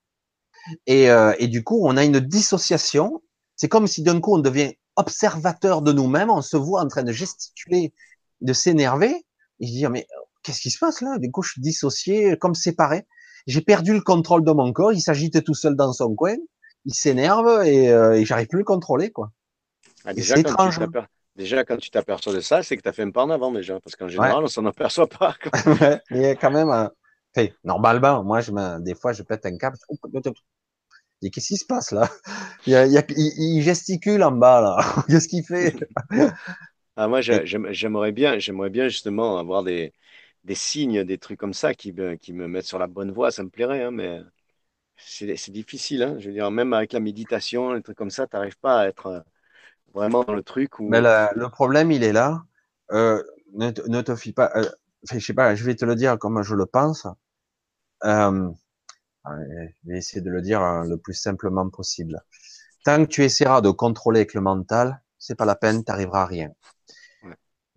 [0.87, 3.21] et, euh, et du coup on a une dissociation.
[3.55, 7.03] C'est comme si d'un coup on devient observateur de nous-mêmes, on se voit en train
[7.03, 7.93] de gesticuler,
[8.41, 9.25] de s'énerver,
[9.59, 10.07] et dire mais
[10.43, 11.17] qu'est-ce qui se passe là?
[11.19, 13.05] Du coup je suis dissocié, comme séparé
[13.47, 16.35] j'ai perdu le contrôle de mon corps, il s'agite tout seul dans son coin,
[16.85, 19.31] il s'énerve et, euh, j'arrive plus à le contrôler, quoi.
[20.05, 20.79] Ah, déjà, c'est étrange.
[20.79, 21.07] Hein.
[21.35, 23.51] Déjà, quand tu t'aperçois de ça, c'est que tu as fait un pas en avant
[23.51, 25.35] déjà, parce qu'en général, on s'en aperçoit pas.
[26.11, 26.91] il y a quand même, un...
[27.63, 28.79] normalement, moi, je me...
[28.79, 29.77] des fois, je pète un câble.
[31.21, 32.09] Dis, qu'est-ce qui se passe là?
[32.67, 34.77] Il, y a, il, gesticule en bas là.
[35.07, 35.75] Qu'est-ce qu'il fait?
[36.95, 39.93] Ah, Moi, j'aimerais bien, j'aimerais bien justement avoir des,
[40.43, 43.31] des signes, des trucs comme ça qui me, qui me mettent sur la bonne voie,
[43.31, 44.19] ça me plairait, hein, mais
[44.97, 46.03] c'est difficile.
[46.03, 46.17] Hein.
[46.19, 48.87] Je veux dire, même avec la méditation, des trucs comme ça, tu n'arrives pas à
[48.87, 49.19] être euh,
[49.93, 50.79] vraiment dans le truc.
[50.79, 50.89] Où...
[50.89, 52.43] Mais le problème, il est là.
[52.91, 53.21] Euh,
[53.53, 54.51] ne, ne, te fie pas.
[54.55, 54.69] Euh,
[55.09, 57.07] je sais pas, je vais te le dire comme je le pense.
[58.03, 58.49] euh,
[59.25, 62.21] je vais essayer de le dire hein, le plus simplement possible.
[62.83, 66.25] Tant que tu essaieras de contrôler avec le mental, c'est pas la peine, t'arriveras à
[66.25, 66.49] rien.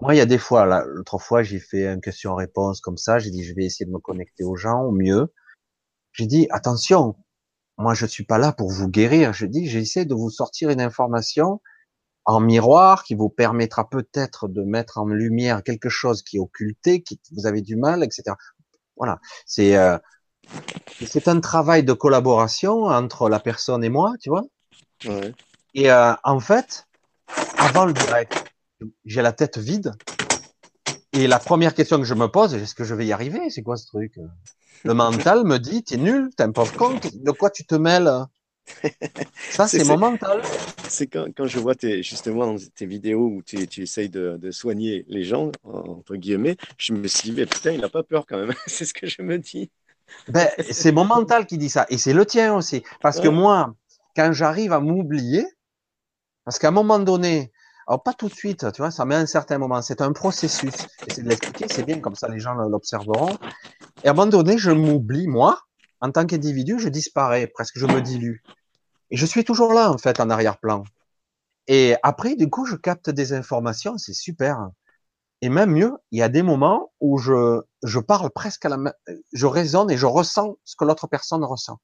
[0.00, 3.18] Moi, il y a des fois, l'autre fois, j'ai fait une question-réponse comme ça.
[3.18, 5.32] J'ai dit, je vais essayer de me connecter aux gens au mieux.
[6.12, 7.16] J'ai dit, attention,
[7.78, 9.32] moi, je suis pas là pour vous guérir.
[9.32, 11.60] Je dis, j'essaie de vous sortir une information
[12.24, 17.02] en miroir qui vous permettra peut-être de mettre en lumière quelque chose qui est occulté,
[17.02, 18.36] qui vous avez du mal, etc.
[18.96, 19.18] Voilà.
[19.46, 19.98] C'est euh,
[21.06, 24.44] c'est un travail de collaboration entre la personne et moi, tu vois.
[25.06, 25.32] Ouais.
[25.74, 26.86] Et euh, en fait,
[27.59, 28.44] avant le direct,
[29.05, 29.92] j'ai la tête vide.
[31.12, 33.51] Et la première question que je me pose, est-ce que je vais y arriver?
[33.51, 34.18] C'est quoi ce truc?
[34.82, 38.10] Le mental me dit, t'es nul, t'es un pauvre con, de quoi tu te mêles?
[39.50, 40.42] Ça, c'est mon mental.
[40.88, 44.50] C'est quand, quand, je vois tes, justement tes vidéos où tu, tu essayes de, de,
[44.50, 48.26] soigner les gens, entre guillemets, je me suis dit, mais putain, il n'a pas peur
[48.26, 48.54] quand même.
[48.66, 49.70] c'est ce que je me dis.
[50.28, 51.86] Ben, c'est mon mental qui dit ça.
[51.88, 52.82] Et c'est le tien aussi.
[53.00, 53.74] Parce que moi,
[54.16, 55.46] quand j'arrive à m'oublier,
[56.44, 57.52] parce qu'à un moment donné,
[57.86, 59.82] alors pas tout de suite, tu vois, ça met un certain moment.
[59.82, 60.72] C'est un processus.
[61.16, 63.36] De l'expliquer, c'est bien, comme ça les gens l'observeront.
[64.02, 65.60] Et à un moment donné, je m'oublie, moi,
[66.05, 68.43] en tant qu'individu, je disparais, presque je me dilue.
[69.10, 70.85] Et je suis toujours là, en fait, en arrière-plan.
[71.66, 74.68] Et après, du coup, je capte des informations, c'est super.
[75.40, 78.76] Et même mieux, il y a des moments où je, je parle presque à la
[79.32, 81.81] je raisonne et je ressens ce que l'autre personne ressent.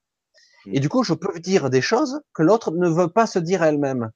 [0.67, 0.83] Et hmm.
[0.83, 4.11] du coup, je peux dire des choses que l'autre ne veut pas se dire elle-même.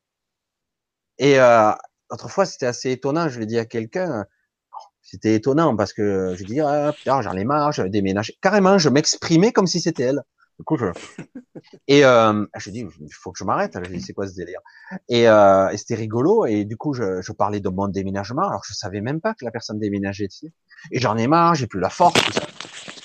[1.16, 1.72] Et euh,
[2.10, 3.30] autrefois, c'était assez étonnant.
[3.30, 4.26] Je l'ai dit à quelqu'un.
[5.04, 8.36] C'était étonnant parce que je dis ah, putain, j'en ai marre, je vais déménager.
[8.40, 10.22] Carrément, je m'exprimais comme si c'était elle.
[10.58, 10.86] Du coup, je
[11.88, 13.76] et euh, je dis il faut que je m'arrête.
[13.84, 14.60] Je dis c'est quoi ce délire?
[15.08, 16.46] Et, euh, et c'était rigolo.
[16.46, 18.48] Et du coup, je, je, parlais de mon déménagement.
[18.48, 20.52] Alors, je savais même pas que la personne déménageait ici.
[20.90, 22.14] Et j'en ai marre, j'ai plus la force.
[22.24, 22.46] Tout ça.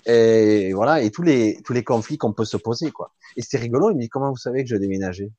[0.06, 1.02] Et voilà.
[1.02, 3.14] Et tous les tous les conflits qu'on peut se poser quoi.
[3.36, 3.92] Et c'était rigolo.
[3.92, 5.32] Il me dit comment vous savez que je déménageais?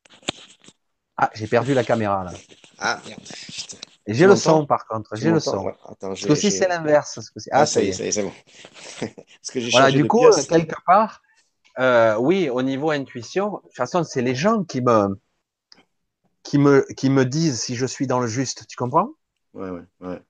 [1.16, 2.32] Ah, j'ai perdu la caméra là.
[2.78, 3.20] Ah, merde.
[4.10, 5.14] Et j'ai le son, par contre.
[5.14, 5.68] J'ai le son.
[5.68, 7.20] Attends, Parce que si c'est l'inverse.
[7.52, 8.32] Ah, ça y est, c'est bon.
[9.00, 11.22] Parce que voilà, du coup, quelque part,
[11.78, 15.16] euh, oui, au niveau intuition, de toute façon, c'est les gens qui me,
[16.42, 18.66] qui me, qui me disent si je suis dans le juste.
[18.66, 19.10] Tu comprends?
[19.54, 20.20] Ouais, ouais, ouais.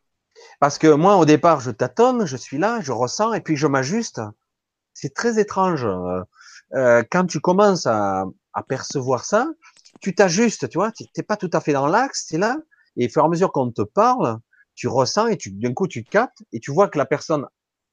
[0.58, 3.66] Parce que moi, au départ, je tâtonne, je suis là, je ressens, et puis je
[3.66, 4.20] m'ajuste.
[4.92, 5.88] C'est très étrange.
[6.74, 9.48] Euh, quand tu commences à, à percevoir ça,
[10.02, 12.58] tu t'ajustes, tu vois, tu n'es pas tout à fait dans l'axe, tu es là,
[13.00, 14.38] et au fur et à mesure qu'on te parle,
[14.74, 17.46] tu ressens et tu d'un coup tu captes et tu vois que la personne,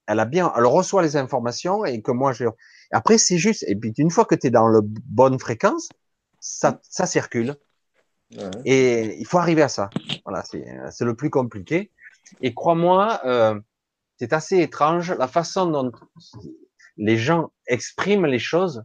[0.06, 2.44] elle a bien, elle reçoit les informations et que moi je.
[2.92, 5.88] Après c'est juste et puis une fois que tu es dans la bonne fréquence,
[6.40, 7.56] ça ça circule.
[8.66, 9.88] Et il faut arriver à ça.
[10.26, 11.90] Voilà, c'est le plus compliqué.
[12.42, 13.58] Et crois-moi, euh,
[14.18, 15.90] c'est assez étrange la façon dont
[16.98, 18.84] les gens expriment les choses.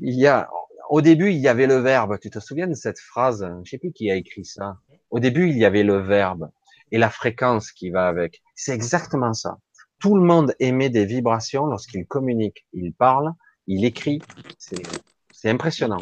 [0.00, 0.48] Il y a,
[0.88, 2.18] au début, il y avait le verbe.
[2.20, 3.48] Tu te souviens de cette phrase?
[3.64, 4.78] Je sais plus qui a écrit ça.
[5.10, 6.50] Au début, il y avait le verbe
[6.90, 8.42] et la fréquence qui va avec.
[8.54, 9.58] C'est exactement ça.
[9.98, 12.66] Tout le monde émet des vibrations lorsqu'il communique.
[12.72, 13.32] Il parle,
[13.66, 14.20] il écrit.
[14.58, 16.00] C'est impressionnant.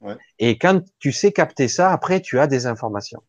[0.00, 0.16] Ouais.
[0.38, 3.22] Et quand tu sais capter ça, après, tu as des informations.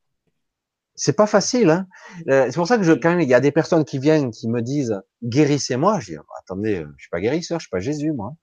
[0.96, 1.70] C'est pas facile.
[1.70, 1.88] Hein
[2.30, 4.48] euh, c'est pour ça que je, quand il y a des personnes qui viennent, qui
[4.50, 8.12] me disent guérissez-moi, je dis attendez, euh, je suis pas guérisseur, je suis pas Jésus,
[8.12, 8.36] moi.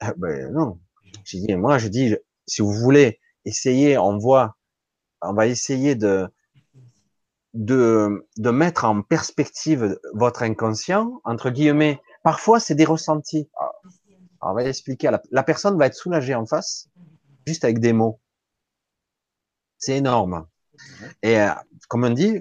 [0.00, 0.78] Ah, ben non,
[1.24, 4.56] j'ai dit, moi, je dis, si vous voulez essayer, on voit,
[5.22, 6.28] on va essayer de,
[7.54, 12.00] de, de mettre en perspective votre inconscient, entre guillemets.
[12.22, 13.48] Parfois, c'est des ressentis.
[14.40, 15.10] on va expliquer.
[15.10, 16.88] La, la personne va être soulagée en face,
[17.46, 18.20] juste avec des mots.
[19.78, 20.46] C'est énorme.
[21.22, 21.50] Et euh,
[21.88, 22.40] comme on dit,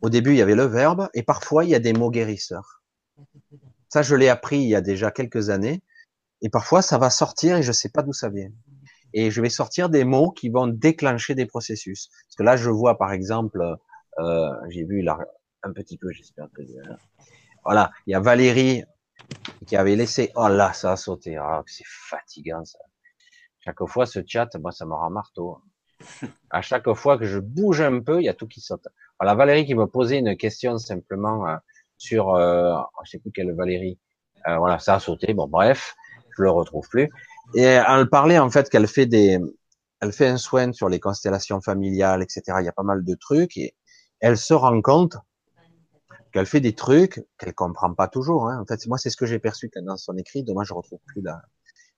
[0.00, 2.82] au début, il y avait le verbe, et parfois, il y a des mots guérisseurs.
[3.88, 5.82] Ça, je l'ai appris il y a déjà quelques années.
[6.42, 8.50] Et parfois, ça va sortir et je sais pas d'où ça vient.
[9.14, 12.10] Et je vais sortir des mots qui vont déclencher des processus.
[12.26, 13.76] Parce que là, je vois, par exemple,
[14.18, 15.18] euh, j'ai vu là
[15.62, 16.62] un petit peu, j'espère que
[17.64, 18.84] voilà, il y a Valérie
[19.66, 20.32] qui avait laissé.
[20.36, 21.36] Oh là, ça a sauté.
[21.36, 22.78] Ah, c'est fatigant ça.
[23.60, 25.58] Chaque fois, ce chat, moi, ça me rend marteau.
[26.50, 28.86] À chaque fois que je bouge un peu, il y a tout qui saute.
[29.18, 31.56] Voilà, Valérie qui me posait une question simplement euh,
[31.98, 33.98] sur, euh, je sais plus quelle Valérie.
[34.46, 35.34] Euh, voilà, ça a sauté.
[35.34, 35.94] Bon, bref
[36.38, 37.10] je le retrouve plus.
[37.54, 39.38] Et elle parlait en fait qu'elle fait des,
[40.00, 42.42] elle fait un soin sur les constellations familiales, etc.
[42.60, 43.74] Il y a pas mal de trucs et
[44.20, 45.16] elle se rend compte
[46.32, 48.48] qu'elle fait des trucs qu'elle comprend pas toujours.
[48.48, 48.60] Hein.
[48.60, 50.44] En fait, moi, c'est ce que j'ai perçu dans son écrit.
[50.44, 51.42] Demain, je retrouve plus là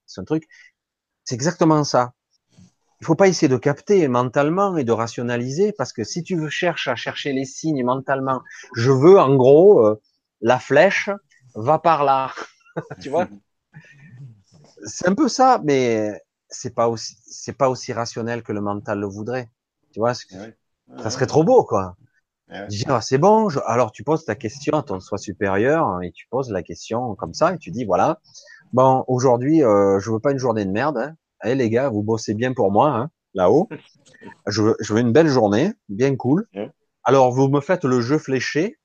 [0.06, 0.48] son truc.
[1.24, 2.12] C'est exactement ça.
[3.00, 6.50] Il faut pas essayer de capter mentalement et de rationaliser parce que si tu veux
[6.50, 8.42] chercher à chercher les signes mentalement,
[8.76, 10.00] je veux en gros euh,
[10.42, 11.08] la flèche
[11.54, 12.32] va par là.
[13.00, 13.26] tu vois?
[14.84, 18.98] C'est un peu ça, mais c'est pas aussi, c'est pas aussi rationnel que le mental
[18.98, 19.48] le voudrait.
[19.92, 21.96] Tu vois Ça serait trop beau, quoi.
[22.52, 23.48] Ah, c'est bon.
[23.66, 27.14] Alors tu poses ta question à ton soi supérieur hein, et tu poses la question
[27.14, 28.20] comme ça et tu dis voilà.
[28.72, 30.98] Bon, aujourd'hui, euh, je veux pas une journée de merde.
[30.98, 31.14] Hein.
[31.38, 33.68] Allez les gars, vous bossez bien pour moi hein, là-haut.
[34.46, 36.46] Je veux, je veux une belle journée, bien cool.
[37.04, 38.78] Alors vous me faites le jeu fléché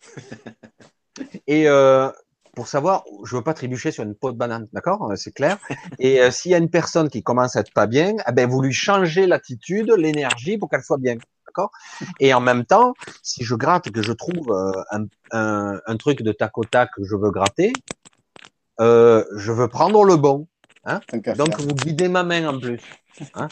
[1.48, 2.08] et euh,
[2.56, 5.58] pour savoir, je veux pas trébucher sur une peau de banane, d'accord euh, C'est clair.
[5.98, 8.48] Et euh, s'il y a une personne qui commence à être pas bien, eh ben
[8.48, 11.70] vous lui changez l'attitude, l'énergie pour qu'elle soit bien, d'accord
[12.18, 14.50] Et en même temps, si je gratte et que je trouve
[14.90, 17.74] un, un, un, truc de tac au tac que je veux gratter,
[18.80, 20.48] je veux prendre le bon.
[20.86, 21.00] Hein
[21.36, 22.80] Donc vous guidez ma main en plus.
[23.34, 23.48] Hein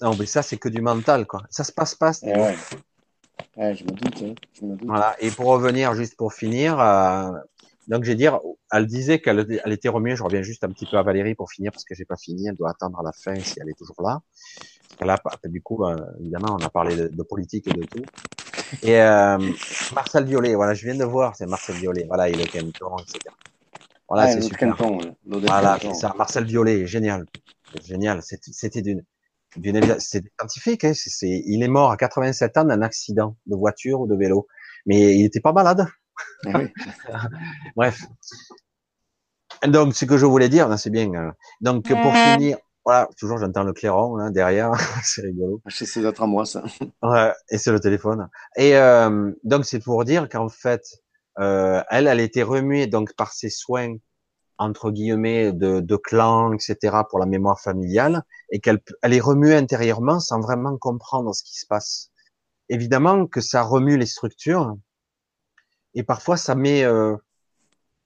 [0.00, 1.42] non, mais ça c'est que du mental, quoi.
[1.50, 2.12] Ça se passe pas.
[3.56, 4.86] Ouais, je me doute, hein, je me doute.
[4.86, 5.16] Voilà.
[5.20, 7.30] Et pour revenir, juste pour finir, euh,
[7.88, 8.38] donc j'ai dire,
[8.70, 10.16] elle disait qu'elle elle était remuée.
[10.16, 12.48] Je reviens juste un petit peu à Valérie pour finir parce que j'ai pas fini.
[12.48, 14.20] Elle doit attendre à la fin si elle est toujours là.
[14.88, 17.84] Parce qu'elle a, du coup, euh, évidemment, on a parlé de, de, politique et de
[17.84, 18.04] tout.
[18.82, 19.38] Et euh,
[19.94, 22.04] Marcel Violet, voilà, je viens de voir, c'est Marcel Violet.
[22.06, 23.34] Voilà, il est canton, etc.
[24.08, 24.76] Voilà, c'est super.
[24.76, 26.14] Canton, voilà, c'est ça.
[26.16, 27.26] Marcel Violet, génial,
[27.84, 28.20] génial.
[28.22, 29.02] C'était d'une
[29.98, 34.06] c'est scientifique, hein, c'est, il est mort à 87 ans d'un accident de voiture ou
[34.06, 34.46] de vélo,
[34.86, 35.86] mais il était pas malade.
[36.46, 36.60] Ah
[37.76, 38.02] Bref.
[39.66, 41.12] Donc, ce que je voulais dire, c'est bien.
[41.14, 44.72] Euh, donc, pour finir, voilà, toujours j'entends le clairon hein, derrière,
[45.04, 45.60] c'est rigolo.
[45.68, 46.62] C'est d'être à moi ça.
[47.02, 48.28] Ouais, et c'est le téléphone.
[48.56, 50.82] Et euh, donc c'est pour dire qu'en fait,
[51.38, 53.96] euh, elle, elle était remuée donc par ses soins
[54.58, 56.76] entre guillemets de, de clan, etc.
[57.08, 61.58] pour la mémoire familiale, et qu'elle elle est remuée intérieurement sans vraiment comprendre ce qui
[61.58, 62.10] se passe.
[62.68, 64.76] Évidemment que ça remue les structures,
[65.94, 67.16] et parfois ça met euh,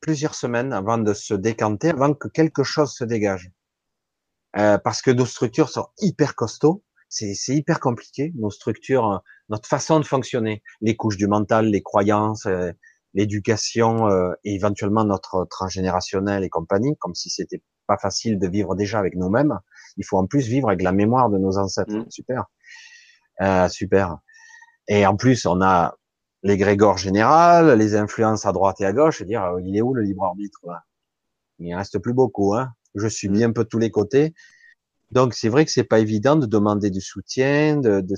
[0.00, 3.50] plusieurs semaines avant de se décanter, avant que quelque chose se dégage.
[4.56, 10.00] Euh, parce que nos structures sont hyper costauds, c'est hyper compliqué, nos structures, notre façon
[10.00, 12.72] de fonctionner, les couches du mental, les croyances, euh,
[13.16, 18.76] l'éducation euh, et éventuellement notre transgénérationnel et compagnie, comme si c'était pas facile de vivre
[18.76, 19.58] déjà avec nous-mêmes.
[19.96, 21.94] Il faut en plus vivre avec la mémoire de nos ancêtres.
[21.94, 22.10] Mmh.
[22.10, 22.44] Super,
[23.40, 24.18] euh, super.
[24.86, 25.96] Et en plus, on a
[26.42, 29.22] l'égrégore général, les influences à droite et à gauche.
[29.22, 30.60] dire, euh, il est où le libre arbitre
[31.58, 32.54] Il en reste plus beaucoup.
[32.54, 33.48] Hein Je subis mmh.
[33.48, 34.34] un peu tous les côtés.
[35.10, 38.14] Donc c'est vrai que c'est pas évident de demander du soutien, de, de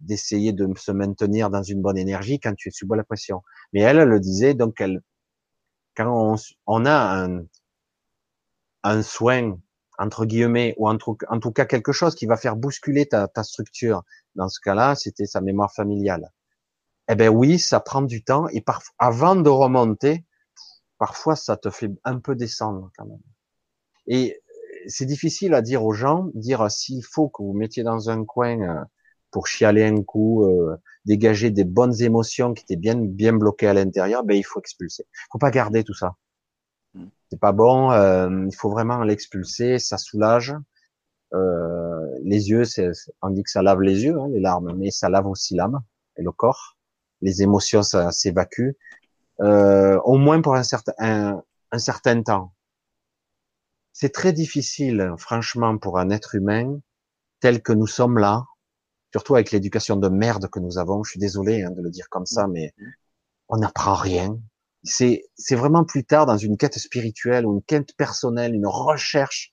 [0.00, 3.42] d'essayer de se maintenir dans une bonne énergie quand tu es sous la pression.
[3.72, 5.02] Mais elle, elle le disait, donc elle,
[5.96, 7.44] quand on, on a un,
[8.82, 9.58] un soin
[10.00, 14.02] entre guillemets ou en tout, cas quelque chose qui va faire bousculer ta, ta structure.
[14.34, 16.32] Dans ce cas-là, c'était sa mémoire familiale.
[17.08, 20.24] Eh ben oui, ça prend du temps et parfois, avant de remonter,
[20.96, 23.20] parfois ça te fait un peu descendre quand même.
[24.06, 24.40] Et
[24.86, 28.60] c'est difficile à dire aux gens, dire s'il faut que vous mettiez dans un coin
[28.62, 28.84] euh,
[29.30, 33.74] pour chialer un coup, euh, dégager des bonnes émotions qui étaient bien bien bloquées à
[33.74, 35.04] l'intérieur, ben il faut expulser.
[35.08, 36.16] Il faut pas garder tout ça.
[36.94, 37.06] Hmm.
[37.30, 37.92] C'est pas bon.
[37.92, 39.78] Euh, il faut vraiment l'expulser.
[39.78, 40.54] Ça soulage.
[41.32, 42.90] Euh, les yeux, c'est,
[43.22, 45.80] on dit que ça lave les yeux, hein, les larmes, mais ça lave aussi l'âme
[46.16, 46.76] et le corps.
[47.22, 48.70] Les émotions, ça s'évacue.
[49.40, 51.42] Euh, au moins pour un certain un,
[51.72, 52.52] un certain temps.
[53.92, 56.78] C'est très difficile, franchement, pour un être humain
[57.40, 58.44] tel que nous sommes là,
[59.12, 61.02] surtout avec l'éducation de merde que nous avons.
[61.02, 62.72] Je suis désolé hein, de le dire comme ça, mais
[63.48, 64.38] on n'apprend rien.
[64.82, 69.52] C'est, c'est vraiment plus tard dans une quête spirituelle ou une quête personnelle, une recherche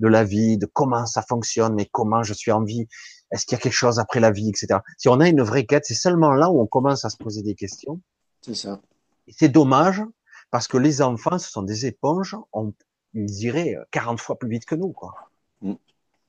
[0.00, 2.88] de la vie, de comment ça fonctionne, mais comment je suis en vie,
[3.30, 4.80] est-ce qu'il y a quelque chose après la vie, etc.
[4.98, 7.42] Si on a une vraie quête, c'est seulement là où on commence à se poser
[7.42, 8.00] des questions.
[8.40, 8.80] C'est ça.
[9.28, 10.02] c'est dommage
[10.50, 12.74] parce que les enfants, ce sont des éponges, on,
[13.12, 15.14] ils iraient 40 fois plus vite que nous, quoi.
[15.62, 15.74] Mm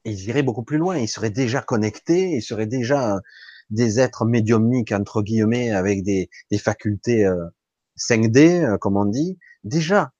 [0.06, 0.98] ils iraient beaucoup plus loin.
[0.98, 3.19] Ils seraient déjà connectés, ils seraient déjà
[3.69, 7.45] des êtres médiumniques entre guillemets avec des, des facultés euh,
[7.98, 9.38] 5D, euh, comme on dit.
[9.64, 10.11] Déjà,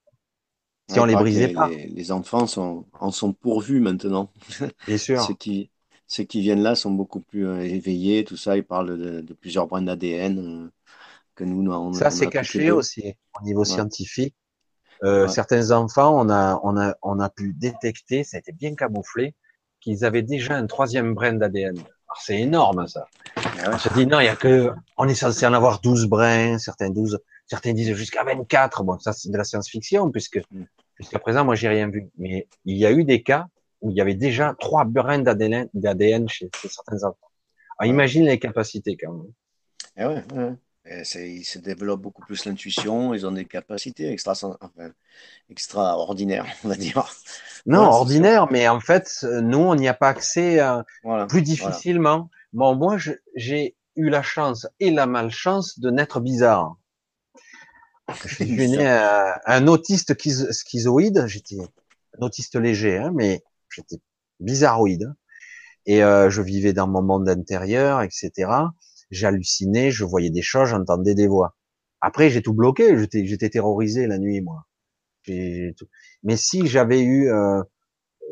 [0.88, 1.68] si on les brisait pas.
[1.68, 4.30] Les, enfants sont, en sont pourvus maintenant.
[4.86, 5.22] Bien sûr.
[5.22, 5.70] ceux qui,
[6.06, 8.56] ceux qui viennent là sont beaucoup plus euh, éveillés, tout ça.
[8.56, 10.70] Ils parlent de, de plusieurs brins d'ADN euh,
[11.34, 14.34] que nous, on, Ça, c'est caché aussi au niveau scientifique.
[15.02, 18.74] Euh, certains enfants, on a, on a, on a pu détecter, ça a été bien
[18.74, 19.34] camouflé,
[19.86, 21.78] qu'ils avaient déjà un troisième brin d'ADN.
[22.18, 23.06] C'est énorme, ça.
[23.36, 26.06] Ah on se dit, non, il y a que, on est censé en avoir 12
[26.06, 28.82] brins, certains 12, certains disent jusqu'à 24.
[28.82, 30.64] Bon, ça, c'est de la science-fiction, puisque, mm.
[30.98, 32.10] jusqu'à présent, moi, j'ai rien vu.
[32.18, 33.46] Mais il y a eu des cas
[33.80, 37.30] où il y avait déjà trois brins d'ADN chez, certains enfants.
[37.78, 39.32] Alors, imagine les capacités, quand même.
[39.98, 40.56] Eh ouais,
[41.14, 44.92] ils se développent beaucoup plus l'intuition, ils ont des capacités extra, enfin,
[45.50, 47.08] extraordinaires, on va dire.
[47.66, 50.82] Non, ordinaire, mais en fait, nous, on n'y a pas accès euh,
[51.28, 52.30] plus difficilement.
[52.52, 52.96] Bon, moi,
[53.34, 56.76] j'ai eu la chance et la malchance de naître bizarre.
[58.24, 60.14] Je suis né un autiste
[60.52, 63.96] schizoïde, j'étais un autiste léger, hein, mais j'étais
[64.38, 65.12] bizarroïde.
[65.86, 68.50] Et euh, je vivais dans mon monde intérieur, etc.
[69.10, 71.56] J'hallucinais, je voyais des choses, j'entendais des voix.
[72.00, 74.66] Après, j'ai tout bloqué, j'étais terrorisé la nuit, moi.
[75.28, 77.62] Mais si j'avais eu euh,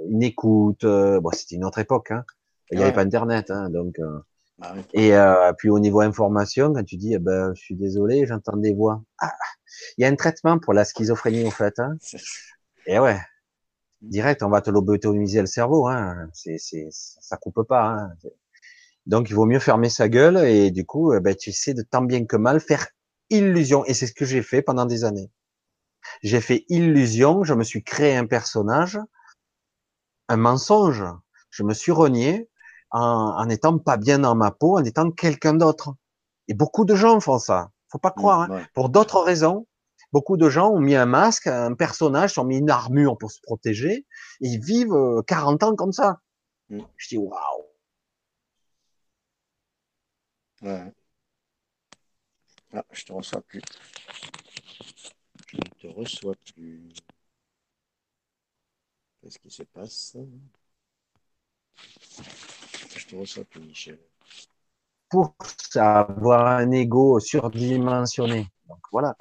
[0.09, 2.25] une écoute, euh, bon, c'était une autre époque, hein.
[2.71, 3.99] il n'y avait pas Internet, hein, donc.
[3.99, 4.19] Euh,
[4.63, 5.13] ah et
[5.59, 9.03] puis au niveau information, quand tu dis, eh ben, je suis désolé, j'entends des voix.
[9.19, 9.33] Ah,
[9.99, 11.79] il y a un traitement pour la schizophrénie, en fait.
[11.81, 11.97] Hein.
[12.87, 13.19] Et ouais,
[14.01, 15.89] direct, on va te lobotomiser le cerveau.
[15.89, 16.29] Hein.
[16.33, 17.85] C'est, c'est, ça coupe pas.
[17.85, 18.13] Hein.
[19.07, 21.83] Donc, il vaut mieux fermer sa gueule et du coup, eh ben, tu essaies de
[21.83, 22.87] tant bien que mal faire
[23.31, 23.85] illusion.
[23.85, 25.31] Et c'est ce que j'ai fait pendant des années.
[26.23, 28.99] J'ai fait illusion, je me suis créé un personnage,
[30.29, 31.05] un mensonge.
[31.51, 32.49] Je me suis renié
[32.91, 35.95] en, en étant pas bien dans ma peau, en étant quelqu'un d'autre.
[36.49, 37.71] Et beaucoup de gens font ça.
[37.91, 38.41] Faut pas mmh, croire.
[38.51, 38.67] Hein.
[38.75, 39.67] Pour d'autres raisons,
[40.13, 43.41] beaucoup de gens ont mis un masque, un personnage, ont mis une armure pour se
[43.43, 44.07] protéger.
[44.41, 46.19] Et ils vivent 40 euh, ans comme ça.
[46.71, 46.81] Mmh.
[46.97, 47.64] Je dis waouh.
[50.67, 50.91] Ah,
[52.91, 53.61] je te reçois plus.
[55.47, 56.89] Je ne te reçois plus.
[59.21, 60.17] Qu'est-ce qui se passe?
[62.97, 63.99] Je te reçois plus, Michel.
[65.11, 65.35] Pour
[65.77, 68.49] avoir un ego surdimensionné.
[68.67, 69.15] Donc voilà.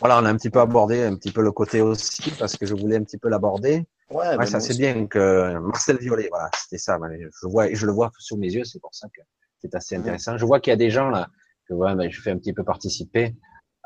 [0.00, 2.66] Voilà, on a un petit peu abordé un petit peu le côté aussi parce que
[2.66, 3.86] je voulais un petit peu l'aborder.
[4.10, 6.98] Ouais, ouais ça c'est bien que Marcel Violet, voilà, c'était ça.
[7.42, 9.20] Je vois, je le vois sous mes yeux, c'est pour ça que
[9.60, 10.38] c'est assez intéressant.
[10.38, 11.28] Je vois qu'il y a des gens là
[11.68, 13.34] que ouais, ben, je fais un petit peu participer.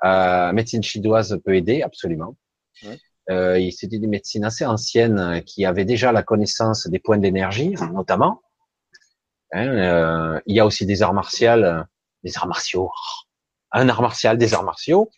[0.05, 2.37] Euh, médecine chinoise peut aider, absolument.
[2.85, 2.99] Ouais.
[3.31, 7.75] Euh, C'était des médecines assez anciennes euh, qui avaient déjà la connaissance des points d'énergie,
[7.93, 8.43] notamment.
[9.53, 11.85] Hein, euh, il y a aussi des arts martiaux,
[12.25, 12.91] des arts martiaux,
[13.71, 15.11] un art martial, des arts martiaux,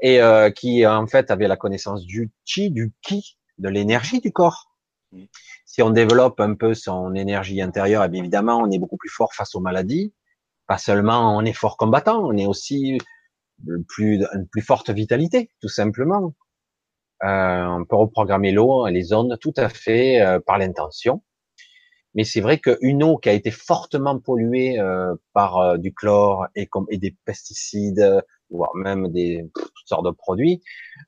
[0.00, 4.32] et euh, qui en fait avait la connaissance du chi, du ki, de l'énergie du
[4.32, 4.70] corps.
[5.12, 5.24] Mm.
[5.64, 9.32] Si on développe un peu son énergie intérieure, eh évidemment, on est beaucoup plus fort
[9.32, 10.12] face aux maladies.
[10.66, 12.98] Pas seulement on est fort combattant, on est aussi
[13.88, 16.34] plus, une plus forte vitalité, tout simplement.
[17.24, 21.22] Euh, on peut reprogrammer l'eau, les ondes, tout à fait euh, par l'intention.
[22.14, 26.46] Mais c'est vrai qu'une eau qui a été fortement polluée euh, par euh, du chlore
[26.54, 30.62] et, comme, et des pesticides, voire même des toutes sortes de produits,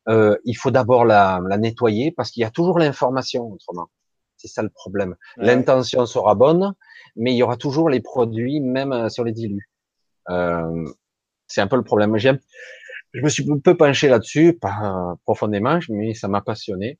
[0.09, 3.89] il faut d'abord la, la, nettoyer parce qu'il y a toujours l'information autrement.
[4.37, 5.17] C'est ça le problème.
[5.37, 6.75] L'intention sera bonne,
[7.17, 9.71] mais il y aura toujours les produits, même sur les dilus.
[10.31, 10.87] Euh,
[11.47, 12.17] c'est un peu le problème.
[12.17, 12.39] J'aime,
[13.13, 16.99] je me suis un peu penché là-dessus, pas profondément, mais ça m'a passionné.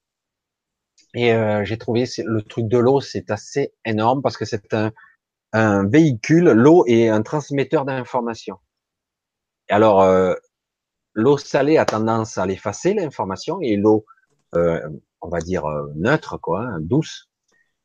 [1.15, 4.93] Et euh, j'ai trouvé le truc de l'eau, c'est assez énorme parce que c'est un,
[5.53, 6.51] un véhicule.
[6.51, 8.59] L'eau est un transmetteur d'informations.
[9.69, 10.35] Alors, euh,
[11.15, 14.05] l'eau salée a tendance à l'effacer l'information et l'eau,
[14.55, 14.81] euh,
[15.21, 17.31] on va dire euh, neutre, quoi, hein, douce,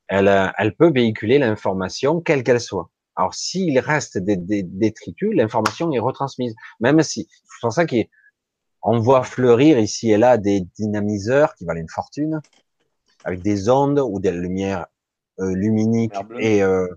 [0.08, 2.90] elle, elle peut véhiculer l'information quelle qu'elle soit.
[3.16, 6.56] Alors, s'il reste des, des détritus, l'information est retransmise.
[6.80, 11.82] Même si, c'est pour ça qu'on voit fleurir ici et là des dynamiseurs qui valent
[11.82, 12.41] une fortune,
[13.24, 14.88] avec des ondes ou des lumières
[15.40, 16.88] euh, luminiques et, euh,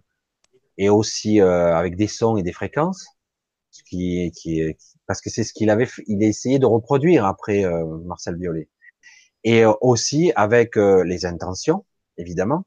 [0.79, 3.07] et aussi euh, avec des sons et des fréquences,
[3.73, 4.63] ce qui, qui,
[5.09, 8.69] parce que c'est ce qu'il avait, il a essayé de reproduire après euh, Marcel Violet,
[9.43, 11.85] et aussi avec les intentions,
[12.17, 12.65] évidemment,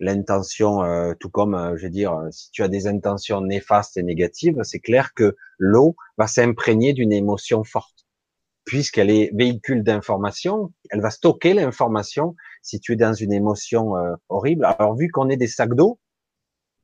[0.00, 3.96] l'intention, euh, tout comme, euh, je veux dire, euh, si tu as des intentions néfastes
[3.96, 8.06] et négatives, c'est clair que l'eau va s'imprégner d'une émotion forte,
[8.64, 13.92] puisqu'elle est véhicule d'information, elle va stocker l'information si tu es dans une émotion
[14.28, 14.64] horrible.
[14.64, 15.98] Alors vu qu'on est des sacs d'eau,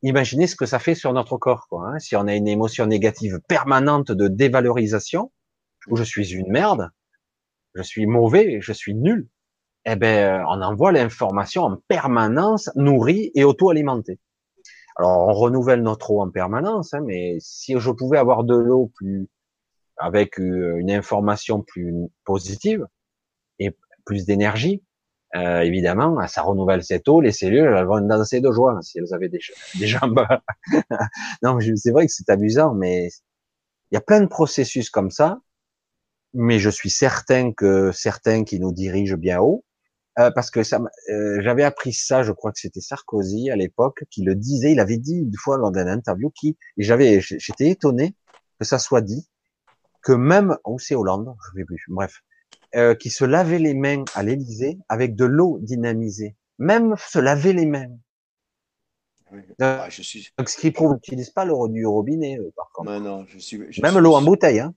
[0.02, 1.88] imaginez ce que ça fait sur notre corps, quoi.
[1.88, 1.98] Hein.
[1.98, 5.32] Si on a une émotion négative permanente de dévalorisation,
[5.88, 6.90] où je suis une merde,
[7.74, 9.28] je suis mauvais, je suis nul,
[9.86, 14.18] eh ben, on envoie l'information en permanence, nourrie et auto-alimentée.
[14.96, 18.90] Alors, on renouvelle notre eau en permanence, hein, mais si je pouvais avoir de l'eau
[18.96, 19.28] plus
[19.96, 22.86] avec euh, une information plus positive
[23.58, 24.82] et plus d'énergie,
[25.36, 29.15] euh, évidemment, ça renouvelle cette eau, les cellules elles vont danser de joie si elles
[29.15, 29.41] avaient des,
[29.78, 30.25] des jambes.
[31.42, 33.09] non, c'est vrai que c'est amusant, mais
[33.91, 35.39] il y a plein de processus comme ça.
[36.33, 39.65] Mais je suis certain que certains qui nous dirigent bien haut,
[40.18, 44.05] euh, parce que ça, euh, j'avais appris ça, je crois que c'était Sarkozy à l'époque
[44.10, 44.73] qui le disait.
[44.73, 48.15] Il avait dit une fois lors d'une interview qui, et j'avais, j'étais étonné.
[48.60, 49.28] que ça soit dit,
[50.02, 52.20] que même, où c'est Hollande, je ne sais plus, bref,
[52.76, 56.36] euh, qui se lavait les mains à l'Élysée avec de l'eau dynamisée.
[56.58, 57.89] Même se laver les mains.
[59.32, 59.40] Oui.
[59.60, 60.28] Euh, Ah, je suis...
[60.39, 62.90] Donc, ce qui prouve qu'ils n'utilisent pas l'eau du robinet, par contre.
[62.90, 63.60] Non, non, je suis...
[63.70, 64.74] je Même l'eau en bouteille, hein.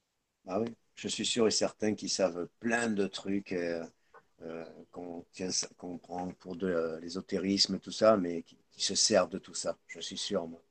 [0.48, 3.84] Ah oui, je suis sûr et certain qu'ils savent plein de trucs euh,
[4.44, 9.54] euh, qu'on prend pour de l'ésotérisme, tout ça, mais qui, qui se servent de tout
[9.54, 10.62] ça, je suis sûr, moi.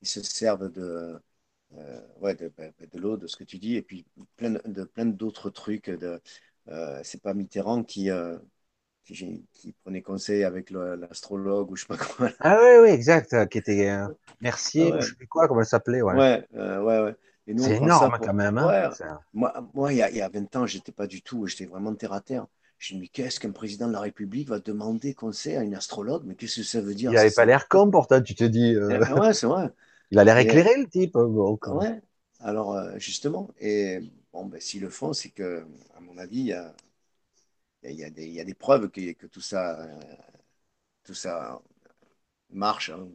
[0.00, 1.18] Ils se servent de, euh,
[2.20, 5.06] ouais, de, ben, de l'eau, de ce que tu dis, et puis plein de, plein
[5.06, 5.90] d'autres trucs.
[5.90, 6.20] De,
[6.68, 8.38] euh, c'est pas Mitterrand qui, euh,
[9.04, 12.30] qui, qui prenait conseil avec l'astrologue ou je sais pas quoi.
[12.40, 14.06] Ah oui, oui, exact, euh, qui était euh,
[14.42, 14.98] Mercier, Ah ouais.
[14.98, 16.20] ou je sais plus quoi, comment elle s'appelait, ouais.
[16.20, 17.16] Ouais, euh, ouais, ouais.
[17.46, 18.70] Et nous, on C'est énorme pour- quand même, hein.
[18.70, 18.88] Ouais,
[19.32, 21.66] Moi, moi il, y a, il y a 20 ans, j'étais pas du tout, j'étais
[21.66, 22.46] vraiment terre à terre.
[22.78, 26.24] Je me mais qu'est-ce qu'un président de la République va demander conseil à une astrologue?
[26.26, 27.12] Mais qu'est-ce que ça veut dire?
[27.12, 28.74] Il avait ça, pas l'air con, pourtant, tu te dis.
[28.74, 29.70] euh, ça Ouais, c'est vrai.
[30.12, 31.16] Il a l'air éclairé, le type.
[31.16, 31.56] euh.
[31.68, 32.00] Ouais.
[32.40, 33.98] Alors, euh, justement, et
[34.30, 35.64] bon, ben, s'ils le font, c'est que,
[35.96, 36.74] à mon avis, il y a,
[37.84, 39.98] y a, y a des, preuves que, que tout ça, euh,
[41.02, 41.62] tout ça
[42.50, 42.90] marche.
[42.90, 43.08] hein.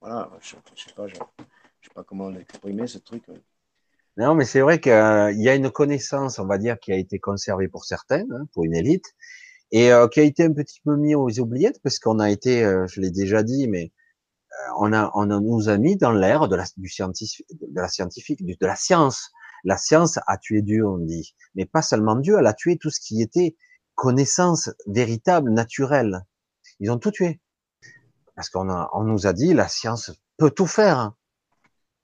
[0.00, 1.14] Voilà, je, je sais pas, je,
[1.80, 3.26] je sais pas comment l'exprimer, ce truc.
[3.26, 3.42] ouais.
[4.16, 7.18] Non, mais c'est vrai qu'il y a une connaissance, on va dire, qui a été
[7.18, 9.06] conservée pour certains, hein, pour une élite,
[9.72, 12.64] et euh, qui a été un petit peu mis aux oubliettes, parce qu'on a été,
[12.64, 13.92] euh, je l'ai déjà dit, mais
[14.78, 18.44] on a, on nous a mis dans l'ère de la, du scientifique, de la scientifique,
[18.44, 19.30] de la science.
[19.64, 22.90] La science a tué Dieu, on dit, mais pas seulement Dieu, elle a tué tout
[22.90, 23.56] ce qui était
[23.94, 26.24] connaissance véritable, naturelle.
[26.80, 27.40] Ils ont tout tué,
[28.36, 31.12] parce qu'on a, on nous a dit, la science peut tout faire.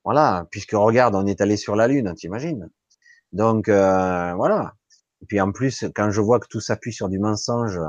[0.05, 2.68] Voilà, puisque regarde, on est allé sur la Lune, t'imagines
[3.32, 4.74] Donc euh, voilà.
[5.23, 7.81] Et puis en plus, quand je vois que tout s'appuie sur du mensonge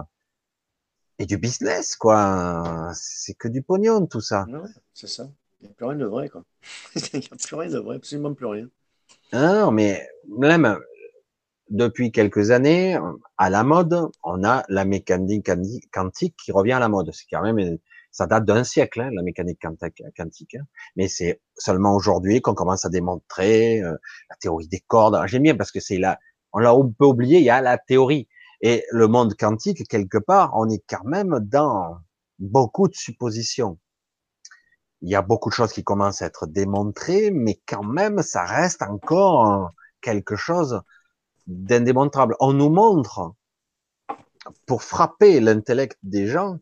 [1.19, 4.45] et du business, quoi, c'est que du pognon tout ça.
[4.47, 5.29] Ouais, c'est ça.
[5.61, 6.43] Il n'y a plus rien de vrai, quoi.
[7.13, 8.69] Il n'y a plus rien de vrai, absolument plus rien.
[9.33, 10.07] Non, mais
[10.39, 10.77] même
[11.69, 12.97] depuis quelques années,
[13.37, 17.11] à la mode, on a la mécanique quanti- quantique qui revient à la mode.
[17.13, 17.77] C'est quand même,
[18.11, 20.03] ça date d'un siècle, hein, la mécanique quantique.
[20.17, 20.65] quantique, hein.
[20.95, 23.93] Mais c'est seulement aujourd'hui qu'on commence à démontrer euh,
[24.29, 25.19] la théorie des cordes.
[25.27, 26.19] J'aime bien parce que c'est là,
[26.53, 28.27] on l'a un peu oublié, il y a la théorie.
[28.61, 31.97] Et le monde quantique, quelque part, on est quand même dans
[32.39, 33.77] beaucoup de suppositions.
[35.01, 38.43] Il y a beaucoup de choses qui commencent à être démontrées, mais quand même, ça
[38.45, 40.81] reste encore quelque chose
[41.47, 42.35] d'indémontrable.
[42.39, 43.33] On nous montre,
[44.65, 46.59] pour frapper l'intellect des gens,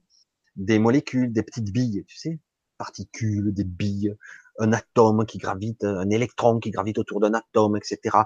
[0.55, 2.39] des molécules, des petites billes, tu sais,
[2.77, 4.15] particules, des billes,
[4.59, 8.17] un atome qui gravite, un électron qui gravite autour d'un atome, etc.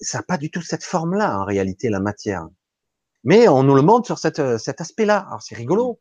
[0.00, 2.48] Ça n'a pas du tout cette forme-là, en réalité, la matière.
[3.24, 5.26] Mais on nous le montre sur cette, cet aspect-là.
[5.28, 6.00] Alors c'est rigolo.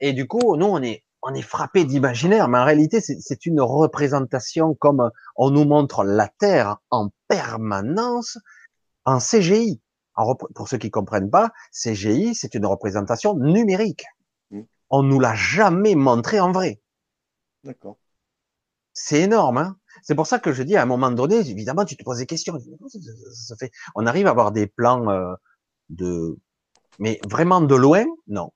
[0.00, 3.60] Et du coup, nous, on est, on est frappé d'imaginaire, mais en réalité, c'est une
[3.60, 8.38] représentation comme on nous montre la Terre en permanence
[9.04, 9.80] en CGI.
[10.16, 14.04] En pour ceux qui comprennent pas, CGI, c'est une représentation numérique.
[14.50, 14.60] Mm.
[14.90, 16.80] On nous l'a jamais montré en vrai.
[17.64, 17.98] D'accord.
[18.92, 19.58] C'est énorme.
[19.58, 22.18] Hein c'est pour ça que je dis à un moment donné, évidemment, tu te poses
[22.18, 22.58] des questions.
[23.32, 25.34] Ça fait- On arrive à avoir des plans euh,
[25.90, 26.38] de,
[26.98, 28.50] mais vraiment de loin, non.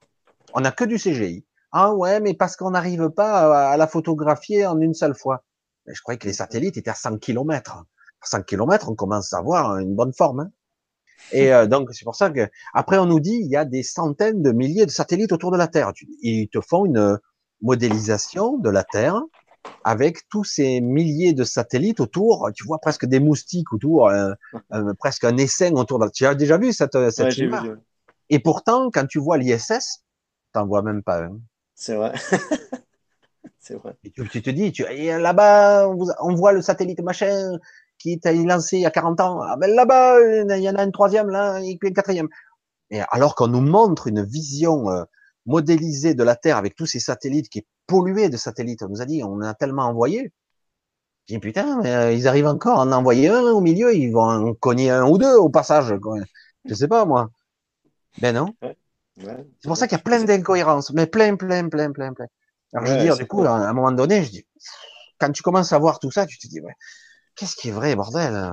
[0.54, 1.44] On n'a que du CGI.
[1.72, 5.44] Ah ouais, mais parce qu'on n'arrive pas à, à la photographier en une seule fois.
[5.86, 7.84] Je croyais que les satellites étaient à 100 km.
[8.22, 10.40] 100 km, on commence à avoir une bonne forme.
[10.40, 10.50] hein.
[11.32, 13.82] Et euh, donc c'est pour ça que après on nous dit il y a des
[13.82, 15.92] centaines de milliers de satellites autour de la Terre.
[16.22, 17.18] Ils te font une
[17.60, 19.20] modélisation de la Terre
[19.84, 22.50] avec tous ces milliers de satellites autour.
[22.54, 24.32] Tu vois presque des moustiques autour, euh,
[24.72, 25.98] euh, presque un essaim autour.
[25.98, 26.08] De...
[26.08, 27.76] Tu as déjà vu cette, cette Ouais, j'ai vu, image.
[28.30, 30.04] Et pourtant, quand tu vois l'ISS,
[30.52, 31.38] t'en vois même pas un.
[31.74, 32.12] C'est vrai.
[33.60, 33.96] C'est vrai.
[34.04, 37.58] Et tu, tu te dis, tu, là-bas, on, voit le satellite machin
[37.98, 39.40] qui est lancé il y a 40 ans.
[39.42, 40.20] Ah ben là-bas,
[40.56, 42.28] il y en a un troisième, là, et puis un quatrième.
[42.90, 45.04] Et alors qu'on nous montre une vision euh,
[45.46, 49.02] modélisée de la Terre avec tous ces satellites qui est polluée de satellites, on nous
[49.02, 50.32] a dit, on en a tellement envoyé.
[51.28, 54.10] J'ai dit, putain, mais euh, ils arrivent encore à en envoyer un au milieu, ils
[54.12, 55.94] vont en cogner un ou deux au passage.
[56.66, 57.30] Je sais pas, moi.
[58.18, 58.54] Ben non.
[58.62, 59.46] Ouais.
[59.60, 62.26] C'est pour ça qu'il y a plein d'incohérences, mais plein, plein, plein, plein, plein.
[62.72, 63.46] Alors je veux dire, du coup, cool.
[63.46, 64.46] à un moment donné, je dis,
[65.20, 66.74] quand tu commences à voir tout ça, tu te dis, ouais,
[67.36, 68.34] qu'est-ce qui est vrai, bordel?
[68.34, 68.50] Euh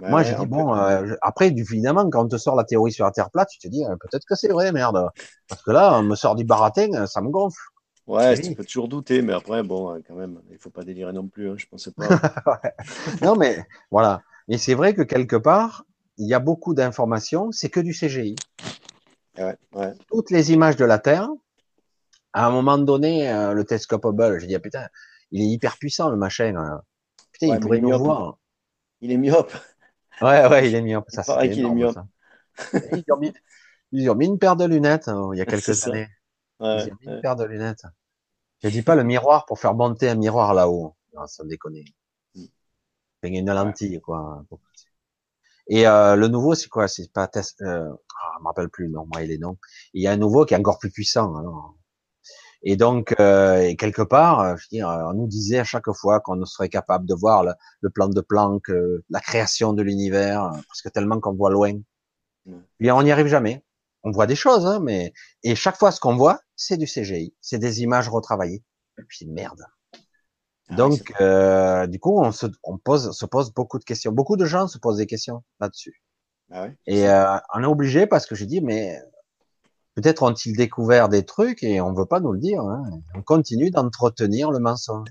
[0.00, 2.36] Ouais, Moi, je ouais, dis, on bon, euh, je- après, du- évidemment, quand on te
[2.38, 4.72] sort la théorie sur la Terre plate, tu te dis, euh, peut-être que c'est vrai,
[4.72, 5.08] merde.
[5.48, 7.60] Parce que là, on me sort du baratin, euh, ça me gonfle.
[8.08, 8.40] Ouais, Oui.
[8.40, 11.28] tu peux toujours douter, mais après, bon, euh, quand même, il faut pas délirer non
[11.28, 11.50] plus.
[11.50, 12.08] Hein, je pensais pas.
[13.22, 13.58] Non, mais
[13.90, 14.22] voilà.
[14.48, 15.84] Mais c'est vrai que quelque part,
[16.16, 18.34] il y a beaucoup d'informations, c'est que du CGI.
[19.36, 19.92] ouais, ouais.
[20.08, 21.28] toutes les images de la Terre.
[22.32, 24.86] À un moment donné, euh, le télescope Hubble, j'ai dit, ah, putain,
[25.30, 26.80] il est hyper puissant, le machin.
[27.32, 28.38] Putain, Ouais, il pourrait mais nous voir.
[29.00, 29.52] Il est myope.
[30.20, 31.08] Ouais, ouais, il est myope.
[31.10, 31.94] Ça, c'est qu'il est myope.
[31.94, 32.06] Ça.
[32.92, 33.32] Ils, ont mis,
[33.92, 36.08] ils, ont mis, une paire de lunettes hein, il y a quelques années.
[36.60, 37.84] Ouais, ont mis une paire de lunettes.
[38.62, 40.96] Je dis pas le miroir pour faire monter un miroir là-haut.
[41.14, 41.76] Non, ça me déconne.
[42.34, 42.44] Mm.
[43.22, 44.44] C'est une lentille, quoi.
[45.68, 46.88] Et euh, le nouveau, c'est quoi?
[46.88, 47.60] C'est pas test.
[47.62, 49.58] Euh, ah, je me rappelle plus non, moi il est non.
[49.92, 51.36] Il y a un nouveau qui est encore plus puissant.
[51.36, 51.74] Alors.
[52.62, 56.20] Et donc, euh, quelque part, euh, je veux dire, on nous disait à chaque fois
[56.20, 60.50] qu'on serait capable de voir le, le plan de Planck, euh, la création de l'univers,
[60.66, 61.72] parce que tellement qu'on voit loin.
[62.80, 63.62] Bien, on n'y arrive jamais.
[64.02, 65.12] On voit des choses, hein, mais
[65.42, 68.62] et chaque fois ce qu'on voit, c'est du CGI, c'est des images retravaillées.
[68.98, 69.62] Et puis merde.
[70.68, 74.12] Ah donc, euh, du coup, on se, on pose, se pose beaucoup de questions.
[74.12, 76.02] Beaucoup de gens se posent des questions là-dessus.
[76.50, 79.00] Ah et euh, on est obligé parce que j'ai dit, mais
[79.94, 82.60] peut-être ont-ils découvert des trucs et on veut pas nous le dire.
[82.60, 82.82] Hein.
[83.14, 85.08] On continue d'entretenir le mensonge.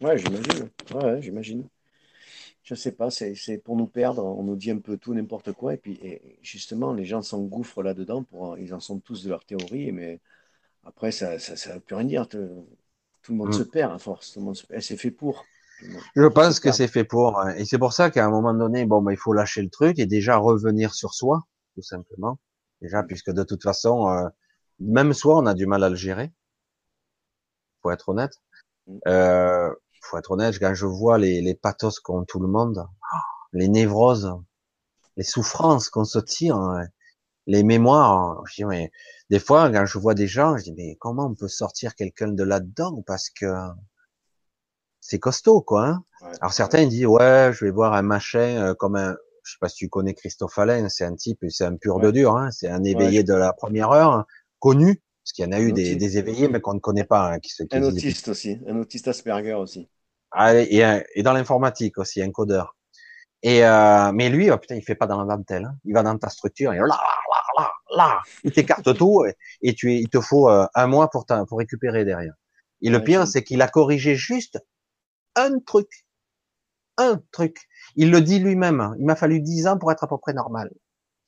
[0.00, 0.70] Ouais, j'imagine.
[0.94, 1.68] Ouais, j'imagine.
[2.62, 4.24] Je sais pas, c'est pour nous perdre.
[4.24, 5.74] On nous dit un peu tout, n'importe quoi.
[5.74, 8.24] Et puis, et justement, les gens s'engouffrent là-dedans.
[8.58, 10.20] Ils en sont tous de leur théorie, mais
[10.88, 12.28] après, ça ne ça, ça veut plus rien dire.
[12.28, 12.38] Tout
[13.28, 13.68] le monde se mm.
[13.68, 14.32] perd à force.
[14.32, 15.44] Tout le monde se C'est fait pour.
[16.16, 17.38] Je pense que c'est fait pour.
[17.38, 17.54] Hein.
[17.56, 19.98] Et c'est pour ça qu'à un moment donné, bon, bah, il faut lâcher le truc
[19.98, 21.42] et déjà revenir sur soi,
[21.74, 22.38] tout simplement.
[22.80, 24.28] Déjà, puisque de toute façon, euh,
[24.80, 26.32] même soi, on a du mal à le gérer.
[27.82, 28.32] Faut être honnête.
[28.86, 28.98] Mm.
[29.08, 32.86] Euh, faut être honnête, quand je vois les, les pathos qu'ont tout le monde,
[33.52, 34.32] les névroses,
[35.18, 36.86] les souffrances qu'on se tire, hein,
[37.46, 38.90] les mémoires, je dis, mais
[39.30, 42.28] des fois, quand je vois des gens, je dis, mais comment on peut sortir quelqu'un
[42.28, 43.02] de là-dedans?
[43.06, 43.46] Parce que
[45.00, 45.86] c'est costaud, quoi.
[45.86, 46.04] Hein
[46.40, 49.68] Alors certains disent, ouais, je vais voir un machin euh, comme un, je sais pas
[49.68, 52.68] si tu connais Christophe Alain, c'est un type, c'est un pur de dur, hein, c'est
[52.68, 54.26] un éveillé de la première heure, hein,
[54.58, 57.32] connu, parce qu'il y en a eu des, des, éveillés, mais qu'on ne connaît pas.
[57.32, 59.88] Hein, qui, qui un autiste aussi, un autiste Asperger aussi.
[60.30, 60.82] Ah, et,
[61.14, 62.76] et dans l'informatique aussi, un codeur.
[63.42, 65.64] Et euh, mais lui, oh, putain, il fait pas dans la dentelle.
[65.64, 65.76] Hein.
[65.84, 66.98] Il va dans ta structure et là,
[67.58, 69.24] là, là, il t'écarte tout
[69.62, 72.34] et, tu, il te faut euh, un mois pour, pour récupérer derrière.
[72.82, 74.58] Et le pire, c'est qu'il a corrigé juste
[75.34, 76.06] un truc,
[76.96, 77.68] un truc.
[77.96, 78.94] Il le dit lui-même.
[78.98, 80.70] Il m'a fallu dix ans pour être à peu près normal.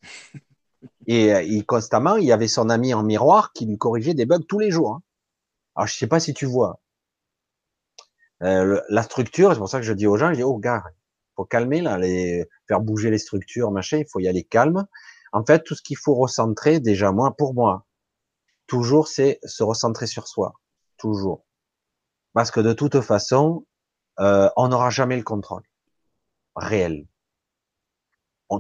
[1.07, 4.26] et euh, il constamment, il y avait son ami en miroir qui lui corrigeait des
[4.26, 4.94] bugs tous les jours.
[4.94, 5.02] Hein.
[5.75, 6.81] Alors je sais pas si tu vois.
[8.42, 10.83] Euh, la structure, c'est pour ça que je dis aux gens, je dis, oh gars,
[11.36, 14.86] faut calmer là, les, faire bouger les structures, machin, il faut y aller calme.
[15.33, 17.86] En fait, tout ce qu'il faut recentrer, déjà moi, pour moi,
[18.67, 20.55] toujours, c'est se recentrer sur soi,
[20.97, 21.44] toujours,
[22.33, 23.67] parce que de toute façon,
[24.20, 25.62] euh, on n'aura jamais le contrôle
[26.57, 27.07] réel.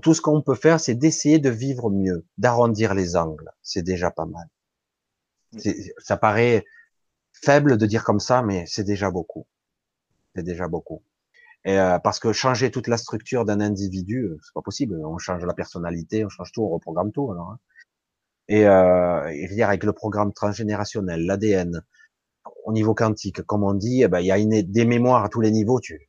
[0.02, 3.50] tout ce qu'on peut faire, c'est d'essayer de vivre mieux, d'arrondir les angles.
[3.62, 4.48] C'est déjà pas mal.
[5.98, 6.64] Ça paraît
[7.32, 9.46] faible de dire comme ça, mais c'est déjà beaucoup.
[10.34, 11.02] C'est déjà beaucoup.
[11.64, 15.00] Et, euh, parce que changer toute la structure d'un individu, euh, c'est pas possible.
[15.04, 17.30] On change la personnalité, on change tout, on reprogramme tout.
[17.32, 17.58] Alors, hein.
[18.48, 21.82] Et, euh, et dire avec le programme transgénérationnel, l'ADN,
[22.64, 25.40] au niveau quantique, comme on dit, eh ben, il y a des mémoires à tous
[25.40, 25.80] les niveaux.
[25.80, 26.08] Tu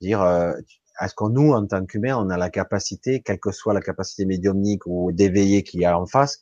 [0.00, 0.54] dire, euh,
[1.00, 4.26] est-ce que nous, en tant qu'humains, on a la capacité, quelle que soit la capacité
[4.26, 6.40] médiumnique ou d'éveiller qu'il y a en face,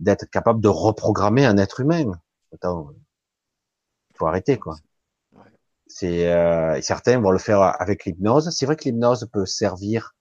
[0.00, 2.12] d'être capable de reprogrammer un être humain?
[2.52, 2.90] Attends,
[4.16, 4.76] faut arrêter quoi.
[5.86, 8.50] C'est euh, certains vont le faire avec l'hypnose.
[8.50, 10.14] C'est vrai que l'hypnose peut servir,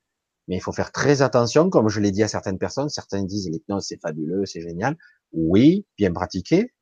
[0.47, 2.89] mais il faut faire très attention, comme je l'ai dit à certaines personnes.
[2.89, 4.97] Certains disent l'hypnose c'est fabuleux, c'est génial.
[5.31, 6.73] Oui, bien pratiqué.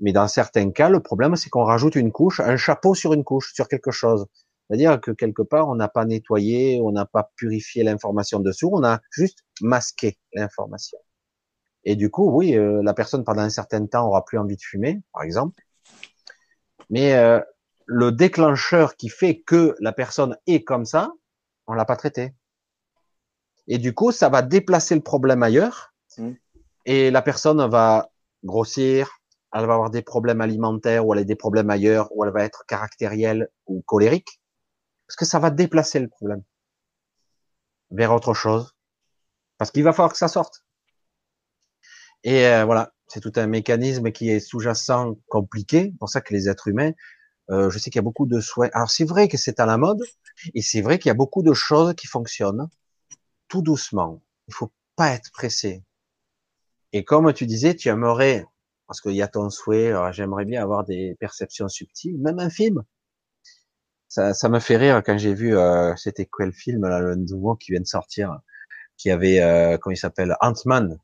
[0.00, 3.24] Mais dans certains cas, le problème c'est qu'on rajoute une couche, un chapeau sur une
[3.24, 4.26] couche, sur quelque chose.
[4.68, 8.82] C'est-à-dire que quelque part, on n'a pas nettoyé, on n'a pas purifié l'information dessous, on
[8.84, 10.98] a juste masqué l'information.
[11.84, 14.62] Et du coup, oui, euh, la personne pendant un certain temps aura plus envie de
[14.62, 15.60] fumer, par exemple.
[16.90, 17.40] Mais euh,
[17.92, 21.12] le déclencheur qui fait que la personne est comme ça,
[21.66, 22.34] on l'a pas traité.
[23.68, 25.94] Et du coup, ça va déplacer le problème ailleurs.
[26.18, 26.32] Mmh.
[26.86, 28.10] Et la personne va
[28.42, 29.20] grossir,
[29.52, 32.44] elle va avoir des problèmes alimentaires ou elle a des problèmes ailleurs, ou elle va
[32.44, 34.40] être caractérielle ou colérique.
[35.06, 36.42] Parce que ça va déplacer le problème
[37.90, 38.74] vers autre chose.
[39.58, 40.64] Parce qu'il va falloir que ça sorte.
[42.24, 45.90] Et euh, voilà, c'est tout un mécanisme qui est sous-jacent, compliqué.
[45.92, 46.92] C'est pour ça que les êtres humains,
[47.50, 48.70] euh, je sais qu'il y a beaucoup de soins.
[48.72, 50.02] Alors c'est vrai que c'est à la mode,
[50.54, 52.68] et c'est vrai qu'il y a beaucoup de choses qui fonctionnent
[53.48, 54.22] tout doucement.
[54.48, 55.82] Il faut pas être pressé.
[56.92, 58.46] Et comme tu disais, tu aimerais,
[58.86, 62.82] parce qu'il y a ton souhait, j'aimerais bien avoir des perceptions subtiles, même un film.
[64.08, 67.56] Ça, ça me fait rire quand j'ai vu, euh, c'était quel film là, le nouveau
[67.56, 68.40] qui vient de sortir,
[68.98, 70.98] qui avait, euh, comment il s'appelle, Ant-Man,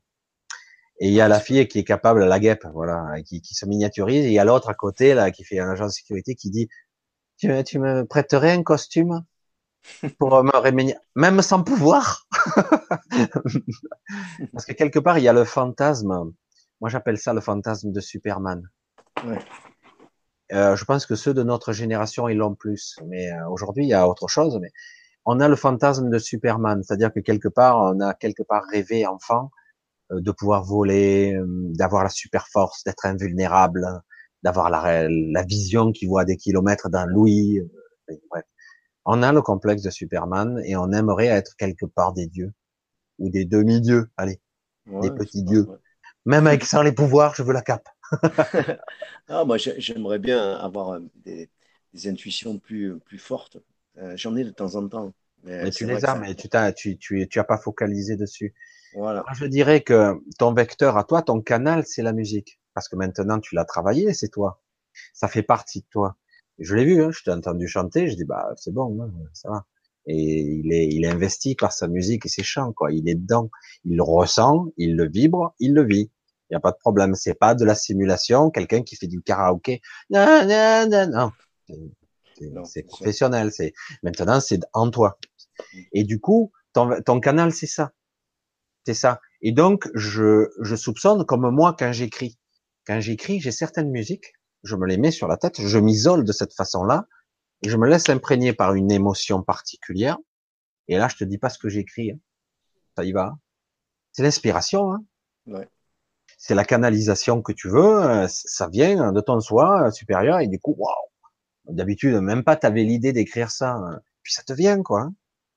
[0.99, 3.65] et il y a la fille qui est capable, la guêpe, voilà, qui, qui se
[3.65, 4.25] miniaturise.
[4.25, 6.49] Et il y a l'autre à côté, là, qui fait un agent de sécurité, qui
[6.49, 6.67] dit,
[7.37, 9.23] tu, tu me prêterais un costume
[10.17, 12.27] pour me rémunérer, même sans pouvoir?
[14.51, 16.33] Parce que quelque part, il y a le fantasme.
[16.81, 18.69] Moi, j'appelle ça le fantasme de Superman.
[19.25, 19.39] Ouais.
[20.51, 22.97] Euh, je pense que ceux de notre génération, ils l'ont plus.
[23.05, 24.57] Mais euh, aujourd'hui, il y a autre chose.
[24.61, 24.71] Mais
[25.23, 29.05] on a le fantasme de Superman, c'est-à-dire que quelque part, on a quelque part rêvé
[29.05, 29.51] enfant
[30.11, 33.85] de pouvoir voler, euh, d'avoir la super force, d'être invulnérable,
[34.43, 37.59] d'avoir la, la vision qui voit des kilomètres d'un louis.
[38.29, 38.45] Bref.
[39.05, 42.53] On a le complexe de Superman et on aimerait être quelque part des dieux
[43.17, 44.39] ou des demi-dieux, allez,
[45.01, 45.67] des petits dieux.
[46.25, 47.87] Même avec sans les pouvoirs, je veux la cape.
[49.27, 51.49] ah, moi, j'aimerais bien avoir euh, des,
[52.05, 53.57] intuitions plus, plus fortes.
[53.97, 55.13] Euh, j'en ai de temps en temps.
[55.43, 58.53] Mais, tu les as, mais tu n'as tu, tu, tu as pas focalisé dessus.
[58.95, 59.23] Voilà.
[59.33, 62.59] je dirais que ton vecteur à toi, ton canal, c'est la musique.
[62.73, 64.61] Parce que maintenant, tu l'as travaillé, c'est toi.
[65.13, 66.17] Ça fait partie de toi.
[66.59, 69.49] Je l'ai vu, hein, je t'ai entendu chanter, je dis bah c'est bon, hein, ça
[69.49, 69.65] va.
[70.05, 72.91] Et il est, il est investi par sa musique et ses chants, quoi.
[72.91, 73.49] Il est dedans,
[73.85, 76.11] il le ressent, il le vibre, il le vit.
[76.49, 77.13] Il n'y a pas de problème.
[77.13, 79.81] C'est pas de la simulation, quelqu'un qui fait du karaoké.
[80.09, 81.31] Non, non,
[82.51, 83.51] non, C'est professionnel.
[83.51, 85.19] C'est maintenant, c'est en toi.
[85.91, 87.91] Et du coup, ton, ton canal, c'est ça.
[88.85, 89.19] C'est ça.
[89.41, 92.37] Et donc, je, je soupçonne, comme moi, quand j'écris.
[92.87, 94.33] Quand j'écris, j'ai certaines musiques
[94.63, 97.07] je me les mets sur la tête, je m'isole de cette façon-là,
[97.63, 100.17] et je me laisse imprégner par une émotion particulière.
[100.87, 102.11] Et là, je te dis pas ce que j'écris.
[102.11, 102.19] Hein.
[102.95, 103.37] Ça y va.
[104.11, 104.93] C'est l'inspiration.
[104.93, 105.03] Hein.
[105.45, 105.67] Ouais.
[106.37, 108.03] C'est la canalisation que tu veux.
[108.03, 110.39] Euh, ça vient de ton soi supérieur.
[110.39, 110.93] Et du coup, waouh.
[111.65, 113.73] D'habitude, même pas t'avais l'idée d'écrire ça.
[113.73, 113.99] Hein.
[114.23, 115.09] Puis ça te vient, quoi.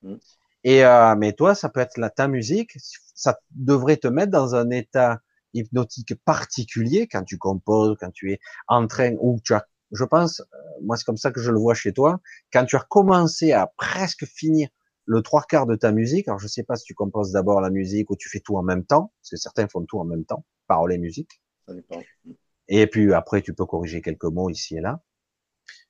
[0.05, 0.17] Hein.
[0.63, 2.77] Et euh, mais toi, ça peut être la ta musique.
[3.15, 5.19] Ça devrait te mettre dans un état
[5.53, 10.39] hypnotique particulier quand tu composes, quand tu es en train, ou tu as, je pense,
[10.39, 10.45] euh,
[10.81, 12.19] moi c'est comme ça que je le vois chez toi,
[12.51, 14.69] quand tu as commencé à presque finir
[15.05, 17.69] le trois quarts de ta musique, alors je sais pas si tu composes d'abord la
[17.69, 20.25] musique ou tu fais tout en même temps, parce que certains font tout en même
[20.25, 21.41] temps, parole et musique.
[21.67, 22.01] Ça dépend.
[22.67, 25.01] Et puis après tu peux corriger quelques mots ici et là,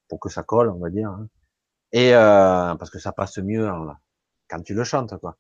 [0.08, 1.10] pour que ça colle, on va dire.
[1.10, 1.28] Hein.
[1.92, 3.96] Et euh, parce que ça passe mieux hein,
[4.54, 5.38] quand tu le chantes, quoi.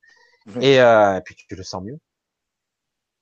[0.59, 1.99] Et, euh, et puis tu le sens mieux.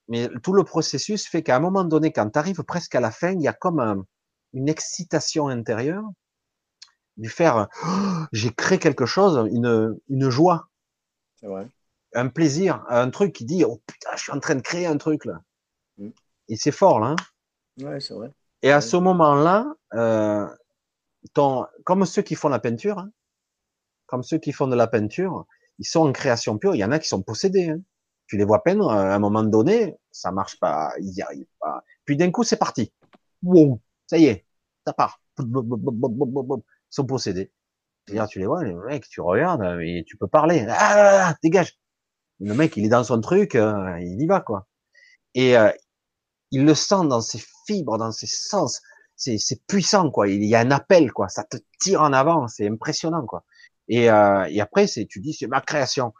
[0.07, 3.11] Mais tout le processus fait qu'à un moment donné, quand tu arrives presque à la
[3.11, 4.05] fin, il y a comme
[4.53, 6.03] une excitation intérieure
[7.17, 10.69] du faire, oh, j'ai créé quelque chose, une, une joie.
[11.43, 11.67] Vrai.
[12.13, 14.97] Un plaisir, un truc qui dit, oh putain, je suis en train de créer un
[14.97, 15.41] truc là.
[15.97, 16.09] Mm.
[16.49, 17.15] Et c'est fort là.
[17.79, 18.31] Hein ouais, c'est vrai.
[18.63, 20.47] Et à ce moment-là, euh,
[21.33, 23.11] ton, comme ceux qui font la peinture, hein,
[24.07, 25.45] comme ceux qui font de la peinture,
[25.81, 26.75] ils sont en création pure.
[26.75, 27.69] Il y en a qui sont possédés.
[27.69, 27.81] Hein
[28.31, 31.83] tu les vois peindre, à un moment donné, ça marche pas, ils y arrivent pas.
[32.05, 32.93] Puis d'un coup, c'est parti.
[33.43, 34.45] Wow, ça y est,
[34.87, 35.21] ça part.
[35.37, 35.45] Ils
[36.89, 37.51] sont possédés.
[38.07, 40.65] tu les vois, les mecs, tu regardes, et tu peux parler.
[40.69, 41.77] Ah, dégage.
[42.39, 44.65] Le mec, il est dans son truc, euh, il y va, quoi.
[45.33, 45.69] Et euh,
[46.51, 48.81] il le sent dans ses fibres, dans ses sens.
[49.17, 50.29] C'est, puissant, quoi.
[50.29, 51.27] Il y a un appel, quoi.
[51.27, 53.43] Ça te tire en avant, c'est impressionnant, quoi.
[53.87, 56.13] Et, euh, et après, c'est, tu dis, c'est ma création.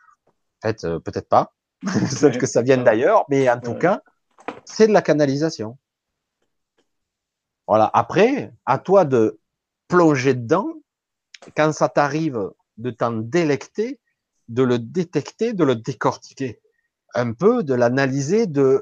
[0.64, 1.54] En fait, peut-être pas.
[1.82, 4.02] Peut-être que ça vienne d'ailleurs, mais en tout cas,
[4.66, 5.80] c'est de la canalisation.
[7.68, 7.90] Voilà.
[7.94, 9.40] Après, à toi de
[9.92, 10.74] plonger dedans.
[11.58, 14.00] Quand ça t'arrive de t'en délecter,
[14.48, 16.62] de le détecter, de le décortiquer
[17.14, 18.80] un peu, de l'analyser, de, euh,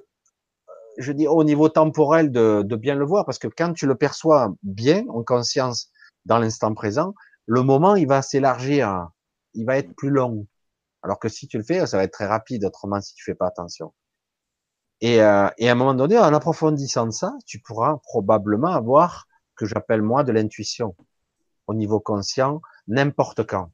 [0.98, 3.96] je dis au niveau temporel, de, de bien le voir, parce que quand tu le
[3.96, 5.90] perçois bien, en conscience,
[6.26, 7.16] dans l'instant présent,
[7.50, 9.10] le moment, il va s'élargir,
[9.56, 10.46] il va être plus long.
[11.02, 13.34] Alors que si tu le fais, ça va être très rapide, autrement si tu fais
[13.34, 13.92] pas attention.
[15.02, 19.66] Et, euh, et à un moment donné, en approfondissant ça, tu pourras probablement avoir que
[19.66, 20.96] j'appelle moi de l'intuition
[21.66, 23.72] au niveau conscient, n'importe quand.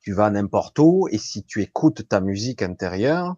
[0.00, 3.36] Tu vas n'importe où et si tu écoutes ta musique intérieure,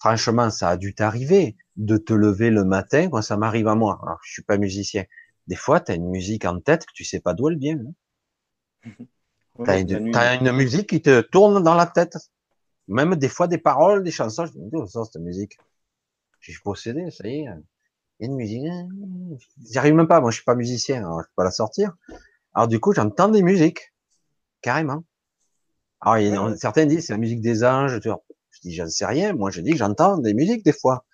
[0.00, 3.08] franchement, ça a dû t'arriver de te lever le matin.
[3.10, 4.00] Moi, ça m'arrive à moi.
[4.02, 5.04] Alors, je suis pas musicien.
[5.46, 7.78] Des fois, tu as une musique en tête que tu sais pas d'où elle vient.
[8.84, 8.90] Hein.
[9.64, 12.16] T'as une, musique qui te tourne dans la tête.
[12.88, 14.46] Même des fois des paroles, des chansons.
[14.46, 15.58] Je me dis, oh, ça, cette musique.
[16.40, 17.46] J'ai possédé, ça y est.
[18.18, 18.64] Il y a une musique.
[19.64, 20.20] J'y arrive même pas.
[20.20, 20.98] Moi, je suis pas musicien.
[20.98, 21.94] Alors, je peux pas la sortir.
[22.52, 23.92] Alors, du coup, j'entends des musiques.
[24.60, 25.04] Carrément.
[26.00, 28.00] Alors, certains disent, c'est la musique des anges.
[28.00, 28.24] Tu vois.
[28.50, 29.34] Je dis, j'en sais rien.
[29.34, 31.04] Moi, je dis que j'entends des musiques des fois.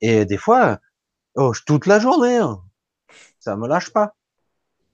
[0.00, 0.80] Et des fois,
[1.34, 2.38] oh, toute la journée.
[2.38, 2.62] Hein.
[3.40, 4.14] Ça me lâche pas.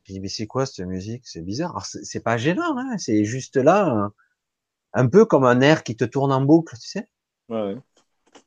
[0.05, 1.27] Je dis, mais c'est quoi cette musique?
[1.27, 1.85] C'est bizarre.
[1.85, 4.11] C'est pas gênant, hein c'est juste là,
[4.95, 7.09] un, peu comme un air qui te tourne en boucle, tu sais.
[7.49, 7.77] Ouais,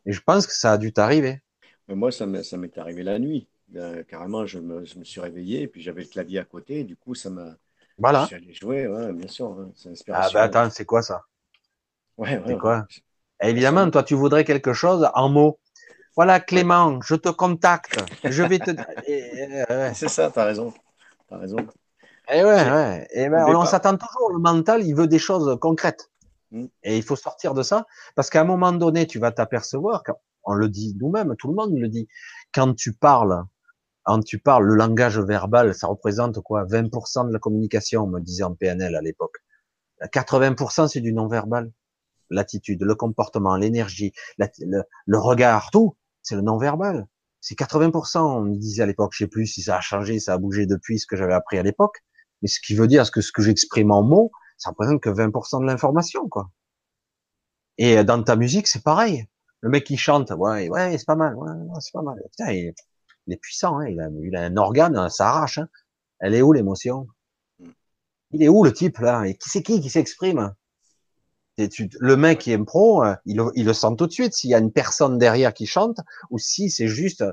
[0.06, 1.42] Et je pense que ça a dû t'arriver.
[1.90, 3.48] Moi, ça m'est arrivé la nuit.
[4.08, 6.80] carrément, je me, je me, suis réveillé et puis j'avais le clavier à côté.
[6.80, 7.58] Et du coup, ça m'a
[7.98, 8.28] Voilà.
[8.30, 9.48] J'allais jouer, ouais, bien sûr.
[9.48, 9.72] hein,
[10.10, 11.24] Ah bah attends, c'est quoi ça?
[12.18, 12.88] Ouais, ouais, C'est quoi?
[13.42, 15.60] Évidemment, toi, tu voudrais quelque chose en mots.
[16.20, 17.98] Voilà, Clément, je te contacte.
[18.26, 18.72] Je vais te.
[19.08, 19.94] Ouais.
[19.94, 20.74] C'est ça, t'as raison.
[21.30, 21.56] T'as raison.
[22.30, 23.08] Et ouais, C'est- ouais.
[23.14, 24.34] Et ben, on s'attend toujours.
[24.34, 26.12] Le mental, il veut des choses concrètes.
[26.52, 26.66] Mm.
[26.84, 30.20] Et il faut sortir de ça, parce qu'à un moment donné, tu vas t'apercevoir, quand-
[30.44, 32.10] on le dit nous-mêmes, tout le monde le dit,
[32.54, 33.46] quand tu parles,
[34.04, 36.66] quand tu parles, le langage verbal, ça représente quoi?
[36.66, 39.38] 20% de la communication, on me disait en PNL à l'époque.
[40.12, 41.72] 80% c'est du non-verbal.
[42.30, 47.08] L'attitude, le comportement, l'énergie, le regard, tout, c'est le non-verbal.
[47.42, 50.34] C'est 80%, on me disait à l'époque, je sais plus si ça a changé, ça
[50.34, 52.04] a bougé depuis ce que j'avais appris à l'époque,
[52.42, 55.10] mais ce qui veut dire ce que ce que j'exprime en mots, ça représente que
[55.10, 56.50] 20% de l'information, quoi.
[57.78, 59.26] Et euh, dans ta musique, c'est pareil.
[59.62, 61.50] Le mec qui chante, ouais, ouais, c'est pas mal, ouais,
[61.80, 62.18] c'est pas mal.
[62.32, 62.74] Putain, il,
[63.28, 65.60] il est puissant, hein, il, a, il a un organe, ça arrache.
[65.60, 65.70] Hein.
[66.20, 67.08] Elle est où l'émotion?
[68.32, 69.26] Il est où le type là?
[69.26, 70.54] Et qui c'est qui qui s'exprime?
[71.68, 74.34] Tu- Le mec qui est pro, euh, il, le- il le sent tout de suite
[74.34, 75.98] s'il y a une personne derrière qui chante
[76.30, 77.24] ou si c'est juste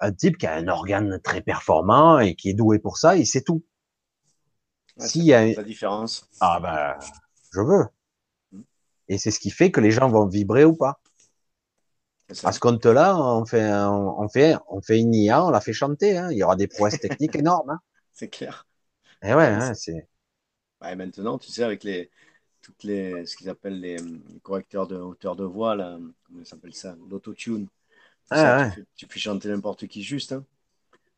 [0.00, 3.24] un type qui a un organe très performant et qui est doué pour ça, et
[3.24, 3.62] c'est tout.
[4.98, 6.28] Ouais, S'il y a La différence.
[6.40, 6.98] ah ben,
[7.52, 7.84] je veux.
[9.08, 11.00] Et c'est ce qui fait que les gens vont vibrer ou pas.
[12.42, 16.16] À ce compte-là, on fait, on fait, on fait une IA, on la fait chanter.
[16.16, 16.30] Hein.
[16.30, 17.70] Il y aura des prouesses techniques énormes.
[17.70, 17.80] Hein.
[18.12, 18.66] C'est clair.
[19.22, 20.08] Et ouais, hein, c'est.
[20.80, 22.10] Ouais, maintenant, tu sais, avec les,
[22.64, 26.74] toutes les, ce qu'ils appellent les, euh, correcteurs de hauteur de voix, là, comment s'appelle
[26.74, 27.68] ça, l'autotune.
[28.30, 28.70] Ah, Ça, ouais.
[28.70, 30.32] tu, fais, tu fais chanter n'importe qui juste.
[30.32, 30.46] Hein.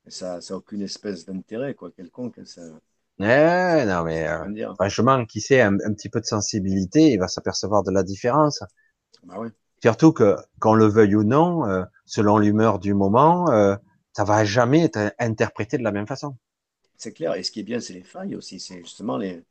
[0.07, 2.39] Et ça n'a aucune espèce d'intérêt, quoi, quelconque.
[2.39, 2.63] hein, Ça
[3.19, 7.29] Ouais, non mais euh, franchement, qui sait un, un petit peu de sensibilité, il va
[7.29, 8.61] s'apercevoir de la différence.
[9.23, 9.51] Bah ouais.
[9.81, 13.75] Surtout que, qu'on le veuille ou non, euh, selon l'humeur du moment, euh,
[14.13, 16.37] ça va jamais être interprété de la même façon.
[16.99, 17.35] C'est clair.
[17.35, 18.61] Et ce qui est bien, c'est les failles aussi.
[18.61, 19.43] C'est justement les,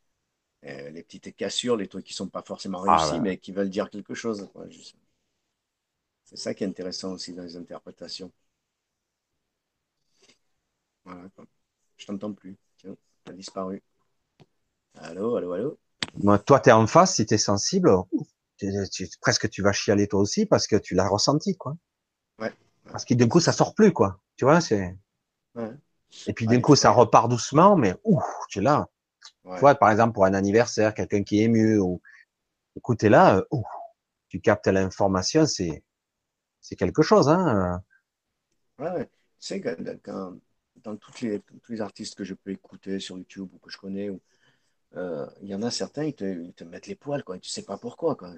[0.64, 3.20] euh, les petites cassures, les trucs qui sont pas forcément Ah, réussis, ouais.
[3.20, 4.48] mais qui veulent dire quelque chose.
[6.24, 8.30] C'est ça qui est intéressant aussi dans les interprétations.
[11.04, 11.28] Voilà.
[11.96, 12.56] Je t'entends plus.
[12.78, 13.82] Tiens, t'as disparu.
[14.94, 15.78] Allô, allô, allô?
[16.22, 17.90] Moi, toi, t'es en face, si sensible,
[18.58, 21.76] tu, tu- presque tu vas chialer toi aussi parce que tu l'as ressenti, quoi.
[22.38, 22.52] Ouais.
[22.90, 24.18] Parce que d'un coup, ça sort plus, quoi.
[24.36, 24.96] Tu vois, c'est.
[25.54, 25.76] Ouais.
[26.26, 28.86] Et puis d'un coup, ça repart doucement, mais ouf, tu es là.
[29.46, 29.56] Ouais.
[29.56, 32.00] Tu vois, par exemple, pour un anniversaire, quelqu'un qui est ému ou
[32.76, 33.66] écoute, t'es là, euh, ouf,
[34.28, 35.84] tu captes l'information, c'est
[36.62, 37.82] c'est quelque chose, hein.
[38.78, 39.06] Ouais, ouais.
[39.06, 39.12] Tu
[39.46, 40.38] sais, dans, quand-
[40.76, 43.78] dans toutes les, tous les artistes que je peux écouter sur YouTube ou que je
[43.78, 44.20] connais, ou,
[44.96, 47.36] euh, il y en a certains, ils te, ils te mettent les poils, quoi.
[47.36, 48.34] Et tu sais pas pourquoi, quoi.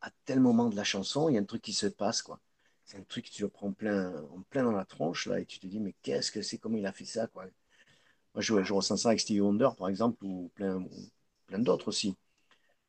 [0.00, 2.40] À tel moment de la chanson, il y a un truc qui se passe, quoi.
[2.84, 5.46] C'est un truc que tu le prends plein, en plein dans la tronche, là, et
[5.46, 7.46] tu te dis, mais qu'est-ce que c'est, comment il a fait ça, quoi.
[8.34, 10.90] Moi, je, je ressens ça avec Stevie Wonder, par exemple, ou plein, ou
[11.46, 12.16] plein d'autres aussi.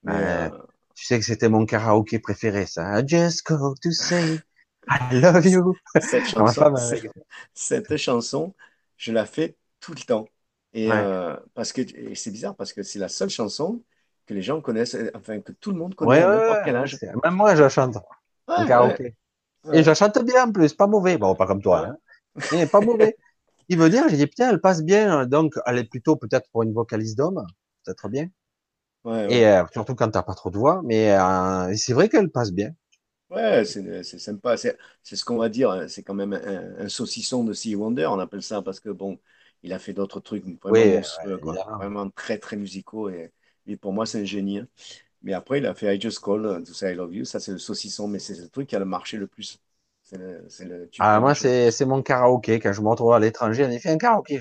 [0.04, 0.50] Mais, Ouais.
[0.50, 0.58] euh,
[0.96, 3.00] Tu sais que c'était mon karaoké préféré, ça.
[3.00, 4.42] I just call to say
[4.90, 5.76] I love you.
[6.00, 7.12] cette chanson, cette-
[7.54, 8.54] cette chanson,
[8.98, 10.28] je la fais tout le temps.
[10.74, 10.96] Et Ouais.
[10.96, 13.84] euh, parce que et c'est bizarre parce que c'est la seule chanson
[14.26, 16.64] que les gens connaissent, enfin que tout le monde connaît Ouais, à ouais, n'importe ouais,
[16.64, 17.00] quel âge.
[17.00, 17.98] c'est- Même moi, je la chante.
[18.48, 19.16] Ouais, karaoké.
[19.74, 21.18] Et je chante bien en plus, pas mauvais.
[21.18, 21.98] Bon, pas comme toi, hein.
[22.52, 23.18] Mais pas mauvais.
[23.70, 25.26] Il veut dire, j'ai dit, putain, elle passe bien.
[25.28, 27.46] Donc, elle est plutôt peut-être pour une vocaliste d'homme.
[27.86, 28.28] Peut-être bien.
[29.04, 29.40] Ouais, ouais.
[29.40, 30.82] Et euh, surtout quand t'as pas trop de voix.
[30.86, 32.72] Mais euh, c'est vrai qu'elle passe bien.
[33.30, 34.56] Ouais, c'est sympa.
[34.58, 35.72] C'est ce qu'on va dire.
[35.72, 35.88] hein.
[35.88, 39.20] C'est quand même un, un saucisson de Stevie Wonder, on appelle ça, parce que bon,
[39.64, 41.56] il a fait d'autres trucs vraiment Oui, ouais, quoi.
[41.80, 43.10] Vraiment très, très musicaux.
[43.10, 43.34] Et,
[43.68, 44.60] et pour moi, c'est un génie.
[44.60, 44.68] hein.
[45.24, 47.26] Mais après, il a fait I Just Call euh, to Say I Love You.
[47.26, 49.60] Ça, c'est le saucisson, mais c'est le truc qui a le marché le plus.
[50.12, 52.60] Le, le Ah, moi, c'est, mon karaoké.
[52.60, 54.40] Quand je me retrouve à l'étranger, on a fait un karaoké.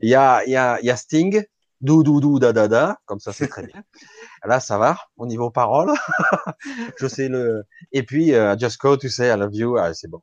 [0.00, 1.44] Il y a, il y a, il y a Sting,
[1.80, 3.82] dou dou dou da da da, comme ça c'est très bien.
[4.44, 5.92] Là, ça va au niveau paroles.
[6.98, 7.62] je sais le.
[7.92, 10.20] Et puis euh, Just Go to Say I Love You, ah, c'est bon.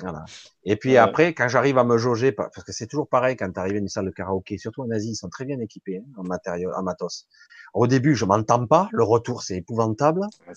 [0.00, 0.24] Voilà.
[0.64, 3.60] Et puis après, quand j'arrive à me jauger, parce que c'est toujours pareil quand tu
[3.60, 6.12] arrives à une salle de karaoké, surtout en Asie, ils sont très bien équipés hein,
[6.16, 7.28] en matériaux, en matos.
[7.74, 10.20] Au début, je m'entends pas, le retour c'est épouvantable.
[10.46, 10.54] Ouais,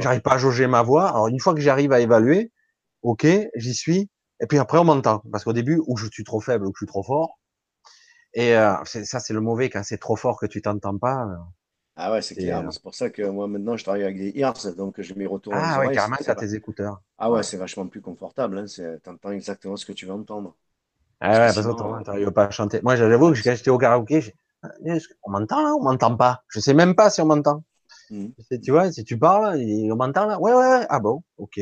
[0.00, 1.08] J'arrive pas à jauger ma voix.
[1.08, 2.52] Alors une fois que j'arrive à évaluer,
[3.02, 4.10] ok, j'y suis.
[4.40, 6.78] Et puis après on m'entend, parce qu'au début, ou je suis trop faible, ou je
[6.78, 7.38] suis trop fort.
[8.34, 11.26] Et euh, ça c'est le mauvais quand c'est trop fort que tu t'entends pas.
[12.00, 12.64] Ah ouais, c'est clair.
[12.64, 15.26] euh, C'est pour ça que moi maintenant je travaille avec des ears, donc je m'y
[15.26, 17.02] retourne dans les Ah ouais, carrément, c'est- t'as c'est tes écouteurs.
[17.18, 17.44] Ah ouais, Ouais.
[17.44, 18.58] c'est vachement plus confortable.
[18.58, 18.66] Hein.
[18.68, 20.56] C'est- T'entends exactement ce que tu veux entendre.
[21.20, 22.80] Ah Parce ouais, que parce que sinon, pas à chanter.
[22.82, 24.34] Moi, j'avoue que quand j'étais au karaoké, j'ai,
[25.20, 26.42] qu'on m'entend là, on m'entend pas?
[26.48, 27.64] Je sais même pas si on m'entend.
[28.10, 28.32] Mhm.
[28.50, 29.58] Tu Tu vois, si tu parles,
[29.92, 30.40] on m'entend là.
[30.40, 30.86] Ouais, ouais, ouais.
[30.90, 31.60] Ah bon, ok.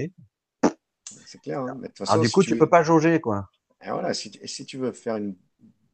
[1.25, 1.61] c'est clair.
[1.61, 1.75] hein.
[1.79, 2.59] Mais de toute Alors du si coup, tu tu veux...
[2.59, 3.49] peux pas jauger, quoi.
[3.83, 5.37] Et voilà, si, tu- et si tu veux faire une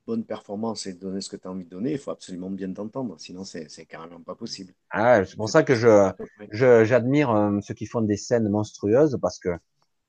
[0.07, 2.51] bonne performance et de donner ce que tu as envie de donner, il faut absolument
[2.51, 3.17] bien t'entendre.
[3.19, 4.73] Sinon, c'est carrément pas possible.
[4.91, 9.39] Ah, c'est pour ça que je, j'admire euh, ceux qui font des scènes monstrueuses parce
[9.39, 9.51] que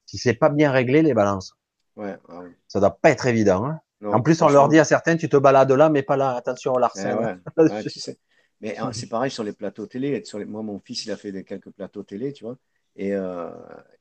[0.05, 1.53] si c'est pas bien réglé, les balances.
[1.95, 2.51] Ouais, ah ouais.
[2.67, 3.65] Ça doit pas être évident.
[3.65, 3.79] Hein.
[4.05, 6.35] en plus, on leur dit à certains, tu te balades là, mais pas là.
[6.35, 7.41] Attention, on l'arsène.
[7.57, 8.17] Eh ouais, tu sais.
[8.61, 10.23] Mais hein, c'est pareil sur les plateaux télé.
[10.23, 10.45] Sur les...
[10.45, 12.57] Moi, mon fils, il a fait des, quelques plateaux télé, tu vois.
[12.95, 13.49] Et euh,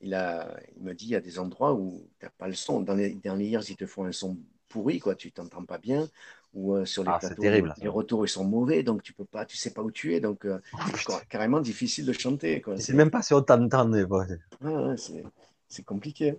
[0.01, 2.55] il, a, il me dit, il y a des endroits où tu n'as pas le
[2.55, 2.81] son.
[2.81, 4.39] Dans les derniers ils te font un son
[4.73, 5.15] pourri, quoi.
[5.15, 6.09] Tu t'entends pas bien.
[6.55, 9.25] Ou euh, sur les ah, plateaux, terrible, les retours, ils sont mauvais, donc tu peux
[9.25, 10.21] pas, tu sais pas où tu es.
[10.21, 10.61] Donc, euh,
[10.97, 12.77] c'est carrément difficile de chanter, quoi.
[12.79, 13.91] C'est même pas si on t'entend.
[14.65, 14.95] Ah,
[15.69, 16.39] c'est compliqué.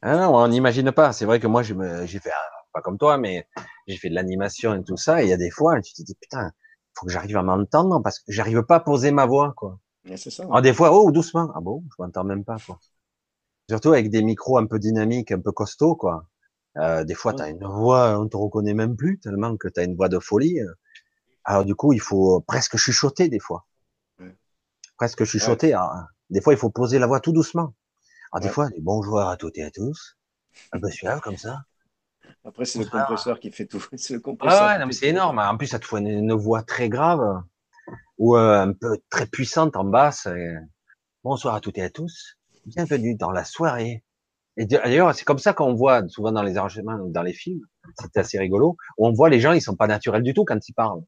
[0.00, 1.12] Ah non, on n'imagine pas.
[1.12, 1.74] C'est vrai que moi, j'ai
[2.18, 2.30] fait,
[2.72, 3.46] pas comme toi, mais
[3.86, 5.22] j'ai fait de l'animation et tout ça.
[5.22, 6.50] Et il y a des fois, tu te dis, putain,
[6.98, 9.78] faut que j'arrive à m'entendre parce que j'arrive pas à poser ma voix, quoi.
[10.16, 10.44] c'est ça.
[10.44, 11.52] Alors, des fois, oh, doucement.
[11.54, 12.78] Ah bon, je m'entends même pas, quoi.
[13.68, 16.26] Surtout avec des micros un peu dynamiques, un peu costauds, quoi.
[16.78, 19.80] Euh, des fois, tu as une voix, on te reconnaît même plus, tellement que tu
[19.80, 20.60] as une voix de folie.
[21.44, 23.66] Alors, du coup, il faut presque chuchoter, des fois.
[24.96, 25.76] Presque chuchoter.
[26.30, 27.74] des fois, il faut poser la voix tout doucement.
[28.32, 30.16] Alors, des fois, bonjour à toutes et à tous.
[30.72, 31.62] Un peu suave, comme ça.
[32.44, 33.84] Après, c'est le compresseur qui fait tout.
[33.96, 34.62] C'est le compresseur.
[34.62, 35.38] Ah ouais, c'est énorme.
[35.38, 37.42] En plus, ça te faut une, voix très grave
[38.18, 40.28] ou euh, un peu très puissante en basse.
[41.24, 42.36] Bonsoir à toutes et à tous.
[42.66, 44.02] Bienvenue dans la soirée.
[44.56, 47.62] Et d'ailleurs, c'est comme ça qu'on voit souvent dans les ou dans les films.
[47.98, 48.76] C'est assez rigolo.
[48.98, 51.02] Où on voit les gens, ils sont pas naturels du tout quand ils parlent.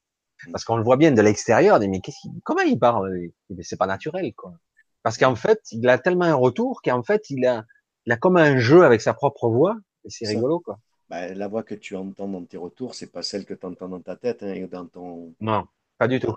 [0.51, 1.79] Parce qu'on le voit bien de l'extérieur.
[1.81, 2.01] Mais
[2.43, 3.11] comment il parle
[3.51, 4.55] Mais c'est pas naturel, quoi.
[5.03, 7.65] Parce qu'en fait, il a tellement un retour qu'en fait, il a,
[8.07, 9.77] il a comme un jeu avec sa propre voix.
[10.05, 10.79] Et c'est rigolo, quoi.
[11.11, 13.89] Bah, la voix que tu entends dans tes retours, c'est pas celle que tu entends
[13.89, 15.35] dans ta tête hein, et dans ton.
[15.41, 15.67] Non,
[15.99, 16.35] pas du tout.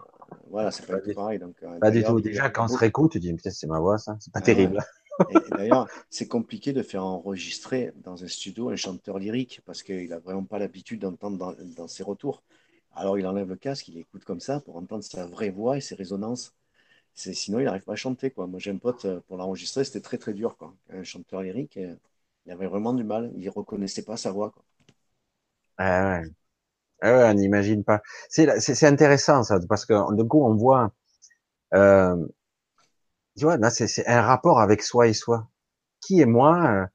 [0.49, 1.39] Voilà, c'est pas, du pareil.
[1.39, 2.19] Donc, euh, pas du tout.
[2.19, 4.17] Déjà, quand on se réécoute, tu dis, putain, c'est ma voix, ça.
[4.19, 4.83] C'est pas terrible.
[5.51, 10.19] D'ailleurs, c'est compliqué de faire enregistrer dans un studio un chanteur lyrique parce qu'il n'a
[10.19, 12.43] vraiment pas l'habitude d'entendre dans, ses retours.
[12.95, 15.81] Alors, il enlève le casque, il écoute comme ça pour entendre sa vraie voix et
[15.81, 16.53] ses résonances.
[17.13, 18.33] Sinon, il n'arrive pas à chanter.
[18.37, 20.55] Moi, j'ai un pote, euh, pour l'enregistrer, c'était très très dur.
[20.89, 21.79] Un chanteur lyrique,
[22.45, 23.31] il avait vraiment du mal.
[23.37, 24.53] Il reconnaissait pas sa voix.
[25.77, 26.29] Ah ouais.
[27.01, 28.01] Ah ouais, on n'imagine pas.
[28.29, 30.91] C'est intéressant ça, parce que du coup, on voit,
[31.73, 32.15] euh,
[33.38, 35.48] tu vois, là, c'est un rapport avec soi et soi.
[36.01, 36.85] Qui est moi euh,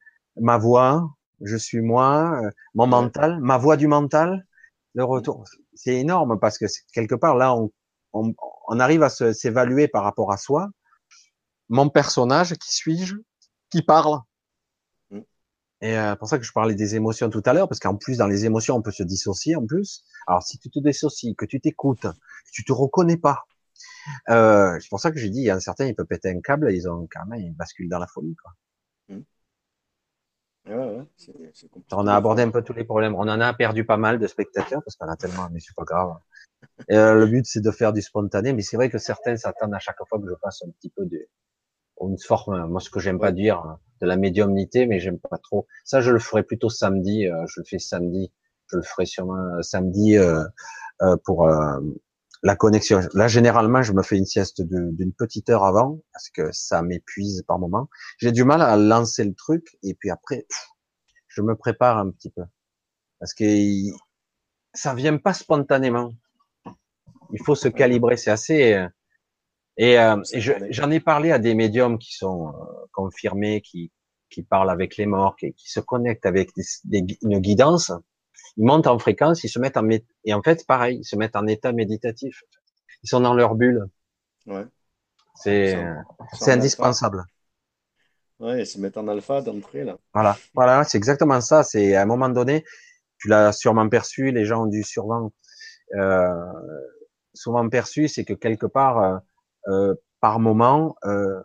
[0.41, 4.47] Ma voix, je suis moi, euh, mon mental, ma voix du mental,
[4.95, 5.45] le retour.
[5.75, 7.71] C'est énorme parce que quelque part là, on,
[8.13, 8.35] on,
[8.69, 10.71] on arrive à s'évaluer par rapport à soi.
[11.69, 13.17] Mon personnage, qui suis-je
[13.71, 14.21] Qui parle
[15.83, 18.17] et euh, pour ça que je parlais des émotions tout à l'heure, parce qu'en plus,
[18.17, 20.05] dans les émotions, on peut se dissocier en plus.
[20.29, 23.45] Alors, si tu te dissocies, que tu t'écoutes, que tu te reconnais pas,
[24.31, 26.41] euh, c'est pour ça que j'ai dit, il y a certains, ils peuvent péter un
[26.41, 28.53] câble, ils ont quand même, ils basculent dans la folie, quoi.
[29.09, 29.21] Mmh.
[30.69, 31.53] Ouais, ouais,
[31.91, 33.17] on a abordé un peu tous les problèmes.
[33.17, 35.83] On en a perdu pas mal de spectateurs parce qu'on a tellement, mais c'est pas
[35.83, 36.15] grave.
[36.89, 39.75] Et, euh, le but, c'est de faire du spontané, mais c'est vrai que certains s'attendent
[39.75, 41.27] à chaque fois que je fasse un petit peu de,
[42.01, 45.39] une forme, moi, ce que j'aime pas dire, hein de la médiumnité, mais j'aime pas
[45.39, 45.67] trop.
[45.85, 47.27] Ça, je le ferai plutôt samedi.
[47.27, 48.33] Euh, je le fais samedi.
[48.67, 50.45] Je le ferai sûrement euh, samedi euh,
[51.25, 51.49] pour
[52.43, 53.01] la connexion.
[53.15, 57.45] Là, généralement, je me fais une sieste d'une petite heure avant parce que ça m'épuise
[57.47, 57.89] par moment.
[58.19, 60.47] J'ai du mal à lancer le truc et puis après,
[61.29, 62.43] je me prépare un petit peu
[63.21, 63.45] parce que
[64.75, 66.13] ça vient pas spontanément.
[67.33, 68.17] Il faut se calibrer.
[68.17, 68.87] C'est assez
[69.77, 70.17] et, euh,
[70.71, 72.53] j'en ai parlé à des médiums qui sont euh,
[72.93, 73.91] confirmés, qui,
[74.31, 76.51] qui parlent avec les morts, qui, qui se connectent avec
[76.85, 77.93] des, une guidance.
[78.57, 81.37] Ils montent en fréquence, ils se mettent en et en fait pareil, ils se mettent
[81.37, 82.43] en état méditatif.
[83.03, 83.87] Ils sont dans leur bulle.
[84.47, 84.67] Ouais.
[85.35, 85.77] C'est
[86.47, 87.25] indispensable.
[88.39, 89.97] Ouais, ils se mettent en alpha d'entrée là.
[90.13, 91.63] Voilà, voilà, c'est exactement ça.
[91.63, 92.65] C'est à un moment donné,
[93.19, 95.33] tu l'as sûrement perçu, les gens ont dû sûrement
[95.95, 96.35] euh,
[97.35, 99.19] souvent perçu, c'est que quelque part euh,
[99.69, 101.41] euh, par moment, euh,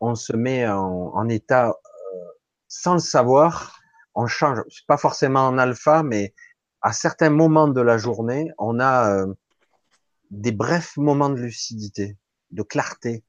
[0.00, 2.24] on se met en, état euh,
[2.68, 3.80] sans le savoir,
[4.14, 6.34] on change, pas forcément en alpha, mais
[6.82, 9.26] à certains moments de la journée, on a
[10.30, 12.18] des brefs moments de lucidité,
[12.50, 13.24] de clarté.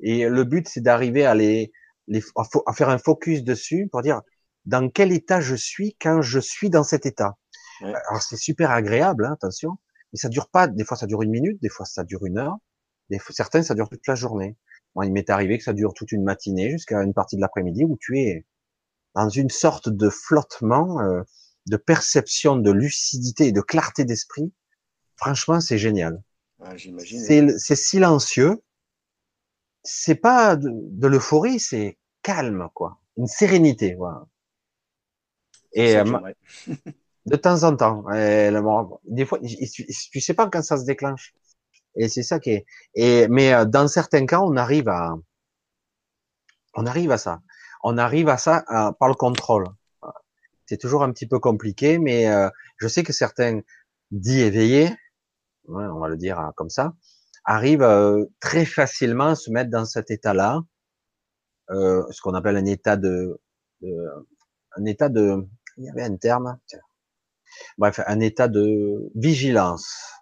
[0.00, 1.72] Et le but, c'est d'arriver à les,
[2.08, 2.22] les,
[2.66, 4.22] à faire un focus dessus pour dire
[4.64, 7.36] dans quel état je suis quand je suis dans cet état.
[7.80, 9.78] Alors c'est super agréable, hein, attention,
[10.12, 10.66] mais ça dure pas.
[10.66, 12.56] Des fois, ça dure une minute, des fois, ça dure une heure.
[13.10, 14.56] Des, certains, ça dure toute la journée.
[14.94, 17.84] Moi, il m'est arrivé que ça dure toute une matinée jusqu'à une partie de l'après-midi
[17.84, 18.46] où tu es
[19.16, 21.22] dans une sorte de flottement, euh,
[21.66, 24.52] de perception, de lucidité et de clarté d'esprit.
[25.16, 26.22] Franchement, c'est génial.
[26.62, 28.62] Ah, c'est silencieux.
[29.82, 32.98] C'est pas de, l'euphorie, c'est calme, quoi.
[33.16, 34.26] Une sérénité, voilà.
[35.72, 36.04] Et euh,
[37.26, 38.08] De temps en temps.
[38.12, 38.50] Et
[39.04, 41.34] des fois, tu sais pas quand ça se déclenche.
[41.96, 42.66] Et c'est ça qui est.
[42.94, 45.16] Et mais euh, dans certains cas, on arrive à,
[46.74, 47.40] on arrive à ça.
[47.88, 49.66] On arrive à ça euh, par le contrôle.
[50.66, 53.60] C'est toujours un petit peu compliqué, mais euh, je sais que certains
[54.10, 54.90] dits éveillés,
[55.68, 56.94] on va le dire comme ça,
[57.44, 57.88] arrivent
[58.40, 60.62] très facilement à se mettre dans cet état-là,
[61.68, 63.40] ce qu'on appelle un état de,
[63.82, 64.08] de,
[64.76, 66.58] un état de, il y avait un terme,
[67.78, 70.16] bref, un état de vigilance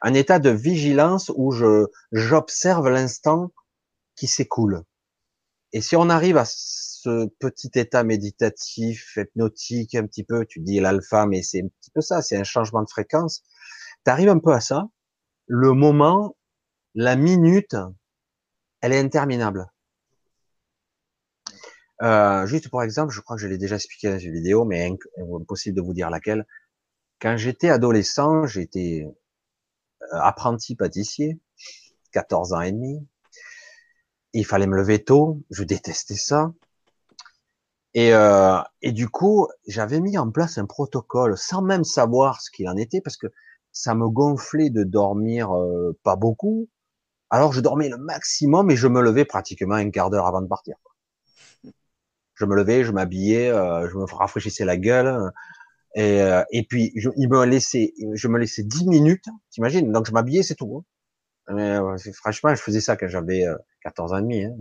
[0.00, 3.50] un état de vigilance où je j'observe l'instant
[4.16, 4.84] qui s'écoule.
[5.72, 10.80] Et si on arrive à ce petit état méditatif, hypnotique, un petit peu, tu dis
[10.80, 13.42] l'alpha, mais c'est un petit peu ça, c'est un changement de fréquence.
[14.04, 14.88] Tu arrives un peu à ça.
[15.46, 16.36] Le moment,
[16.94, 17.76] la minute,
[18.80, 19.66] elle est interminable.
[22.02, 24.90] Euh, juste pour exemple, je crois que je l'ai déjà expliqué dans une vidéo, mais
[25.34, 26.46] impossible de vous dire laquelle.
[27.20, 29.04] Quand j'étais adolescent, j'étais
[30.02, 31.40] euh, apprenti pâtissier,
[32.12, 33.06] 14 ans et demi.
[34.32, 36.52] Il fallait me lever tôt, je détestais ça.
[37.94, 42.50] Et, euh, et du coup, j'avais mis en place un protocole sans même savoir ce
[42.50, 43.26] qu'il en était, parce que
[43.72, 46.68] ça me gonflait de dormir euh, pas beaucoup.
[47.30, 50.48] Alors je dormais le maximum et je me levais pratiquement un quart d'heure avant de
[50.48, 50.76] partir.
[52.34, 55.30] Je me levais, je m'habillais, je me rafraîchissais la gueule,
[55.94, 59.90] et, euh, et puis, je, il me laissait, je me laissais 10 minutes, t'imagines?
[59.92, 60.78] Donc, je m'habillais, c'est tout.
[60.78, 60.84] Hein.
[61.50, 63.44] Mais, euh, franchement, je faisais ça quand j'avais
[63.82, 64.44] 14 euh, ans et demi.
[64.44, 64.52] Hein,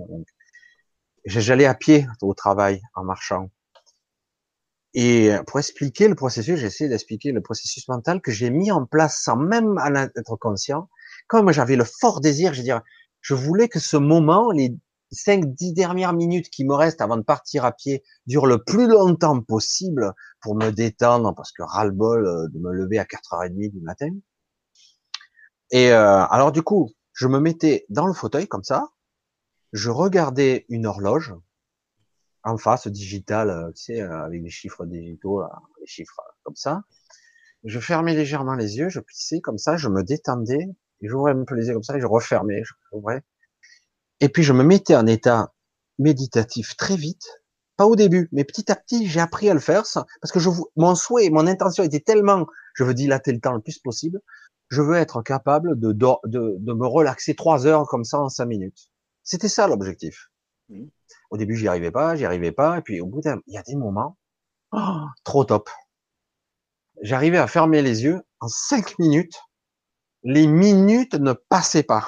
[1.26, 3.50] J'allais à pied au travail en marchant.
[4.94, 8.86] Et pour expliquer le processus, j'ai essayé d'expliquer le processus mental que j'ai mis en
[8.86, 10.90] place sans même en être conscient.
[11.28, 12.82] Comme j'avais le fort désir, je veux dire,
[13.22, 14.74] je voulais que ce moment, les
[15.12, 18.88] cinq, dix dernières minutes qui me restent avant de partir à pied durent le plus
[18.88, 23.82] longtemps possible pour me détendre, parce que ras-le-bol euh, de me lever à 4h30 du
[23.82, 24.10] matin.
[25.72, 28.90] Et euh, alors du coup, je me mettais dans le fauteuil comme ça,
[29.74, 31.34] je regardais une horloge
[32.44, 35.44] en face, digitale, euh, tu sais, avec des chiffres digitaux,
[35.82, 36.84] les chiffres comme ça.
[37.64, 40.68] Je fermais légèrement les yeux, je plissais comme ça, je me détendais,
[41.02, 43.24] j'ouvrais un peu les yeux comme ça et je refermais, je rouvrais.
[44.20, 45.54] Et puis je me mettais en état
[46.00, 47.28] méditatif très vite,
[47.76, 49.84] pas au début, mais petit à petit, j'ai appris à le faire,
[50.22, 53.62] parce que je, mon souhait, mon intention était tellement, je veux dilater le temps le
[53.62, 54.22] plus possible,
[54.70, 58.46] je veux être capable de, de, de, me relaxer trois heures comme ça en cinq
[58.46, 58.90] minutes.
[59.24, 60.30] C'était ça l'objectif.
[60.70, 60.86] Mmh.
[61.30, 63.58] Au début, j'y arrivais pas, j'y arrivais pas, et puis au bout d'un, il y
[63.58, 64.18] a des moments,
[64.72, 65.70] oh, trop top.
[67.02, 69.40] J'arrivais à fermer les yeux en cinq minutes.
[70.24, 72.08] Les minutes ne passaient pas.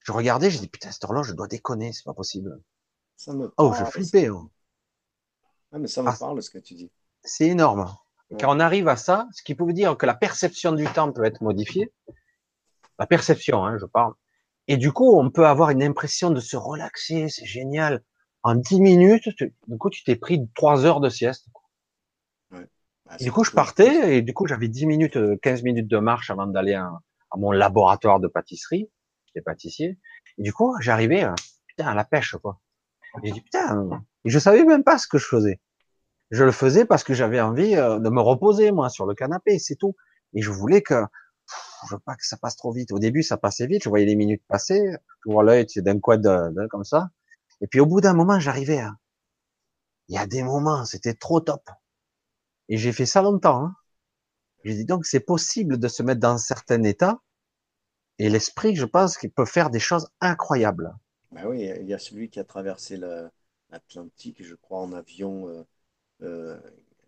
[0.00, 2.60] Je regardais, j'ai dit putain cette horloge, je dois déconner, c'est pas possible.
[3.16, 4.28] Ça me oh, je flippais.
[4.28, 4.50] Oh.
[5.72, 6.16] Ah, mais ça me ah.
[6.18, 6.90] parle ce que tu dis.
[7.22, 7.94] C'est énorme.
[8.38, 11.24] Quand on arrive à ça, ce qui peut dire que la perception du temps peut
[11.24, 11.92] être modifiée,
[12.98, 14.12] la perception, hein, je parle,
[14.68, 18.04] et du coup, on peut avoir une impression de se relaxer, c'est génial.
[18.42, 19.28] En dix minutes,
[19.66, 21.48] du coup, tu t'es pris trois heures de sieste.
[22.52, 22.66] Ouais.
[23.08, 26.30] Ah, du coup, je partais, et du coup, j'avais dix minutes, 15 minutes de marche
[26.30, 26.90] avant d'aller à,
[27.30, 28.88] à, mon laboratoire de pâtisserie
[29.30, 29.98] j'étais pâtissier.
[30.38, 31.34] Et du coup, j'arrivais, euh,
[31.66, 32.60] putain, à la pêche, quoi.
[33.24, 33.88] J'ai dit, putain,
[34.24, 35.60] et je savais même pas ce que je faisais.
[36.30, 39.58] Je le faisais parce que j'avais envie euh, de me reposer, moi, sur le canapé,
[39.58, 39.96] c'est tout.
[40.34, 41.04] Et je voulais que,
[41.88, 42.92] je veux pas que ça passe trop vite.
[42.92, 44.80] Au début, ça passait vite, je voyais les minutes passer,
[45.24, 47.10] je vois l'œil, d'un de, comme ça.
[47.60, 48.94] Et puis, au bout d'un moment, j'arrivais à,
[50.08, 51.68] il y a des moments, c'était trop top.
[52.68, 53.74] Et j'ai fait ça longtemps, hein.
[54.64, 57.20] J'ai dit donc, c'est possible de se mettre dans un certain état
[58.20, 60.94] et l'esprit, je pense qu'il peut faire des choses incroyables.
[61.32, 65.62] Ben oui, il y a celui qui a traversé l'Atlantique, je crois, en avion euh,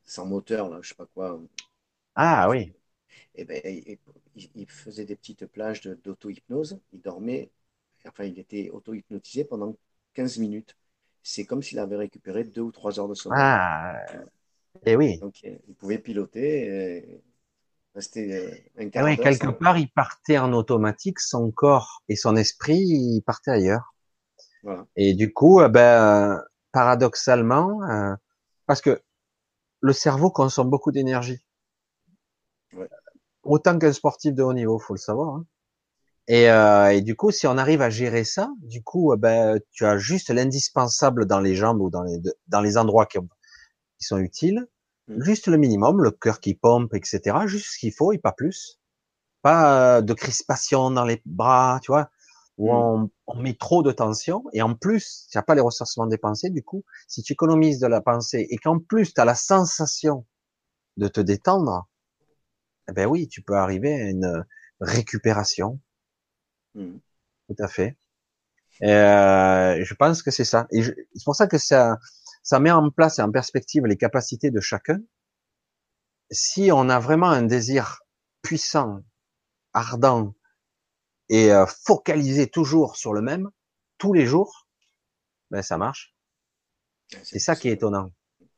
[0.05, 1.41] sans moteur, là, je sais pas quoi.
[2.15, 2.73] Ah oui.
[3.35, 3.61] Et eh ben,
[4.55, 6.79] il, faisait des petites plages d'auto-hypnose.
[6.93, 7.51] Il dormait,
[8.07, 9.77] enfin, il était auto-hypnotisé pendant
[10.15, 10.77] 15 minutes.
[11.23, 13.39] C'est comme s'il avait récupéré deux ou trois heures de sommeil.
[13.41, 14.03] Ah,
[14.85, 15.19] et eh oui.
[15.19, 16.67] Donc, il pouvait piloter.
[16.67, 17.23] Et
[17.95, 22.37] Rester euh, un ah oui, quelque part, il partait en automatique, son corps et son
[22.37, 23.95] esprit, il partaient ailleurs.
[24.63, 24.87] Voilà.
[24.97, 26.43] Et du coup, euh, ben,
[26.73, 28.15] paradoxalement, euh,
[28.67, 29.03] parce que
[29.81, 31.45] le cerveau consomme beaucoup d'énergie.
[32.75, 32.89] Ouais.
[33.43, 35.35] Autant qu'un sportif de haut niveau, faut le savoir.
[35.35, 35.47] Hein.
[36.29, 39.85] Et, euh, et, du coup, si on arrive à gérer ça, du coup, ben, tu
[39.85, 44.19] as juste l'indispensable dans les jambes ou dans les, dans les endroits qui, qui sont
[44.19, 44.67] utiles.
[45.09, 45.23] Mmh.
[45.25, 47.37] Juste le minimum, le cœur qui pompe, etc.
[47.47, 48.81] Juste ce qu'il faut et pas plus.
[49.43, 52.09] Pas euh, de crispation dans les bras, tu vois.
[52.59, 56.07] Où on, on, met trop de tension, et en plus, tu n'as pas les ressourcements
[56.07, 59.25] des pensées, du coup, si tu économises de la pensée, et qu'en plus, tu as
[59.25, 60.27] la sensation
[60.97, 61.89] de te détendre,
[62.89, 64.45] eh ben oui, tu peux arriver à une
[64.81, 65.81] récupération.
[66.75, 66.99] Mm.
[67.49, 67.97] Tout à fait.
[68.81, 70.67] Et euh, je pense que c'est ça.
[70.71, 71.99] Et c'est pour ça que ça,
[72.43, 75.01] ça met en place et en perspective les capacités de chacun.
[76.31, 78.01] Si on a vraiment un désir
[78.43, 79.03] puissant,
[79.73, 80.35] ardent
[81.29, 83.51] et euh, focalisé toujours sur le même,
[83.99, 84.67] tous les jours,
[85.51, 86.15] ben ça marche.
[87.23, 88.11] C'est ça qui est étonnant.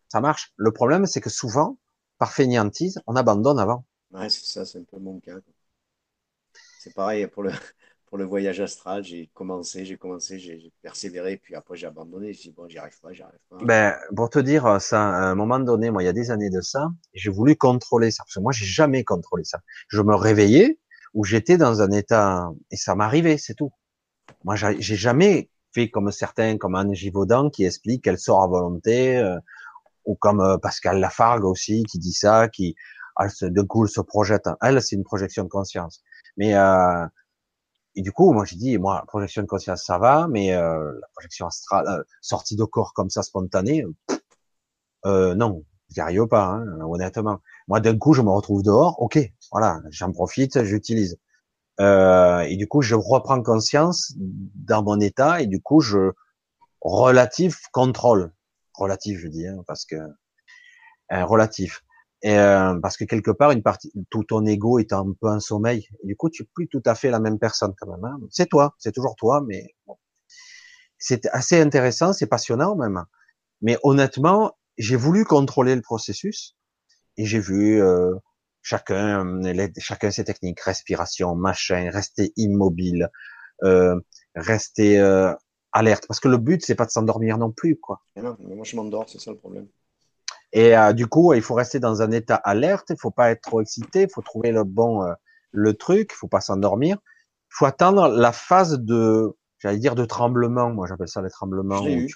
[0.08, 0.52] Ça marche.
[0.56, 1.78] Le problème, c'est que souvent,
[2.18, 3.84] par fainéantise, on abandonne avant.
[4.12, 5.36] Ouais, c'est ça, c'est un peu mon cas.
[6.78, 7.50] C'est pareil pour le,
[8.06, 9.02] pour le voyage astral.
[9.02, 12.32] J'ai commencé, j'ai commencé, j'ai persévéré, puis après j'ai abandonné.
[12.32, 13.58] J'ai dit, bon, j'y arrive pas, j'y arrive pas.
[13.62, 16.50] Ben, pour te dire ça, à un moment donné, moi, il y a des années
[16.50, 18.22] de ça, j'ai voulu contrôler ça.
[18.24, 19.60] Parce que moi, j'ai jamais contrôlé ça.
[19.88, 20.78] Je me réveillais
[21.14, 23.72] où j'étais dans un état, et ça m'arrivait, c'est tout.
[24.44, 29.18] Moi, j'ai jamais fait comme certains, comme Anne Givaudan, qui explique qu'elle sort à volonté,
[29.18, 29.38] euh,
[30.04, 32.76] ou comme euh, Pascal Lafargue aussi, qui dit ça, qui,
[33.18, 34.48] elle, de coup, elle se projette.
[34.60, 36.02] Elle, c'est une projection de conscience.
[36.36, 37.06] Mais euh,
[37.96, 41.08] et du coup, moi j'ai dit, moi, projection de conscience, ça va, mais euh, la
[41.14, 43.84] projection astrale, euh, sortie de corps comme ça spontanée,
[45.04, 47.40] non, j'y arrive pas, hein, honnêtement.
[47.68, 49.18] Moi, d'un coup, je me retrouve dehors, ok,
[49.54, 51.16] voilà, j'en profite, j'utilise.
[51.80, 56.10] Euh, et du coup, je reprends conscience dans mon état, et du coup, je
[56.80, 58.32] relatif contrôle,
[58.74, 61.82] relatif, je dis, hein, parce que euh, relatif.
[62.24, 65.86] Euh, parce que quelque part, une partie, tout ton ego est un peu en sommeil.
[66.02, 68.04] Et du coup, tu es plus tout à fait la même personne quand même.
[68.04, 68.18] Hein.
[68.30, 69.96] C'est toi, c'est toujours toi, mais bon.
[70.98, 73.04] c'est assez intéressant, c'est passionnant même.
[73.62, 76.56] Mais honnêtement, j'ai voulu contrôler le processus
[77.18, 78.14] et j'ai vu euh,
[78.64, 79.40] chacun,
[79.78, 83.10] chacun ses techniques, respiration, machin, rester immobile,
[83.62, 84.00] euh,
[84.34, 85.32] rester euh,
[85.72, 86.06] alerte.
[86.08, 88.00] Parce que le but, c'est pas de s'endormir non plus, quoi.
[88.16, 89.68] non, moi je m'endors, c'est ça le problème.
[90.52, 93.42] Et euh, du coup, il faut rester dans un état alerte, il faut pas être
[93.42, 95.12] trop excité, il faut trouver le bon euh,
[95.50, 96.96] le truc, il faut pas s'endormir.
[97.50, 100.70] Il faut attendre la phase de, j'allais dire de tremblement.
[100.70, 101.82] Moi, j'appelle ça les tremblements.
[101.84, 102.06] Je.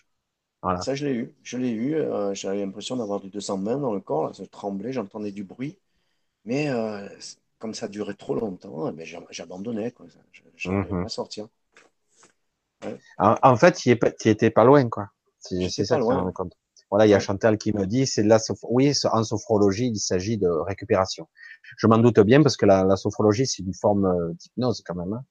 [0.62, 0.80] Voilà.
[0.82, 1.34] Ça, je l'ai eu.
[1.42, 1.94] Je l'ai eu.
[1.94, 4.28] Euh, j'avais l'impression d'avoir du 220 dans le corps.
[4.28, 5.78] Là, ça tremblait, j'entendais du bruit.
[6.48, 6.70] Mais
[7.58, 9.94] comme ça durait trop longtemps, eh j'abandonnais.
[10.56, 11.48] Je n'arrivais mmh pas sortir.
[13.18, 15.10] En, fait, tu étais pas loin, quoi.
[15.40, 16.54] C'est ça que compte.
[16.90, 20.38] Voilà, il y a Chantal qui me dit, c'est la oui, en sophrologie, il s'agit
[20.38, 21.28] de récupération.
[21.76, 24.94] Je m'en doute bien parce que la, la sophrologie, c'est une forme euh, d'hypnose quand
[24.94, 25.22] même, hein,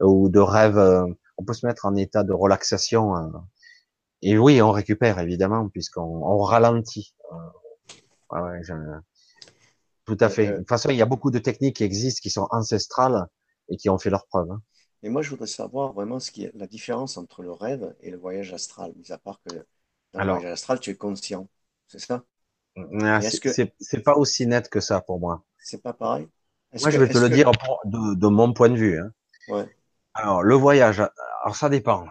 [0.00, 0.78] ou de rêve.
[0.78, 1.04] Euh,
[1.36, 3.16] on peut se mettre en état de relaxation.
[3.16, 3.32] Hein.
[4.22, 7.12] et oui, on récupère évidemment puisqu'on on ralentit.
[7.32, 8.62] Euh, ouais,
[10.08, 10.52] tout à fait.
[10.52, 13.26] De toute façon, il y a beaucoup de techniques qui existent, qui sont ancestrales
[13.68, 14.50] et qui ont fait leur preuve.
[14.50, 14.62] Hein.
[15.02, 18.10] Et moi, je voudrais savoir vraiment ce qui est la différence entre le rêve et
[18.10, 19.54] le voyage astral, mis à part que
[20.14, 21.46] dans Alors, le astral, tu es conscient,
[21.86, 22.24] c'est ça?
[23.02, 25.44] Ah, C'est pas aussi net que ça pour moi.
[25.58, 26.26] C'est pas pareil?
[26.80, 27.50] Moi, je vais te le dire
[27.84, 28.98] de, mon point de vue.
[28.98, 29.10] Hein.
[29.48, 29.66] Ouais.
[30.14, 31.00] Alors, le voyage,
[31.42, 32.06] alors ça dépend.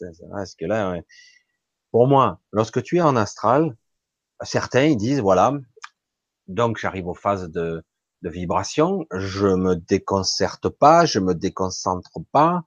[0.00, 0.98] Est-ce que là,
[1.90, 3.76] pour moi, lorsque tu es en astral,
[4.42, 5.52] certains ils disent voilà,
[6.46, 7.82] donc j'arrive aux phases de,
[8.22, 12.62] de vibration, je me déconcerte pas, je me déconcentre pas,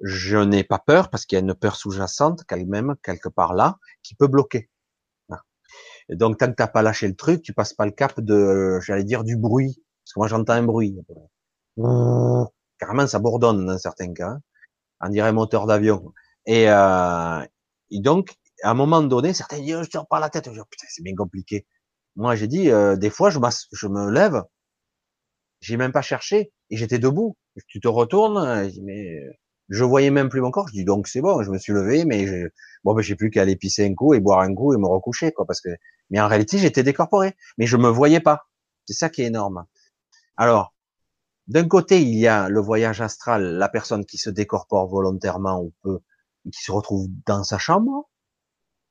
[0.00, 3.78] je n'ai pas peur parce qu'il y a une peur sous-jacente, qu'elle-même, quelque part là,
[4.02, 4.70] qui peut bloquer.
[6.10, 8.80] Et donc, tant que t'as pas lâché le truc, tu passes pas le cap de,
[8.82, 9.80] j'allais dire, du bruit.
[10.04, 10.98] Parce que moi, j'entends un bruit.
[12.78, 14.30] Carrément, ça bourdonne dans certains cas.
[14.30, 14.40] Hein.
[15.00, 16.12] On dirait moteur d'avion.
[16.46, 17.44] Et, euh,
[17.90, 18.34] et, donc,
[18.64, 20.48] à un moment donné, certains disent, oh, je tire pas la tête.
[20.48, 21.64] Dis, putain, c'est bien compliqué.
[22.16, 24.42] Moi, j'ai dit, euh, des fois, je, me lève,
[25.60, 27.36] j'ai même pas cherché, et j'étais debout.
[27.66, 29.20] Tu te retournes, mais
[29.68, 30.68] je voyais même plus mon corps.
[30.68, 32.48] Je dis donc c'est bon, je me suis levé, mais je,
[32.84, 34.86] bon, ben, j'ai plus qu'à aller pisser un coup et boire un coup et me
[34.86, 35.70] recoucher, quoi, parce que,
[36.10, 38.46] mais en réalité, j'étais décorporé, mais je me voyais pas.
[38.86, 39.64] C'est ça qui est énorme.
[40.36, 40.74] Alors,
[41.46, 45.72] d'un côté, il y a le voyage astral, la personne qui se décorpore volontairement ou
[45.82, 46.00] peu,
[46.52, 48.09] qui se retrouve dans sa chambre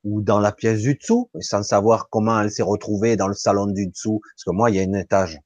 [0.04, 3.68] ou dans la pièce du dessous, sans savoir comment elle s'est retrouvée dans le salon
[3.68, 5.40] du dessous, parce que moi, il y a un étage.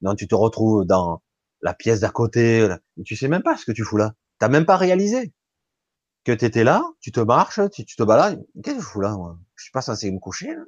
[0.00, 1.22] Donc, tu te retrouves dans
[1.62, 2.68] la pièce d'à côté,
[3.04, 4.14] tu sais même pas ce que tu fous là.
[4.38, 5.32] T'as même pas réalisé
[6.24, 8.44] que tu étais là, tu te marches, tu, te balades.
[8.62, 9.38] Qu'est-ce que je fous là moi?
[9.56, 10.54] Je suis pas censé me coucher.
[10.54, 10.62] Là.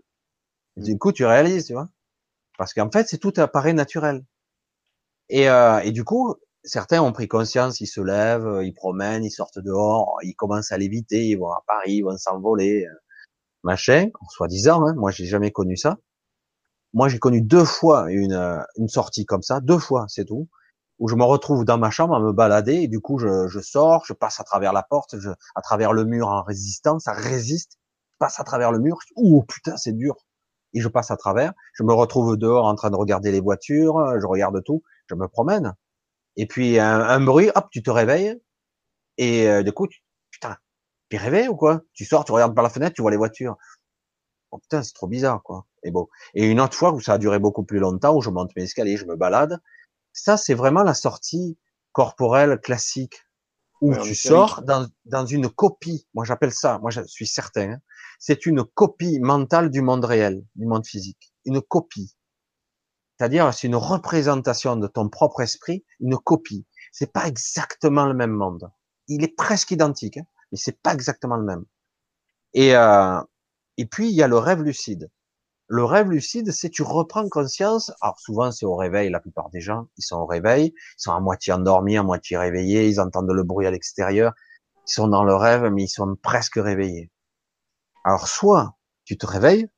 [0.76, 1.88] Du coup, tu réalises, tu vois.
[2.58, 4.24] Parce qu'en fait, c'est tout apparaît naturel.
[5.28, 6.34] Et, euh, et du coup,
[6.64, 10.78] certains ont pris conscience, ils se lèvent, ils promènent, ils sortent dehors, ils commencent à
[10.78, 12.86] l'éviter, ils vont à Paris, ils vont s'envoler,
[13.64, 14.86] euh, machin, soi-disant.
[14.86, 15.98] Hein, moi, j'ai jamais connu ça.
[16.94, 20.48] Moi, j'ai connu deux fois une, euh, une sortie comme ça, deux fois, c'est tout.
[20.98, 23.60] où je me retrouve dans ma chambre à me balader, et du coup, je, je
[23.60, 27.12] sors, je passe à travers la porte, je, à travers le mur en résistant, ça
[27.12, 27.78] résiste,
[28.12, 30.16] je passe à travers le mur, ouh, putain, c'est dur.
[30.74, 34.20] Et je passe à travers, je me retrouve dehors en train de regarder les voitures,
[34.20, 35.74] je regarde tout, je me promène.
[36.36, 38.38] Et puis, un, un bruit, hop, tu te réveilles,
[39.18, 39.88] et euh, du coup,
[41.16, 41.82] es réveillé ou quoi?
[41.92, 43.56] Tu sors, tu regardes par la fenêtre, tu vois les voitures.
[44.50, 45.66] Oh putain, c'est trop bizarre, quoi.
[45.82, 46.08] Et bon.
[46.34, 48.64] Et une autre fois où ça a duré beaucoup plus longtemps, où je monte mes
[48.64, 49.60] escaliers, je me balade,
[50.12, 51.58] ça, c'est vraiment la sortie
[51.92, 53.22] corporelle classique
[53.80, 56.06] où tu sors dans, dans, une copie.
[56.14, 57.80] Moi, j'appelle ça, moi, je suis certain, hein,
[58.18, 61.32] c'est une copie mentale du monde réel, du monde physique.
[61.46, 62.14] Une copie.
[63.16, 66.66] C'est-à-dire, c'est une représentation de ton propre esprit, une copie.
[66.92, 68.70] C'est pas exactement le même monde.
[69.08, 71.64] Il est presque identique, hein, mais c'est pas exactement le même.
[72.54, 73.20] Et, euh,
[73.76, 75.10] et puis, il y a le rêve lucide.
[75.72, 77.92] Le rêve lucide, c'est tu reprends conscience.
[78.00, 81.12] Alors souvent c'est au réveil, la plupart des gens, ils sont au réveil, ils sont
[81.12, 84.34] à moitié endormis, à moitié réveillés, ils entendent le bruit à l'extérieur,
[84.88, 87.12] ils sont dans le rêve, mais ils sont presque réveillés.
[88.04, 89.68] Alors soit tu te réveilles,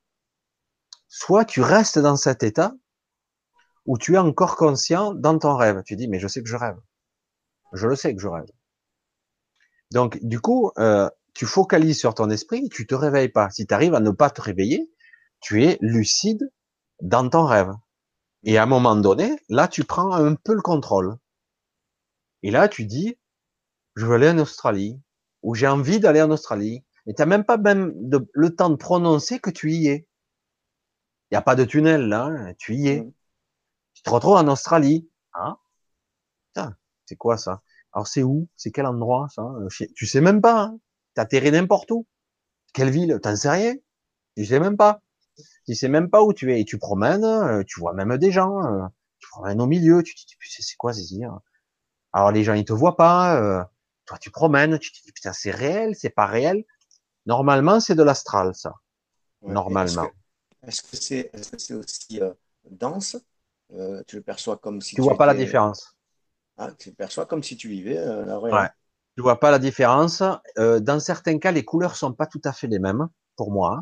[1.07, 2.73] soit tu restes dans cet état
[3.85, 5.83] où tu es encore conscient dans ton rêve.
[5.85, 6.79] Tu dis mais je sais que je rêve,
[7.73, 8.49] je le sais que je rêve.
[9.93, 13.51] Donc du coup, euh, tu focalises sur ton esprit, tu te réveilles pas.
[13.51, 14.91] Si tu arrives à ne pas te réveiller,
[15.39, 16.51] tu es lucide
[16.99, 17.71] dans ton rêve.
[18.43, 21.15] Et à un moment donné, là, tu prends un peu le contrôle.
[22.41, 23.19] Et là, tu dis,
[23.95, 24.99] je veux aller en Australie,
[25.43, 26.83] ou j'ai envie d'aller en Australie.
[27.05, 27.93] Et t'as même pas même
[28.33, 30.07] le temps de prononcer que tu y es.
[31.29, 33.01] Il n'y a pas de tunnel là, hein, tu y es.
[33.01, 33.13] Mm.
[33.93, 35.07] Tu te retrouves en Australie.
[35.35, 35.57] Hein
[37.05, 37.61] c'est quoi ça?
[37.93, 38.47] Alors c'est où?
[38.55, 39.43] C'est quel endroit ça?
[39.95, 40.63] Tu sais même pas.
[40.63, 40.79] Hein
[41.13, 42.05] T'atterris n'importe où.
[42.73, 43.19] Quelle ville?
[43.21, 43.75] T'en sais rien.
[44.35, 45.01] Tu sais même pas.
[45.65, 48.31] Tu sais même pas où tu es et tu promènes, euh, tu vois même des
[48.31, 48.85] gens, euh,
[49.19, 51.03] tu promènes au milieu, tu te dis c'est quoi ces
[52.11, 53.63] Alors les gens ils te voient pas, euh,
[54.05, 56.65] toi tu promènes, tu te dis putain c'est réel, c'est pas réel.
[57.25, 58.73] Normalement c'est de l'astral ça.
[59.41, 60.11] Normalement.
[60.67, 62.21] Est-ce que c'est est -ce aussi
[62.69, 63.17] dense?
[64.07, 65.95] Tu le perçois comme si tu, tu vois pas la différence.
[66.57, 68.69] Ah, tu perçois comme si tu vivais la Ouais.
[69.15, 70.23] Tu vois pas la différence.
[70.57, 73.79] dans certains cas les couleurs sont pas tout à fait les mêmes pour moi.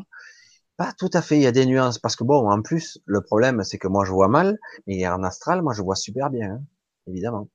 [0.76, 3.20] Pas tout à fait, il y a des nuances, parce que bon, en plus, le
[3.20, 6.52] problème, c'est que moi, je vois mal, mais en astral, moi, je vois super bien,
[6.52, 6.62] hein,
[7.06, 7.48] évidemment.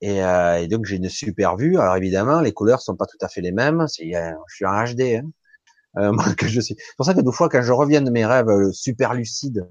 [0.00, 1.78] Et, euh, et, donc, j'ai une super vue.
[1.78, 3.86] Alors, évidemment, les couleurs sont pas tout à fait les mêmes.
[3.88, 5.30] C'est, je suis en HD, hein,
[5.98, 6.76] euh, moi, que je suis.
[6.78, 9.68] C'est pour ça que des fois, quand je reviens de mes rêves euh, super lucides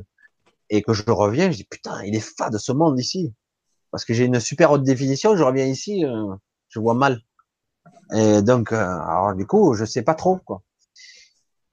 [0.69, 3.33] et que je reviens, je dis putain, il est fade ce monde ici,
[3.91, 5.35] parce que j'ai une super haute définition.
[5.35, 6.33] Je reviens ici, euh,
[6.69, 7.21] je vois mal.
[8.13, 10.63] Et donc, euh, alors du coup, je sais pas trop quoi.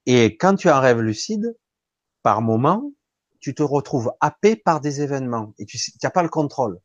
[0.07, 1.57] Et quand tu as un rêve lucide,
[2.23, 2.93] par moment,
[3.41, 6.81] tu te retrouves happé par des événements et tu n'as pas le contrôle.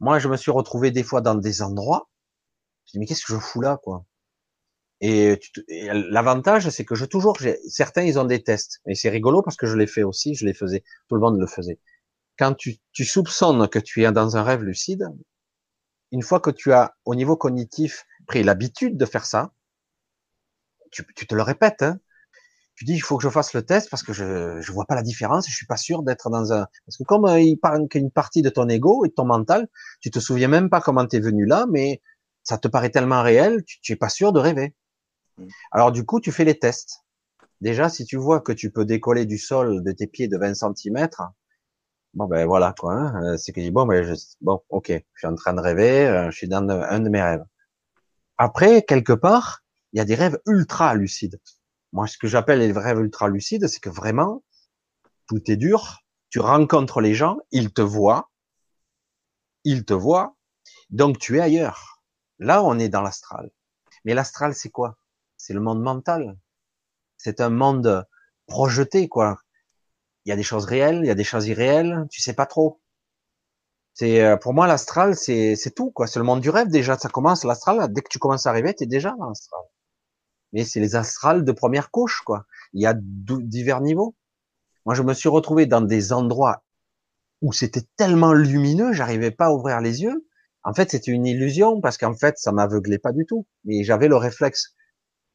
[0.00, 2.08] Moi, je me suis retrouvé des fois dans des endroits.
[2.86, 4.04] Je dis mais qu'est-ce que je fous là, quoi?
[5.00, 5.38] Et,
[6.10, 7.36] l'avantage, c'est que je toujours,
[7.68, 8.80] certains, ils ont des tests.
[8.86, 10.84] Et c'est rigolo parce que je l'ai fait aussi, je les faisais.
[11.08, 11.80] Tout le monde le faisait.
[12.42, 15.06] Quand tu, tu soupçonnes que tu es dans un rêve lucide,
[16.10, 19.52] une fois que tu as, au niveau cognitif, pris l'habitude de faire ça,
[20.90, 21.82] tu, tu te le répètes.
[21.82, 22.00] Hein
[22.74, 24.96] tu dis il faut que je fasse le test parce que je je vois pas
[24.96, 27.86] la différence, je suis pas sûr d'être dans un parce que comme euh, il parle
[27.86, 29.68] qu'une partie de ton ego et de ton mental,
[30.00, 32.02] tu te souviens même pas comment tu es venu là, mais
[32.42, 34.74] ça te paraît tellement réel, tu, tu es pas sûr de rêver.
[35.38, 35.46] Mm.
[35.70, 37.04] Alors du coup, tu fais les tests.
[37.60, 40.54] Déjà, si tu vois que tu peux décoller du sol de tes pieds de 20
[40.54, 41.08] cm,
[42.14, 42.94] bon ben voilà quoi.
[42.94, 45.54] Hein, euh, c'est que je dis bon ben je, bon ok, je suis en train
[45.54, 47.44] de rêver, euh, je suis dans un de mes rêves.
[48.38, 51.40] Après quelque part, il y a des rêves ultra lucides.
[51.92, 54.42] Moi, ce que j'appelle les rêves ultra lucides, c'est que vraiment,
[55.26, 55.98] tout est dur.
[56.30, 58.30] Tu rencontres les gens, ils te voient,
[59.64, 60.34] ils te voient,
[60.90, 62.02] donc tu es ailleurs.
[62.38, 63.50] Là, on est dans l'astral.
[64.04, 64.96] Mais l'astral, c'est quoi?
[65.36, 66.38] C'est le monde mental.
[67.18, 68.06] C'est un monde
[68.46, 69.38] projeté, quoi.
[70.24, 72.46] Il y a des choses réelles, il y a des choses irréelles, tu sais pas
[72.46, 72.80] trop.
[73.94, 76.06] C'est euh, pour moi l'astral, c'est c'est tout, quoi.
[76.06, 76.98] C'est le monde du rêve déjà.
[76.98, 77.92] Ça commence l'astral.
[77.92, 79.62] Dès que tu commences à rêver, tu es déjà dans l'astral
[80.52, 82.46] mais c'est les astrales de première couche, quoi.
[82.72, 84.14] Il y a divers niveaux.
[84.86, 86.64] Moi, je me suis retrouvé dans des endroits
[87.42, 90.26] où c'était tellement lumineux, j'arrivais pas à ouvrir les yeux.
[90.64, 93.46] En fait, c'était une illusion parce qu'en fait, ça m'aveuglait pas du tout.
[93.64, 94.74] Mais j'avais le réflexe.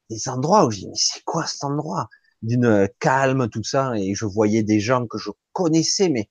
[0.09, 2.09] Des endroits où je dis, mais c'est quoi cet endroit?
[2.41, 3.97] D'une calme, tout ça.
[3.97, 6.29] Et je voyais des gens que je connaissais, mais,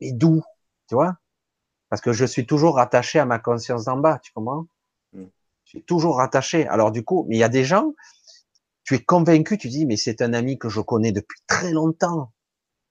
[0.00, 0.42] mais d'où?
[0.88, 1.16] Tu vois?
[1.88, 4.66] Parce que je suis toujours attaché à ma conscience d'en bas, tu comprends?
[5.12, 5.24] Mm.
[5.64, 6.66] Je suis toujours attaché.
[6.68, 7.94] Alors du coup, mais il y a des gens,
[8.84, 12.32] tu es convaincu, tu dis, mais c'est un ami que je connais depuis très longtemps.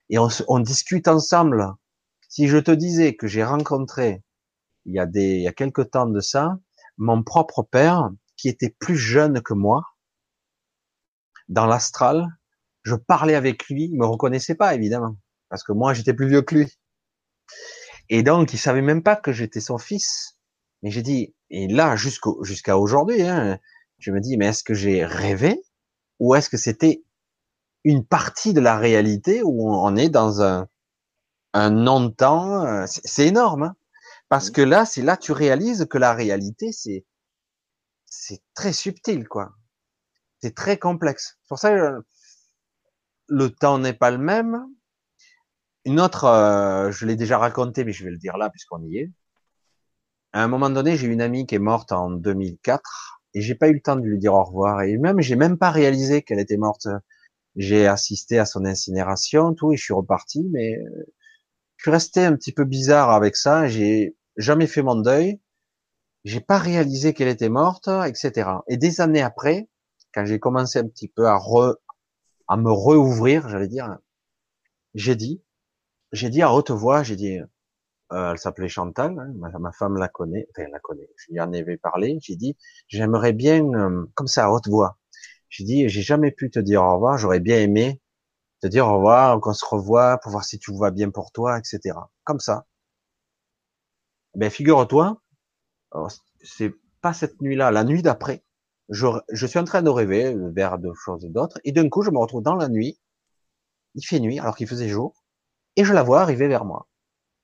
[0.09, 1.73] Et on, on discute ensemble.
[2.29, 4.23] Si je te disais que j'ai rencontré
[4.85, 6.59] il y a des, il y a quelque temps de ça,
[6.97, 9.83] mon propre père, qui était plus jeune que moi,
[11.49, 12.27] dans l'astral,
[12.83, 15.15] je parlais avec lui, il me reconnaissait pas évidemment,
[15.49, 16.79] parce que moi j'étais plus vieux que lui.
[18.09, 20.37] Et donc il savait même pas que j'étais son fils.
[20.83, 23.59] Mais j'ai dit, et là jusqu'à aujourd'hui, hein,
[23.99, 25.61] je me dis, mais est-ce que j'ai rêvé
[26.19, 27.03] ou est-ce que c'était
[27.83, 30.67] une partie de la réalité où on est dans un
[31.53, 33.75] un non-temps euh, C'est énorme, hein
[34.31, 37.05] parce que là, c'est là tu réalises que la réalité, c'est
[38.05, 39.51] c'est très subtil, quoi.
[40.41, 41.37] C'est très complexe.
[41.41, 42.05] C'est pour ça, que
[43.31, 44.67] le temps n'est pas le même.
[45.85, 48.97] Une autre, euh, je l'ai déjà raconté, mais je vais le dire là puisqu'on y
[48.97, 49.11] est.
[50.33, 53.69] À un moment donné, j'ai une amie qui est morte en 2004 et j'ai pas
[53.69, 56.39] eu le temps de lui dire au revoir et même j'ai même pas réalisé qu'elle
[56.39, 56.87] était morte.
[57.55, 61.05] J'ai assisté à son incinération, tout, et je suis reparti, mais euh,
[61.77, 63.67] je suis resté un petit peu bizarre avec ça.
[63.67, 65.39] J'ai jamais fait mon deuil.
[66.25, 68.49] J'ai pas réalisé qu'elle était morte, etc.
[68.67, 69.69] Et des années après,
[70.13, 71.75] quand j'ai commencé un petit peu à re,
[72.51, 73.97] à me rouvrir, j'allais dire,
[74.93, 75.41] j'ai dit,
[76.11, 80.09] j'ai dit à haute voix, j'ai dit, euh, elle s'appelait Chantal, hein, ma, femme la
[80.09, 82.57] connaît, enfin elle la connaît, je lui en avais parlé, j'ai dit,
[82.89, 83.63] j'aimerais bien,
[84.15, 84.99] comme ça à haute voix,
[85.47, 88.01] j'ai dit, j'ai jamais pu te dire au revoir, j'aurais bien aimé
[88.61, 91.57] te dire au revoir, qu'on se revoit pour voir si tout va bien pour toi,
[91.57, 91.97] etc.
[92.25, 92.65] Comme ça.
[94.35, 95.21] Ben figure-toi,
[96.43, 98.43] c'est pas cette nuit-là, la nuit d'après,
[98.91, 102.11] je, je, suis en train de rêver vers de choses d'autres, et d'un coup je
[102.11, 102.99] me retrouve dans la nuit,
[103.95, 105.23] il fait nuit alors qu'il faisait jour,
[105.75, 106.87] et je la vois arriver vers moi.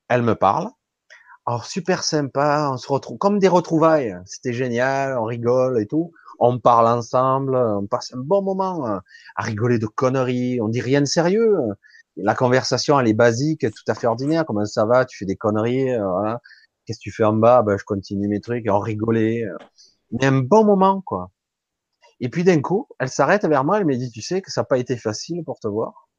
[0.10, 0.70] Elle me parle,
[1.46, 6.12] alors super sympa, on se retrouve comme des retrouvailles, c'était génial, on rigole et tout,
[6.40, 9.02] on parle ensemble, on passe un bon moment à
[9.38, 11.56] rigoler de conneries, on dit rien de sérieux,
[12.18, 15.38] la conversation elle est basique, tout à fait ordinaire, comment ça va, tu fais des
[15.38, 16.42] conneries, voilà.
[16.86, 19.46] qu'est-ce que tu fais en bas, ben, je continue mes trucs, on rigolait,
[20.12, 21.32] mais un bon moment quoi.
[22.20, 24.62] Et puis d'un coup, elle s'arrête vers moi, elle me dit, tu sais que ça
[24.62, 26.10] n'a pas été facile pour te voir.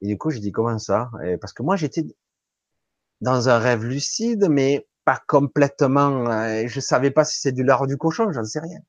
[0.00, 1.10] Et du coup, je dis, comment ça?
[1.40, 2.04] Parce que moi, j'étais
[3.20, 6.28] dans un rêve lucide, mais pas complètement.
[6.30, 8.80] Euh, je savais pas si c'est du lard du cochon, j'en sais rien.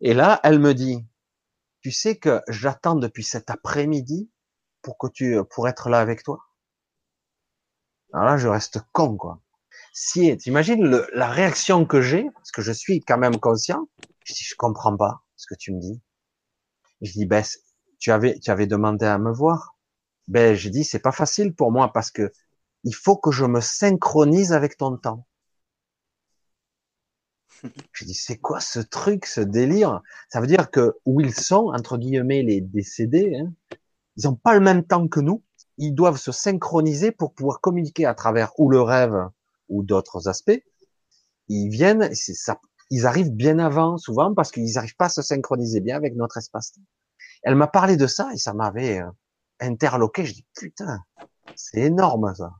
[0.00, 1.06] Et là, elle me dit,
[1.80, 4.30] tu sais que j'attends depuis cet après-midi
[4.82, 6.40] pour que tu, pour être là avec toi.
[8.12, 9.40] Alors là, je reste con, quoi.
[9.92, 13.88] Si, t'imagines la réaction que j'ai, parce que je suis quand même conscient,
[14.24, 16.00] je dis, je comprends pas ce que tu me dis.
[17.00, 17.44] Je dis, ben,
[17.98, 19.76] tu avais, tu avais demandé à me voir.
[20.28, 22.32] Ben, je dis, c'est pas facile pour moi parce que
[22.84, 25.26] il faut que je me synchronise avec ton temps.
[27.92, 30.02] Je dis, c'est quoi ce truc, ce délire?
[30.28, 33.52] Ça veut dire que où ils sont, entre guillemets, les décédés, hein,
[34.16, 35.42] ils n'ont pas le même temps que nous.
[35.78, 39.14] Ils doivent se synchroniser pour pouvoir communiquer à travers ou le rêve
[39.68, 40.60] ou d'autres aspects.
[41.48, 42.60] Ils viennent, ça,
[42.92, 46.36] ils arrivent bien avant, souvent, parce qu'ils n'arrivent pas à se synchroniser bien avec notre
[46.36, 46.74] espace.
[47.42, 49.10] Elle m'a parlé de ça et ça m'avait euh,
[49.60, 50.26] interloqué.
[50.26, 51.00] Je dis, putain,
[51.56, 52.52] c'est énorme ça.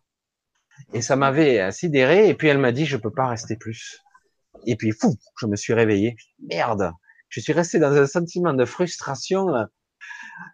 [0.94, 2.30] Et ça m'avait sidéré.
[2.30, 4.02] Et puis elle m'a dit, je peux pas rester plus.
[4.64, 6.16] Et puis, fou, je me suis réveillé.
[6.48, 6.92] Merde.
[7.28, 9.48] Je suis resté dans un sentiment de frustration.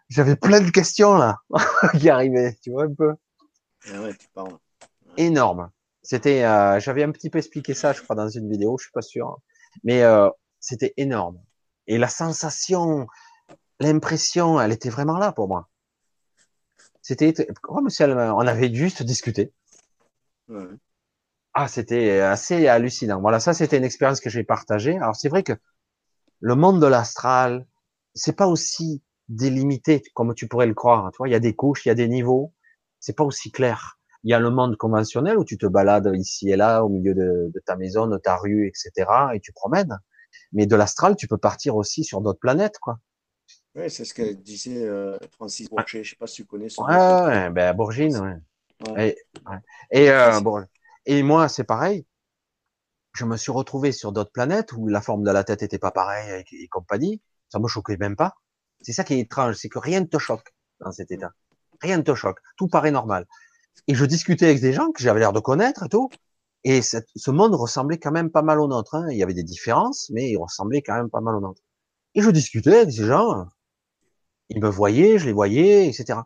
[0.09, 1.37] J'avais plein de questions, là,
[1.97, 2.57] qui arrivaient.
[2.61, 3.13] Tu vois un peu?
[3.93, 4.57] Ah ouais, tu parles.
[5.15, 5.71] Énorme.
[6.01, 8.91] C'était, euh, j'avais un petit peu expliqué ça, je crois, dans une vidéo, je suis
[8.91, 9.39] pas sûr.
[9.83, 11.39] Mais euh, c'était énorme.
[11.87, 13.07] Et la sensation,
[13.79, 15.69] l'impression, elle était vraiment là pour moi.
[17.01, 19.51] C'était comme si on avait juste discuté.
[20.47, 20.65] Ouais.
[21.53, 23.19] Ah, c'était assez hallucinant.
[23.21, 24.97] Voilà, ça c'était une expérience que j'ai partagée.
[24.97, 25.53] Alors c'est vrai que
[26.39, 27.65] le monde de l'astral,
[28.13, 31.11] c'est pas aussi délimité comme tu pourrais le croire.
[31.11, 32.53] Tu vois, il y a des couches, il y a des niveaux.
[32.99, 33.98] C'est pas aussi clair.
[34.23, 37.13] Il y a le monde conventionnel où tu te balades ici et là au milieu
[37.13, 39.09] de, ta maison, de ta rue, etc.
[39.33, 39.97] et tu promènes.
[40.51, 42.99] Mais de l'astral, tu peux partir aussi sur d'autres planètes, quoi.
[43.75, 46.03] Oui, c'est ce que disait euh, Francis Bourget.
[46.03, 46.83] Je sais pas si tu connais son.
[46.83, 48.37] Ouais, ouais, ben Bourgine, ouais.
[48.97, 49.17] Et,
[49.91, 50.65] et, euh, bon,
[51.05, 52.05] et moi, c'est pareil.
[53.13, 55.91] Je me suis retrouvé sur d'autres planètes où la forme de la tête était pas
[55.91, 57.21] pareille et, compagnie.
[57.49, 58.35] Ça me choquait même pas.
[58.81, 61.31] C'est ça qui est étrange, c'est que rien ne te choque dans cet état.
[61.81, 62.39] Rien ne te choque.
[62.55, 63.25] Tout paraît normal.
[63.87, 66.09] Et je discutais avec des gens que j'avais l'air de connaître et tout.
[66.63, 68.95] Et ce monde ressemblait quand même pas mal au nôtre.
[68.95, 69.07] Hein.
[69.11, 71.61] Il y avait des différences, mais il ressemblait quand même pas mal au nôtre.
[72.15, 73.45] Et je discutais avec ces gens.
[74.49, 76.19] Ils me voyaient, je les voyais, etc.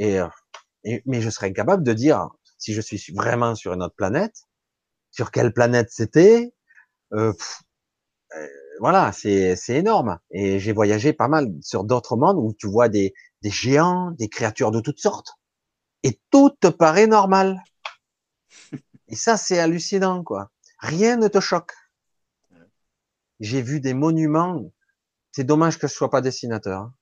[0.00, 0.28] Euh,
[0.84, 4.46] et, mais je serais incapable de dire si je suis vraiment sur une autre planète,
[5.10, 6.52] sur quelle planète c'était.
[7.12, 7.32] Euh,
[8.36, 8.46] euh
[8.80, 10.18] voilà, c'est énorme.
[10.30, 14.28] Et j'ai voyagé pas mal sur d'autres mondes où tu vois des, des géants, des
[14.28, 15.34] créatures de toutes sortes
[16.02, 17.62] et tout te paraît normal.
[19.08, 20.50] Et ça, c'est hallucinant, quoi.
[20.78, 21.72] Rien ne te choque.
[23.40, 24.72] J'ai vu des monuments.
[25.32, 26.80] C'est dommage que je sois pas dessinateur.
[26.80, 26.94] Hein.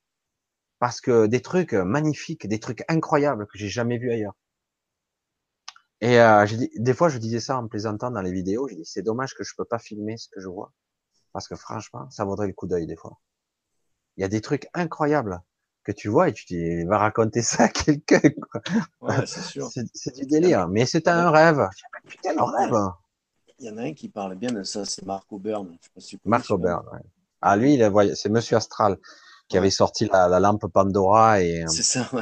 [0.78, 4.34] Parce que des trucs magnifiques, des trucs incroyables que j'ai jamais vus ailleurs.
[6.00, 6.46] Et euh,
[6.76, 8.68] des fois, je disais ça en plaisantant dans les vidéos.
[8.68, 10.72] J'ai dit, c'est dommage que je peux pas filmer ce que je vois,
[11.32, 13.18] parce que franchement, ça vaudrait le coup d'œil des fois.
[14.16, 15.42] Il y a des trucs incroyables
[15.89, 18.20] que tu vois et tu dis, va raconter ça à quelqu'un.
[19.00, 21.67] Ouais, c'est du délire, mais c'est un rêve.
[22.07, 22.76] Putain, un rêve.
[23.58, 25.65] Il y en a un qui parle bien de ça, c'est Aubert.
[26.26, 27.00] Marc Aubert, ouais.
[27.41, 27.81] Ah lui,
[28.15, 28.99] c'est Monsieur Astral
[29.49, 31.65] qui avait sorti la, la, lampe Pandora et.
[31.68, 32.10] C'est ça.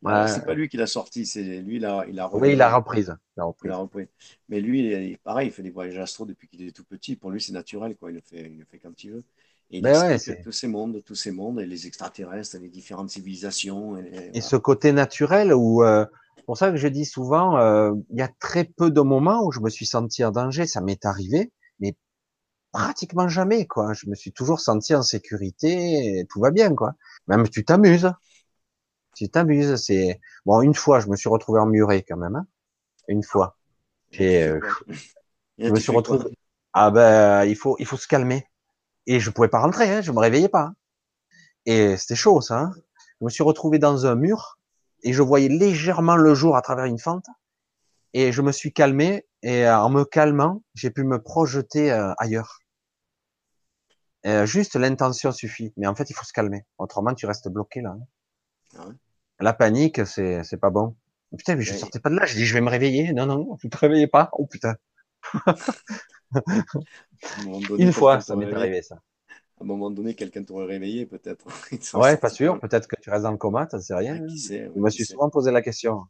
[0.00, 0.28] Ouais.
[0.28, 2.72] C'est pas lui qui l'a sorti, c'est lui, il a, il a Oui, il a
[2.72, 3.16] reprise.
[3.36, 3.68] Il a repris.
[3.68, 4.06] Il a repris.
[4.48, 7.16] Mais lui, pareil, il fait des voyages astro depuis qu'il est tout petit.
[7.16, 8.12] Pour lui, c'est naturel, quoi.
[8.12, 9.24] Il le fait, il le fait quand il veut.
[9.70, 13.98] Et ben ouais, tous ces mondes, tous ces mondes, et les extraterrestres, les différentes civilisations.
[13.98, 16.06] Et, et, ce côté naturel où, euh,
[16.46, 19.52] pour ça que je dis souvent, euh, il y a très peu de moments où
[19.52, 20.66] je me suis senti en danger.
[20.66, 21.94] Ça m'est arrivé, mais
[22.72, 23.92] pratiquement jamais, quoi.
[23.92, 26.94] Je me suis toujours senti en sécurité, et tout va bien, quoi.
[27.26, 28.10] Même tu t'amuses
[29.16, 29.74] tu t'amuses.
[29.74, 30.62] C'est bon.
[30.62, 32.36] Une fois, je me suis retrouvé emmuré quand même.
[32.36, 32.46] Hein
[33.08, 33.56] une fois.
[34.12, 34.60] Et, euh,
[35.58, 36.24] je me suis retrouvé.
[36.72, 38.46] Ah ben, il faut, il faut se calmer.
[39.08, 39.90] Et je pouvais pas rentrer.
[39.90, 40.72] Hein, je me réveillais pas.
[41.66, 42.60] Et c'était chaud ça.
[42.60, 42.72] Hein
[43.20, 44.58] je me suis retrouvé dans un mur
[45.02, 47.26] et je voyais légèrement le jour à travers une fente.
[48.14, 52.12] Et je me suis calmé et euh, en me calmant, j'ai pu me projeter euh,
[52.18, 52.60] ailleurs.
[54.44, 56.64] juste l'intention suffit, mais en fait il faut se calmer.
[56.78, 57.90] Autrement tu restes bloqué là.
[57.90, 58.06] Hein.
[58.78, 58.94] Ah ouais.
[59.40, 60.96] La panique, c'est, c'est pas bon.
[61.36, 62.26] putain, mais je sortais pas de là.
[62.26, 63.12] Je dis, je vais me réveiller.
[63.12, 64.30] Non, non, vous te réveillez pas.
[64.32, 64.74] Oh putain.
[67.78, 68.96] Une fois, ça m'est arrivé, ça.
[69.60, 71.46] À un moment donné, quelqu'un t'aurait réveillé, peut-être.
[71.94, 72.60] ouais, pas sûr.
[72.60, 74.24] Peut-être que tu restes dans le coma, ne sais rien.
[74.26, 76.04] qui sait, je me suis souvent posé la question.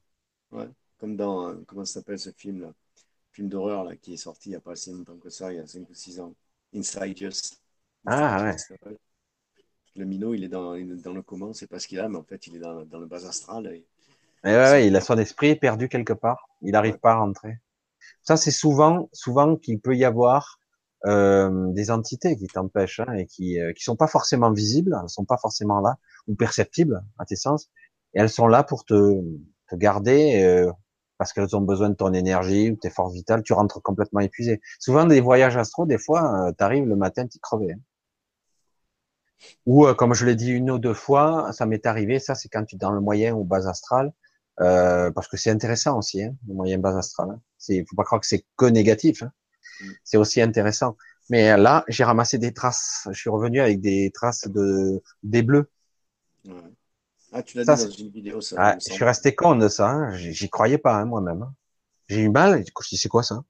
[0.53, 0.69] Ouais.
[0.99, 2.73] Comme dans, euh, comment ça s'appelle ce film, là?
[3.33, 5.57] Film d'horreur, là, qui est sorti il n'y a pas si longtemps que ça, il
[5.57, 6.35] y a 5 ou 6 ans.
[6.75, 7.63] Inside Just.
[8.05, 8.97] Ah, ouais
[9.99, 12.23] le minot, il est dans, dans le comment, c'est pas ce qu'il a, mais en
[12.23, 13.67] fait, il est dans, le bas astral.
[13.67, 13.85] Et...
[14.45, 16.49] ouais, il a son esprit perdu quelque part.
[16.63, 17.59] Il n'arrive pas à rentrer.
[18.23, 20.58] Ça, c'est souvent, souvent qu'il peut y avoir
[21.07, 25.09] euh, des entités qui t'empêchent hein, et qui, euh, qui sont pas forcément visibles, elles
[25.09, 25.97] sont pas forcément là
[26.27, 27.71] ou perceptibles à tes sens,
[28.15, 29.21] et elles sont là pour te,
[29.69, 30.73] te garder euh,
[31.19, 33.43] parce qu'elles ont besoin de ton énergie ou tes forces vitales.
[33.43, 34.61] Tu rentres complètement épuisé.
[34.79, 37.73] Souvent, des voyages astro, des fois, tu arrives le matin, tu crevé.
[37.73, 37.81] Hein.
[39.67, 42.19] Ou euh, comme je l'ai dit une ou deux fois, ça m'est arrivé.
[42.19, 44.13] Ça, c'est quand tu es dans le moyen ou bas astral,
[44.61, 47.31] euh, parce que c'est intéressant aussi, hein, le moyen bas astral.
[47.31, 47.41] Hein.
[47.59, 49.23] C'est, faut pas croire que c'est que négatif.
[49.23, 49.33] Hein.
[50.05, 50.97] C'est aussi intéressant.
[51.31, 53.07] Mais là, j'ai ramassé des traces.
[53.11, 55.71] Je suis revenu avec des traces de des bleus.
[57.33, 58.57] Ah, tu l'as dit dans une vidéo, ça.
[58.59, 59.91] Ah, je suis resté con de ça.
[59.91, 60.17] Hein.
[60.17, 61.43] J'y croyais pas hein, moi-même.
[61.43, 61.55] Hein.
[62.09, 62.65] J'ai eu mal.
[62.65, 63.45] Je dis c'est quoi ça?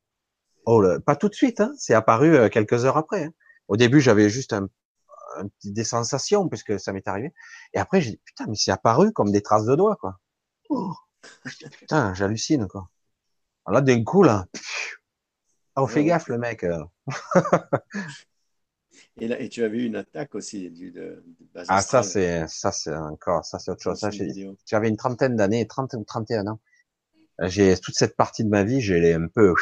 [0.66, 1.60] Oh, pas tout de suite.
[1.60, 1.72] Hein.
[1.78, 3.24] C'est apparu euh, quelques heures après.
[3.24, 3.32] Hein.
[3.68, 4.68] Au début, j'avais juste un
[5.64, 7.32] des sensations, puisque ça m'est arrivé.
[7.74, 10.18] Et après, j'ai dit, putain, mais c'est apparu comme des traces de doigts, quoi.
[10.70, 10.92] Oh,
[11.78, 12.88] putain, j'hallucine, quoi.
[13.66, 14.46] Alors là, d'un coup, là,
[15.82, 16.64] on fait gaffe, le mec.
[19.20, 21.24] Et, là, et tu as vu une attaque aussi du, de,
[21.68, 24.00] Ah, ça, c'est, ça, c'est encore, ça, c'est autre chose.
[24.64, 26.60] j'avais une trentaine d'années, 30 ou 31 ans.
[27.42, 29.54] J'ai, toute cette partie de ma vie, j'ai un peu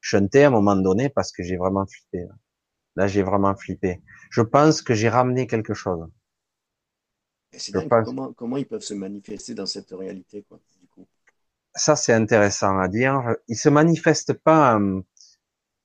[0.00, 2.26] chanté à un moment donné parce que j'ai vraiment flippé.
[2.96, 4.02] Là, j'ai vraiment flippé.
[4.30, 6.06] Je pense que j'ai ramené quelque chose.
[7.90, 11.06] comment, comment, ils peuvent se manifester dans cette réalité, quoi, du coup
[11.74, 13.36] Ça, c'est intéressant à dire.
[13.48, 15.02] Ils se manifestent pas euh,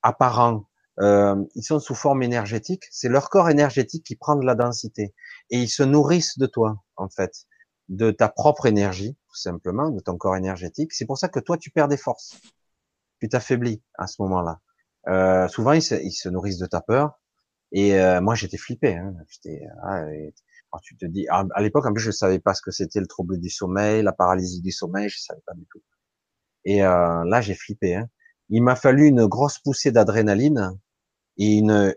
[0.02, 0.64] apparents.
[1.00, 2.84] Euh, ils sont sous forme énergétique.
[2.90, 5.14] C'est leur corps énergétique qui prend de la densité.
[5.50, 7.46] Et ils se nourrissent de toi, en fait.
[7.88, 10.92] De ta propre énergie, tout simplement, de ton corps énergétique.
[10.92, 12.40] C'est pour ça que toi, tu perds des forces.
[13.20, 14.60] Tu t'affaiblis à ce moment-là.
[15.08, 17.20] Euh, souvent, ils se, nourrissent de ta peur.
[17.72, 18.96] Et euh, moi, j'étais flippé.
[18.96, 19.14] Hein.
[19.28, 20.04] J'étais, ah,
[20.82, 23.38] tu te dis, à, l'époque, en plus, je savais pas ce que c'était le trouble
[23.38, 25.82] du sommeil, la paralysie du sommeil, je savais pas du tout.
[26.64, 27.96] Et euh, là, j'ai flippé.
[27.96, 28.08] Hein.
[28.50, 30.78] Il m'a fallu une grosse poussée d'adrénaline
[31.36, 31.94] et une,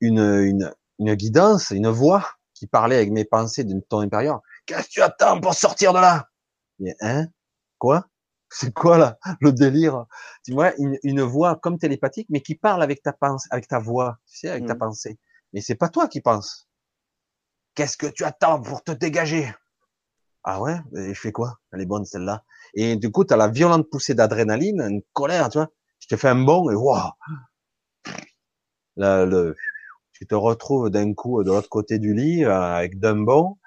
[0.00, 4.42] une, une, une guidance, une voix qui parlait avec mes pensées d'une ton intérieur.
[4.66, 6.28] Qu'est-ce que tu attends pour sortir de là?
[7.00, 7.26] Hein?
[7.78, 8.06] Quoi?
[8.50, 10.06] C'est quoi là le délire?
[10.44, 13.78] Tu vois une, une, voix comme télépathique, mais qui parle avec ta pensée, avec ta
[13.78, 14.78] voix, tu sais, avec ta mmh.
[14.78, 15.18] pensée.
[15.52, 16.68] Mais c'est pas toi qui penses.
[17.74, 19.52] Qu'est-ce que tu attends pour te dégager?
[20.44, 20.76] Ah ouais?
[20.96, 21.58] Et je fais quoi?
[21.72, 22.42] Elle est bonne celle-là.
[22.74, 25.68] Et du coup, tu as la violente poussée d'adrénaline, une colère, tu vois.
[26.08, 27.12] Te fais un bond et waouh
[28.96, 29.54] le,
[30.12, 33.58] tu te retrouves d'un coup de l'autre côté du lit euh, avec d'un bond.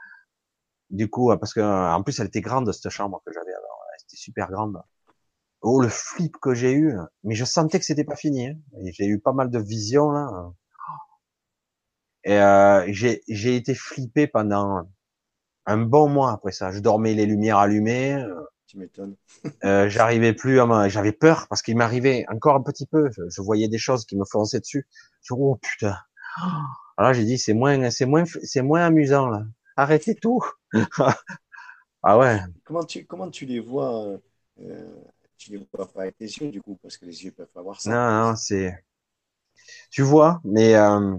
[0.89, 3.51] Du coup, parce que en plus elle était grande cette chambre que j'avais
[4.15, 4.81] super grande.
[5.61, 8.47] Oh, le flip que j'ai eu, mais je sentais que c'était pas fini.
[8.47, 8.57] Hein.
[8.93, 10.51] J'ai eu pas mal de visions là.
[12.23, 14.83] Et euh, j'ai été flippé pendant
[15.65, 16.71] un bon mois après ça.
[16.71, 18.15] Je dormais les lumières allumées.
[18.15, 19.15] Euh, tu m'étonnes.
[19.65, 23.09] euh, J'arrivais plus à J'avais peur parce qu'il m'arrivait encore un petit peu.
[23.17, 24.87] Je, voyais des choses qui me fonçaient dessus.
[25.23, 25.97] Je oh putain.
[26.97, 29.43] Alors j'ai dit c'est moins, c'est moins, c'est moins amusant là.
[29.75, 30.41] Arrêtez tout.
[32.03, 32.39] ah ouais.
[32.63, 34.17] Comment tu, comment tu les vois euh,
[34.61, 35.01] euh,
[35.37, 37.61] Tu les vois pas avec tes yeux du coup parce que les yeux peuvent pas
[37.61, 37.89] voir ça.
[37.89, 38.85] Non, non, c'est.
[39.89, 41.17] Tu vois, mais euh,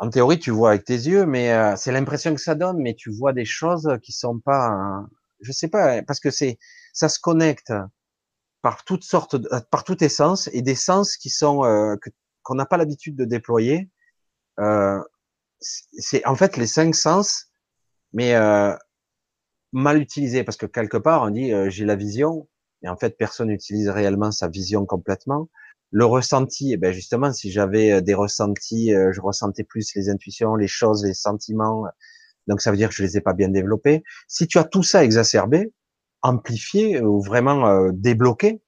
[0.00, 2.94] en théorie, tu vois avec tes yeux, mais euh, c'est l'impression que ça donne, mais
[2.94, 5.06] tu vois des choses qui sont pas, euh,
[5.40, 6.58] je sais pas, parce que c'est,
[6.92, 7.72] ça se connecte
[8.62, 11.62] par toutes sortes, euh, par toutes tes sens et des sens qui sont
[12.42, 13.90] qu'on n'a pas l'habitude de déployer.
[15.60, 17.46] c'est en fait les cinq sens,
[18.12, 18.34] mais
[19.72, 22.48] mal utilisés, parce que quelque part on dit j'ai la vision,
[22.82, 25.48] et en fait personne n'utilise réellement sa vision complètement
[25.90, 30.10] le ressenti, eh ben justement, si j'avais euh, des ressentis, euh, je ressentais plus les
[30.10, 31.86] intuitions, les choses, les sentiments.
[32.46, 34.02] Donc ça veut dire que je les ai pas bien développés.
[34.26, 35.72] Si tu as tout ça exacerbé,
[36.22, 38.60] amplifié ou vraiment euh, débloqué,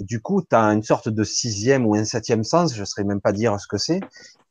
[0.00, 3.04] du coup, tu as une sorte de sixième ou un septième sens, je ne saurais
[3.04, 4.00] même pas dire ce que c'est,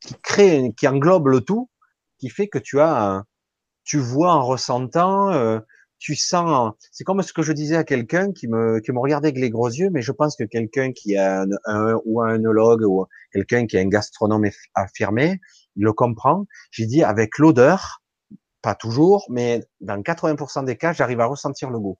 [0.00, 1.70] qui crée, qui englobe le tout,
[2.18, 3.24] qui fait que tu as,
[3.84, 5.60] tu vois en ressentant,
[5.98, 9.28] tu sens, c'est comme ce que je disais à quelqu'un qui me, qui me regardait
[9.28, 12.82] avec les gros yeux, mais je pense que quelqu'un qui a un, ou un œnologue
[12.82, 15.40] ou quelqu'un qui est un gastronome affirmé,
[15.76, 16.46] il le comprend.
[16.70, 18.02] J'ai dit avec l'odeur,
[18.60, 21.98] pas toujours, mais dans 80% des cas, j'arrive à ressentir le goût.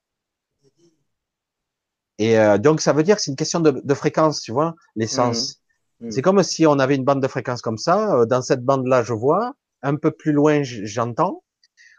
[2.18, 4.74] Et euh, donc ça veut dire que c'est une question de, de, fréquence, tu vois,
[4.96, 5.60] l'essence.
[6.00, 6.06] Mmh.
[6.06, 6.10] Mmh.
[6.10, 8.14] C'est comme si on avait une bande de fréquence comme ça.
[8.14, 9.54] Euh, dans cette bande-là, je vois.
[9.82, 11.43] Un peu plus loin, j'entends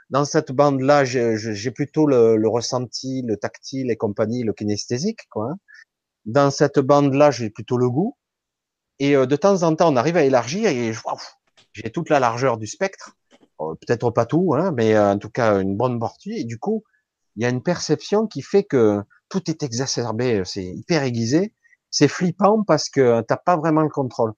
[0.10, 5.52] dans cette bande-là, j'ai plutôt le, le, ressenti, le tactile et compagnie, le kinesthésique, quoi.
[5.52, 5.58] Hein.
[6.26, 8.18] Dans cette bande-là, j'ai plutôt le goût.
[9.00, 10.94] Et euh, de temps en temps, on arrive à élargir et
[11.74, 13.16] j'ai toute la largeur du spectre.
[13.62, 16.34] Euh, peut-être pas tout, hein, mais euh, en tout cas une bonne partie.
[16.34, 16.84] Et du coup,
[17.36, 21.54] il y a une perception qui fait que tout est exacerbé, c'est hyper aiguisé.
[21.92, 24.34] C'est flippant parce que t'as pas vraiment le contrôle.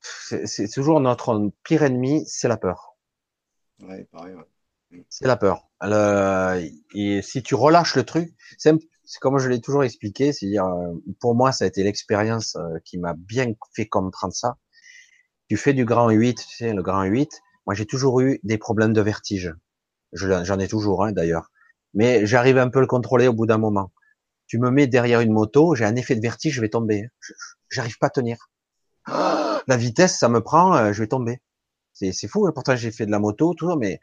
[0.00, 2.96] C'est toujours notre pire ennemi, c'est la peur.
[3.82, 4.34] Ouais, pareil.
[4.34, 4.44] Ouais.
[5.08, 5.68] C'est la peur.
[6.94, 8.72] et si tu relâches le truc, c'est
[9.20, 12.98] comme je l'ai toujours expliqué, c'est-à-dire euh, pour moi ça a été l'expérience euh, qui
[12.98, 14.56] m'a bien fait comprendre ça.
[15.48, 17.30] Tu fais du grand 8, tu sais le grand 8.
[17.66, 19.54] Moi j'ai toujours eu des problèmes de vertige.
[20.12, 21.50] J'en ai toujours hein, d'ailleurs.
[21.94, 23.92] Mais j'arrive un peu à le contrôler au bout d'un moment.
[24.46, 27.08] Tu me mets derrière une moto, j'ai un effet de vertige, je vais tomber.
[27.70, 28.50] J'arrive pas à tenir.
[29.06, 31.40] La vitesse, ça me prend, euh, je vais tomber.
[31.92, 32.46] C'est fou.
[32.46, 32.52] Hein.
[32.54, 34.00] Pourtant j'ai fait de la moto, tout, mais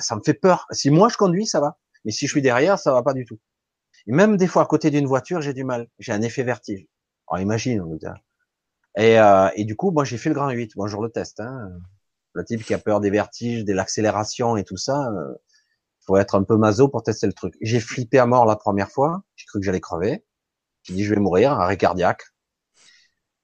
[0.00, 0.66] ça me fait peur.
[0.72, 1.78] Si moi je conduis, ça va.
[2.04, 3.38] Mais si je suis derrière, ça va pas du tout.
[4.06, 5.88] Et même des fois à côté d'une voiture, j'ai du mal.
[5.98, 6.86] J'ai un effet vertige.
[7.28, 7.84] Alors imagine.
[8.96, 10.72] Et, euh, et du coup, moi j'ai fait le grand 8.
[10.76, 11.40] Bonjour le test.
[11.40, 11.70] Hein.
[12.32, 15.34] Le type qui a peur des vertiges, de l'accélération et tout ça, euh,
[16.06, 17.54] faut être un peu maso pour tester le truc.
[17.60, 19.22] J'ai flippé à mort la première fois.
[19.36, 20.24] J'ai cru que j'allais crever.
[20.82, 22.22] J'ai dit je vais mourir, arrêt cardiaque.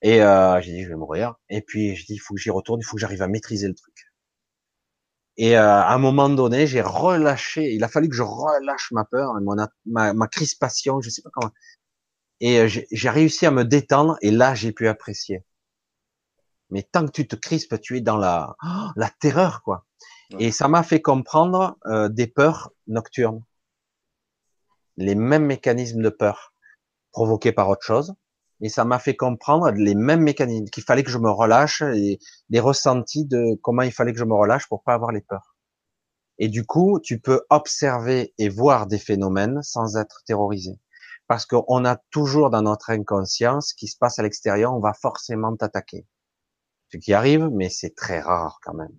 [0.03, 1.35] Et euh, j'ai dit je vais mourir.
[1.49, 3.69] Et puis j'ai dit il faut que j'y retourne, il faut que j'arrive à maîtriser
[3.69, 3.95] le truc.
[5.39, 7.75] Et euh, à un moment donné, j'ai relâché.
[7.75, 9.35] Il a fallu que je relâche ma peur,
[9.85, 11.53] ma, ma crispation, je sais pas comment.
[12.41, 14.17] Et euh, j'ai réussi à me détendre.
[14.23, 15.45] Et là, j'ai pu apprécier.
[16.71, 18.57] Mais tant que tu te crispes, tu es dans la
[18.97, 19.85] la terreur, quoi.
[20.39, 23.45] Et ça m'a fait comprendre euh, des peurs nocturnes,
[24.97, 26.53] les mêmes mécanismes de peur
[27.13, 28.15] provoqués par autre chose
[28.61, 32.19] et ça m'a fait comprendre les mêmes mécanismes, qu'il fallait que je me relâche, et
[32.49, 35.57] les ressentis de comment il fallait que je me relâche pour pas avoir les peurs.
[36.39, 40.79] Et du coup, tu peux observer et voir des phénomènes sans être terrorisé.
[41.29, 44.93] Parce qu'on a toujours dans notre inconscience ce qui se passe à l'extérieur, on va
[44.93, 46.07] forcément t'attaquer.
[46.93, 48.95] Ce qui arrive, mais c'est très rare quand même.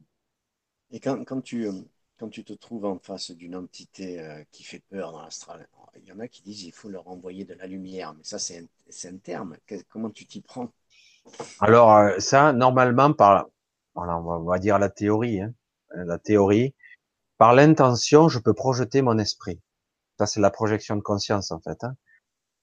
[0.92, 1.74] Et quand, quand tu, euh,
[2.18, 5.68] quand tu te trouves en face d'une entité euh, qui fait peur dans l'astral,
[6.02, 8.40] il y en a qui disent qu'il faut leur envoyer de la lumière, mais ça
[8.40, 8.64] c'est
[9.06, 9.58] un, terme.
[9.90, 10.72] Comment tu t'y prends?
[11.60, 13.48] Alors euh, ça, normalement, par,
[13.96, 15.54] voilà, on va dire la théorie, hein,
[15.92, 16.74] la théorie,
[17.38, 19.60] par l'intention, je peux projeter mon esprit.
[20.18, 21.84] Ça c'est la projection de conscience en fait.
[21.84, 21.96] Hein.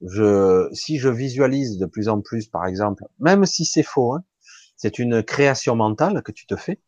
[0.00, 4.24] Je, si je visualise de plus en plus, par exemple, même si c'est faux, hein,
[4.76, 6.80] c'est une création mentale que tu te fais.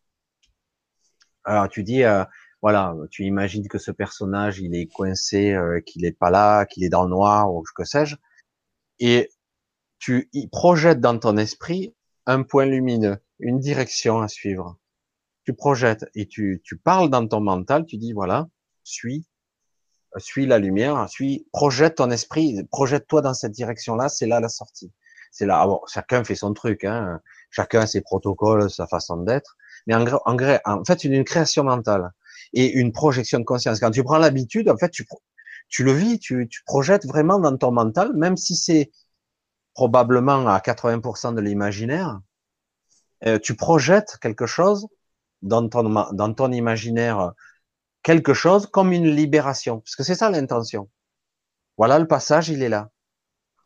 [1.45, 2.25] Alors tu dis, euh,
[2.61, 6.83] voilà, tu imagines que ce personnage, il est coincé, euh, qu'il est pas là, qu'il
[6.83, 8.15] est dans le noir ou que sais-je,
[8.99, 9.29] et
[9.99, 11.95] tu y projettes dans ton esprit
[12.25, 14.77] un point lumineux, une direction à suivre.
[15.45, 18.47] Tu projettes et tu, tu parles dans ton mental, tu dis voilà,
[18.83, 19.25] suis,
[20.17, 24.91] suis la lumière, suis, projette ton esprit, projette-toi dans cette direction-là, c'est là la sortie.
[25.31, 27.21] C'est là, ah bon, chacun fait son truc, hein.
[27.51, 31.63] chacun a ses protocoles, sa façon d'être, mais en, en, en fait, une, une création
[31.63, 32.11] mentale
[32.53, 33.79] et une projection de conscience.
[33.79, 35.05] Quand tu prends l'habitude, en fait, tu,
[35.69, 38.91] tu le vis, tu, tu projettes vraiment dans ton mental, même si c'est
[39.73, 42.19] probablement à 80% de l'imaginaire,
[43.25, 44.87] euh, tu projettes quelque chose
[45.41, 47.33] dans ton, dans ton imaginaire,
[48.03, 50.89] quelque chose comme une libération, parce que c'est ça l'intention.
[51.77, 52.89] Voilà le passage, il est là.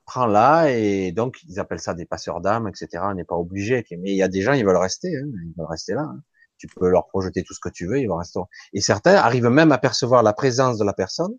[0.05, 3.03] Prends-la et donc ils appellent ça des passeurs d'âme, etc.
[3.05, 5.53] On n'est pas obligé, mais il y a des gens ils veulent rester, hein, ils
[5.57, 6.01] veulent rester là.
[6.01, 6.21] Hein.
[6.61, 8.39] Tu peux leur projeter tout ce que tu veux, ils vont rester.
[8.73, 11.35] Et certains arrivent même à percevoir la présence de la personne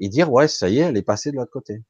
[0.00, 1.82] et dire ouais ça y est, elle est passée de l'autre côté.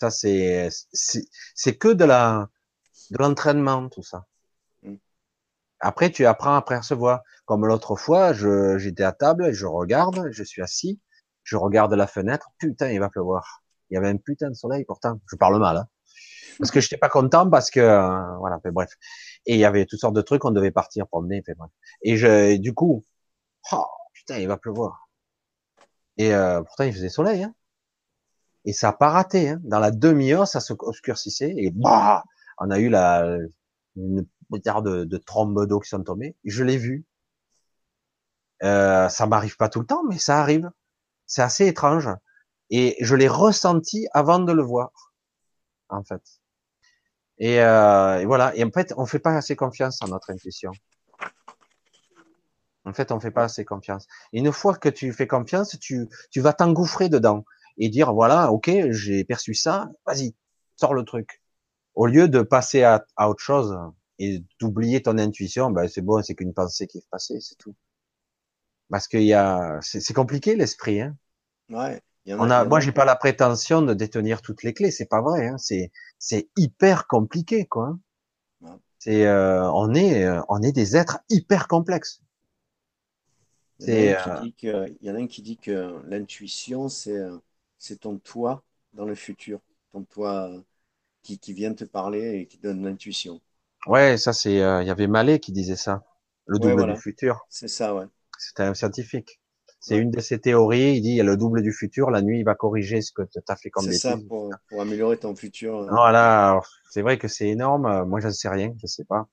[0.00, 2.48] Ça c'est c'est que de la
[3.12, 4.26] de l'entraînement tout ça.
[4.82, 4.96] Mm.
[5.78, 7.22] Après tu apprends à percevoir.
[7.44, 11.00] Comme l'autre fois, je j'étais à table, je regarde, je suis assis,
[11.44, 13.62] je regarde la fenêtre, putain il va pleuvoir.
[13.90, 15.20] Il y avait un putain de soleil pourtant.
[15.30, 15.88] Je parle mal, hein.
[16.58, 18.90] Parce que j'étais pas content parce que euh, voilà, mais bref.
[19.46, 21.70] Et il y avait toutes sortes de trucs, on devait partir promener, fait bref.
[22.02, 23.04] Et je, du coup,
[23.72, 25.08] oh, putain, il va pleuvoir.
[26.16, 27.44] Et euh, pourtant, il faisait soleil.
[27.44, 27.54] Hein.
[28.64, 29.50] Et ça n'a pas raté.
[29.50, 29.60] Hein.
[29.64, 31.54] Dans la demi-heure, ça se obscurcissait.
[31.56, 32.24] Et bah,
[32.58, 33.38] on a eu la,
[33.96, 36.36] une de, de d'eau qui sont tombées.
[36.44, 37.04] Je l'ai vu.
[38.64, 40.70] Euh, ça m'arrive pas tout le temps, mais ça arrive.
[41.26, 42.08] C'est assez étrange.
[42.70, 44.90] Et je l'ai ressenti avant de le voir,
[45.88, 46.37] en fait.
[47.38, 48.54] Et, euh, et, voilà.
[48.56, 50.72] Et en fait, on fait pas assez confiance en notre intuition.
[52.84, 54.06] En fait, on fait pas assez confiance.
[54.32, 57.44] Et une fois que tu fais confiance, tu, tu vas t'engouffrer dedans
[57.76, 60.34] et dire voilà, ok, j'ai perçu ça, vas-y,
[60.76, 61.42] sors le truc.
[61.94, 63.76] Au lieu de passer à, à autre chose
[64.18, 67.74] et d'oublier ton intuition, ben c'est bon, c'est qu'une pensée qui est passée, c'est tout.
[68.90, 71.02] Parce qu'il y a, c'est compliqué l'esprit.
[71.02, 71.16] Hein.
[71.68, 72.00] Ouais.
[72.30, 75.48] On a, moi, j'ai pas la prétention de détenir toutes les clés, c'est pas vrai.
[75.48, 75.58] Hein.
[75.58, 77.96] C'est, c'est hyper compliqué, quoi.
[78.98, 82.20] C'est, euh, on est, euh, on est des êtres hyper complexes.
[83.80, 87.16] Il y, en a un qui dit que l'intuition, c'est
[87.78, 89.60] c'est ton toi dans le futur,
[89.92, 90.50] ton toi
[91.22, 93.40] qui, qui vient te parler et qui donne l'intuition.
[93.86, 96.02] Ouais, ça c'est, euh, il y avait Mallet qui disait ça,
[96.46, 97.46] le double du futur.
[97.48, 98.06] C'est ça, ouais.
[98.36, 99.40] C'était un scientifique.
[99.80, 100.96] C'est une de ses théories.
[100.96, 102.10] Il dit, il y a le double du futur.
[102.10, 104.80] La nuit, il va corriger ce que tu as fait comme C'est ça, pour, pour,
[104.80, 105.86] améliorer ton futur.
[105.90, 106.60] Voilà.
[106.90, 108.04] C'est vrai que c'est énorme.
[108.06, 108.74] Moi, je ne sais rien.
[108.80, 109.28] Je sais pas.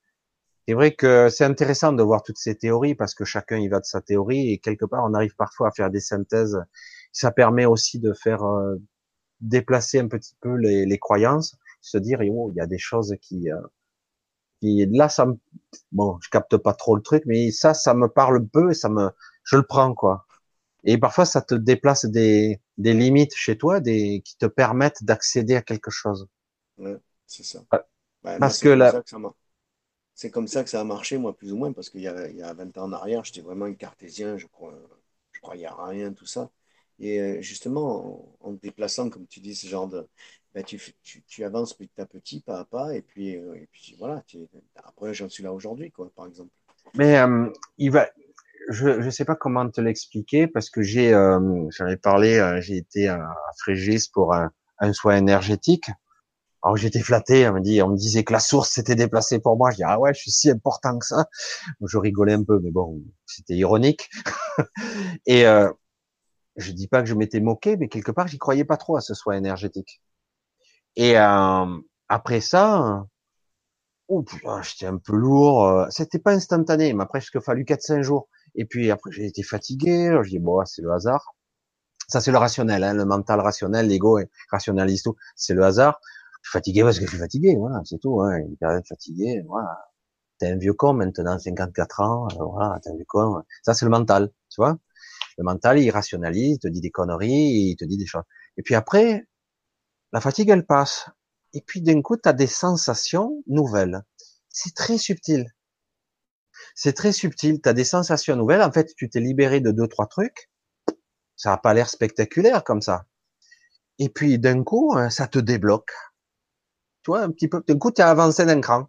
[0.67, 3.79] C'est vrai que c'est intéressant de voir toutes ces théories parce que chacun y va
[3.79, 6.59] de sa théorie et quelque part on arrive parfois à faire des synthèses.
[7.11, 8.81] Ça permet aussi de faire euh,
[9.41, 13.15] déplacer un petit peu les, les croyances, se dire oh, il y a des choses
[13.21, 13.61] qui, euh,
[14.59, 15.37] qui là ça me
[15.91, 18.89] bon je capte pas trop le truc mais ça ça me parle peu et ça
[18.89, 19.11] me
[19.43, 20.24] je le prends quoi.
[20.85, 25.55] Et parfois ça te déplace des des limites chez toi des qui te permettent d'accéder
[25.55, 26.27] à quelque chose.
[26.77, 27.63] Ouais, c'est ça.
[28.21, 29.01] parce que là
[30.15, 32.29] c'est comme ça que ça a marché, moi, plus ou moins, parce qu'il y a,
[32.29, 34.73] il y a 20 ans en arrière, j'étais vraiment un cartésien, je crois,
[35.33, 36.49] je croyais à rien, tout ça.
[36.99, 40.07] Et euh, justement, en, te déplaçant, comme tu dis, ce genre de.
[40.53, 43.67] Ben, tu, tu, tu, avances petit à petit, pas à pas, et puis, euh, et
[43.69, 44.23] puis voilà.
[44.25, 44.47] Tu,
[44.77, 46.51] après, j'en suis là aujourd'hui, quoi, par exemple.
[46.93, 48.09] Mais euh, il va.
[48.69, 53.07] Je ne sais pas comment te l'expliquer, parce que j'ai, euh, j'avais parlé, j'ai été
[53.07, 55.89] à Frégis pour un, un soin énergétique.
[56.63, 59.55] Alors j'étais flatté, on me dit, on me disait que la source s'était déplacée pour
[59.55, 59.69] moi.
[59.69, 61.27] Je dis ah ouais, je suis si important que ça.
[61.85, 64.09] Je rigolais un peu, mais bon, c'était ironique.
[65.27, 65.71] et euh,
[66.55, 69.01] je dis pas que je m'étais moqué, mais quelque part j'y croyais pas trop à
[69.01, 70.01] ce soin énergétique.
[70.95, 71.65] Et euh,
[72.09, 73.05] après ça,
[74.07, 74.25] oh,
[74.63, 75.65] j'étais un peu lourd.
[75.67, 78.27] Euh, c'était pas instantané, il m'a presque fallu 4-5 jours.
[78.55, 80.17] Et puis après j'ai été fatigué.
[80.23, 81.35] Je dis bon, c'est le hasard.
[82.07, 84.19] Ça c'est le rationnel, hein, le mental rationnel, l'ego
[84.51, 85.15] rationalise tout.
[85.35, 85.99] C'est le hasard
[86.45, 89.89] suis fatigué parce que je suis fatigué, voilà, c'est tout, hein, une période fatiguée, voilà.
[90.37, 93.41] T'es un vieux con maintenant, 54 ans, euh, voilà, t'es un vieux con.
[93.63, 94.77] Ça, c'est le mental, tu vois.
[95.37, 98.23] Le mental, il rationalise, il te dit des conneries, il te dit des choses.
[98.57, 99.27] Et puis après,
[100.13, 101.09] la fatigue, elle passe.
[101.53, 104.03] Et puis d'un coup, tu as des sensations nouvelles.
[104.49, 105.45] C'est très subtil.
[106.75, 107.61] C'est très subtil.
[107.61, 108.61] Tu as des sensations nouvelles.
[108.61, 110.51] En fait, tu t'es libéré de deux, trois trucs.
[111.35, 113.05] Ça n'a pas l'air spectaculaire comme ça.
[113.97, 115.91] Et puis d'un coup, hein, ça te débloque.
[117.03, 117.63] Tu vois, un petit peu.
[117.67, 118.85] D'un coup, tu as avancé d'un cran.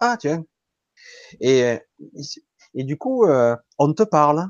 [0.00, 0.44] Ah, tiens.
[1.40, 1.78] Et,
[2.74, 4.48] et du coup, euh, on te parle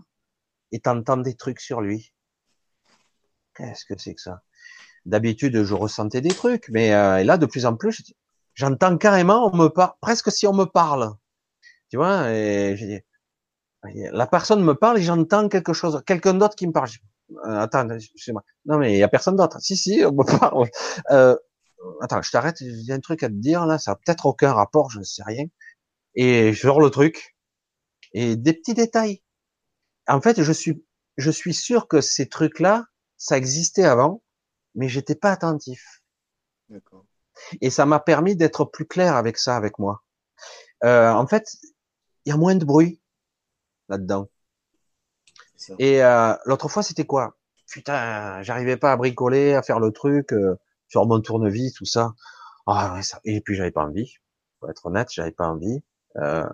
[0.70, 2.12] et t'entends des trucs sur lui.
[3.56, 4.42] Qu'est-ce que c'est que ça?
[5.06, 8.14] D'habitude, je ressentais des trucs, mais euh, là, de plus en plus,
[8.54, 11.14] j'entends carrément, on me parle, presque si on me parle.
[11.94, 13.00] Tu vois, et
[13.84, 16.88] la personne me parle et j'entends quelque chose, quelqu'un d'autre qui me parle.
[17.46, 18.42] Euh, attends, excuse-moi.
[18.66, 19.60] Non, mais il y a personne d'autre.
[19.60, 20.52] Si, si, on peut pas.
[21.12, 21.36] Euh,
[22.00, 22.56] attends, je t'arrête.
[22.58, 23.78] J'ai un truc à te dire là.
[23.78, 25.44] Ça a peut-être aucun rapport, je ne sais rien.
[26.16, 27.36] Et je le truc.
[28.12, 29.22] Et des petits détails.
[30.08, 30.84] En fait, je suis,
[31.16, 32.86] je suis sûr que ces trucs-là,
[33.18, 34.20] ça existait avant,
[34.74, 36.02] mais j'étais pas attentif.
[36.70, 37.04] D'accord.
[37.60, 40.02] Et ça m'a permis d'être plus clair avec ça, avec moi.
[40.82, 41.46] Euh, en fait,
[42.24, 43.00] il y a moins de bruit
[43.88, 44.28] là-dedans.
[45.78, 47.36] Et euh, l'autre fois, c'était quoi?
[47.66, 50.56] Putain, j'arrivais pas à bricoler, à faire le truc euh,
[50.88, 52.14] sur mon tournevis, tout ça.
[52.66, 53.20] Ah, ouais, ça.
[53.24, 54.14] Et puis j'avais pas envie.
[54.60, 55.82] Pour être honnête, j'avais pas envie.
[56.16, 56.48] Euh,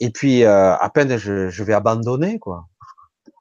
[0.00, 2.68] et puis euh, à peine je, je, vais abandonner quoi.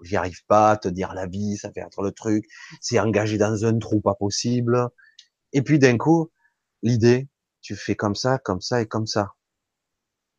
[0.04, 2.46] J'y arrive pas à te dire la vie, ça fait être le truc.
[2.80, 4.90] C'est engagé dans un trou pas possible.
[5.54, 6.32] Et puis d'un coup,
[6.82, 7.28] l'idée,
[7.62, 9.34] tu fais comme ça, comme ça et comme ça.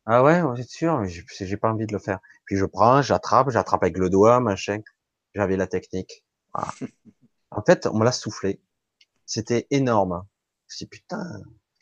[0.05, 2.19] Ah ouais, c'est sûr, j'ai pas envie de le faire.
[2.45, 4.81] Puis je prends, j'attrape, j'attrape avec le doigt, machin.
[5.33, 6.25] J'avais la technique.
[7.51, 8.61] En fait, on me l'a soufflé.
[9.25, 10.25] C'était énorme.
[10.67, 11.23] Je putain.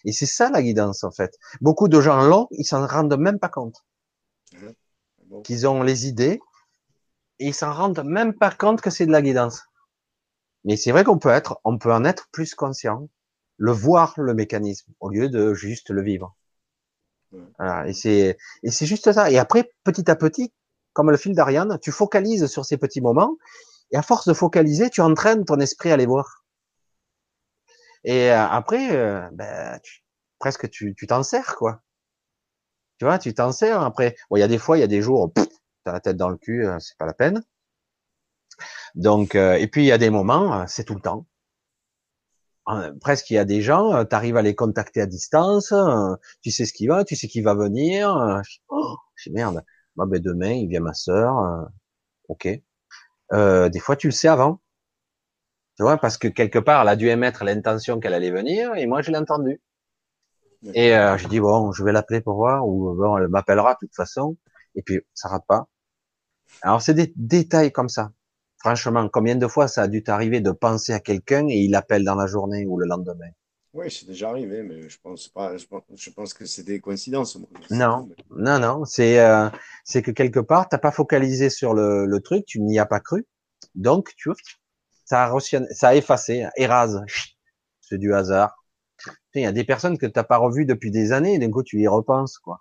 [0.05, 1.37] Et c'est ça la guidance en fait.
[1.61, 3.85] Beaucoup de gens l'ont, ils s'en rendent même pas compte.
[5.43, 6.39] Qu'ils ont les idées
[7.39, 9.63] et ils s'en rendent même pas compte que c'est de la guidance.
[10.63, 13.09] Mais c'est vrai qu'on peut être, on peut en être plus conscient,
[13.57, 16.35] le voir le mécanisme au lieu de juste le vivre.
[17.85, 19.31] Et c'est et c'est juste ça.
[19.31, 20.53] Et après, petit à petit,
[20.93, 23.37] comme le fil d'Ariane, tu focalises sur ces petits moments,
[23.91, 26.45] et à force de focaliser, tu entraînes ton esprit à les voir.
[28.03, 29.79] Et euh, après, euh, ben,
[30.39, 31.81] presque tu t'en sers quoi.
[32.97, 33.81] Tu vois, tu t'en sers.
[33.81, 35.41] Après, bon, il y a des fois, il y a des jours, tu
[35.85, 37.43] as la tête dans le cul, euh, c'est pas la peine.
[38.95, 41.25] Donc, et puis il y a des moments, c'est tout le temps.
[43.01, 46.15] Presque il y a des gens, euh, tu arrives à les contacter à distance, euh,
[46.41, 48.15] tu sais ce qui va, tu sais qui va venir.
[48.15, 48.95] Euh, oh,
[49.31, 49.63] merde.
[49.95, 51.35] Bah, ben demain il vient ma sœur,
[52.29, 52.47] ok.
[52.47, 54.61] des fois tu le sais avant,
[55.77, 58.85] tu vois, parce que quelque part elle a dû émettre l'intention qu'elle allait venir et
[58.85, 59.61] moi je l'ai entendu.
[60.73, 63.79] Et euh, je dis bon, je vais l'appeler pour voir ou bon elle m'appellera de
[63.79, 64.37] toute façon
[64.75, 65.67] et puis ça rate pas.
[66.61, 68.11] Alors c'est des détails comme ça.
[68.63, 72.03] Franchement, combien de fois ça a dû t'arriver de penser à quelqu'un et il appelle
[72.03, 73.31] dans la journée ou le lendemain?
[73.73, 75.57] Oui, c'est déjà arrivé, mais je pense pas.
[75.57, 77.39] Je pense, que c'est des coïncidences.
[77.71, 78.85] Non, non, non.
[78.85, 79.49] C'est euh,
[79.83, 82.99] c'est que quelque part t'as pas focalisé sur le, le truc, tu n'y as pas
[82.99, 83.25] cru,
[83.73, 84.29] donc tu
[85.05, 87.01] ça a ça a effacé, érase.
[87.79, 88.63] C'est du hasard.
[89.33, 91.63] Il y a des personnes que t'as pas revues depuis des années, et d'un coup
[91.63, 92.59] tu y repenses, quoi.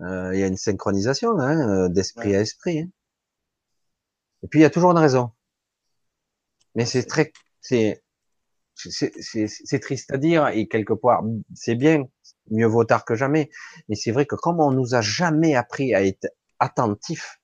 [0.00, 2.80] Euh, il y a une synchronisation hein, d'esprit à esprit.
[2.80, 2.88] Hein.
[4.42, 5.30] Et puis il y a toujours une raison.
[6.74, 8.02] Mais c'est très, c'est,
[8.74, 11.22] c'est triste à dire et quelque part
[11.54, 12.04] c'est bien,
[12.50, 13.50] mieux vaut tard que jamais.
[13.88, 16.28] Mais c'est vrai que comme on nous a jamais appris à être
[16.58, 17.40] attentif,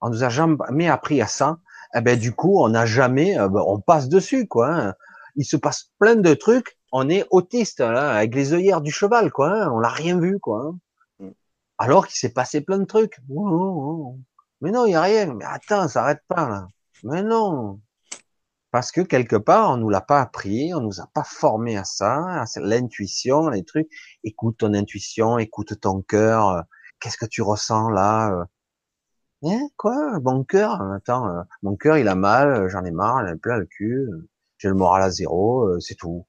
[0.00, 1.58] on nous a jamais appris à ça.
[1.94, 4.68] Eh ben du coup on n'a jamais, euh, ben, on passe dessus quoi.
[4.68, 4.94] Hein.
[5.36, 6.76] Il se passe plein de trucs.
[6.92, 9.50] On est autiste là, avec les œillères du cheval quoi.
[9.50, 9.70] Hein.
[9.72, 10.64] On l'a rien vu quoi.
[10.66, 10.78] Hein.
[11.20, 11.30] Mm.
[11.78, 13.18] Alors qu'il s'est passé plein de trucs.
[14.60, 15.34] Mais non, il n'y a rien.
[15.34, 16.68] Mais attends, ça arrête pas là.
[17.04, 17.80] Mais non.
[18.70, 21.84] Parce que quelque part, on nous l'a pas appris, on nous a pas formé à
[21.84, 23.88] ça, à l'intuition, les trucs.
[24.24, 26.48] Écoute ton intuition, écoute ton cœur.
[26.50, 26.62] Euh,
[27.00, 28.44] qu'est-ce que tu ressens là euh?
[29.44, 33.28] Hein, quoi Mon cœur Attends, euh, mon cœur il a mal, j'en ai marre, il
[33.28, 34.08] a plein le cul,
[34.58, 36.26] j'ai le moral à zéro, c'est tout.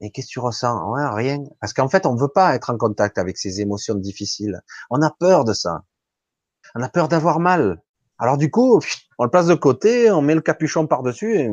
[0.00, 0.90] Et qu'est-ce que tu ressens?
[0.92, 1.42] Ouais, rien.
[1.60, 4.60] Parce qu'en fait, on veut pas être en contact avec ces émotions difficiles.
[4.90, 5.84] On a peur de ça
[6.74, 7.82] on a peur d'avoir mal.
[8.18, 8.80] Alors du coup,
[9.18, 11.50] on le place de côté, on met le capuchon par-dessus,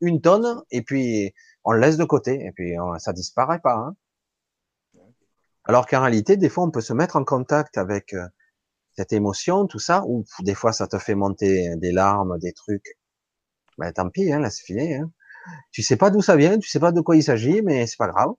[0.00, 1.32] une tonne, et puis
[1.64, 3.74] on le laisse de côté, et puis ça disparaît pas.
[3.74, 3.96] Hein.
[5.64, 8.26] Alors qu'en réalité, des fois, on peut se mettre en contact avec euh,
[8.96, 12.96] cette émotion, tout ça, ou des fois, ça te fait monter des larmes, des trucs.
[13.78, 14.94] Ben tant pis, hein, laisse filer.
[14.94, 15.10] Hein.
[15.72, 17.98] Tu sais pas d'où ça vient, tu sais pas de quoi il s'agit, mais c'est
[17.98, 18.30] pas grave.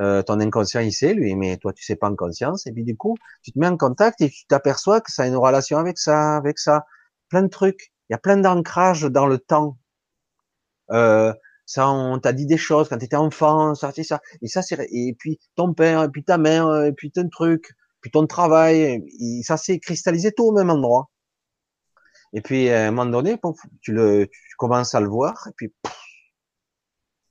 [0.00, 2.84] Euh, ton inconscient il sait lui, mais toi tu sais pas en conscience, et puis
[2.84, 5.76] du coup tu te mets en contact et tu t'aperçois que ça a une relation
[5.78, 6.86] avec ça, avec ça,
[7.28, 7.92] plein de trucs.
[8.08, 9.78] Il y a plein d'ancrage dans le temps.
[10.90, 11.32] Euh,
[11.66, 14.62] ça, on t'a dit des choses quand tu étais enfant, ça, c'est ça, et ça
[14.62, 17.70] c'est, et puis ton père, et puis ta mère, et puis ton truc,
[18.00, 19.04] puis ton travail,
[19.44, 21.10] ça s'est cristallisé tout au même endroit.
[22.32, 23.38] Et puis à un moment donné,
[23.82, 25.72] tu le, tu commences à le voir, et puis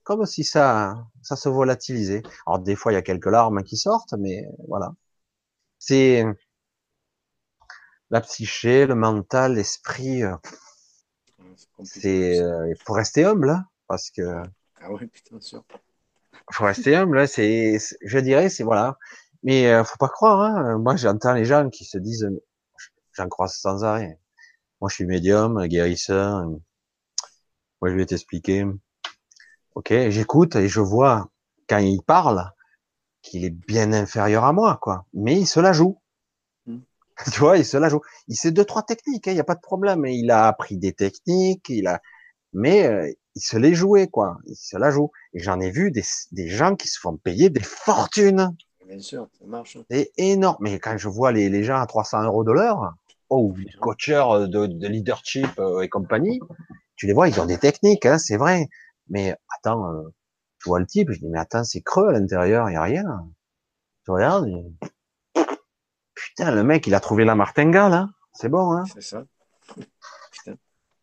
[0.09, 2.23] comme si ça, ça se volatilisait.
[2.47, 4.95] Alors des fois, il y a quelques larmes qui sortent, mais voilà.
[5.77, 6.25] C'est
[8.09, 10.23] la psyché, le mental, l'esprit.
[10.23, 10.35] Euh,
[11.83, 14.41] c'est, euh, il faut rester humble, hein, parce que.
[14.81, 15.63] Ah ouais, putain, sûr.
[16.51, 18.97] Faut rester humble, hein, c'est, je dirais, c'est voilà.
[19.43, 20.41] Mais euh, faut pas croire.
[20.41, 20.79] Hein.
[20.79, 22.27] Moi, j'entends les gens qui se disent,
[23.13, 24.19] j'en crois sans arrêt.
[24.81, 26.47] Moi, je suis médium, guérisseur.
[27.81, 28.65] Moi, je vais t'expliquer.
[29.75, 31.29] Ok, j'écoute et je vois
[31.67, 32.51] quand il parle
[33.21, 35.05] qu'il est bien inférieur à moi, quoi.
[35.13, 35.99] Mais il se la joue.
[36.65, 36.79] Hmm.
[37.33, 38.01] tu vois, il se la joue.
[38.27, 40.05] Il sait deux trois techniques, il hein, n'y a pas de problème.
[40.05, 42.01] Il a appris des techniques, il a,
[42.53, 44.37] mais euh, il se les jouait, quoi.
[44.45, 45.11] Il se la joue.
[45.33, 48.55] Et j'en ai vu des, des gens qui se font payer des fortunes.
[48.85, 49.75] Bien sûr, ça marche.
[49.75, 49.85] Hein.
[49.89, 50.57] C'est énorme.
[50.61, 52.93] Mais quand je vois les, les gens à 300 euros de l'heure,
[53.29, 56.39] oh, les coachers de, de leadership euh, et compagnie,
[56.95, 58.67] tu les vois, ils ont des techniques, hein, c'est vrai.
[59.09, 60.03] Mais attends, euh,
[60.59, 62.83] tu vois le type, je dis, mais attends, c'est creux à l'intérieur, il n'y a
[62.83, 63.27] rien.
[64.05, 64.47] Tu regardes,
[66.13, 68.11] putain, le mec, il a trouvé la martingale, hein.
[68.33, 68.85] C'est bon, hein.
[68.93, 69.25] C'est ça.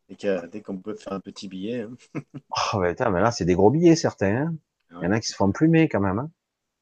[0.09, 0.47] Putain.
[0.47, 1.83] Dès qu'on peut faire un petit billet.
[1.83, 1.95] Hein.
[2.75, 4.47] oh, mais, mais là, c'est des gros billets, certains.
[4.47, 4.55] Hein.
[4.93, 6.19] Il y en a qui se font plumer, quand même.
[6.19, 6.31] Hein.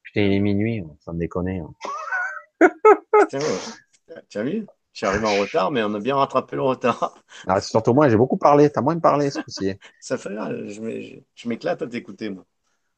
[0.03, 1.59] Putain, il est minuit, sans déconner.
[1.59, 1.73] Hein.
[3.19, 3.39] Putain,
[4.29, 4.65] tu as vu?
[4.95, 7.21] Je suis arrivé en retard, mais on a bien rattrapé le retard.
[7.47, 8.69] Ah, surtout moi, j'ai beaucoup parlé.
[8.69, 9.73] T'as moins parlé ce coup-ci.
[9.99, 10.29] Ça fait.
[10.69, 12.45] Je m'éclate à t'écouter, moi.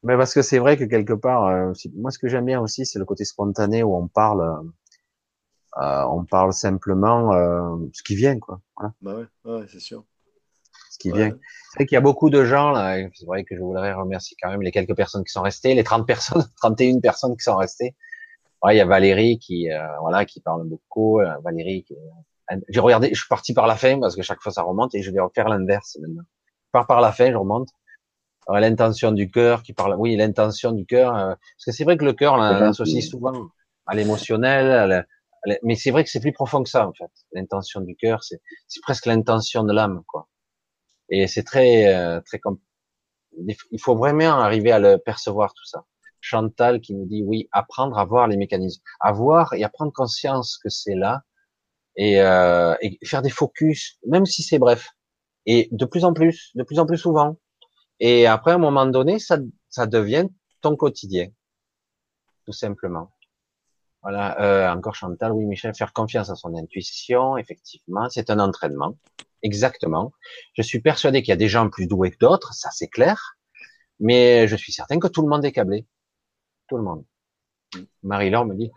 [0.03, 2.85] Mais parce que c'est vrai que quelque part, euh, moi, ce que j'aime bien aussi,
[2.85, 4.61] c'est le côté spontané où on parle,
[5.81, 8.61] euh, on parle simplement euh, ce qui vient, quoi.
[9.01, 10.05] Bah ouais, ouais c'est sûr.
[10.91, 11.31] Ce qui vient.
[11.71, 12.95] C'est vrai qu'il y a beaucoup de gens là.
[13.15, 15.83] C'est vrai que je voudrais remercier quand même les quelques personnes qui sont restées, les
[15.83, 17.95] 30 personnes, 31 personnes qui sont restées.
[18.63, 21.19] Ouais, il y a Valérie qui, euh, voilà, qui parle beaucoup.
[21.19, 21.95] Euh, Valérie, qui...
[22.69, 25.03] j'ai regardé, je suis parti par la fin parce que chaque fois ça remonte et
[25.03, 26.23] je vais faire l'inverse maintenant.
[26.23, 27.69] Je pars par la fin, je remonte.
[28.49, 32.05] Euh, l'intention du cœur qui parle, oui, l'intention du cœur, parce que c'est vrai que
[32.05, 33.49] le cœur, on l'associe souvent
[33.85, 35.05] à l'émotionnel,
[35.63, 37.11] mais c'est vrai que c'est plus profond que ça en fait.
[37.33, 40.27] L'intention du cœur, c'est, c'est presque l'intention de l'âme, quoi.
[41.09, 42.41] Et c'est très, très,
[43.45, 45.83] il faut vraiment arriver à le percevoir tout ça.
[46.21, 49.93] Chantal qui nous dit oui, apprendre à voir les mécanismes, à voir et à prendre
[49.93, 51.23] conscience que c'est là
[51.97, 54.91] et, euh, et, faire des focus, même si c'est bref,
[55.45, 57.37] et de plus en plus, de plus en plus souvent.
[57.99, 59.39] Et après, à un moment donné, ça,
[59.69, 60.27] ça devient
[60.61, 61.27] ton quotidien,
[62.45, 63.11] tout simplement.
[64.03, 68.97] Voilà, euh, encore Chantal, oui Michel, faire confiance à son intuition, effectivement, c'est un entraînement,
[69.41, 70.13] exactement.
[70.53, 73.37] Je suis persuadé qu'il y a des gens plus doués que d'autres, ça c'est clair,
[73.99, 75.87] mais je suis certain que tout le monde est câblé
[76.67, 77.03] tout le monde.
[78.03, 78.71] Marie-Laure me dit,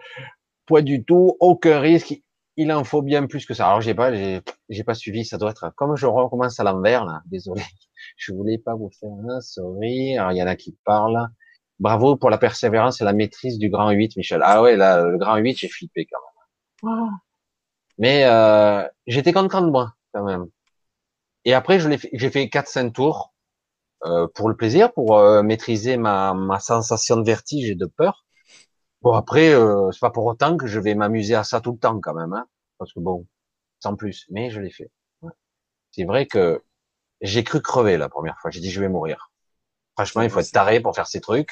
[0.67, 2.15] pas du tout, aucun risque,
[2.57, 3.67] il en faut bien plus que ça.
[3.67, 7.23] Alors j'ai pas, j'ai pas suivi, ça doit être comme je recommence à l'envers là.
[7.27, 7.63] Désolé,
[8.17, 10.31] je voulais pas vous faire un sourire.
[10.33, 11.29] il y en a qui parlent.
[11.79, 14.43] Bravo pour la persévérance et la maîtrise du grand 8, Michel.
[14.45, 16.99] Ah ouais, là, le grand 8, j'ai flippé quand même.
[16.99, 17.17] Ah.
[17.97, 20.47] Mais euh, j'étais content de moi quand même.
[21.47, 23.33] Et après, je l'ai j'ai fait 4-5 tours.
[24.05, 28.25] Euh, pour le plaisir, pour euh, maîtriser ma, ma, sensation de vertige et de peur.
[29.03, 31.79] Bon après, euh, c'est pas pour autant que je vais m'amuser à ça tout le
[31.79, 32.47] temps quand même, hein,
[32.79, 33.27] parce que bon,
[33.81, 34.27] sans plus.
[34.31, 34.91] Mais je l'ai fait.
[35.93, 36.63] C'est vrai que
[37.21, 38.51] j'ai cru crever la première fois.
[38.51, 39.31] J'ai dit je vais mourir.
[39.97, 41.51] Franchement, il faut être taré pour faire ces trucs.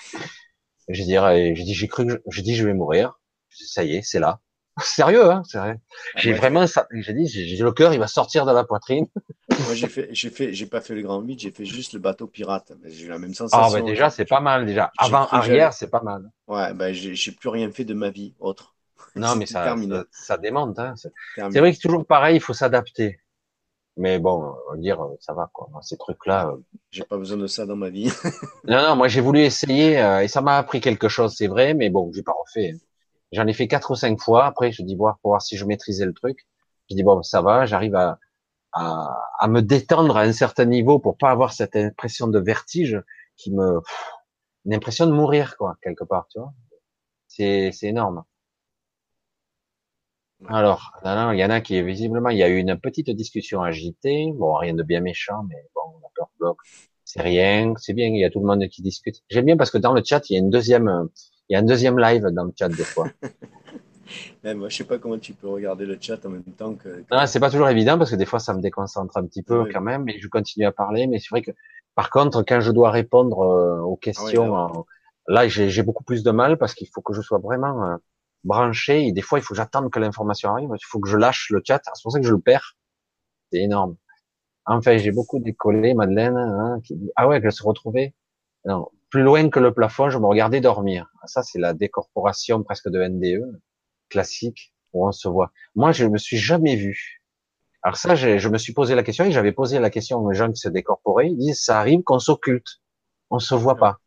[0.88, 1.16] J'ai dit,
[1.54, 3.20] j'ai dit, j'ai cru, j'ai dit je vais mourir.
[3.50, 4.40] Ça y est, c'est là.
[4.82, 5.80] Sérieux, hein, c'est vrai.
[6.14, 6.86] Ah j'ai vraiment ça.
[6.92, 9.06] J'ai dit, j'ai le cœur, il va sortir de la poitrine.
[9.50, 11.98] Moi, j'ai fait, j'ai fait, j'ai pas fait le grand 8, j'ai fait juste le
[11.98, 12.72] bateau pirate.
[12.84, 13.66] J'ai eu la même sensation.
[13.66, 14.92] Ah, ben déjà, c'est pas mal, déjà.
[14.98, 16.30] Avant, arrière, c'est pas mal.
[16.46, 18.74] Ouais, ben, j'ai plus rien fait de ma vie autre.
[19.16, 20.94] Non, mais ça, ça, ça, démonte, hein.
[20.96, 23.18] C'est vrai que c'est toujours pareil, il faut s'adapter.
[23.96, 25.68] Mais bon, on va dire, ça va, quoi.
[25.82, 26.48] Ces trucs-là.
[26.48, 26.56] Euh,
[26.90, 28.12] j'ai pas besoin de ça dans ma vie.
[28.64, 31.74] non, non, moi, j'ai voulu essayer, euh, et ça m'a appris quelque chose, c'est vrai,
[31.74, 32.74] mais bon, j'ai pas refait.
[33.32, 34.46] J'en ai fait quatre ou cinq fois.
[34.46, 36.46] Après, je dis voir pour voir si je maîtrisais le truc.
[36.90, 38.18] Je dis bon, ça va, j'arrive à,
[38.72, 39.08] à,
[39.40, 43.00] à, me détendre à un certain niveau pour pas avoir cette impression de vertige
[43.36, 43.80] qui me,
[44.66, 46.54] une impression de mourir quoi quelque part, tu vois.
[47.28, 48.24] C'est c'est énorme.
[50.46, 54.32] Alors, il y en a qui visiblement, il y a eu une petite discussion agitée.
[54.34, 56.58] Bon, rien de bien méchant, mais bon, la peur bloc,
[57.04, 58.06] c'est rien, c'est bien.
[58.08, 59.16] Il y a tout le monde qui discute.
[59.30, 61.08] J'aime bien parce que dans le chat, il y a une deuxième,
[61.48, 63.08] il y a un deuxième live dans le chat des fois.
[64.44, 67.04] Moi, je sais pas comment tu peux regarder le chat en même temps que.
[67.10, 69.68] Non, c'est pas toujours évident parce que des fois, ça me déconcentre un petit peu
[69.72, 71.06] quand même, mais je continue à parler.
[71.06, 71.50] Mais c'est vrai que,
[71.94, 74.72] par contre, quand je dois répondre euh, aux questions, ah
[75.26, 77.96] là, j'ai beaucoup plus de mal parce qu'il faut que je sois vraiment euh,
[78.44, 79.06] branché.
[79.06, 80.70] Et des fois, il faut que j'attende que l'information arrive.
[80.72, 81.80] Il faut que je lâche le chat.
[81.94, 82.76] C'est pour ça que je le perds.
[83.52, 83.96] C'est énorme.
[84.64, 88.14] Enfin, j'ai beaucoup décollé, Madeleine, hein, qui dit ah ouais, je se retrouvée.
[88.64, 91.06] Non, plus loin que le plafond, je me regardais dormir.
[91.26, 93.60] Ça, c'est la décorporation presque de NDE
[94.08, 95.52] classique où on se voit.
[95.74, 97.22] Moi, je me suis jamais vu.
[97.82, 100.50] Alors ça, je, me suis posé la question et j'avais posé la question aux gens
[100.50, 101.28] qui se décorporaient.
[101.28, 102.80] Ils disent, ça arrive qu'on s'occulte,
[103.30, 104.00] on se voit pas,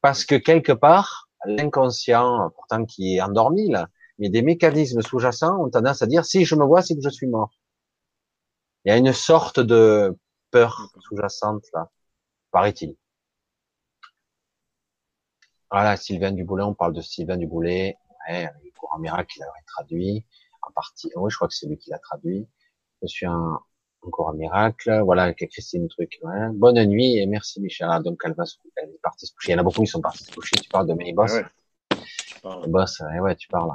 [0.00, 5.70] parce que quelque part, l'inconscient, pourtant qui est endormi là, mais des mécanismes sous-jacents ont
[5.70, 7.50] tendance à dire, si je me vois, c'est que je suis mort.
[8.84, 10.16] Il y a une sorte de
[10.50, 11.90] peur sous-jacente là,
[12.52, 12.96] paraît-il.
[15.70, 17.96] Voilà, Sylvain Duboulet, on parle de Sylvain Duboulet,
[18.28, 20.24] ouais, le courant miracle, il avait traduit,
[20.62, 22.46] en partie, oui, je crois que c'est lui qui l'a traduit.
[23.02, 23.60] Je suis un,
[24.02, 26.18] encore un miracle, voilà, avec Christine Truc.
[26.22, 26.48] Ouais.
[26.52, 27.88] Bonne nuit et merci Michel.
[27.90, 29.52] Ah, donc elle va se elle est partie se coucher.
[29.52, 30.56] Il y en a beaucoup, ils sont partis se coucher.
[30.62, 31.32] Tu parles de mes boss.
[31.32, 32.68] Ouais.
[32.68, 33.70] Boss, ouais, ouais, tu parles.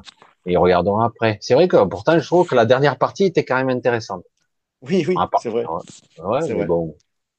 [0.45, 1.38] Et ils regarderont après.
[1.42, 4.24] C'est vrai que pourtant, je trouve que la dernière partie était quand même intéressante.
[4.82, 5.66] Oui, oui, c'est vrai.
[5.66, 6.66] Ouais, mais vrai.
[6.66, 6.95] bon.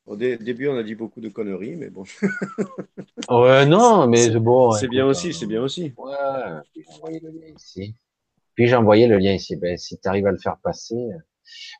[0.06, 2.02] Au début, on a dit beaucoup de conneries, mais bon.
[3.30, 4.72] ouais, non, mais bon.
[4.72, 5.94] C'est bien aussi, c'est bien aussi.
[5.96, 6.12] Ouais,
[6.72, 7.94] puis j'ai envoyé le lien ici.
[8.54, 9.56] Puis j'ai envoyé le lien ici.
[9.56, 10.96] Ben, si tu arrives à le faire passer.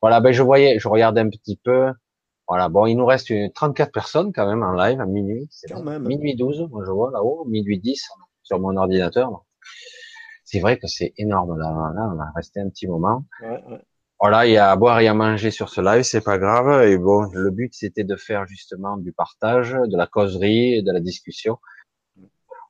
[0.00, 1.92] Voilà, ben je voyais, je regardais un petit peu.
[2.46, 5.48] Voilà, bon, il nous reste une 34 personnes quand même en live à minuit.
[5.50, 6.06] C'est quand même.
[6.06, 8.08] Minuit 12, moi je vois là-haut, minuit 10
[8.42, 9.44] sur mon ordinateur.
[10.44, 11.92] C'est vrai que c'est énorme là.
[11.94, 13.24] Là, on va rester un petit moment.
[13.42, 13.80] Ouais, ouais.
[14.22, 16.84] Voilà, il y a à boire et à manger sur ce live, c'est pas grave.
[16.84, 21.00] Et bon, le but c'était de faire justement du partage, de la causerie, de la
[21.00, 21.58] discussion.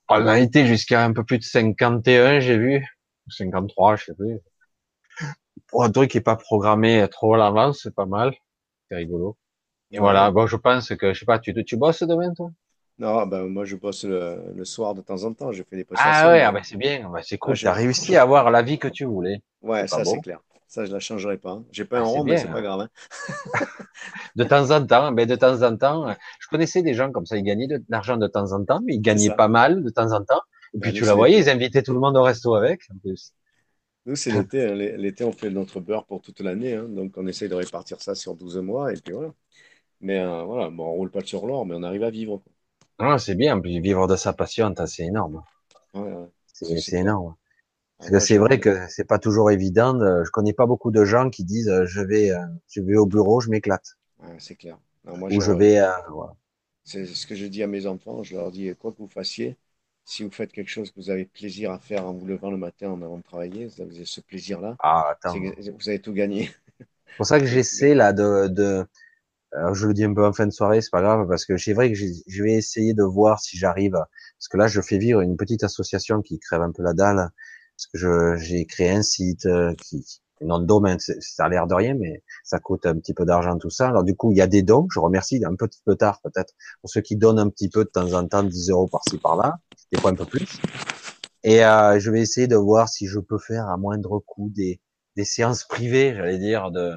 [0.08, 2.86] On a été jusqu'à un peu plus de 51, j'ai vu,
[3.28, 4.38] 53, je sais plus.
[5.66, 8.32] Pour un truc qui est pas programmé trop à l'avance, c'est pas mal.
[8.88, 9.36] C'est rigolo.
[9.90, 12.48] Et voilà, bon, je pense que, je sais pas, tu, tu bosses demain, toi?
[12.96, 15.52] Non, ben, moi, je bosse le, le soir de temps en temps.
[15.52, 16.12] Je fais des prestations.
[16.14, 17.10] Ah ouais, ah ben, c'est bien.
[17.10, 17.56] Ben, c'est cool.
[17.56, 19.42] tu as réussi à avoir la vie que tu voulais.
[19.60, 20.40] Ouais, ça, c'est clair.
[20.72, 21.62] Ça, je la changerai pas.
[21.70, 22.80] J'ai pas un ah, rond, mais c'est pas grave.
[22.80, 22.88] Hein.
[24.36, 27.36] de temps en temps, mais de temps en temps, je connaissais des gens comme ça,
[27.36, 30.12] ils gagnaient de l'argent de temps en temps, mais ils gagnaient pas mal de temps
[30.12, 30.40] en temps.
[30.72, 32.80] Et puis tu la voyais, ils invitaient tout le monde au resto avec.
[32.90, 33.34] En plus.
[34.06, 34.64] Nous, c'est l'été.
[34.64, 34.74] Hein.
[34.74, 36.72] L'été, on fait notre beurre pour toute l'année.
[36.72, 36.86] Hein.
[36.88, 38.94] Donc, on essaye de répartir ça sur 12 mois.
[38.94, 39.34] Et puis voilà.
[40.00, 42.42] Mais euh, voilà, bon, on roule pas sur l'or, mais on arrive à vivre.
[42.98, 43.60] Ah, c'est bien.
[43.60, 45.42] Puis vivre de sa passion, c'est énorme.
[45.92, 46.28] Ouais, ouais.
[46.54, 47.34] C'est énorme.
[48.02, 49.98] Parce que c'est vrai que c'est pas toujours évident.
[50.24, 53.06] Je connais pas beaucoup de gens qui disent euh, je vais, euh, je vais au
[53.06, 53.96] bureau, je m'éclate.
[54.38, 54.78] c'est clair.
[55.06, 55.78] Ou je vais.
[55.78, 55.88] Euh,
[56.84, 58.22] C'est ce que je dis à mes enfants.
[58.22, 59.56] Je leur dis quoi que vous fassiez,
[60.04, 62.56] si vous faites quelque chose que vous avez plaisir à faire en vous levant le
[62.56, 64.76] matin en allant travailler, vous avez ce plaisir-là.
[64.80, 66.50] Ah, vous avez tout gagné.
[67.06, 68.84] C'est pour ça que j'essaie là de, de
[69.52, 71.56] alors je le dis un peu en fin de soirée, c'est pas grave parce que
[71.58, 74.98] c'est vrai que je vais essayer de voir si j'arrive parce que là je fais
[74.98, 77.30] vivre une petite association qui crève un peu la dalle
[77.76, 80.04] parce que j'ai créé un site euh, qui
[80.44, 83.58] nom de domaine, ça a l'air de rien, mais ça coûte un petit peu d'argent
[83.58, 83.88] tout ça.
[83.88, 84.86] Alors du coup, il y a des dons.
[84.92, 87.90] Je remercie un petit peu tard peut-être pour ceux qui donnent un petit peu de
[87.90, 89.58] temps en temps, 10 euros par-ci par-là,
[89.92, 90.60] des fois un peu plus.
[91.44, 94.80] Et euh, je vais essayer de voir si je peux faire à moindre coût des,
[95.16, 96.92] des séances privées, j'allais dire, de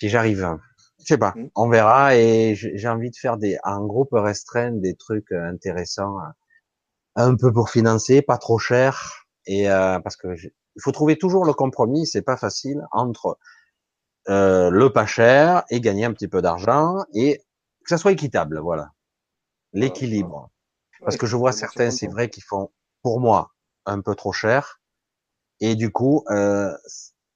[0.00, 0.58] si j'arrive.
[1.00, 1.50] Je sais pas, mmh.
[1.54, 2.16] on verra.
[2.16, 6.16] Et j'ai envie de faire des en groupe restreint des trucs intéressants,
[7.14, 11.44] un peu pour financer, pas trop cher et euh, parce que il faut trouver toujours
[11.44, 13.38] le compromis, c'est pas facile entre
[14.28, 17.38] euh, le pas cher et gagner un petit peu d'argent et
[17.84, 18.90] que ça soit équitable, voilà,
[19.72, 20.50] l'équilibre.
[21.00, 22.70] Parce que je vois certains, c'est vrai, qu'ils font
[23.02, 23.52] pour moi
[23.84, 24.80] un peu trop cher
[25.60, 26.72] et du coup, euh,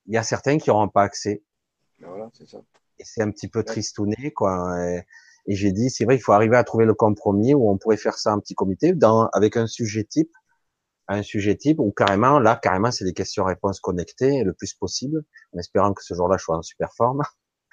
[0.06, 1.42] il y a certains qui n'auront pas accès.
[2.00, 2.58] Voilà, c'est ça.
[2.98, 4.76] Et c'est un petit peu tristouné, quoi.
[4.84, 5.06] Et,
[5.46, 7.96] et j'ai dit, c'est vrai, il faut arriver à trouver le compromis où on pourrait
[7.96, 10.32] faire ça en petit comité, dans, avec un sujet type
[11.10, 15.58] un sujet type ou carrément, là, carrément, c'est des questions-réponses connectées le plus possible, en
[15.58, 17.22] espérant que ce jour-là, je sois en super forme.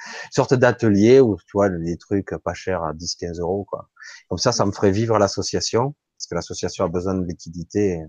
[0.05, 3.89] Une sorte d'atelier où, tu vois, des trucs pas chers à 10, 15 euros, quoi.
[4.27, 8.03] Comme ça, ça me ferait vivre l'association, parce que l'association a besoin de liquidité.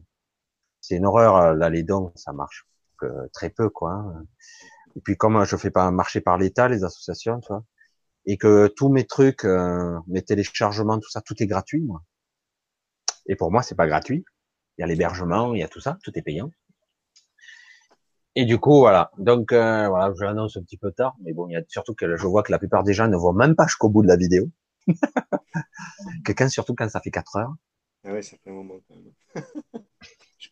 [0.80, 2.66] C'est une horreur, là, les dons, ça marche
[2.98, 3.92] que très peu, quoi.
[3.92, 4.24] Hein.
[4.96, 7.64] Et puis, comme je fais pas marcher par l'État, les associations, tu vois,
[8.24, 12.02] et que tous mes trucs, euh, mes téléchargements, tout ça, tout est gratuit, moi.
[13.26, 14.24] Et pour moi, c'est pas gratuit
[14.78, 16.50] il y a l'hébergement, il y a tout ça, tout est payant.
[18.36, 19.10] Et du coup, voilà.
[19.18, 21.94] Donc, euh, voilà, je l'annonce un petit peu tard, mais bon, il y a surtout
[21.94, 24.06] que je vois que la plupart des gens ne voient même pas jusqu'au bout de
[24.06, 24.46] la vidéo.
[26.24, 27.54] Quelqu'un, surtout quand ça fait 4 heures.
[28.04, 29.84] Ah ouais, ça fait un moment quand même.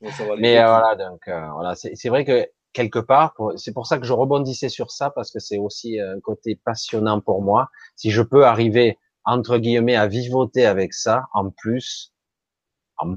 [0.40, 4.04] mais euh, voilà, donc euh, voilà, c'est vrai que quelque part, c'est pour ça que
[4.04, 7.70] je rebondissais sur ça parce que c'est aussi un côté passionnant pour moi.
[7.94, 12.12] Si je peux arriver entre guillemets à vivoter avec ça, en plus,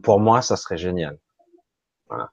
[0.04, 1.18] pour moi, ça serait génial.
[2.08, 2.32] Voilà.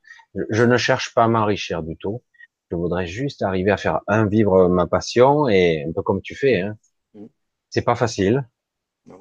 [0.50, 2.22] Je ne cherche pas à m'enrichir du tout.
[2.70, 6.34] Je voudrais juste arriver à faire un vivre ma passion et un peu comme tu
[6.34, 6.60] fais.
[6.60, 6.76] Hein.
[7.14, 7.26] Mm.
[7.70, 8.48] C'est pas facile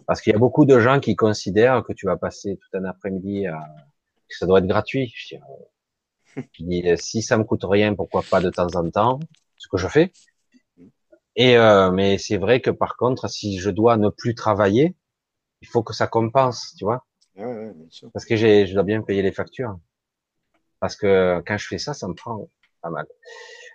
[0.07, 2.85] parce qu'il y a beaucoup de gens qui considèrent que tu vas passer tout un
[2.85, 3.59] après-midi à
[4.27, 5.13] que ça doit être gratuit.
[5.15, 9.19] Je dis, euh, si ça me coûte rien, pourquoi pas de temps en temps,
[9.57, 10.11] ce que je fais.
[10.77, 10.87] Mm.
[11.35, 14.95] Et euh, mais c'est vrai que par contre, si je dois ne plus travailler,
[15.61, 17.05] il faut que ça compense, tu vois.
[18.13, 19.77] Parce que je dois bien payer les factures.
[20.79, 22.49] Parce que quand je fais ça, ça me prend
[22.81, 23.05] pas mal.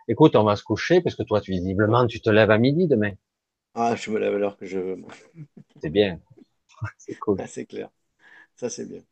[0.08, 2.86] Écoute, on va se coucher parce que toi, tu visiblement, tu te lèves à midi
[2.86, 3.12] demain.
[3.74, 4.96] Ah, je me lève à l'heure que je veux.
[5.82, 6.20] C'est bien.
[6.98, 7.38] C'est cool.
[7.40, 7.90] Ah, c'est clair.
[8.56, 9.02] Ça, c'est bien.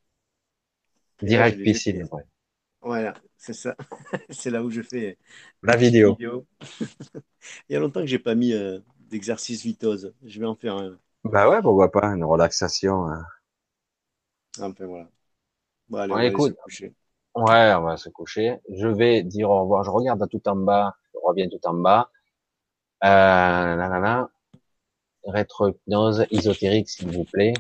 [1.23, 2.23] Direct piscine, ouais.
[2.81, 3.77] Voilà, c'est ça.
[4.31, 5.19] c'est là où je fais
[5.63, 6.17] la vidéo.
[6.21, 8.79] Il y a longtemps que j'ai pas mis euh,
[9.11, 10.15] d'exercice vitose.
[10.25, 10.99] Je vais en faire un.
[11.25, 13.07] Bah ouais, pourquoi pas, une relaxation.
[13.07, 13.25] Hein.
[14.61, 15.09] Enfin, voilà.
[15.89, 16.57] Bon, allez, on va écoute.
[16.57, 16.95] se coucher.
[17.35, 18.59] Ouais, on va se coucher.
[18.75, 19.85] Je vais dire au revoir.
[19.85, 20.95] Je regarde à tout en bas.
[21.13, 22.11] Je reviens tout en bas.
[23.05, 24.29] Euh, nanana.
[25.25, 27.53] Rétro-hypnose ésotérique, s'il vous plaît.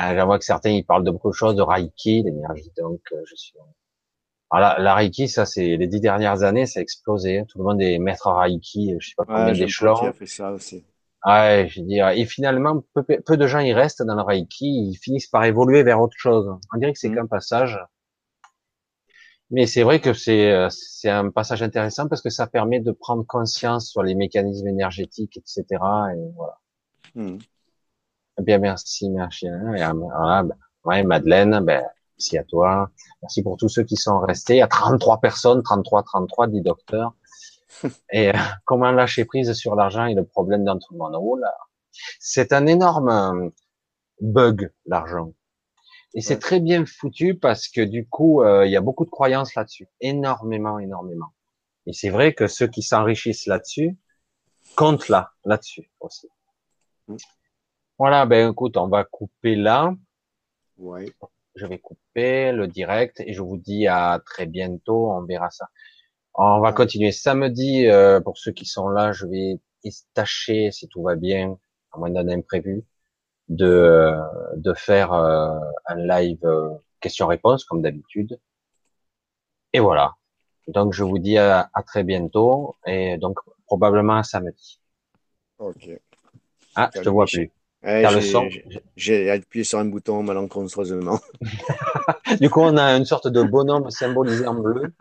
[0.00, 3.22] Euh, vois que certains, ils parlent de beaucoup de choses, de Reiki, l'énergie, donc, euh,
[3.24, 3.54] je suis...
[4.50, 7.42] Alors, la, Reiki, ça, c'est, les dix dernières années, ça a explosé.
[7.48, 10.12] Tout le monde est maître Reiki, je sais pas combien ouais, d'échelons.
[10.12, 10.84] fait ça aussi.
[11.26, 14.90] Ouais, je veux dire, et finalement, peu, peu, de gens y restent dans le Reiki,
[14.90, 16.48] ils finissent par évoluer vers autre chose.
[16.72, 17.16] On dirait que c'est mm.
[17.16, 17.78] qu'un passage.
[19.50, 22.92] Mais c'est vrai que c'est, euh, c'est un passage intéressant parce que ça permet de
[22.92, 25.64] prendre conscience sur les mécanismes énergétiques, etc.
[25.70, 26.58] Et voilà.
[27.14, 27.38] Mm.
[28.38, 29.48] Eh bien, merci, merci.
[29.48, 31.82] Voilà, ben, ouais, Madeleine, ben,
[32.16, 32.90] merci à toi.
[33.22, 34.54] Merci pour tous ceux qui sont restés.
[34.54, 37.14] Il y a 33 personnes, 33, 33, dit docteur.
[38.12, 41.16] Et euh, comment lâcher prise sur l'argent et le problème dans tout le monde.
[41.20, 41.52] Oh là,
[42.18, 43.50] c'est un énorme euh,
[44.20, 45.32] bug, l'argent.
[46.14, 49.10] Et c'est très bien foutu parce que du coup, euh, il y a beaucoup de
[49.10, 49.88] croyances là-dessus.
[50.00, 51.28] Énormément, énormément.
[51.86, 53.96] Et c'est vrai que ceux qui s'enrichissent là-dessus
[54.74, 56.28] comptent là, là-dessus aussi.
[57.08, 57.16] Mm.
[57.98, 59.92] Voilà, ben écoute, on va couper là.
[60.78, 61.12] Ouais.
[61.56, 65.10] Je vais couper le direct et je vous dis à très bientôt.
[65.12, 65.68] On verra ça.
[66.40, 67.86] On va continuer samedi.
[67.86, 69.60] Euh, pour ceux qui sont là, je vais
[70.14, 71.58] tâcher, si tout va bien,
[71.92, 72.84] à moins d'un imprévu,
[73.48, 74.14] de
[74.56, 78.38] de faire euh, un live euh, question-réponse comme d'habitude.
[79.72, 80.14] Et voilà.
[80.68, 84.80] Donc je vous dis à, à, très bientôt et donc probablement à samedi.
[85.58, 85.90] Ok.
[86.76, 87.50] Ah, je te vois plus.
[88.96, 91.20] J'ai appuyé sur un bouton malencontreusement.
[92.40, 94.92] du coup, on a une sorte de bonhomme symbolisé en bleu.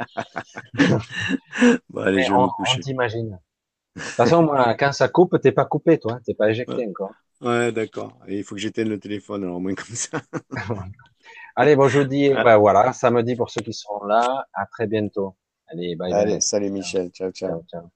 [1.90, 2.78] bon, allez, je vais on, me coucher.
[2.78, 3.40] On t'imagine.
[3.96, 6.20] De toute façon, moi, quand ça coupe, t'es pas coupé, toi.
[6.24, 6.88] T'es pas éjecté ouais.
[6.88, 7.12] encore.
[7.42, 8.14] Ouais, d'accord.
[8.28, 10.22] Il faut que j'éteigne le téléphone, alors au moins comme ça.
[11.56, 12.44] Allez, bon, je vous dis, ah.
[12.44, 14.46] bah, voilà, samedi pour ceux qui seront là.
[14.54, 15.36] À très bientôt.
[15.68, 16.14] Allez, bye.
[16.14, 16.42] Allez, bye.
[16.42, 17.10] salut Michel.
[17.10, 17.32] ciao.
[17.32, 17.50] ciao.
[17.50, 17.92] ciao, ciao.